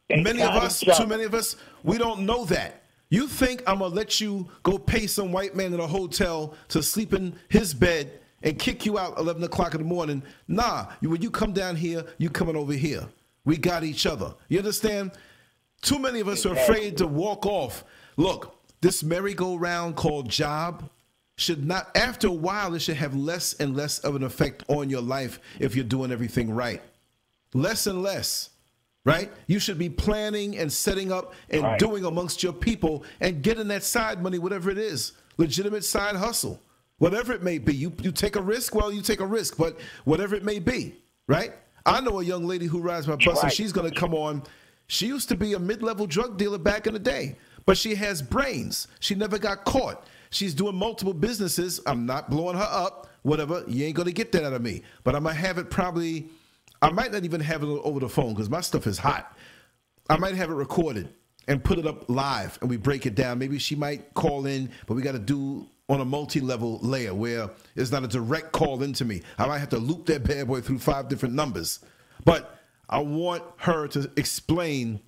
They 0.09 0.21
many 0.21 0.43
of 0.43 0.51
us, 0.51 0.81
too 0.81 1.07
many 1.07 1.23
of 1.23 1.33
us, 1.33 1.55
we 1.83 1.97
don't 1.97 2.25
know 2.27 2.45
that. 2.45 2.83
You 3.09 3.27
think 3.27 3.63
I'm 3.65 3.79
gonna 3.79 3.95
let 3.95 4.19
you 4.21 4.47
go 4.61 4.77
pay 4.77 5.07
some 5.07 5.31
white 5.31 5.55
man 5.55 5.73
in 5.73 5.79
a 5.79 5.87
hotel 5.87 6.55
to 6.69 6.83
sleep 6.83 7.13
in 7.13 7.33
his 7.49 7.73
bed 7.73 8.19
and 8.45 8.57
kick 8.57 8.85
you 8.85 8.97
out 8.97 9.17
11 9.17 9.43
o'clock 9.43 9.73
in 9.73 9.81
the 9.81 9.87
morning? 9.87 10.23
Nah, 10.47 10.85
you, 11.01 11.09
when 11.09 11.21
you 11.21 11.29
come 11.29 11.51
down 11.51 11.75
here, 11.75 12.05
you 12.17 12.29
coming 12.29 12.55
over 12.55 12.73
here. 12.73 13.05
We 13.43 13.57
got 13.57 13.83
each 13.83 14.05
other. 14.05 14.33
You 14.47 14.59
understand? 14.59 15.11
Too 15.81 15.99
many 15.99 16.19
of 16.21 16.27
us 16.27 16.45
are 16.45 16.53
afraid 16.53 16.97
to 16.97 17.07
walk 17.07 17.45
off. 17.45 17.83
Look, 18.17 18.55
this 18.81 19.03
merry-go-round 19.03 19.95
called 19.95 20.29
job 20.29 20.89
should 21.37 21.65
not, 21.65 21.95
after 21.97 22.27
a 22.27 22.31
while, 22.31 22.73
it 22.75 22.79
should 22.79 22.95
have 22.95 23.13
less 23.15 23.53
and 23.55 23.75
less 23.75 23.99
of 23.99 24.15
an 24.15 24.23
effect 24.23 24.63
on 24.67 24.89
your 24.89 25.01
life 25.01 25.39
if 25.59 25.75
you're 25.75 25.83
doing 25.83 26.11
everything 26.11 26.49
right. 26.49 26.81
Less 27.53 27.87
and 27.87 28.01
less, 28.01 28.51
right? 29.03 29.31
You 29.47 29.59
should 29.59 29.77
be 29.77 29.89
planning 29.89 30.57
and 30.57 30.71
setting 30.71 31.11
up 31.11 31.33
and 31.49 31.63
Right. 31.63 31.79
doing 31.79 32.05
amongst 32.05 32.41
your 32.41 32.53
people 32.53 33.03
and 33.19 33.41
getting 33.43 33.67
that 33.67 33.83
side 33.83 34.23
money, 34.23 34.39
whatever 34.39 34.69
it 34.71 34.77
is, 34.77 35.11
legitimate 35.37 35.83
side 35.83 36.15
hustle, 36.15 36.59
whatever 36.97 37.33
it 37.33 37.43
may 37.43 37.57
be. 37.57 37.75
You, 37.75 37.93
you 38.01 38.11
take 38.11 38.35
a 38.35 38.41
risk, 38.41 38.75
well, 38.75 38.91
you 38.91 39.01
take 39.01 39.19
a 39.19 39.25
risk, 39.25 39.57
but 39.57 39.79
whatever 40.05 40.35
it 40.35 40.43
may 40.43 40.59
be, 40.59 40.95
right? 41.27 41.53
I 41.85 42.01
know 42.01 42.19
a 42.19 42.23
young 42.23 42.45
lady 42.45 42.65
who 42.65 42.79
rides 42.79 43.07
my 43.07 43.15
bus, 43.15 43.43
and 43.43 43.51
she's 43.51 43.71
going 43.71 43.91
to 43.91 43.99
come 43.99 44.13
on. 44.13 44.43
She 44.87 45.07
used 45.07 45.29
to 45.29 45.35
be 45.35 45.53
a 45.53 45.59
mid-level 45.59 46.07
drug 46.07 46.37
dealer 46.37 46.57
back 46.57 46.87
in 46.87 46.93
the 46.93 46.99
day, 46.99 47.35
but 47.65 47.77
she 47.77 47.95
has 47.95 48.21
brains. 48.21 48.87
She 48.99 49.15
never 49.15 49.37
got 49.37 49.65
caught. 49.65 50.05
She's 50.29 50.53
doing 50.53 50.75
multiple 50.75 51.13
businesses. 51.13 51.79
I'm 51.85 52.05
not 52.05 52.29
blowing 52.29 52.57
her 52.57 52.67
up. 52.69 53.07
Whatever. 53.23 53.63
You 53.67 53.85
ain't 53.85 53.95
going 53.95 54.07
to 54.07 54.13
get 54.13 54.31
that 54.33 54.43
out 54.43 54.53
of 54.53 54.61
me. 54.61 54.83
But 55.03 55.15
I'm 55.15 55.23
gonna 55.23 55.35
have 55.35 55.57
it 55.57 55.69
probably. 55.71 56.29
I 56.81 56.91
might 56.91 57.11
not 57.11 57.23
even 57.23 57.41
have 57.41 57.63
it 57.63 57.67
over 57.67 57.99
the 57.99 58.09
phone 58.09 58.33
because 58.33 58.49
my 58.49 58.61
stuff 58.61 58.85
is 58.85 58.97
hot. 58.97 59.35
I 60.09 60.17
might 60.17 60.35
have 60.35 60.51
it 60.51 60.53
recorded 60.53 61.09
and 61.47 61.63
put 61.63 61.77
it 61.77 61.85
up 61.85 62.09
live 62.09 62.57
and 62.61 62.69
we 62.69 62.77
break 62.77 63.05
it 63.05 63.15
down. 63.15 63.39
Maybe 63.39 63.59
she 63.59 63.75
might 63.75 64.13
call 64.13 64.45
in, 64.45 64.71
but 64.87 64.95
we 64.95 65.01
got 65.01 65.13
to 65.13 65.19
do 65.19 65.67
on 65.87 66.01
a 66.01 66.05
multi-level 66.05 66.79
layer 66.81 67.13
where 67.13 67.49
it's 67.75 67.91
not 67.91 68.03
a 68.03 68.07
direct 68.07 68.51
call 68.51 68.81
into 68.81 69.05
me. 69.05 69.21
I 69.37 69.45
might 69.47 69.59
have 69.59 69.69
to 69.69 69.77
loop 69.77 70.07
that 70.07 70.23
bad 70.23 70.47
boy 70.47 70.61
through 70.61 70.79
five 70.79 71.07
different 71.07 71.35
numbers. 71.35 71.79
But 72.23 72.59
I 72.89 72.99
want 72.99 73.43
her 73.57 73.87
to 73.89 74.09
explain 74.15 74.99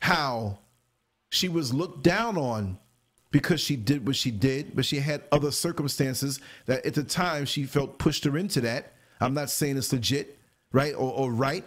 how 0.00 0.58
she 1.30 1.48
was 1.48 1.74
looked 1.74 2.02
down 2.02 2.36
on 2.36 2.78
because 3.32 3.60
she 3.60 3.74
did 3.74 4.06
what 4.06 4.14
she 4.14 4.30
did, 4.30 4.76
but 4.76 4.84
she 4.84 5.00
had 5.00 5.24
other 5.32 5.50
circumstances 5.50 6.38
that 6.66 6.86
at 6.86 6.94
the 6.94 7.02
time 7.02 7.44
she 7.44 7.64
felt 7.64 7.98
pushed 7.98 8.22
her 8.24 8.38
into 8.38 8.60
that. 8.60 8.92
I'm 9.20 9.34
not 9.34 9.50
saying 9.50 9.76
it's 9.76 9.92
legit, 9.92 10.38
right, 10.70 10.94
or, 10.94 11.12
or 11.12 11.32
right, 11.32 11.64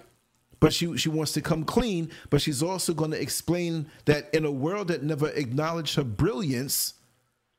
but 0.60 0.74
she 0.74 0.98
she 0.98 1.10
wants 1.10 1.32
to 1.34 1.42
come 1.42 1.64
clean. 1.64 2.12
But 2.30 2.42
she's 2.42 2.64
also 2.64 2.94
going 2.94 3.12
to 3.12 3.22
explain 3.22 3.88
that 4.06 4.34
in 4.34 4.46
a 4.46 4.52
world 4.52 4.88
that 4.90 5.04
never 5.04 5.30
acknowledged 5.30 5.96
her 5.96 6.04
brilliance, 6.04 6.96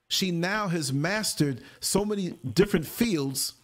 she 0.09 0.31
now 0.31 0.69
has 0.69 0.93
mastered 0.93 1.63
so 1.81 2.05
many 2.05 2.31
different 2.55 2.87
fields 2.87 3.55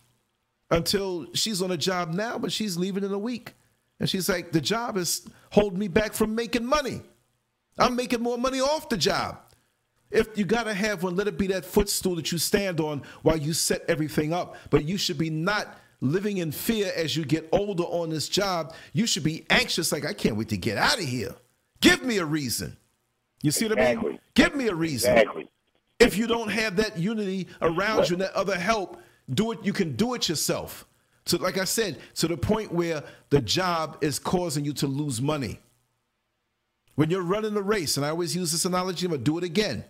until 0.70 1.27
she's 1.35 1.62
on 1.62 1.70
a 1.70 1.77
job 1.77 2.12
now, 2.12 2.39
but 2.39 2.52
she's 2.52 2.77
leaving 2.77 3.05
in 3.05 3.12
a 3.12 3.19
week, 3.19 3.55
and 4.01 4.09
she's 4.09 4.28
like, 4.28 4.52
the 4.52 4.61
job 4.61 4.97
is 4.97 5.28
holding 5.51 5.78
me 5.78 5.89
back 5.89 6.12
from 6.12 6.35
making 6.35 6.65
money. 6.65 7.02
I'm 7.78 7.97
making 7.97 8.23
more 8.23 8.39
money 8.39 8.61
off 8.61 8.89
the 8.89 8.97
job. 8.97 9.39
If 10.11 10.39
you 10.39 10.44
gotta 10.44 10.74
have 10.74 11.02
one, 11.02 11.16
let 11.16 11.27
it 11.27 11.36
be 11.36 11.48
that 11.48 11.65
footstool 11.65 12.15
that 12.16 12.31
you 12.31 12.39
stand 12.39 12.81
on 12.81 13.02
while 13.23 13.36
you 13.36 13.52
set 13.52 13.82
everything 13.89 14.32
up. 14.32 14.56
But 14.70 14.85
you 14.85 14.97
should 14.97 15.19
be 15.19 15.31
not 15.31 15.77
living 16.05 16.39
in 16.39 16.52
fear 16.52 16.93
as 16.94 17.16
you 17.16 17.24
get 17.24 17.48
older 17.51 17.85
on 17.85 18.10
this 18.10 18.28
job. 18.28 18.74
You 18.93 19.06
should 19.06 19.24
be 19.24 19.47
anxious, 19.51 19.90
like 19.90 20.05
I 20.05 20.12
can't 20.12 20.36
wait 20.36 20.51
to 20.51 20.56
get 20.56 20.78
out 20.78 20.98
of 20.98 21.05
here. 21.05 21.35
Give 21.81 22.02
me 22.02 22.18
a 22.18 22.24
reason. 22.24 22.76
You 23.43 23.51
see 23.51 23.68
what 23.68 23.78
I 23.78 23.94
mean? 23.94 24.18
Give 24.35 24.55
me 24.55 24.68
a 24.68 24.74
reason. 24.74 25.16
Exactly. 25.16 25.48
If 25.98 26.16
you 26.16 26.26
don't 26.26 26.48
have 26.48 26.76
that 26.76 26.98
unity 26.98 27.48
around 27.62 28.09
you 28.09 28.14
and 28.14 28.22
that 28.22 28.35
other 28.35 28.59
help, 28.59 29.01
do 29.32 29.52
it. 29.52 29.64
You 29.64 29.72
can 29.72 29.97
do 29.97 30.14
it 30.14 30.28
yourself. 30.28 30.86
So, 31.26 31.39
like 31.39 31.56
I 31.56 31.64
said, 31.64 31.98
to 32.16 32.28
the 32.28 32.36
point 32.36 32.72
where 32.72 33.02
the 33.31 33.40
job 33.40 33.98
is 34.02 34.18
causing 34.18 34.64
you 34.64 34.74
to 34.74 34.86
lose 34.86 35.22
money. 35.22 35.60
When 36.97 37.10
you're 37.10 37.22
running 37.22 37.56
a 37.56 37.62
race, 37.62 37.97
and 37.97 38.05
I 38.05 38.10
always 38.10 38.36
use 38.36 38.52
this 38.52 38.64
analogy, 38.64 39.06
I'm 39.06 39.12
gonna 39.12 39.22
do 39.22 39.39
it 39.39 39.44
again. 39.44 39.85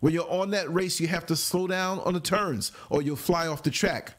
When 0.00 0.12
you're 0.12 0.30
on 0.30 0.50
that 0.50 0.72
race, 0.72 1.00
you 1.00 1.08
have 1.08 1.26
to 1.26 1.36
slow 1.36 1.66
down 1.66 2.00
on 2.00 2.12
the 2.14 2.20
turns 2.20 2.72
or 2.90 3.00
you'll 3.00 3.16
fly 3.16 3.46
off 3.46 3.62
the 3.62 3.70
track. 3.70 4.14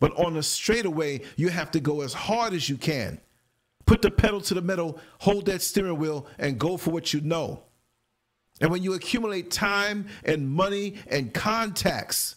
But 0.00 0.16
on 0.18 0.34
the 0.34 0.42
straightaway, 0.42 1.20
you 1.36 1.50
have 1.50 1.70
to 1.72 1.80
go 1.80 2.00
as 2.00 2.12
hard 2.12 2.54
as 2.54 2.68
you 2.68 2.76
can. 2.76 3.20
Put 3.86 4.02
the 4.02 4.10
pedal 4.10 4.40
to 4.42 4.54
the 4.54 4.62
metal, 4.62 4.98
hold 5.18 5.46
that 5.46 5.62
steering 5.62 5.98
wheel, 5.98 6.26
and 6.38 6.58
go 6.58 6.76
for 6.76 6.90
what 6.90 7.12
you 7.12 7.20
know. 7.20 7.62
And 8.60 8.70
when 8.70 8.82
you 8.82 8.94
accumulate 8.94 9.50
time 9.50 10.06
and 10.24 10.48
money 10.48 10.96
and 11.06 11.32
contacts, 11.32 12.36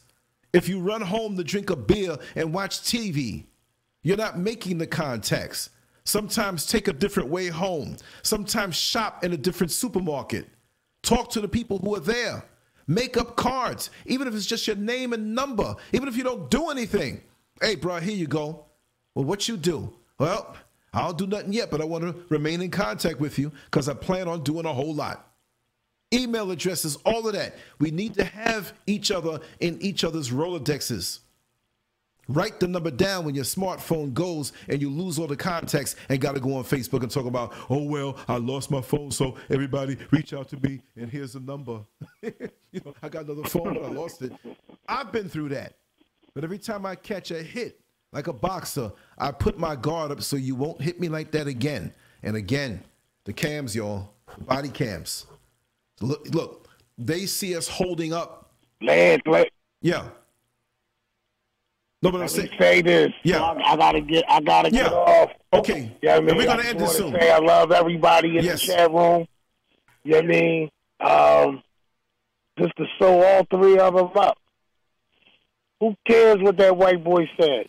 if 0.51 0.69
you 0.69 0.79
run 0.79 1.01
home 1.01 1.35
to 1.37 1.43
drink 1.43 1.69
a 1.69 1.75
beer 1.75 2.17
and 2.35 2.53
watch 2.53 2.81
TV, 2.81 3.45
you're 4.03 4.17
not 4.17 4.37
making 4.37 4.77
the 4.77 4.87
contacts. 4.87 5.69
Sometimes 6.05 6.65
take 6.65 6.87
a 6.87 6.93
different 6.93 7.29
way 7.29 7.47
home. 7.47 7.97
Sometimes 8.21 8.75
shop 8.75 9.23
in 9.23 9.33
a 9.33 9.37
different 9.37 9.71
supermarket. 9.71 10.47
Talk 11.01 11.29
to 11.31 11.41
the 11.41 11.47
people 11.47 11.77
who 11.79 11.95
are 11.95 12.01
there. 12.01 12.43
Make 12.87 13.15
up 13.15 13.37
cards, 13.37 13.89
even 14.05 14.27
if 14.27 14.35
it's 14.35 14.45
just 14.45 14.67
your 14.67 14.75
name 14.75 15.13
and 15.13 15.33
number, 15.33 15.75
even 15.93 16.09
if 16.09 16.17
you 16.17 16.23
don't 16.23 16.49
do 16.49 16.69
anything. 16.69 17.21
Hey, 17.61 17.75
bro, 17.75 17.99
here 17.99 18.15
you 18.15 18.27
go. 18.27 18.65
Well, 19.15 19.25
what 19.25 19.47
you 19.47 19.57
do? 19.57 19.93
Well, 20.19 20.55
I'll 20.93 21.13
do 21.13 21.27
nothing 21.27 21.53
yet, 21.53 21.71
but 21.71 21.81
I 21.81 21.85
want 21.85 22.03
to 22.03 22.15
remain 22.29 22.61
in 22.61 22.71
contact 22.71 23.19
with 23.19 23.39
you 23.39 23.51
because 23.65 23.89
I 23.89 23.93
plan 23.93 24.27
on 24.27 24.43
doing 24.43 24.65
a 24.65 24.73
whole 24.73 24.93
lot. 24.93 25.31
Email 26.13 26.51
addresses, 26.51 26.95
all 27.05 27.27
of 27.27 27.33
that. 27.33 27.55
We 27.79 27.91
need 27.91 28.13
to 28.15 28.23
have 28.23 28.73
each 28.85 29.11
other 29.11 29.39
in 29.59 29.81
each 29.81 30.03
other's 30.03 30.29
Rolodexes. 30.29 31.19
Write 32.29 32.59
the 32.59 32.67
number 32.67 32.91
down 32.91 33.25
when 33.25 33.35
your 33.35 33.43
smartphone 33.43 34.13
goes 34.13 34.53
and 34.69 34.81
you 34.81 34.89
lose 34.89 35.19
all 35.19 35.27
the 35.27 35.35
contacts 35.35 35.95
and 36.09 36.21
got 36.21 36.35
to 36.35 36.41
go 36.41 36.55
on 36.55 36.63
Facebook 36.63 37.01
and 37.01 37.11
talk 37.11 37.25
about, 37.25 37.53
oh, 37.69 37.83
well, 37.83 38.17
I 38.27 38.37
lost 38.37 38.71
my 38.71 38.81
phone, 38.81 39.11
so 39.11 39.35
everybody 39.49 39.97
reach 40.11 40.33
out 40.33 40.47
to 40.49 40.57
me 40.57 40.81
but 46.35 46.43
I 46.43 46.47
lost 46.47 46.69
it. 46.69 46.73
I've 46.73 46.81
been 46.81 46.83
through 46.83 46.83
that. 46.83 46.83
But 46.83 46.83
every 46.83 46.83
time 46.83 46.85
I 46.85 46.95
catch 46.95 47.31
a 47.31 47.41
hit, 47.43 47.79
like 48.11 48.27
a 48.27 48.33
boxer, 48.33 48.91
I 49.17 49.31
put 49.31 49.57
my 49.57 49.75
guard 49.75 50.11
up 50.11 50.21
so 50.21 50.35
you 50.35 50.55
won't 50.55 50.81
hit 50.81 50.99
me 50.99 51.09
like 51.09 51.31
that 51.31 51.47
again. 51.47 51.93
And 52.21 52.35
again, 52.35 52.83
the 53.25 53.33
cams, 53.33 53.75
y'all, 53.75 54.13
body 54.45 54.69
cams. 54.69 55.25
Look, 56.01 56.27
look, 56.33 56.67
they 56.97 57.25
see 57.25 57.55
us 57.55 57.67
holding 57.67 58.13
up. 58.13 58.51
Lance, 58.81 59.21
let, 59.25 59.49
Yeah. 59.81 60.09
No, 62.01 62.11
but 62.11 62.21
I'm 62.21 62.27
saying, 62.27 62.49
say 62.59 62.81
this. 62.81 63.13
Yeah. 63.23 63.41
I, 63.41 63.73
I 63.73 63.77
gotta 63.77 64.01
get. 64.01 64.25
I 64.27 64.41
gotta 64.41 64.69
Yeah. 64.69 64.83
get 64.83 64.93
off. 64.93 65.29
okay. 65.53 65.95
Yeah, 66.01 66.17
I 66.17 66.19
mean, 66.19 66.35
we're 66.35 66.45
gonna 66.45 66.63
end 66.63 66.77
this 66.79 66.97
soon. 66.97 67.13
Say 67.13 67.31
I 67.31 67.37
love 67.37 67.71
everybody 67.71 68.37
in 68.37 68.43
Yes. 68.43 68.59
the 68.59 68.73
chat 68.73 68.91
room. 68.91 69.25
You 70.03 70.11
know 70.11 70.17
what 70.17 70.25
I 70.25 70.27
mean? 70.27 70.69
Um, 70.99 71.63
just 72.59 72.75
to 72.75 72.85
sew 72.99 73.23
all 73.23 73.45
three 73.49 73.79
of 73.79 73.95
them 73.95 74.09
up. 74.17 74.37
Who 75.83 75.97
cares 76.07 76.37
what 76.39 76.55
that 76.59 76.77
white 76.77 77.03
boy 77.03 77.29
said? 77.37 77.67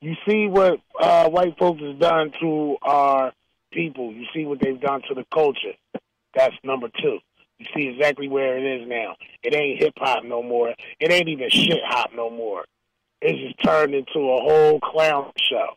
You 0.00 0.14
see 0.26 0.46
what 0.46 0.80
uh, 0.98 1.28
white 1.28 1.58
folks 1.58 1.82
has 1.82 1.98
done 1.98 2.32
to 2.40 2.78
our 2.80 3.32
people. 3.70 4.14
You 4.14 4.24
see 4.34 4.46
what 4.46 4.60
they've 4.62 4.80
done 4.80 5.02
to 5.08 5.14
the 5.14 5.26
culture. 5.30 5.74
That's 6.34 6.54
number 6.64 6.88
two. 7.02 7.18
You 7.58 7.66
see 7.76 7.88
exactly 7.88 8.28
where 8.28 8.56
it 8.56 8.80
is 8.80 8.88
now. 8.88 9.16
It 9.42 9.54
ain't 9.54 9.78
hip 9.78 9.92
hop 9.98 10.24
no 10.24 10.42
more. 10.42 10.72
It 10.98 11.12
ain't 11.12 11.28
even 11.28 11.50
shit 11.50 11.82
hop 11.84 12.12
no 12.16 12.30
more. 12.30 12.64
It's 13.20 13.38
just 13.38 13.62
turned 13.62 13.94
into 13.94 14.18
a 14.18 14.40
whole 14.40 14.80
clown 14.80 15.32
show. 15.50 15.74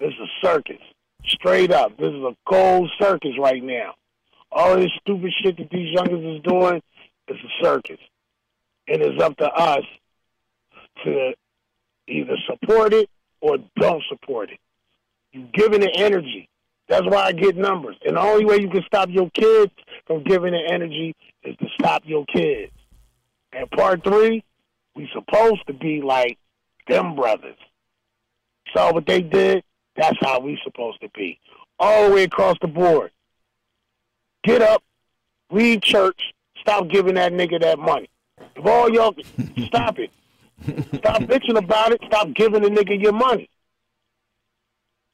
This 0.00 0.14
is 0.14 0.20
a 0.20 0.46
circus. 0.46 0.80
Straight 1.26 1.70
up. 1.70 1.98
This 1.98 2.14
is 2.14 2.22
a 2.22 2.34
cold 2.48 2.90
circus 2.98 3.32
right 3.38 3.62
now. 3.62 3.92
All 4.50 4.74
this 4.76 4.88
stupid 5.02 5.34
shit 5.42 5.58
that 5.58 5.68
these 5.68 5.92
youngers 5.92 6.38
is 6.38 6.42
doing 6.44 6.80
is 7.28 7.36
a 7.36 7.62
circus. 7.62 8.00
And 8.88 9.02
it's 9.02 9.22
up 9.22 9.36
to 9.36 9.52
us 9.52 9.84
to 11.04 11.32
either 12.08 12.36
support 12.46 12.92
it 12.92 13.08
or 13.40 13.58
don't 13.78 14.02
support 14.08 14.50
it. 14.50 14.58
You're 15.32 15.48
giving 15.52 15.82
it 15.82 15.92
energy. 15.94 16.48
That's 16.88 17.04
why 17.04 17.22
I 17.22 17.32
get 17.32 17.56
numbers. 17.56 17.96
And 18.06 18.16
the 18.16 18.20
only 18.20 18.44
way 18.44 18.60
you 18.60 18.70
can 18.70 18.82
stop 18.86 19.08
your 19.10 19.28
kids 19.30 19.72
from 20.06 20.22
giving 20.22 20.54
it 20.54 20.70
energy 20.70 21.14
is 21.42 21.56
to 21.56 21.66
stop 21.78 22.02
your 22.04 22.24
kids. 22.26 22.72
And 23.52 23.70
part 23.70 24.04
three, 24.04 24.44
we 24.94 25.08
supposed 25.12 25.66
to 25.66 25.72
be 25.72 26.00
like 26.00 26.38
them 26.88 27.16
brothers. 27.16 27.56
So 28.74 28.92
what 28.92 29.06
they 29.06 29.20
did, 29.20 29.64
that's 29.96 30.16
how 30.20 30.40
we 30.40 30.58
supposed 30.64 31.00
to 31.00 31.08
be. 31.14 31.38
All 31.78 32.08
the 32.08 32.14
way 32.14 32.22
across 32.24 32.56
the 32.60 32.68
board. 32.68 33.10
Get 34.44 34.62
up, 34.62 34.82
read 35.50 35.82
church, 35.82 36.20
stop 36.60 36.88
giving 36.88 37.14
that 37.14 37.32
nigga 37.32 37.60
that 37.60 37.78
money. 37.78 38.08
If 38.54 38.64
all 38.64 38.90
y'all 38.90 39.14
stop 39.66 39.98
it. 39.98 40.10
Stop 40.62 41.22
bitching 41.22 41.56
about 41.56 41.92
it, 41.92 42.00
stop 42.06 42.28
giving 42.34 42.62
the 42.62 42.68
nigga 42.68 43.00
your 43.00 43.12
money. 43.12 43.48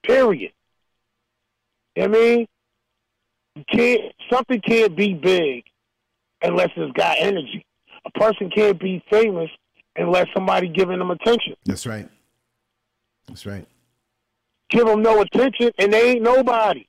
Period. 0.04 0.52
You 1.96 2.02
know 2.02 2.08
what 2.08 2.18
I 2.18 2.20
mean? 2.20 2.46
You 3.56 3.64
can't 3.70 4.00
something 4.30 4.60
can't 4.60 4.96
be 4.96 5.14
big 5.14 5.64
unless 6.42 6.70
it's 6.76 6.92
got 6.92 7.16
energy. 7.18 7.66
A 8.04 8.10
person 8.12 8.50
can't 8.50 8.80
be 8.80 9.02
famous 9.10 9.50
unless 9.96 10.26
somebody 10.34 10.68
giving 10.68 10.98
them 10.98 11.10
attention. 11.10 11.54
That's 11.64 11.86
right. 11.86 12.08
That's 13.28 13.46
right. 13.46 13.66
Give 14.70 14.86
them 14.86 15.02
no 15.02 15.20
attention, 15.20 15.70
and 15.78 15.92
they 15.92 16.12
ain't 16.12 16.22
nobody. 16.22 16.86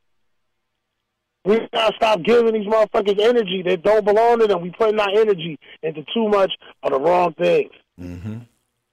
We 1.46 1.60
gotta 1.74 1.94
stop 1.98 2.24
giving 2.24 2.54
these 2.54 2.66
motherfuckers 2.66 3.20
energy 3.20 3.62
that 3.64 3.84
don't 3.84 4.06
belong 4.06 4.40
to 4.40 4.48
them. 4.48 4.62
We 4.62 4.72
putting 4.72 5.00
our 5.00 5.10
energy 5.10 5.60
into 5.82 6.06
too 6.14 6.30
much 6.30 6.54
of 6.82 6.92
the 6.92 7.00
wrong 7.00 7.34
things. 7.34 7.72
Mm-hmm. 8.00 8.40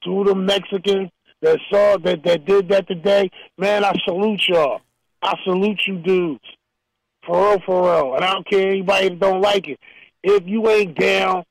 To 0.05 0.24
the 0.24 0.35
Mexicans 0.35 1.10
that 1.43 1.59
saw 1.70 1.98
that 1.98 2.22
that 2.24 2.44
did 2.44 2.68
that 2.68 2.86
today, 2.86 3.31
man, 3.59 3.85
I 3.85 3.93
salute 4.06 4.43
y'all. 4.48 4.81
I 5.22 5.35
salute 5.44 5.81
you 5.86 5.98
dudes. 5.98 6.44
For 7.27 7.36
real, 7.36 7.60
for 7.66 7.82
real. 7.82 8.14
And 8.14 8.24
I 8.24 8.32
don't 8.32 8.48
care 8.48 8.68
anybody 8.68 9.10
that 9.10 9.20
don't 9.20 9.40
like 9.40 9.68
it. 9.68 9.78
If 10.22 10.47
you 10.47 10.68
ain't 10.70 10.98
down 10.98 11.44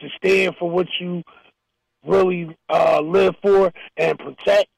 to 0.00 0.08
stand 0.16 0.56
for 0.58 0.68
what 0.68 0.86
you 1.00 1.22
really 2.04 2.56
uh, 2.68 3.00
live 3.00 3.34
for 3.42 3.72
and 3.96 4.18
protect, 4.18 4.68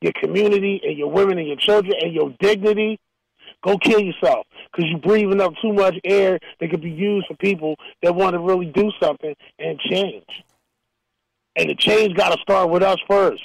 your 0.00 0.12
community 0.20 0.80
and 0.84 0.96
your 0.96 1.10
women 1.10 1.38
and 1.38 1.48
your 1.48 1.56
children 1.56 1.94
and 2.00 2.12
your 2.12 2.32
dignity, 2.38 3.00
go 3.64 3.76
kill 3.78 4.00
yourself 4.00 4.46
because 4.70 4.88
you're 4.90 5.00
breathing 5.00 5.40
up 5.40 5.52
too 5.60 5.72
much 5.72 5.96
air 6.04 6.38
that 6.60 6.70
could 6.70 6.80
be 6.80 6.90
used 6.90 7.26
for 7.26 7.34
people 7.34 7.76
that 8.02 8.14
want 8.14 8.34
to 8.34 8.38
really 8.38 8.66
do 8.66 8.92
something 9.00 9.34
and 9.58 9.78
change. 9.80 10.44
And 11.58 11.68
the 11.68 11.74
change 11.74 12.16
got 12.16 12.32
to 12.34 12.40
start 12.40 12.70
with 12.70 12.82
us 12.82 12.98
1st 13.10 13.40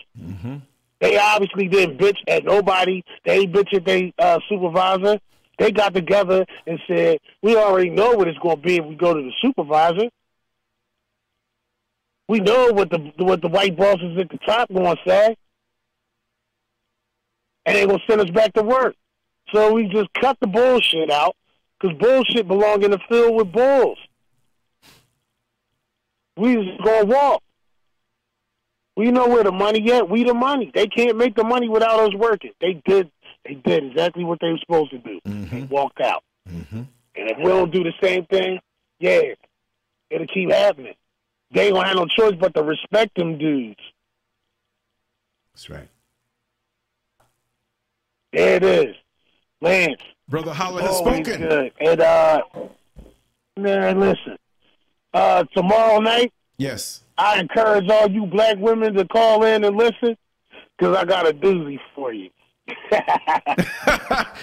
They 1.02 1.18
obviously 1.18 1.68
didn't 1.68 1.98
bitch 1.98 2.18
at 2.30 2.46
nobody. 2.46 3.04
They 3.26 3.46
bitch 3.46 3.74
at 3.74 3.84
their 3.86 4.12
uh, 4.20 4.40
supervisor. 4.48 5.20
They 5.60 5.72
got 5.72 5.94
together 5.94 6.46
and 6.66 6.80
said, 6.88 7.18
"We 7.42 7.58
already 7.58 7.90
know 7.90 8.12
what 8.12 8.28
it's 8.28 8.40
going 8.40 8.56
to 8.58 8.62
be 8.62 8.78
if 8.78 8.86
we 8.86 8.96
go 8.96 9.14
to 9.14 9.22
the 9.22 9.32
supervisor. 9.42 10.10
We 12.30 12.40
know 12.40 12.72
what 12.72 12.90
the 12.90 13.12
what 13.18 13.42
the 13.42 13.50
white 13.50 13.76
bosses 13.76 14.18
at 14.18 14.30
the 14.30 14.38
top 14.46 14.70
going 14.72 14.96
to 14.96 15.02
say, 15.06 15.36
and 17.66 17.76
they 17.76 17.86
going 17.86 18.00
to 18.00 18.06
send 18.08 18.22
us 18.22 18.30
back 18.30 18.54
to 18.54 18.64
work." 18.64 18.96
So 19.54 19.74
we 19.74 19.88
just 19.88 20.14
cut 20.14 20.38
the 20.40 20.48
bullshit 20.48 21.12
out 21.12 21.36
because 21.80 21.98
bullshit 21.98 22.48
belong 22.48 22.84
in 22.84 22.92
the 22.92 23.00
field 23.10 23.36
with 23.36 23.52
bulls. 23.52 23.98
We 26.38 26.56
just 26.56 26.82
gonna 26.84 27.06
walk. 27.06 27.44
We 28.96 29.12
know 29.12 29.28
where 29.28 29.44
the 29.44 29.52
money 29.52 29.92
at. 29.92 30.10
We 30.10 30.24
the 30.24 30.34
money. 30.34 30.72
They 30.74 30.88
can't 30.88 31.18
make 31.18 31.36
the 31.36 31.44
money 31.44 31.68
without 31.68 32.00
us 32.00 32.14
working. 32.16 32.52
They 32.62 32.82
did. 32.86 33.10
They 33.46 33.56
did 33.56 33.86
exactly 33.86 34.24
what 34.24 34.40
they 34.40 34.50
were 34.52 34.60
supposed 34.60 34.92
to 34.92 35.00
do. 35.00 35.20
They 35.26 35.64
walked 35.64 36.00
out. 36.00 36.24
And 36.46 36.88
if 37.16 37.38
we 37.38 37.46
don't 37.46 37.72
do 37.72 37.84
the 37.84 37.94
same 38.02 38.26
thing, 38.26 38.60
yeah, 39.00 39.22
it'll 40.10 40.28
keep 40.28 40.52
happening. 40.52 40.94
They 41.52 41.68
ain't 41.68 41.76
gonna 41.76 41.88
have 41.88 41.98
no 41.98 42.06
choice 42.06 42.36
but 42.40 42.54
to 42.56 42.64
respect 42.64 43.16
them 43.16 43.38
dudes. 43.38 43.80
That's 45.54 45.70
right. 45.70 45.90
There 48.32 48.56
it 48.56 48.64
is, 48.64 48.96
Lance. 49.62 50.02
Brother 50.28 50.54
Hallah 50.54 50.82
has 50.82 50.96
always 50.96 51.26
spoken. 51.28 51.48
Good. 51.48 51.72
And 51.80 52.02
uh, 52.02 52.42
man, 53.58 54.00
listen. 54.00 54.38
Uh, 55.14 55.44
tomorrow 55.56 56.00
night, 56.00 56.34
Yes. 56.64 57.02
I 57.18 57.42
encourage 57.42 57.90
all 57.90 58.10
you 58.10 58.26
black 58.26 58.58
women 58.58 58.94
to 58.94 59.06
call 59.06 59.44
in 59.44 59.66
and 59.66 59.76
listen 59.76 60.16
because 60.78 60.96
I 60.96 61.04
got 61.04 61.28
a 61.28 61.34
doozy 61.34 61.78
for 61.94 62.14
you. 62.14 62.30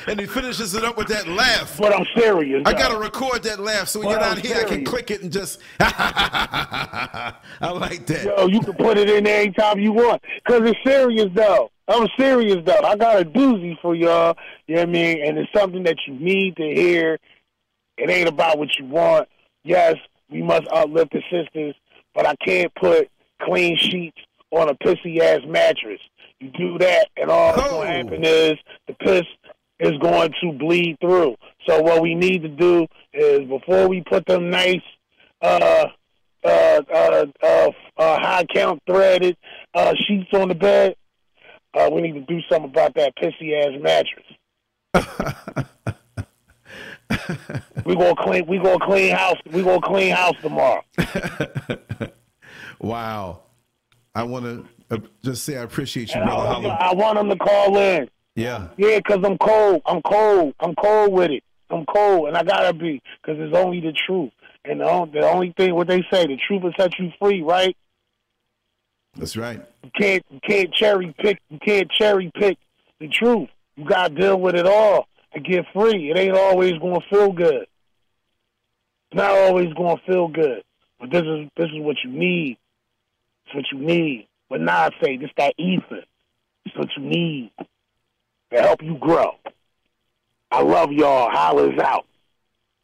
and 0.06 0.20
he 0.20 0.26
finishes 0.26 0.74
it 0.74 0.84
up 0.84 0.98
with 0.98 1.08
that 1.08 1.26
laugh. 1.26 1.78
But 1.78 1.96
I'm 1.96 2.04
serious. 2.14 2.62
I 2.66 2.74
gotta 2.74 2.98
record 2.98 3.42
that 3.44 3.58
laugh 3.58 3.88
so 3.88 4.00
when 4.00 4.10
you're 4.10 4.20
not 4.20 4.36
I'm 4.36 4.42
here, 4.42 4.58
I 4.58 4.64
can 4.64 4.84
click 4.84 5.10
it 5.10 5.22
and 5.22 5.32
just. 5.32 5.60
I 5.80 7.32
like 7.60 8.04
that. 8.08 8.24
Yo, 8.24 8.48
you 8.48 8.60
can 8.60 8.74
put 8.74 8.98
it 8.98 9.08
in 9.08 9.24
there 9.24 9.40
anytime 9.40 9.78
you 9.78 9.92
want. 9.92 10.22
Because 10.44 10.68
it's 10.70 10.78
serious, 10.84 11.28
though. 11.34 11.70
I'm 11.88 12.06
serious, 12.18 12.58
though. 12.66 12.84
I 12.84 12.96
got 12.96 13.22
a 13.22 13.24
doozy 13.24 13.80
for 13.80 13.94
y'all. 13.94 14.36
You 14.66 14.74
know 14.74 14.82
what 14.82 14.88
I 14.90 14.92
mean? 14.92 15.26
And 15.26 15.38
it's 15.38 15.52
something 15.54 15.84
that 15.84 15.96
you 16.06 16.12
need 16.14 16.56
to 16.56 16.64
hear. 16.64 17.18
It 17.96 18.10
ain't 18.10 18.28
about 18.28 18.58
what 18.58 18.68
you 18.78 18.84
want. 18.84 19.26
Yes, 19.64 19.94
we 20.30 20.42
must 20.42 20.66
uplift 20.70 21.12
the 21.12 21.22
sisters, 21.30 21.74
but 22.14 22.26
I 22.26 22.34
can't 22.44 22.72
put 22.74 23.08
clean 23.42 23.76
sheets 23.76 24.18
on 24.50 24.68
a 24.68 24.74
pissy 24.74 25.18
ass 25.20 25.40
mattress. 25.46 26.00
You 26.40 26.50
do 26.50 26.78
that, 26.78 27.08
and 27.16 27.30
all 27.30 27.54
that's 27.54 27.68
Oh. 27.68 27.70
going 27.82 27.88
to 27.88 27.94
happen 27.96 28.24
is 28.24 28.52
the 28.86 28.94
piss 28.94 29.24
is 29.78 29.96
going 29.98 30.32
to 30.42 30.52
bleed 30.52 30.96
through. 31.00 31.36
So 31.68 31.80
what 31.82 32.02
we 32.02 32.14
need 32.14 32.42
to 32.42 32.48
do 32.48 32.86
is 33.12 33.40
before 33.48 33.88
we 33.88 34.02
put 34.02 34.26
them 34.26 34.50
nice, 34.50 34.80
uh, 35.42 35.86
uh, 36.44 36.80
uh, 36.92 37.26
uh, 37.42 37.70
uh, 37.98 38.18
high 38.18 38.44
count 38.54 38.82
threaded 38.86 39.36
uh, 39.74 39.94
sheets 40.06 40.28
on 40.32 40.48
the 40.48 40.54
bed, 40.54 40.96
uh, 41.74 41.88
we 41.92 42.00
need 42.02 42.14
to 42.14 42.20
do 42.22 42.40
something 42.50 42.70
about 42.70 42.94
that 42.94 43.12
pissy 43.16 43.54
ass 43.62 43.78
mattress. 43.80 44.26
we 47.84 47.96
gonna 47.96 48.14
clean. 48.16 48.46
We 48.46 48.58
gonna 48.58 48.84
clean 48.84 49.14
house. 49.14 49.36
We 49.52 49.62
gonna 49.62 49.80
clean 49.80 50.14
house 50.14 50.36
tomorrow. 50.40 50.82
Wow. 52.80 53.42
I 54.14 54.24
want 54.24 54.44
to 54.44 54.66
uh, 54.90 54.98
just 55.22 55.44
say 55.44 55.56
I 55.56 55.62
appreciate 55.62 56.14
you, 56.14 56.20
And 56.20 56.30
I, 56.30 56.34
Brother 56.34 56.68
want, 56.68 56.82
I 56.82 56.94
want 56.94 57.18
them 57.18 57.28
to 57.28 57.36
call 57.36 57.78
in. 57.78 58.08
Yeah. 58.34 58.68
Yeah, 58.76 58.98
cause 59.00 59.18
I'm 59.22 59.38
cold. 59.38 59.82
I'm 59.86 60.02
cold. 60.02 60.54
I'm 60.60 60.74
cold 60.74 61.12
with 61.12 61.30
it. 61.30 61.44
I'm 61.70 61.84
cold, 61.86 62.26
and 62.26 62.36
I 62.36 62.42
gotta 62.42 62.72
be, 62.72 63.00
cause 63.24 63.36
it's 63.38 63.56
only 63.56 63.80
the 63.80 63.92
truth. 63.92 64.32
And 64.64 64.80
the 64.80 64.84
only, 64.84 65.20
the 65.20 65.30
only 65.30 65.54
thing, 65.56 65.74
what 65.74 65.86
they 65.86 66.04
say, 66.12 66.26
the 66.26 66.36
truth 66.48 66.62
will 66.62 66.72
set 66.76 66.98
you 66.98 67.12
free, 67.20 67.42
right? 67.42 67.76
That's 69.14 69.36
right. 69.36 69.60
You 69.84 69.90
can't, 69.96 70.24
you 70.30 70.40
can't 70.46 70.72
cherry 70.74 71.14
pick. 71.18 71.38
You 71.48 71.58
can't 71.64 71.88
cherry 71.92 72.30
pick 72.34 72.58
the 72.98 73.08
truth. 73.08 73.48
You 73.76 73.84
gotta 73.84 74.12
deal 74.14 74.40
with 74.40 74.56
it 74.56 74.66
all 74.66 75.06
to 75.34 75.40
get 75.40 75.64
free. 75.72 76.10
It 76.10 76.18
ain't 76.18 76.36
always 76.36 76.72
gonna 76.78 77.00
feel 77.08 77.32
good. 77.32 77.66
It's 79.10 79.16
not 79.16 79.30
always 79.30 79.72
gonna 79.74 80.00
feel 80.06 80.28
good, 80.28 80.62
but 80.98 81.10
this 81.10 81.22
is 81.22 81.48
this 81.56 81.66
is 81.66 81.80
what 81.80 81.96
you 82.04 82.10
need. 82.10 82.58
It's 83.46 83.54
what 83.54 83.64
you 83.72 83.78
need. 83.78 84.28
But 84.48 84.60
now 84.60 84.86
I 84.86 84.90
say 85.02 85.16
this 85.16 85.30
that 85.36 85.54
ether. 85.58 86.04
It's 86.64 86.76
what 86.76 86.88
you 86.96 87.02
need 87.04 87.50
to 88.52 88.60
help 88.60 88.82
you 88.82 88.96
grow. 88.98 89.36
I 90.50 90.62
love 90.62 90.92
y'all. 90.92 91.30
Hallah's 91.30 91.78
out. 91.78 92.06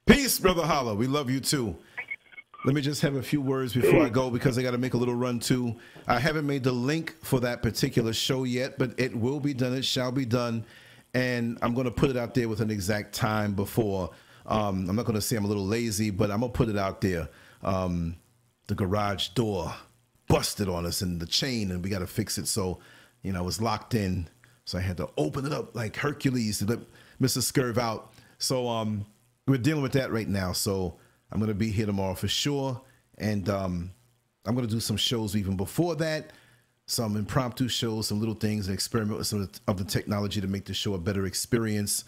Peace, 0.06 0.38
Brother 0.38 0.64
Hallah. 0.64 0.94
We 0.94 1.08
love 1.08 1.28
you 1.28 1.40
too. 1.40 1.76
Let 2.64 2.74
me 2.74 2.80
just 2.80 3.02
have 3.02 3.14
a 3.14 3.22
few 3.22 3.40
words 3.40 3.74
before 3.74 4.02
I 4.02 4.08
go 4.08 4.30
because 4.30 4.58
I 4.58 4.62
got 4.62 4.72
to 4.72 4.78
make 4.78 4.94
a 4.94 4.96
little 4.96 5.14
run 5.14 5.38
too. 5.38 5.76
I 6.08 6.18
haven't 6.18 6.46
made 6.46 6.64
the 6.64 6.72
link 6.72 7.14
for 7.22 7.38
that 7.40 7.62
particular 7.62 8.12
show 8.12 8.44
yet, 8.44 8.78
but 8.78 8.98
it 8.98 9.14
will 9.14 9.38
be 9.38 9.54
done. 9.54 9.72
It 9.74 9.84
shall 9.84 10.10
be 10.10 10.24
done. 10.24 10.64
And 11.16 11.56
I'm 11.62 11.72
going 11.72 11.86
to 11.86 11.90
put 11.90 12.10
it 12.10 12.16
out 12.18 12.34
there 12.34 12.46
with 12.46 12.60
an 12.60 12.70
exact 12.70 13.14
time 13.14 13.54
before. 13.54 14.10
Um, 14.44 14.86
I'm 14.86 14.96
not 14.96 15.06
going 15.06 15.14
to 15.14 15.22
say 15.22 15.34
I'm 15.34 15.46
a 15.46 15.48
little 15.48 15.64
lazy, 15.64 16.10
but 16.10 16.30
I'm 16.30 16.40
going 16.40 16.52
to 16.52 16.56
put 16.56 16.68
it 16.68 16.76
out 16.76 17.00
there. 17.00 17.30
Um, 17.62 18.16
the 18.66 18.74
garage 18.74 19.28
door 19.28 19.72
busted 20.28 20.68
on 20.68 20.84
us 20.84 21.00
and 21.00 21.18
the 21.18 21.24
chain, 21.24 21.70
and 21.70 21.82
we 21.82 21.88
got 21.88 22.00
to 22.00 22.06
fix 22.06 22.36
it. 22.36 22.46
So, 22.46 22.80
you 23.22 23.32
know, 23.32 23.40
it 23.40 23.46
was 23.46 23.62
locked 23.62 23.94
in. 23.94 24.28
So 24.66 24.76
I 24.76 24.82
had 24.82 24.98
to 24.98 25.08
open 25.16 25.46
it 25.46 25.54
up 25.54 25.74
like 25.74 25.96
Hercules 25.96 26.58
to 26.58 26.66
let 26.66 26.80
Mr. 27.18 27.38
Scurv 27.38 27.78
out. 27.78 28.12
So 28.36 28.68
um, 28.68 29.06
we're 29.46 29.56
dealing 29.56 29.82
with 29.82 29.92
that 29.92 30.12
right 30.12 30.28
now. 30.28 30.52
So 30.52 30.98
I'm 31.32 31.38
going 31.38 31.48
to 31.48 31.54
be 31.54 31.70
here 31.70 31.86
tomorrow 31.86 32.14
for 32.14 32.28
sure. 32.28 32.78
And 33.16 33.48
um, 33.48 33.90
I'm 34.44 34.54
going 34.54 34.68
to 34.68 34.74
do 34.74 34.80
some 34.80 34.98
shows 34.98 35.34
even 35.34 35.56
before 35.56 35.96
that, 35.96 36.34
some 36.86 37.16
impromptu 37.16 37.68
shows, 37.68 38.06
some 38.06 38.20
little 38.20 38.34
things, 38.34 38.68
and 38.68 38.74
experiment 38.74 39.18
with 39.18 39.26
some 39.26 39.48
of 39.66 39.76
the- 39.76 39.84
technology 39.84 40.40
to 40.40 40.46
make 40.46 40.64
the 40.64 40.74
show 40.74 40.94
a 40.94 40.98
better 40.98 41.26
experience. 41.26 42.04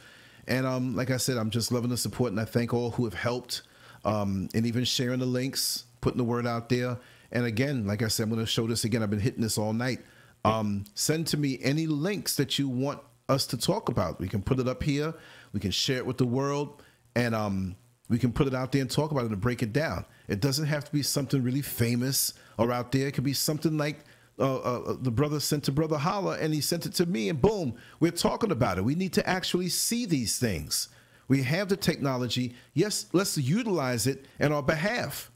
And 0.47 0.67
um, 0.67 0.95
like 0.95 1.11
I 1.11 1.17
said, 1.17 1.37
I'm 1.37 1.51
just 1.51 1.73
loving 1.73 1.91
the 1.91 1.97
support, 1.97 2.31
and 2.31 2.41
I 2.41 2.45
thank 2.45 2.73
all 2.73 2.93
who 2.93 3.05
have 3.05 3.15
helped, 3.15 3.63
um, 4.05 4.49
and 4.55 4.65
even 4.67 4.85
sharing 4.85 5.19
the 5.19 5.27
links, 5.27 5.85
putting 6.01 6.17
the 6.19 6.25
word 6.25 6.47
out 6.47 6.69
there. 6.69 6.97
And 7.33 7.45
again, 7.45 7.87
like 7.87 8.03
I 8.03 8.09
said, 8.09 8.23
I'm 8.25 8.31
going 8.31 8.41
to 8.41 8.47
show 8.47 8.67
this 8.67 8.85
again. 8.85 9.03
I've 9.03 9.11
been 9.11 9.21
hitting 9.21 9.43
this 9.43 9.59
all 9.59 9.73
night. 9.73 9.99
Um, 10.45 10.85
send 10.95 11.27
to 11.29 11.37
me 11.37 11.59
any 11.63 11.87
links 11.87 12.37
that 12.37 12.59
you 12.59 12.69
want 12.69 13.01
us 13.29 13.47
to 13.49 13.59
talk 13.59 13.89
about. 13.89 14.21
We 14.21 14.29
can 14.29 14.41
put 14.41 14.59
it 14.61 14.69
up 14.69 14.83
here. 14.83 15.13
We 15.53 15.61
can 15.61 15.73
share 15.73 15.99
it 15.99 16.07
with 16.07 16.19
the 16.19 16.25
world, 16.25 16.83
and 17.17 17.35
um, 17.35 17.77
we 18.09 18.19
can 18.19 18.33
put 18.33 18.47
it 18.47 18.55
out 18.55 18.73
there 18.73 18.81
and 18.81 18.91
talk 18.91 19.11
about 19.11 19.25
it 19.25 19.33
and 19.33 19.41
break 19.41 19.63
it 19.63 19.73
down. 19.73 20.07
It 20.29 20.41
doesn't 20.41 20.67
have 20.67 20.85
to 20.85 20.93
be 20.93 21.03
something 21.03 21.43
really 21.43 21.63
famous 21.63 22.33
or 22.57 22.73
out 22.73 22.93
there. 22.93 23.09
It 23.09 23.13
could 23.13 23.25
be 23.25 23.35
something 23.35 23.77
like 23.77 24.05
uh, 24.39 24.57
uh, 24.57 24.97
the 25.01 25.11
brother 25.11 25.41
sent 25.41 25.65
to 25.65 25.73
Brother 25.73 25.99
Hallah, 25.99 26.39
and 26.39 26.55
he 26.55 26.61
sent 26.61 26.87
it 26.87 26.95
to 26.95 27.07
me, 27.07 27.29
and 27.29 27.41
boom, 27.41 27.75
we're 28.01 28.13
talking 28.13 28.51
about 28.51 28.79
it. 28.79 28.85
We 28.85 28.95
need 28.95 29.13
to 29.15 29.29
actually 29.29 29.69
see 29.69 30.07
these 30.07 30.39
things. 30.39 30.89
We 31.29 31.43
have 31.43 31.69
the 31.69 31.77
technology. 31.77 32.55
Yes, 32.73 33.07
let's 33.13 33.37
utilize 33.37 34.07
it 34.07 34.27
in 34.39 34.53
our 34.53 34.63
behalf. 34.63 35.31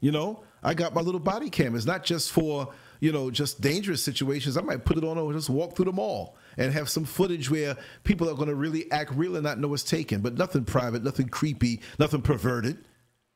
You 0.00 0.12
know, 0.12 0.44
I 0.62 0.74
got 0.74 0.94
my 0.94 1.00
little 1.00 1.20
body 1.20 1.50
cam. 1.50 1.74
It's 1.74 1.86
not 1.86 2.04
just 2.04 2.32
for, 2.32 2.72
you 3.00 3.12
know, 3.12 3.30
just 3.30 3.60
dangerous 3.60 4.02
situations. 4.02 4.56
I 4.56 4.62
might 4.62 4.84
put 4.84 4.96
it 4.96 5.04
on 5.04 5.18
and 5.18 5.32
just 5.32 5.50
walk 5.50 5.74
through 5.74 5.86
the 5.86 5.92
mall 5.92 6.36
and 6.56 6.72
have 6.72 6.88
some 6.88 7.04
footage 7.04 7.50
where 7.50 7.76
people 8.04 8.28
are 8.28 8.34
going 8.34 8.48
to 8.48 8.54
really 8.54 8.90
act 8.92 9.12
real 9.12 9.36
and 9.36 9.44
not 9.44 9.58
know 9.58 9.72
it's 9.74 9.82
taken, 9.82 10.20
but 10.20 10.34
nothing 10.34 10.64
private, 10.64 11.02
nothing 11.02 11.28
creepy, 11.28 11.80
nothing 11.98 12.22
perverted. 12.22 12.78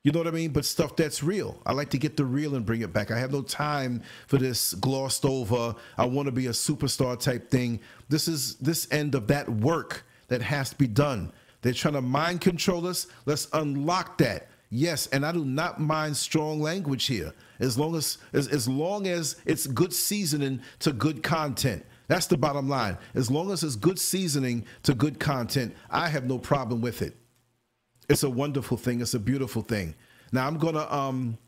You 0.07 0.13
know 0.13 0.21
what 0.21 0.29
I 0.29 0.31
mean? 0.31 0.53
But 0.53 0.65
stuff 0.65 0.95
that's 0.95 1.25
real. 1.25 1.61
I 1.67 1.73
like 1.73 1.91
to 1.91 1.99
get 1.99 2.17
the 2.17 2.25
real 2.25 2.55
and 2.55 2.65
bring 2.65 2.83
it 2.83 2.93
back. 2.93 3.11
I 3.11 3.19
have 3.19 3.33
no 3.33 3.43
time 3.43 4.05
for 4.29 4.39
this 4.39 4.73
glossed 4.75 5.25
over. 5.25 5.75
I 5.99 6.05
want 6.05 6.27
to 6.27 6.33
be 6.33 6.47
a 6.47 6.51
superstar 6.51 7.19
type 7.19 7.51
thing. 7.51 7.81
This 8.09 8.29
is 8.29 8.55
this 8.59 8.87
end 8.93 9.17
of 9.17 9.27
that 9.27 9.49
work 9.49 10.07
that 10.29 10.43
has 10.43 10.71
to 10.71 10.77
be 10.77 10.87
done. 10.87 11.33
They're 11.61 11.73
trying 11.73 11.95
to 11.95 12.03
mind 12.03 12.41
control 12.41 12.87
us. 12.87 13.09
Let's 13.25 13.49
unlock 13.53 14.19
that. 14.19 14.47
Yes, 14.71 15.09
and 15.09 15.27
I 15.27 15.33
do 15.33 15.45
not 15.45 15.81
mind 15.81 16.17
strong 16.17 16.61
language 16.61 17.07
here, 17.07 17.33
as 17.59 17.77
long 17.77 17.97
as 17.97 18.19
as, 18.33 18.47
as 18.47 18.69
long 18.69 19.09
as 19.09 19.41
it's 19.45 19.67
good 19.67 19.93
seasoning 19.93 20.61
to 20.79 20.93
good 20.93 21.25
content. 21.25 21.85
That's 22.07 22.29
the 22.29 22.37
bottom 22.37 22.69
line. 22.69 22.97
As 23.17 23.29
long 23.29 23.51
as 23.51 23.65
it's 23.65 23.75
good 23.75 23.99
seasoning 23.99 24.67
to 24.85 24.95
good 24.95 25.19
content, 25.19 25.75
I 25.91 26.07
have 26.07 26.27
no 26.27 26.39
problem 26.39 26.81
with 26.81 27.03
it. 27.03 27.17
It's 28.09 28.23
a 28.23 28.31
wonderful 28.31 28.77
thing. 28.77 29.01
It's 29.01 29.15
a 29.15 29.19
beautiful 29.19 29.63
thing. 29.63 29.95
Now 30.33 30.47
I'm 30.47 30.59
gonna 30.59 30.91
um, 30.91 31.39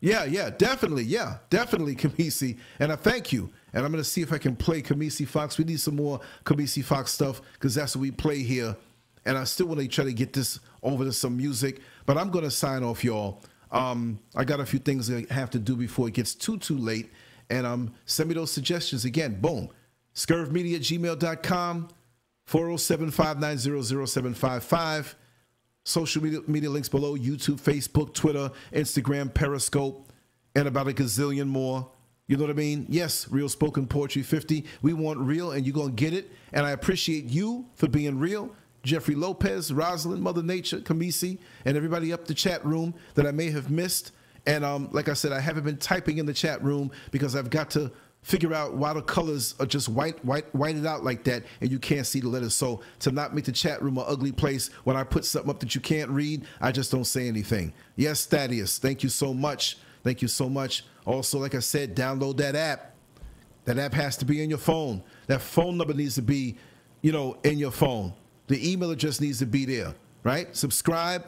Yeah, 0.00 0.24
yeah, 0.24 0.50
definitely. 0.50 1.04
Yeah, 1.04 1.38
definitely, 1.50 1.96
Kamisi. 2.02 2.58
And 2.78 2.92
I 2.92 2.96
thank 2.96 3.32
you. 3.32 3.50
And 3.72 3.84
I'm 3.84 3.92
to 3.92 4.04
see 4.04 4.22
if 4.22 4.32
I 4.32 4.38
can 4.38 4.54
play 4.54 4.82
Kamisi 4.82 5.26
Fox. 5.26 5.58
We 5.58 5.64
need 5.64 5.80
some 5.80 5.96
more 5.96 6.20
Kamisi 6.44 6.84
Fox 6.84 7.12
stuff 7.12 7.40
because 7.54 7.74
that's 7.74 7.96
what 7.96 8.02
we 8.02 8.10
play 8.10 8.42
here. 8.42 8.76
And 9.24 9.38
I 9.38 9.44
still 9.44 9.66
want 9.66 9.80
to 9.80 9.88
try 9.88 10.04
to 10.04 10.12
get 10.12 10.32
this 10.34 10.60
over 10.82 11.04
to 11.04 11.12
some 11.12 11.36
music. 11.36 11.80
But 12.04 12.18
I'm 12.18 12.30
to 12.30 12.50
sign 12.50 12.82
off, 12.82 13.02
y'all. 13.02 13.42
Um, 13.72 14.20
I 14.36 14.44
got 14.44 14.60
a 14.60 14.66
few 14.66 14.78
things 14.78 15.10
I 15.10 15.24
have 15.32 15.50
to 15.50 15.58
do 15.58 15.74
before 15.74 16.06
it 16.08 16.14
gets 16.14 16.34
too, 16.34 16.58
too 16.58 16.76
late. 16.76 17.10
And 17.50 17.66
um, 17.66 17.94
send 18.04 18.28
me 18.28 18.34
those 18.34 18.52
suggestions 18.52 19.04
again. 19.04 19.40
Boom. 19.40 19.70
Scurvmedia 20.14 20.76
at 20.76 20.82
gmail.com, 20.82 21.88
407 22.46 23.10
590 23.10 23.82
0755. 24.06 25.16
Social 25.84 26.22
media, 26.22 26.40
media 26.46 26.70
links 26.70 26.88
below 26.88 27.16
YouTube, 27.16 27.60
Facebook, 27.60 28.14
Twitter, 28.14 28.50
Instagram, 28.72 29.32
Periscope, 29.32 30.10
and 30.54 30.66
about 30.66 30.88
a 30.88 30.92
gazillion 30.92 31.46
more. 31.46 31.90
You 32.26 32.38
know 32.38 32.44
what 32.44 32.50
I 32.50 32.54
mean? 32.54 32.86
Yes, 32.88 33.28
Real 33.30 33.50
Spoken 33.50 33.86
Poetry 33.86 34.22
50. 34.22 34.64
We 34.80 34.94
want 34.94 35.18
real, 35.18 35.52
and 35.52 35.66
you're 35.66 35.74
going 35.74 35.94
to 35.94 36.02
get 36.02 36.14
it. 36.14 36.30
And 36.54 36.64
I 36.64 36.70
appreciate 36.70 37.24
you 37.24 37.66
for 37.74 37.86
being 37.86 38.18
real. 38.18 38.50
Jeffrey 38.82 39.14
Lopez, 39.14 39.72
Rosalind, 39.72 40.22
Mother 40.22 40.42
Nature, 40.42 40.78
Kamisi, 40.78 41.38
and 41.66 41.76
everybody 41.76 42.12
up 42.12 42.26
the 42.26 42.34
chat 42.34 42.64
room 42.64 42.94
that 43.14 43.26
I 43.26 43.30
may 43.30 43.50
have 43.50 43.70
missed. 43.70 44.12
And 44.46 44.64
um, 44.64 44.88
like 44.92 45.08
I 45.08 45.14
said, 45.14 45.32
I 45.32 45.40
haven't 45.40 45.64
been 45.64 45.78
typing 45.78 46.18
in 46.18 46.26
the 46.26 46.34
chat 46.34 46.62
room 46.62 46.90
because 47.10 47.36
I've 47.36 47.50
got 47.50 47.70
to 47.72 47.90
figure 48.24 48.54
out 48.54 48.74
why 48.74 48.92
the 48.94 49.02
colors 49.02 49.54
are 49.60 49.66
just 49.66 49.88
white, 49.88 50.22
white, 50.24 50.52
whited 50.54 50.86
out 50.86 51.04
like 51.04 51.22
that, 51.24 51.44
and 51.60 51.70
you 51.70 51.78
can't 51.78 52.06
see 52.06 52.20
the 52.20 52.28
letters. 52.28 52.54
So 52.54 52.80
to 53.00 53.12
not 53.12 53.34
make 53.34 53.44
the 53.44 53.52
chat 53.52 53.82
room 53.82 53.98
an 53.98 54.04
ugly 54.08 54.32
place 54.32 54.68
when 54.84 54.96
I 54.96 55.04
put 55.04 55.26
something 55.26 55.50
up 55.50 55.60
that 55.60 55.74
you 55.74 55.80
can't 55.80 56.10
read, 56.10 56.46
I 56.60 56.72
just 56.72 56.90
don't 56.90 57.04
say 57.04 57.28
anything. 57.28 57.74
Yes, 57.96 58.24
Thaddeus, 58.24 58.78
thank 58.78 59.02
you 59.02 59.10
so 59.10 59.34
much. 59.34 59.76
Thank 60.02 60.22
you 60.22 60.28
so 60.28 60.48
much. 60.48 60.84
Also, 61.04 61.38
like 61.38 61.54
I 61.54 61.60
said, 61.60 61.94
download 61.94 62.38
that 62.38 62.56
app. 62.56 62.94
That 63.66 63.78
app 63.78 63.92
has 63.92 64.16
to 64.18 64.24
be 64.24 64.42
in 64.42 64.48
your 64.48 64.58
phone. 64.58 65.02
That 65.26 65.42
phone 65.42 65.76
number 65.76 65.94
needs 65.94 66.14
to 66.16 66.22
be, 66.22 66.56
you 67.02 67.12
know, 67.12 67.36
in 67.44 67.58
your 67.58 67.70
phone. 67.70 68.14
The 68.46 68.72
email 68.72 68.90
address 68.90 69.20
needs 69.20 69.38
to 69.38 69.46
be 69.46 69.66
there, 69.66 69.94
right? 70.22 70.54
Subscribe 70.56 71.26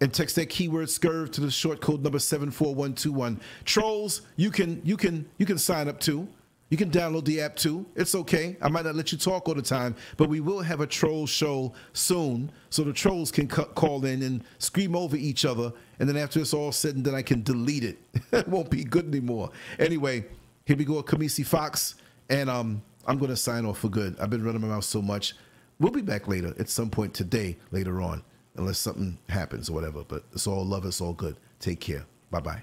and 0.00 0.12
text 0.12 0.36
that 0.36 0.48
keyword 0.48 0.88
scurv 0.88 1.30
to 1.32 1.40
the 1.40 1.50
short 1.50 1.80
code 1.80 2.02
number 2.02 2.18
74121. 2.18 3.40
Trolls, 3.64 4.22
you 4.36 4.50
can 4.50 4.80
you 4.84 4.96
can 4.96 5.28
you 5.38 5.46
can 5.46 5.58
sign 5.58 5.88
up 5.88 6.00
too. 6.00 6.28
You 6.70 6.76
can 6.76 6.90
download 6.90 7.24
the 7.24 7.40
app 7.40 7.56
too. 7.56 7.84
It's 7.96 8.14
okay. 8.14 8.56
I 8.62 8.68
might 8.68 8.84
not 8.84 8.94
let 8.94 9.10
you 9.10 9.18
talk 9.18 9.48
all 9.48 9.54
the 9.54 9.62
time, 9.62 9.96
but 10.16 10.28
we 10.28 10.38
will 10.38 10.60
have 10.60 10.80
a 10.80 10.86
troll 10.86 11.26
show 11.26 11.74
soon 11.92 12.52
so 12.70 12.84
the 12.84 12.92
trolls 12.92 13.32
can 13.32 13.48
call 13.48 14.04
in 14.04 14.22
and 14.22 14.44
scream 14.58 14.94
over 14.94 15.16
each 15.16 15.44
other. 15.44 15.72
And 15.98 16.08
then 16.08 16.16
after 16.16 16.38
it's 16.38 16.54
all 16.54 16.70
said 16.70 16.94
and 16.94 17.04
done, 17.04 17.16
I 17.16 17.22
can 17.22 17.42
delete 17.42 17.82
it. 17.82 17.98
it 18.32 18.46
won't 18.46 18.70
be 18.70 18.84
good 18.84 19.06
anymore. 19.06 19.50
Anyway, 19.80 20.26
here 20.64 20.76
we 20.76 20.84
go, 20.84 21.02
Kamisi 21.02 21.44
Fox. 21.44 21.96
And 22.28 22.48
um, 22.48 22.82
I'm 23.04 23.18
going 23.18 23.30
to 23.30 23.36
sign 23.36 23.66
off 23.66 23.78
for 23.78 23.88
good. 23.88 24.16
I've 24.20 24.30
been 24.30 24.44
running 24.44 24.60
my 24.60 24.68
mouth 24.68 24.84
so 24.84 25.02
much. 25.02 25.34
We'll 25.80 25.90
be 25.90 26.02
back 26.02 26.28
later 26.28 26.54
at 26.60 26.68
some 26.68 26.90
point 26.90 27.14
today, 27.14 27.56
later 27.72 28.00
on, 28.00 28.22
unless 28.60 28.78
something 28.78 29.18
happens 29.28 29.68
or 29.68 29.72
whatever. 29.72 30.04
But 30.04 30.24
it's 30.32 30.46
all 30.46 30.64
love, 30.64 30.84
it's 30.84 31.00
all 31.00 31.14
good. 31.14 31.36
Take 31.58 31.80
care. 31.80 32.04
Bye 32.30 32.40
bye. 32.40 32.62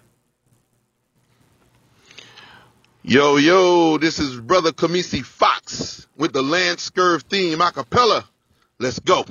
Yo, 3.03 3.37
yo, 3.37 3.97
this 3.97 4.19
is 4.19 4.39
Brother 4.39 4.71
Kamisi 4.71 5.23
Fox 5.23 6.07
with 6.17 6.33
the 6.33 6.41
LanceScurv 6.41 7.23
theme 7.23 7.61
a 7.61 7.71
cappella. 7.71 8.27
Let's 8.79 8.99
go. 8.99 9.25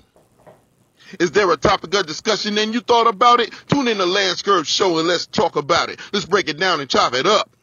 Is 1.20 1.30
there 1.30 1.50
a 1.52 1.56
topic 1.56 1.94
of 1.94 2.06
discussion 2.06 2.58
and 2.58 2.74
you 2.74 2.80
thought 2.80 3.06
about 3.06 3.40
it? 3.40 3.52
Tune 3.68 3.88
in 3.88 3.98
the 3.98 4.06
LanceScurv 4.06 4.66
show 4.66 4.98
and 4.98 5.06
let's 5.06 5.26
talk 5.26 5.56
about 5.56 5.88
it. 5.88 6.00
Let's 6.12 6.26
break 6.26 6.48
it 6.48 6.58
down 6.58 6.80
and 6.80 6.88
chop 6.90 7.14
it 7.14 7.26
up. 7.26 7.55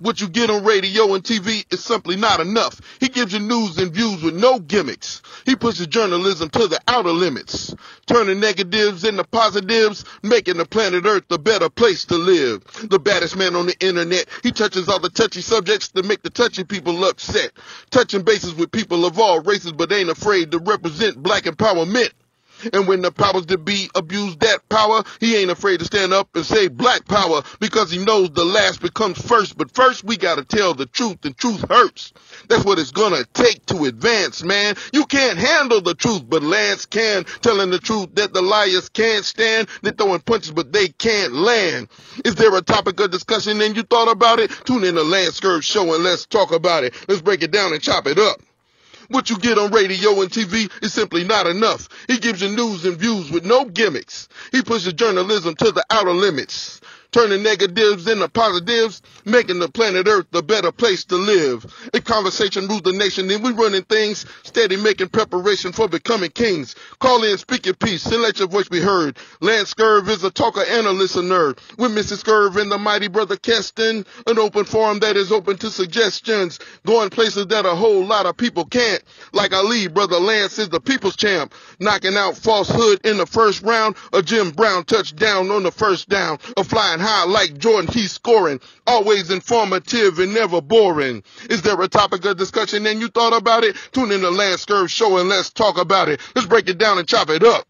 What 0.00 0.18
you 0.22 0.28
get 0.28 0.48
on 0.48 0.64
radio 0.64 1.12
and 1.12 1.22
TV 1.22 1.70
is 1.70 1.84
simply 1.84 2.16
not 2.16 2.40
enough. 2.40 2.80
He 3.00 3.08
gives 3.08 3.34
you 3.34 3.38
news 3.38 3.76
and 3.76 3.92
views 3.92 4.22
with 4.22 4.34
no 4.34 4.58
gimmicks. 4.58 5.20
He 5.44 5.56
pushes 5.56 5.88
journalism 5.88 6.48
to 6.50 6.68
the 6.68 6.80
outer 6.88 7.10
limits, 7.10 7.74
turning 8.06 8.40
negatives 8.40 9.04
into 9.04 9.24
positives, 9.24 10.06
making 10.22 10.56
the 10.56 10.64
planet 10.64 11.04
Earth 11.04 11.30
a 11.30 11.38
better 11.38 11.68
place 11.68 12.06
to 12.06 12.16
live. 12.16 12.64
The 12.88 12.98
baddest 12.98 13.36
man 13.36 13.54
on 13.54 13.66
the 13.66 13.78
internet, 13.78 14.26
he 14.42 14.52
touches 14.52 14.88
all 14.88 15.00
the 15.00 15.10
touchy 15.10 15.42
subjects 15.42 15.88
to 15.88 16.02
make 16.02 16.22
the 16.22 16.30
touchy 16.30 16.64
people 16.64 17.04
upset. 17.04 17.52
Touching 17.90 18.22
bases 18.22 18.54
with 18.54 18.72
people 18.72 19.04
of 19.04 19.18
all 19.18 19.40
races, 19.40 19.72
but 19.72 19.92
ain't 19.92 20.08
afraid 20.08 20.52
to 20.52 20.58
represent 20.60 21.22
black 21.22 21.42
empowerment. 21.44 22.10
And 22.72 22.86
when 22.86 23.02
the 23.02 23.10
powers 23.10 23.46
that 23.46 23.64
be 23.64 23.88
abuse 23.94 24.36
that 24.38 24.68
power, 24.68 25.02
he 25.20 25.36
ain't 25.36 25.50
afraid 25.50 25.80
to 25.80 25.84
stand 25.84 26.12
up 26.12 26.28
and 26.34 26.44
say 26.44 26.68
black 26.68 27.06
power 27.06 27.42
because 27.58 27.90
he 27.90 28.04
knows 28.04 28.30
the 28.30 28.44
last 28.44 28.80
becomes 28.80 29.20
first. 29.20 29.56
But 29.56 29.70
first 29.70 30.04
we 30.04 30.16
gotta 30.16 30.44
tell 30.44 30.74
the 30.74 30.86
truth 30.86 31.24
and 31.24 31.36
truth 31.36 31.64
hurts. 31.68 32.12
That's 32.48 32.64
what 32.64 32.78
it's 32.78 32.90
gonna 32.90 33.24
take 33.32 33.64
to 33.66 33.84
advance, 33.84 34.42
man. 34.42 34.76
You 34.92 35.04
can't 35.06 35.38
handle 35.38 35.80
the 35.80 35.94
truth, 35.94 36.28
but 36.28 36.42
Lance 36.42 36.86
can. 36.86 37.24
Telling 37.42 37.70
the 37.70 37.78
truth 37.78 38.14
that 38.14 38.32
the 38.32 38.42
liars 38.42 38.88
can't 38.88 39.24
stand. 39.24 39.68
They're 39.82 39.92
throwing 39.92 40.20
punches, 40.20 40.52
but 40.52 40.72
they 40.72 40.88
can't 40.88 41.32
land. 41.32 41.88
Is 42.24 42.34
there 42.34 42.54
a 42.56 42.62
topic 42.62 43.00
of 43.00 43.10
discussion 43.10 43.60
and 43.60 43.76
you 43.76 43.82
thought 43.82 44.10
about 44.10 44.38
it? 44.38 44.50
Tune 44.64 44.84
in 44.84 44.94
the 44.94 45.04
Lance 45.04 45.40
Scurv 45.40 45.62
show 45.62 45.94
and 45.94 46.04
let's 46.04 46.26
talk 46.26 46.52
about 46.52 46.84
it. 46.84 46.94
Let's 47.08 47.22
break 47.22 47.42
it 47.42 47.50
down 47.50 47.72
and 47.72 47.82
chop 47.82 48.06
it 48.06 48.18
up. 48.18 48.40
What 49.10 49.28
you 49.28 49.38
get 49.38 49.58
on 49.58 49.72
radio 49.72 50.20
and 50.22 50.30
TV 50.30 50.70
is 50.82 50.94
simply 50.94 51.24
not 51.24 51.46
enough. 51.48 51.88
He 52.08 52.18
gives 52.18 52.42
you 52.42 52.48
news 52.48 52.84
and 52.84 52.96
views 52.96 53.30
with 53.30 53.44
no 53.44 53.64
gimmicks. 53.64 54.28
He 54.52 54.62
pushes 54.62 54.92
journalism 54.92 55.56
to 55.56 55.72
the 55.72 55.84
outer 55.90 56.12
limits, 56.12 56.80
turning 57.12 57.42
negatives 57.42 58.06
into 58.06 58.28
positives, 58.28 59.02
making 59.24 59.58
the 59.58 59.68
planet 59.68 60.06
Earth 60.08 60.26
a 60.34 60.42
better 60.42 60.72
place 60.72 61.04
to 61.04 61.16
live. 61.16 61.64
If 61.92 62.04
conversation 62.04 62.66
rules 62.68 62.82
the 62.82 62.92
nation, 62.92 63.28
then 63.28 63.42
we 63.42 63.52
running 63.52 63.82
things, 63.82 64.26
steady 64.42 64.76
making 64.76 65.08
preparation 65.08 65.72
for 65.72 65.88
becoming 65.88 66.30
kings. 66.30 66.74
Call 66.98 67.24
in, 67.24 67.36
speak 67.38 67.66
your 67.66 67.74
piece, 67.74 68.06
and 68.06 68.22
let 68.22 68.38
your 68.38 68.48
voice 68.48 68.68
be 68.68 68.80
heard. 68.80 69.18
Lance 69.40 69.74
Scurv 69.74 70.08
is 70.08 70.24
a 70.24 70.30
talker 70.30 70.62
and 70.66 70.86
a 70.86 70.92
listener. 70.92 71.54
With 71.78 71.92
Mrs. 71.92 72.22
Scurv 72.24 72.60
and 72.60 72.70
the 72.70 72.78
mighty 72.78 73.08
brother 73.08 73.36
Keston, 73.36 74.04
an 74.26 74.38
open 74.38 74.64
forum 74.64 75.00
that 75.00 75.16
is 75.16 75.32
open 75.32 75.56
to 75.58 75.70
suggestions, 75.70 76.58
going 76.86 77.10
places 77.10 77.46
that 77.48 77.66
a 77.66 77.74
whole 77.74 78.04
lot 78.04 78.26
of 78.26 78.36
people 78.36 78.64
can't. 78.64 79.02
Like 79.32 79.52
Ali, 79.52 79.88
brother 79.88 80.18
Lance 80.18 80.58
is 80.58 80.68
the 80.68 80.80
people's 80.80 81.16
champ, 81.16 81.54
knocking 81.78 82.16
out 82.16 82.36
falsehood 82.36 83.00
in 83.04 83.16
the 83.16 83.26
first 83.26 83.62
round, 83.62 83.96
a 84.12 84.22
Jim 84.22 84.50
Brown 84.50 84.84
touchdown 84.84 85.50
on 85.50 85.62
the 85.62 85.72
first 85.72 86.08
down, 86.08 86.38
a 86.56 86.64
flying 86.64 86.99
high 87.00 87.24
like 87.24 87.58
Jordan, 87.58 87.92
he's 87.92 88.12
scoring, 88.12 88.60
always 88.86 89.30
informative 89.30 90.18
and 90.18 90.34
never 90.34 90.60
boring. 90.60 91.22
Is 91.48 91.62
there 91.62 91.80
a 91.80 91.88
topic 91.88 92.24
of 92.24 92.36
discussion 92.36 92.86
and 92.86 93.00
you 93.00 93.08
thought 93.08 93.36
about 93.36 93.64
it? 93.64 93.76
Tune 93.92 94.12
in 94.12 94.22
the 94.22 94.30
Lance 94.30 94.64
Scurv 94.64 94.88
show 94.88 95.18
and 95.18 95.28
let's 95.28 95.50
talk 95.50 95.78
about 95.78 96.08
it. 96.08 96.20
Let's 96.34 96.48
break 96.48 96.68
it 96.68 96.78
down 96.78 96.98
and 96.98 97.08
chop 97.08 97.30
it 97.30 97.42
up. 97.42 97.66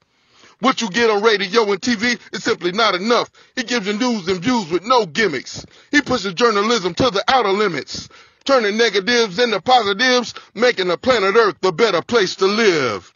What 0.60 0.82
you 0.82 0.90
get 0.90 1.08
on 1.08 1.22
radio 1.22 1.62
and 1.72 1.80
TV 1.80 2.20
is 2.32 2.44
simply 2.44 2.72
not 2.72 2.94
enough. 2.94 3.30
He 3.56 3.62
gives 3.62 3.86
you 3.86 3.94
news 3.94 4.28
and 4.28 4.42
views 4.42 4.70
with 4.70 4.84
no 4.84 5.06
gimmicks. 5.06 5.64
He 5.90 6.02
pushes 6.02 6.34
journalism 6.34 6.92
to 6.94 7.10
the 7.10 7.24
outer 7.28 7.50
limits, 7.50 8.10
turning 8.44 8.76
negatives 8.76 9.38
into 9.38 9.60
positives, 9.62 10.34
making 10.54 10.88
the 10.88 10.98
planet 10.98 11.34
Earth 11.34 11.56
a 11.64 11.72
better 11.72 12.02
place 12.02 12.36
to 12.36 12.46
live. 12.46 13.12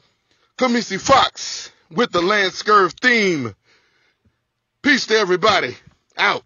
Kamisi 0.57 0.99
Fox 0.99 1.71
with 1.91 2.13
the 2.13 2.23
Lance 2.23 2.63
Scurv 2.63 2.93
theme. 2.99 3.55
Peace 4.83 5.07
to 5.07 5.17
everybody. 5.17 5.77
Out. 6.19 6.45